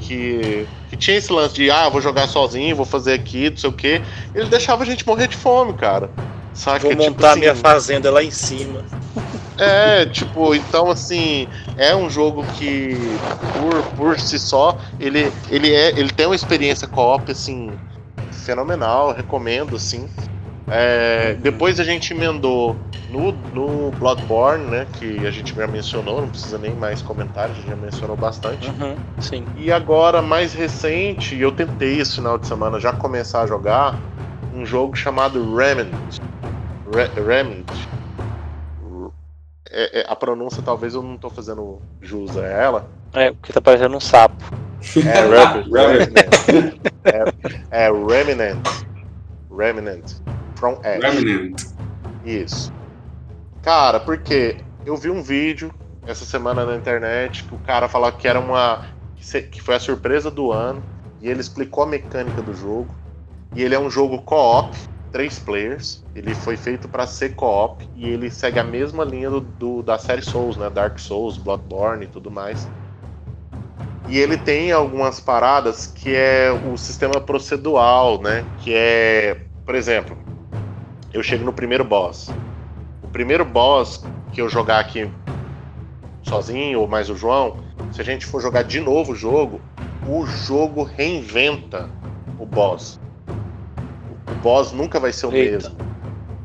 que 0.00 0.66
que 0.92 0.96
tinha 0.98 1.16
esse 1.16 1.32
lance 1.32 1.54
de, 1.54 1.70
ah, 1.70 1.88
vou 1.88 2.02
jogar 2.02 2.28
sozinho, 2.28 2.76
vou 2.76 2.84
fazer 2.84 3.14
aqui, 3.14 3.48
não 3.48 3.56
sei 3.56 3.70
o 3.70 3.72
quê. 3.72 4.02
Ele 4.34 4.46
deixava 4.50 4.82
a 4.82 4.86
gente 4.86 5.06
morrer 5.06 5.26
de 5.26 5.38
fome, 5.38 5.72
cara. 5.72 6.10
Saca? 6.54 6.80
Vou 6.80 6.90
tipo 6.90 7.02
montar 7.02 7.12
tipo 7.12 7.26
assim, 7.26 7.40
minha 7.40 7.54
fazenda 7.54 8.10
lá 8.10 8.22
em 8.22 8.30
cima. 8.30 8.84
É, 9.58 10.06
tipo, 10.06 10.54
então 10.54 10.90
assim, 10.90 11.46
é 11.76 11.94
um 11.94 12.08
jogo 12.08 12.44
que 12.58 12.96
por, 13.52 13.82
por 13.96 14.18
si 14.18 14.38
só, 14.38 14.76
ele, 14.98 15.32
ele, 15.50 15.72
é, 15.72 15.90
ele 15.90 16.10
tem 16.10 16.26
uma 16.26 16.34
experiência 16.34 16.88
co-op 16.88 17.30
assim 17.30 17.70
fenomenal, 18.30 19.12
recomendo 19.12 19.76
assim. 19.76 20.08
É, 20.68 21.34
depois 21.34 21.78
a 21.78 21.84
gente 21.84 22.14
emendou 22.14 22.76
no, 23.10 23.32
no 23.52 23.90
Bloodborne, 23.92 24.64
né? 24.64 24.86
Que 24.98 25.26
a 25.26 25.30
gente 25.30 25.54
já 25.54 25.66
mencionou, 25.66 26.22
não 26.22 26.28
precisa 26.28 26.56
nem 26.58 26.74
mais 26.74 27.02
comentar, 27.02 27.50
a 27.50 27.52
gente 27.52 27.68
já 27.68 27.76
mencionou 27.76 28.16
bastante. 28.16 28.68
Uhum, 28.68 28.96
sim. 29.20 29.44
E 29.56 29.70
agora, 29.70 30.22
mais 30.22 30.54
recente, 30.54 31.38
eu 31.38 31.52
tentei 31.52 32.00
esse 32.00 32.14
final 32.16 32.38
de 32.38 32.46
semana 32.46 32.80
já 32.80 32.92
começar 32.92 33.42
a 33.42 33.46
jogar 33.46 33.98
um 34.54 34.64
jogo 34.64 34.96
chamado 34.96 35.54
Remnant. 35.54 35.88
Re 36.92 37.08
Remnant. 37.20 37.66
É, 39.70 40.00
é, 40.00 40.06
a 40.06 40.14
pronúncia 40.14 40.62
talvez 40.62 40.94
eu 40.94 41.02
não 41.02 41.14
estou 41.14 41.30
fazendo 41.30 41.80
jus 42.00 42.36
a 42.36 42.46
ela. 42.46 42.90
É, 43.14 43.32
porque 43.32 43.52
tá 43.52 43.60
parecendo 43.60 43.96
um 43.96 44.00
sapo. 44.00 44.36
É, 44.96 45.22
Remnant. 45.64 46.14
é, 47.70 47.86
é 47.86 47.90
Remnant. 47.90 48.68
Remnant. 49.50 50.12
From 50.56 50.78
Ash. 50.84 51.02
Remnant. 51.02 51.62
Isso. 52.24 52.72
Cara, 53.62 53.98
porque 53.98 54.58
eu 54.84 54.96
vi 54.96 55.08
um 55.08 55.22
vídeo 55.22 55.72
essa 56.06 56.24
semana 56.24 56.66
na 56.66 56.76
internet 56.76 57.44
que 57.44 57.54
o 57.54 57.58
cara 57.58 57.88
falou 57.88 58.12
que 58.12 58.28
era 58.28 58.38
uma. 58.38 58.86
que 59.50 59.62
foi 59.62 59.76
a 59.76 59.80
surpresa 59.80 60.30
do 60.30 60.52
ano. 60.52 60.82
E 61.20 61.28
ele 61.28 61.40
explicou 61.40 61.84
a 61.84 61.86
mecânica 61.86 62.42
do 62.42 62.52
jogo. 62.52 62.94
E 63.54 63.62
ele 63.62 63.74
é 63.74 63.78
um 63.78 63.88
jogo 63.88 64.20
co-op, 64.22 64.76
três 65.12 65.38
players. 65.38 66.02
Ele 66.14 66.34
foi 66.34 66.56
feito 66.56 66.88
para 66.88 67.06
ser 67.06 67.34
co-op 67.34 67.86
e 67.94 68.08
ele 68.08 68.30
segue 68.30 68.58
a 68.58 68.64
mesma 68.64 69.04
linha 69.04 69.30
do, 69.30 69.40
do, 69.40 69.82
da 69.82 69.98
série 69.98 70.22
Souls, 70.22 70.56
né? 70.56 70.70
Dark 70.70 70.98
Souls, 70.98 71.36
Bloodborne 71.36 72.04
e 72.04 72.08
tudo 72.08 72.30
mais. 72.30 72.66
E 74.08 74.18
ele 74.18 74.36
tem 74.36 74.72
algumas 74.72 75.20
paradas 75.20 75.86
que 75.86 76.14
é 76.14 76.50
o 76.50 76.76
sistema 76.76 77.20
procedural, 77.20 78.20
né? 78.20 78.44
Que 78.58 78.74
é, 78.74 79.46
por 79.64 79.74
exemplo, 79.74 80.16
eu 81.12 81.22
chego 81.22 81.44
no 81.44 81.52
primeiro 81.52 81.84
boss. 81.84 82.30
O 83.02 83.08
primeiro 83.08 83.44
boss 83.44 84.04
que 84.32 84.40
eu 84.40 84.48
jogar 84.48 84.80
aqui 84.80 85.08
sozinho 86.22 86.80
ou 86.80 86.88
mais 86.88 87.10
o 87.10 87.16
João, 87.16 87.58
se 87.92 88.00
a 88.00 88.04
gente 88.04 88.26
for 88.26 88.40
jogar 88.40 88.62
de 88.62 88.80
novo 88.80 89.12
o 89.12 89.14
jogo, 89.14 89.60
o 90.08 90.24
jogo 90.26 90.82
reinventa 90.82 91.90
o 92.38 92.46
boss. 92.46 92.98
O 94.32 94.34
boss 94.42 94.72
nunca 94.72 94.98
vai 94.98 95.12
ser 95.12 95.26
o 95.26 95.32
Eita. 95.32 95.68
mesmo. 95.68 95.76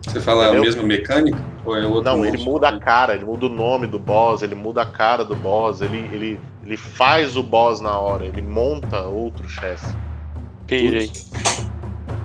Você 0.01 0.19
fala 0.19 0.43
Entendeu? 0.45 0.61
a 0.61 0.65
mesma 0.65 0.83
mecânica? 0.83 1.39
Ou 1.65 1.75
é 1.75 1.85
outro 1.85 2.03
Não, 2.03 2.25
ele 2.25 2.37
muda 2.37 2.69
a 2.69 2.79
cara, 2.79 3.15
ele 3.15 3.25
muda 3.25 3.45
o 3.45 3.49
nome 3.49 3.87
do 3.87 3.97
boss, 3.97 4.41
ele 4.41 4.55
muda 4.55 4.81
a 4.81 4.85
cara 4.85 5.23
do 5.23 5.35
boss, 5.35 5.81
ele, 5.81 5.97
ele, 6.13 6.39
ele 6.63 6.77
faz 6.77 7.35
o 7.35 7.43
boss 7.43 7.81
na 7.81 7.97
hora, 7.97 8.25
ele 8.25 8.41
monta 8.41 9.01
outro 9.01 9.47
chefe. 9.49 9.95
Pirei. 10.65 11.11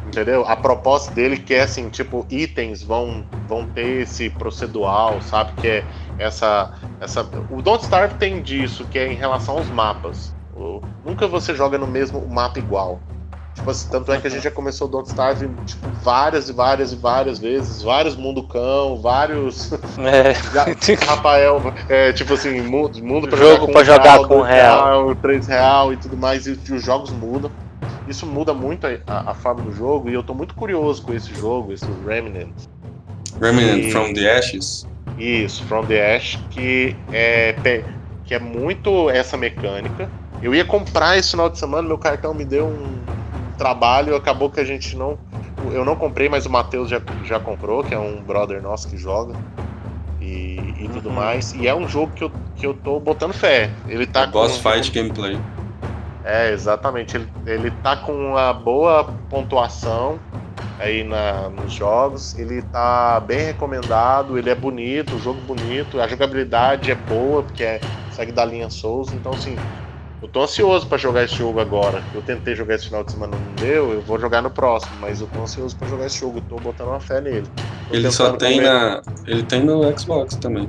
Entendeu? 0.06 0.44
A 0.46 0.54
proposta 0.54 1.12
dele 1.14 1.38
que 1.38 1.54
é 1.54 1.62
assim, 1.62 1.88
tipo, 1.88 2.26
itens 2.30 2.82
vão, 2.82 3.24
vão 3.48 3.66
ter 3.66 4.02
esse 4.02 4.28
procedural, 4.28 5.20
sabe? 5.22 5.52
Que 5.54 5.66
é 5.68 5.84
essa. 6.18 6.70
essa 7.00 7.26
o 7.50 7.62
Don't 7.62 7.82
Starve 7.82 8.14
tem 8.16 8.42
disso, 8.42 8.84
que 8.84 8.98
é 8.98 9.10
em 9.10 9.14
relação 9.16 9.56
aos 9.56 9.68
mapas. 9.70 10.34
O- 10.54 10.82
nunca 11.04 11.26
você 11.26 11.54
joga 11.54 11.78
no 11.78 11.86
mesmo 11.86 12.26
mapa 12.28 12.58
igual. 12.58 13.00
Tipo 13.62 13.70
assim, 13.70 13.88
tanto 13.90 14.12
é 14.12 14.18
que 14.18 14.26
a 14.26 14.30
gente 14.30 14.42
já 14.42 14.50
começou 14.50 14.88
o 14.88 14.90
Don't 14.90 15.08
Starve 15.08 15.48
tipo, 15.64 15.88
várias 16.02 16.48
e 16.48 16.52
várias 16.52 16.92
e 16.92 16.96
várias 16.96 17.38
vezes, 17.38 17.80
vários 17.80 18.16
mundo 18.16 18.42
cão, 18.42 19.00
vários. 19.00 19.70
É. 20.02 20.32
Rafael, 21.06 21.62
é, 21.88 22.12
tipo 22.12 22.34
assim, 22.34 22.60
mundo, 22.60 23.00
mundo 23.04 23.28
pra 23.28 23.38
Jogo 23.38 23.60
jogar 23.66 23.72
pra 23.72 23.84
jogar 23.84 24.20
um 24.20 24.26
com 24.26 24.38
dois 24.38 24.48
real. 24.48 25.14
três 25.14 25.46
real 25.46 25.92
e 25.92 25.96
tudo 25.96 26.16
mais, 26.16 26.46
e, 26.48 26.58
os 26.72 26.82
jogos 26.82 27.10
mudam. 27.10 27.52
Isso 28.08 28.26
muda 28.26 28.52
muito 28.52 28.84
a, 28.84 28.90
a- 29.06 29.30
a 29.30 29.34
forma 29.34 29.62
do 29.62 29.72
jogo, 29.72 30.10
e 30.10 30.14
eu 30.14 30.24
tô 30.24 30.34
muito 30.34 30.54
curioso 30.56 31.00
com 31.02 31.14
esse 31.14 31.32
jogo, 31.32 31.72
esse 31.72 31.86
Remnant. 32.04 32.50
Remnant 33.40 33.78
E- 33.84 33.92
from 33.92 34.12
the 34.12 34.38
Ashes? 34.38 34.88
Isso, 35.16 35.62
From 35.66 35.84
the 35.86 36.16
Ash, 36.16 36.36
que 36.50 36.96
é, 37.12 37.54
que 38.24 38.34
é 38.34 38.40
muito 38.40 39.08
essa 39.08 39.36
mecânica. 39.36 40.10
Eu 40.42 40.52
ia 40.52 40.64
comprar 40.64 41.16
esse 41.16 41.30
final 41.30 41.48
de 41.48 41.60
semana, 41.60 41.86
meu 41.86 41.98
cartão 41.98 42.34
me 42.34 42.44
deu 42.44 42.66
um 42.66 43.21
trabalho, 43.62 44.16
acabou 44.16 44.50
que 44.50 44.60
a 44.60 44.64
gente 44.64 44.96
não. 44.96 45.18
Eu 45.72 45.84
não 45.84 45.96
comprei, 45.96 46.28
mas 46.28 46.46
o 46.46 46.50
Matheus 46.50 46.90
já, 46.90 47.00
já 47.22 47.38
comprou, 47.40 47.84
que 47.84 47.94
é 47.94 47.98
um 47.98 48.22
brother 48.24 48.62
nosso 48.62 48.88
que 48.88 48.96
joga. 48.96 49.38
E, 50.20 50.74
e 50.84 50.88
tudo 50.88 51.10
Uhum. 51.10 51.14
mais. 51.16 51.52
E 51.52 51.66
é 51.66 51.74
um 51.74 51.88
jogo 51.88 52.12
que 52.14 52.24
eu, 52.24 52.32
que 52.54 52.66
eu 52.66 52.74
tô 52.74 53.00
botando 53.00 53.32
fé. 53.34 53.80
Ele 53.86 54.06
tá 54.06 54.22
É 54.22 54.26
boss 54.26 54.58
fight 54.58 54.90
gameplay. 54.90 55.46
É, 56.22 56.52
exatamente. 56.52 57.16
Ele, 57.16 57.32
ele 57.46 57.70
tá 57.70 57.96
com 57.96 58.12
uma 58.12 58.52
boa 58.52 59.04
pontuação 59.28 60.24
aí 60.78 61.04
na, 61.04 61.50
nos 61.50 61.72
jogos. 61.72 62.34
Ele 62.38 62.62
tá 62.62 63.20
bem 63.20 63.40
recomendado, 63.46 64.38
ele 64.38 64.50
é 64.50 64.54
bonito, 64.54 65.16
o 65.16 65.20
jogo 65.20 65.40
bonito, 65.42 66.00
a 66.00 66.06
jogabilidade 66.08 66.90
é 66.90 66.94
boa, 66.94 67.44
porque 67.44 67.64
é, 67.64 67.84
segue 68.10 68.32
da 68.32 68.44
linha 68.44 68.70
Souls, 68.70 69.12
então 69.12 69.34
assim. 69.34 69.62
Eu 70.22 70.28
tô 70.28 70.42
ansioso 70.42 70.86
pra 70.86 70.96
jogar 70.96 71.24
esse 71.24 71.34
jogo 71.34 71.58
agora. 71.60 72.00
Eu 72.14 72.22
tentei 72.22 72.54
jogar 72.54 72.76
esse 72.76 72.86
final 72.86 73.02
de 73.02 73.10
semana, 73.12 73.36
não 73.36 73.54
deu, 73.56 73.92
eu 73.92 74.00
vou 74.02 74.18
jogar 74.20 74.40
no 74.40 74.50
próximo, 74.50 74.92
mas 75.00 75.20
eu 75.20 75.26
tô 75.26 75.40
ansioso 75.42 75.76
pra 75.76 75.88
jogar 75.88 76.06
esse 76.06 76.20
jogo, 76.20 76.38
eu 76.38 76.42
tô 76.42 76.56
botando 76.56 76.88
uma 76.88 77.00
fé 77.00 77.20
nele. 77.20 77.42
Tô 77.88 77.94
Ele 77.94 78.10
só 78.10 78.32
tem 78.32 78.58
comer- 78.58 78.68
na. 78.72 79.02
Ele 79.26 79.42
tem 79.42 79.64
no 79.64 79.98
Xbox 79.98 80.36
também. 80.36 80.68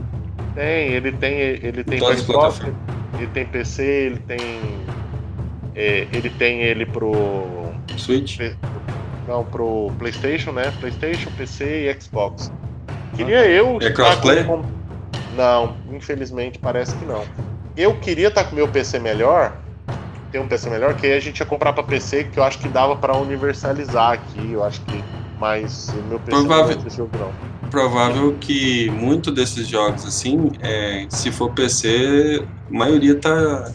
Tem, 0.55 0.91
ele 0.93 1.11
tem, 1.11 1.33
ele 1.39 1.83
tem 1.83 1.99
Xbox, 1.99 2.23
plataformas. 2.23 2.75
ele 3.17 3.27
tem 3.27 3.45
PC, 3.45 3.83
ele 3.83 4.19
tem. 4.19 4.39
é, 5.75 6.07
ele 6.11 6.29
tem 6.31 6.61
ele 6.61 6.85
pro. 6.87 7.13
Switch? 7.97 8.39
Não, 9.27 9.43
pro 9.45 9.91
PlayStation, 9.99 10.51
né? 10.51 10.73
PlayStation, 10.79 11.29
PC 11.37 11.89
e 11.89 12.01
Xbox. 12.01 12.51
Queria 13.15 13.45
eu. 13.45 13.77
É 13.81 13.91
crossplay? 13.91 14.43
com- 14.43 14.63
Não, 15.37 15.75
infelizmente 15.91 16.57
parece 16.59 16.95
que 16.95 17.05
não. 17.05 17.23
Eu 17.75 17.95
queria 17.99 18.27
estar 18.27 18.43
com 18.43 18.55
meu 18.55 18.67
PC 18.67 18.99
melhor. 18.99 19.53
Ter 20.31 20.39
um 20.39 20.47
PC 20.47 20.69
melhor, 20.69 20.95
que 20.95 21.05
aí 21.05 21.13
a 21.13 21.19
gente 21.19 21.39
ia 21.39 21.45
comprar 21.45 21.73
pra 21.73 21.83
PC, 21.83 22.25
que 22.25 22.39
eu 22.39 22.43
acho 22.43 22.57
que 22.59 22.67
dava 22.67 22.95
pra 22.95 23.15
universalizar 23.15 24.13
aqui. 24.13 24.51
Eu 24.51 24.63
acho 24.63 24.81
que. 24.81 25.03
Mas 25.39 25.89
o 25.89 26.01
meu 26.07 26.19
PC 26.19 26.37
não 26.37 26.45
Provável. 26.45 26.75
vai 26.75 26.83
ter 26.83 26.91
jogo, 26.91 27.11
não. 27.17 27.69
Provável 27.69 28.37
que 28.39 28.89
muito 28.91 29.31
desses 29.31 29.67
jogos, 29.67 30.05
assim, 30.05 30.51
é, 30.61 31.05
se 31.09 31.31
for 31.31 31.51
PC, 31.51 32.45
a 32.69 32.73
maioria 32.73 33.15
tá. 33.15 33.71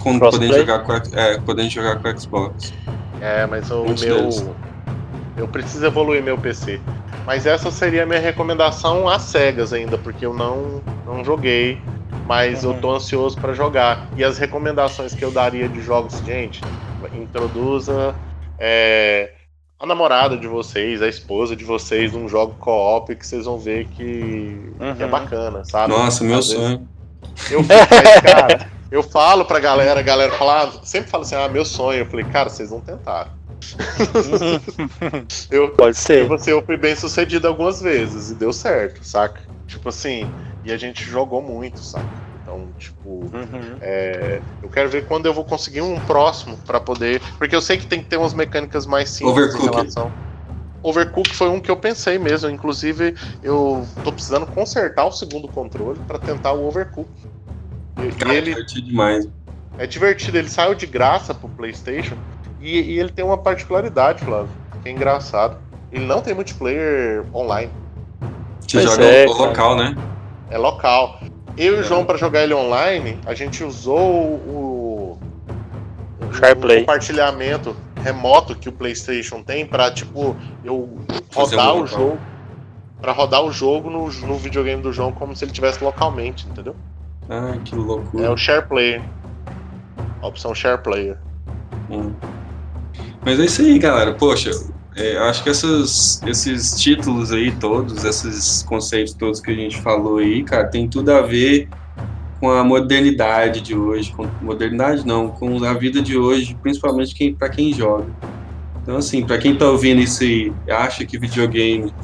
Com, 0.00 0.18
podendo, 0.18 0.54
jogar 0.54 0.80
com, 0.80 0.92
é, 0.92 1.38
podendo 1.38 1.70
jogar 1.70 2.00
com 2.00 2.08
o 2.08 2.20
Xbox. 2.20 2.72
É, 3.20 3.46
mas 3.46 3.70
o 3.70 3.84
Muitos 3.84 4.04
meu. 4.04 4.16
deles. 4.16 4.44
Eu 5.36 5.46
preciso 5.48 5.86
evoluir 5.86 6.22
meu 6.22 6.36
PC. 6.36 6.80
Mas 7.24 7.46
essa 7.46 7.70
seria 7.70 8.02
a 8.02 8.06
minha 8.06 8.18
recomendação 8.18 9.08
às 9.08 9.22
cegas 9.22 9.72
ainda, 9.72 9.96
porque 9.96 10.26
eu 10.26 10.34
não, 10.34 10.82
não 11.06 11.24
joguei. 11.24 11.80
Mas 12.24 12.64
eu 12.64 12.72
Uhum. 12.72 12.80
tô 12.80 12.90
ansioso 12.92 13.38
pra 13.38 13.52
jogar. 13.52 14.10
E 14.14 14.22
as 14.22 14.38
recomendações 14.38 15.14
que 15.14 15.24
eu 15.24 15.30
daria 15.32 15.68
de 15.68 15.80
jogos, 15.80 16.20
gente, 16.24 16.64
introduza 17.12 18.14
é, 18.58 19.32
a 19.78 19.86
namorada 19.86 20.36
de 20.36 20.46
vocês, 20.46 21.02
a 21.02 21.08
esposa 21.08 21.56
de 21.56 21.64
vocês 21.64 22.12
num 22.12 22.28
jogo 22.28 22.54
co-op 22.54 23.14
que 23.16 23.26
vocês 23.26 23.44
vão 23.44 23.58
ver 23.58 23.86
que, 23.86 24.72
que 24.78 25.02
é 25.02 25.06
Uhum. 25.06 25.10
bacana, 25.10 25.64
sabe? 25.64 25.92
Nossa, 25.92 26.22
meu 26.24 26.38
Às 26.38 26.46
sonho. 26.46 26.88
eu, 27.50 27.64
cara, 28.22 28.66
eu 28.90 29.02
falo 29.02 29.44
pra 29.44 29.58
galera, 29.58 29.98
a 29.98 30.02
galera 30.02 30.32
fala, 30.32 30.64
ah, 30.64 30.70
sempre 30.84 31.10
fala 31.10 31.24
assim, 31.24 31.34
ah, 31.34 31.48
meu 31.48 31.64
sonho. 31.64 32.00
Eu 32.00 32.06
falei, 32.06 32.24
cara, 32.24 32.48
vocês 32.48 32.70
não 32.70 32.80
tentaram. 32.80 33.30
Eu, 35.50 35.74
Pode 35.76 35.96
ser. 35.96 36.26
você, 36.28 36.52
eu 36.52 36.62
fui 36.62 36.76
bem 36.76 36.96
sucedido 36.96 37.46
algumas 37.46 37.80
vezes 37.80 38.30
e 38.30 38.34
deu 38.34 38.52
certo, 38.52 39.04
saca? 39.04 39.40
Tipo 39.66 39.88
assim, 39.90 40.32
e 40.64 40.72
a 40.72 40.76
gente 40.76 41.04
jogou 41.04 41.42
muito, 41.42 41.80
saca? 41.80 42.06
Então, 42.42 42.72
tipo, 42.78 43.30
Uhum. 43.32 43.78
é, 43.80 44.42
eu 44.62 44.68
quero 44.68 44.88
ver 44.88 45.06
quando 45.06 45.26
eu 45.26 45.34
vou 45.34 45.44
conseguir 45.44 45.80
um 45.80 45.98
próximo 46.00 46.56
pra 46.66 46.80
poder. 46.80 47.20
Porque 47.38 47.54
eu 47.54 47.60
sei 47.62 47.76
que 47.76 47.86
tem 47.86 48.00
que 48.02 48.08
ter 48.08 48.16
umas 48.16 48.34
mecânicas 48.34 48.84
mais 48.86 49.08
simples 49.10 49.54
em 49.54 49.60
Overcooked. 49.60 49.74
relação. 49.76 50.12
Overcook 50.82 51.34
foi 51.34 51.48
um 51.48 51.60
que 51.60 51.70
eu 51.70 51.76
pensei 51.76 52.18
mesmo. 52.18 52.50
Inclusive, 52.50 53.14
eu 53.42 53.86
tô 54.02 54.12
precisando 54.12 54.46
consertar 54.46 55.06
o 55.06 55.12
segundo 55.12 55.48
controle 55.48 56.00
pra 56.00 56.18
tentar 56.18 56.52
o 56.52 56.66
Overcook. 56.66 57.08
E, 57.96 58.06
e 58.06 58.12
Cara, 58.12 58.34
ele 58.34 58.50
divertido 58.50 58.86
demais. 58.86 59.28
é 59.78 59.86
divertido, 59.86 60.38
ele 60.38 60.48
saiu 60.48 60.74
de 60.74 60.86
graça 60.86 61.34
pro 61.34 61.48
PlayStation 61.48 62.16
e, 62.60 62.80
e 62.80 62.98
ele 62.98 63.10
tem 63.10 63.24
uma 63.24 63.38
particularidade, 63.38 64.22
Flávio, 64.22 64.50
que 64.82 64.88
é 64.88 64.92
engraçado. 64.92 65.56
Ele 65.90 66.06
não 66.06 66.20
tem 66.20 66.34
multiplayer 66.34 67.24
online, 67.34 67.70
Você 68.60 68.78
Pois 68.78 68.84
joga 68.84 69.04
é, 69.04 69.26
local, 69.26 69.76
né? 69.76 69.96
É 70.52 70.58
local. 70.58 71.18
Eu 71.56 71.78
e 71.78 71.80
o 71.80 71.82
João, 71.82 72.04
pra 72.04 72.16
jogar 72.16 72.42
ele 72.42 72.54
online, 72.54 73.18
a 73.26 73.34
gente 73.34 73.64
usou 73.64 73.98
o, 73.98 75.18
o, 76.20 76.32
SharePlay. 76.32 76.78
o 76.78 76.80
compartilhamento 76.80 77.74
remoto 77.96 78.54
que 78.54 78.68
o 78.68 78.72
PlayStation 78.72 79.42
tem 79.42 79.66
pra, 79.66 79.90
tipo, 79.90 80.36
eu 80.62 80.98
rodar 81.34 81.74
um 81.74 81.82
o 81.82 81.86
jogo. 81.86 82.18
Pra 83.00 83.12
rodar 83.12 83.42
o 83.42 83.50
jogo 83.50 83.90
no, 83.90 84.12
no 84.12 84.36
videogame 84.36 84.80
do 84.80 84.92
João 84.92 85.10
como 85.10 85.34
se 85.34 85.44
ele 85.44 85.52
tivesse 85.52 85.82
localmente, 85.82 86.46
entendeu? 86.46 86.76
Ah, 87.28 87.56
que 87.64 87.74
loucura. 87.74 88.26
É 88.26 88.30
o 88.30 88.36
Share 88.36 88.66
Player. 88.66 89.02
A 90.20 90.26
opção 90.26 90.54
Share 90.54 90.80
Player. 90.80 91.18
Hum. 91.90 92.12
Mas 93.24 93.40
é 93.40 93.44
isso 93.44 93.62
aí, 93.62 93.78
galera. 93.78 94.14
Poxa, 94.14 94.50
é, 94.94 95.16
eu 95.16 95.24
acho 95.24 95.42
que 95.42 95.48
essas, 95.48 96.22
esses 96.26 96.78
títulos 96.80 97.32
aí 97.32 97.50
todos, 97.52 98.04
esses 98.04 98.62
conceitos 98.62 99.14
todos 99.14 99.40
que 99.40 99.50
a 99.50 99.54
gente 99.54 99.80
falou 99.80 100.18
aí, 100.18 100.42
cara, 100.42 100.66
tem 100.66 100.88
tudo 100.88 101.10
a 101.10 101.22
ver 101.22 101.68
com 102.38 102.50
a 102.50 102.62
modernidade 102.62 103.60
de 103.60 103.74
hoje. 103.74 104.12
Com 104.12 104.28
modernidade 104.42 105.06
não, 105.06 105.28
com 105.28 105.64
a 105.64 105.72
vida 105.72 106.02
de 106.02 106.18
hoje, 106.18 106.56
principalmente 106.60 107.14
quem, 107.14 107.34
para 107.34 107.48
quem 107.48 107.72
joga. 107.72 108.06
Então, 108.82 108.96
assim, 108.96 109.24
para 109.24 109.38
quem 109.38 109.56
tá 109.56 109.66
ouvindo 109.66 110.00
isso 110.00 110.24
aí 110.24 110.52
e 110.66 110.70
acha 110.72 111.06
que 111.06 111.16
videogame 111.18 111.94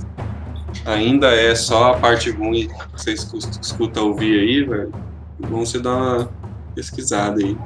ainda 0.86 1.34
é 1.34 1.54
só 1.54 1.92
a 1.92 1.96
parte 1.98 2.30
ruim 2.30 2.68
que 2.68 2.92
você 2.92 3.12
escuta, 3.12 3.48
escuta 3.60 4.00
ouvir 4.00 4.40
aí, 4.40 4.62
velho, 4.62 4.92
bom 5.40 5.66
você 5.66 5.78
dar 5.78 5.96
uma 5.96 6.30
pesquisada 6.74 7.40
aí. 7.44 7.56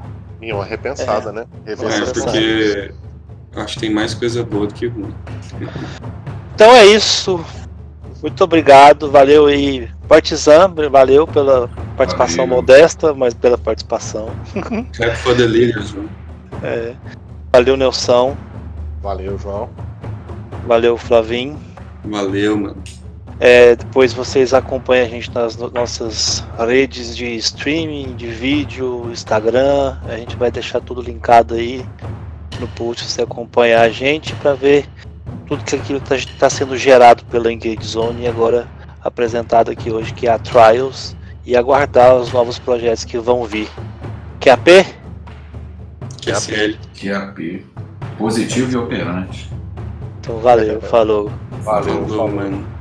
E 0.41 0.53
uma 0.53 0.65
repensada, 0.65 1.31
né? 1.31 1.45
Rever 1.65 1.93
É, 1.93 2.01
porque 2.07 2.95
acho 3.57 3.75
que 3.75 3.81
tem 3.81 3.91
mais 3.93 4.15
coisa 4.15 4.43
boa 4.45 4.67
do 4.67 4.75
que 4.75 4.87
ruim. 4.87 5.15
Então 6.55 6.73
é 6.75 6.87
isso. 6.87 7.45
Muito 8.23 8.45
obrigado, 8.45 9.11
valeu 9.11 9.47
aí, 9.47 9.91
Partizan, 10.07 10.73
valeu 10.91 11.27
pela 11.27 11.69
participação 11.97 12.47
Valeu. 12.47 12.57
modesta, 12.63 13.13
mas 13.13 13.35
pela 13.35 13.59
participação. 13.59 14.31
Clap 14.95 15.17
for 15.17 15.37
the 15.37 15.45
leaders, 15.45 15.93
mano. 15.93 16.09
É, 16.63 16.95
valeu, 17.53 17.77
Nelson, 17.77 18.37
Valeu, 19.03 19.37
João. 19.37 19.69
valeu, 20.69 20.97
Flavinho. 20.97 21.59
Valeu, 22.05 22.57
mano. 22.57 22.77
É, 23.41 23.75
depois 23.75 24.13
vocês 24.13 24.55
acompanham 24.55 25.07
a 25.07 25.09
gente 25.09 25.29
nas 25.35 25.57
no- 25.57 25.69
nossas 25.71 26.45
redes 26.57 27.17
de 27.17 27.27
streaming, 27.39 28.15
de 28.15 28.29
vídeo, 28.29 29.09
Instagram. 29.11 29.97
A 30.09 30.17
gente 30.17 30.37
vai 30.37 30.49
deixar 30.53 30.81
tudo 30.81 31.03
linkado 31.03 31.55
aí 31.55 31.85
no 32.63 32.69
post 32.69 33.05
você 33.05 33.23
acompanhar 33.23 33.83
a 33.83 33.91
gente 33.91 34.35
para 34.37 34.55
ver 34.55 34.87
tudo 35.47 35.65
que 35.65 35.77
aquilo 35.77 36.01
está 36.09 36.49
sendo 36.49 36.77
gerado 36.77 37.25
pela 37.25 37.53
Engage 37.53 37.85
Zone 37.85 38.23
e 38.23 38.29
agora 38.29 38.67
apresentado 39.03 39.71
aqui 39.71 39.91
hoje, 39.91 40.15
que 40.15 40.27
é 40.27 40.31
a 40.31 40.39
Trials, 40.39 41.17
e 41.45 41.57
aguardar 41.57 42.15
os 42.15 42.33
novos 42.33 42.59
projetos 42.59 43.05
que 43.05 43.19
vão 43.19 43.45
vir. 43.45 43.69
QAP? 44.41 44.87
QSL. 46.25 46.79
QAP. 46.95 47.67
Positivo 48.17 48.73
e 48.73 48.77
operante. 48.77 49.51
Então 50.21 50.39
valeu, 50.39 50.81
falou. 50.81 51.33
Valeu, 51.63 52.07
Falou, 52.07 52.29
mano. 52.29 52.72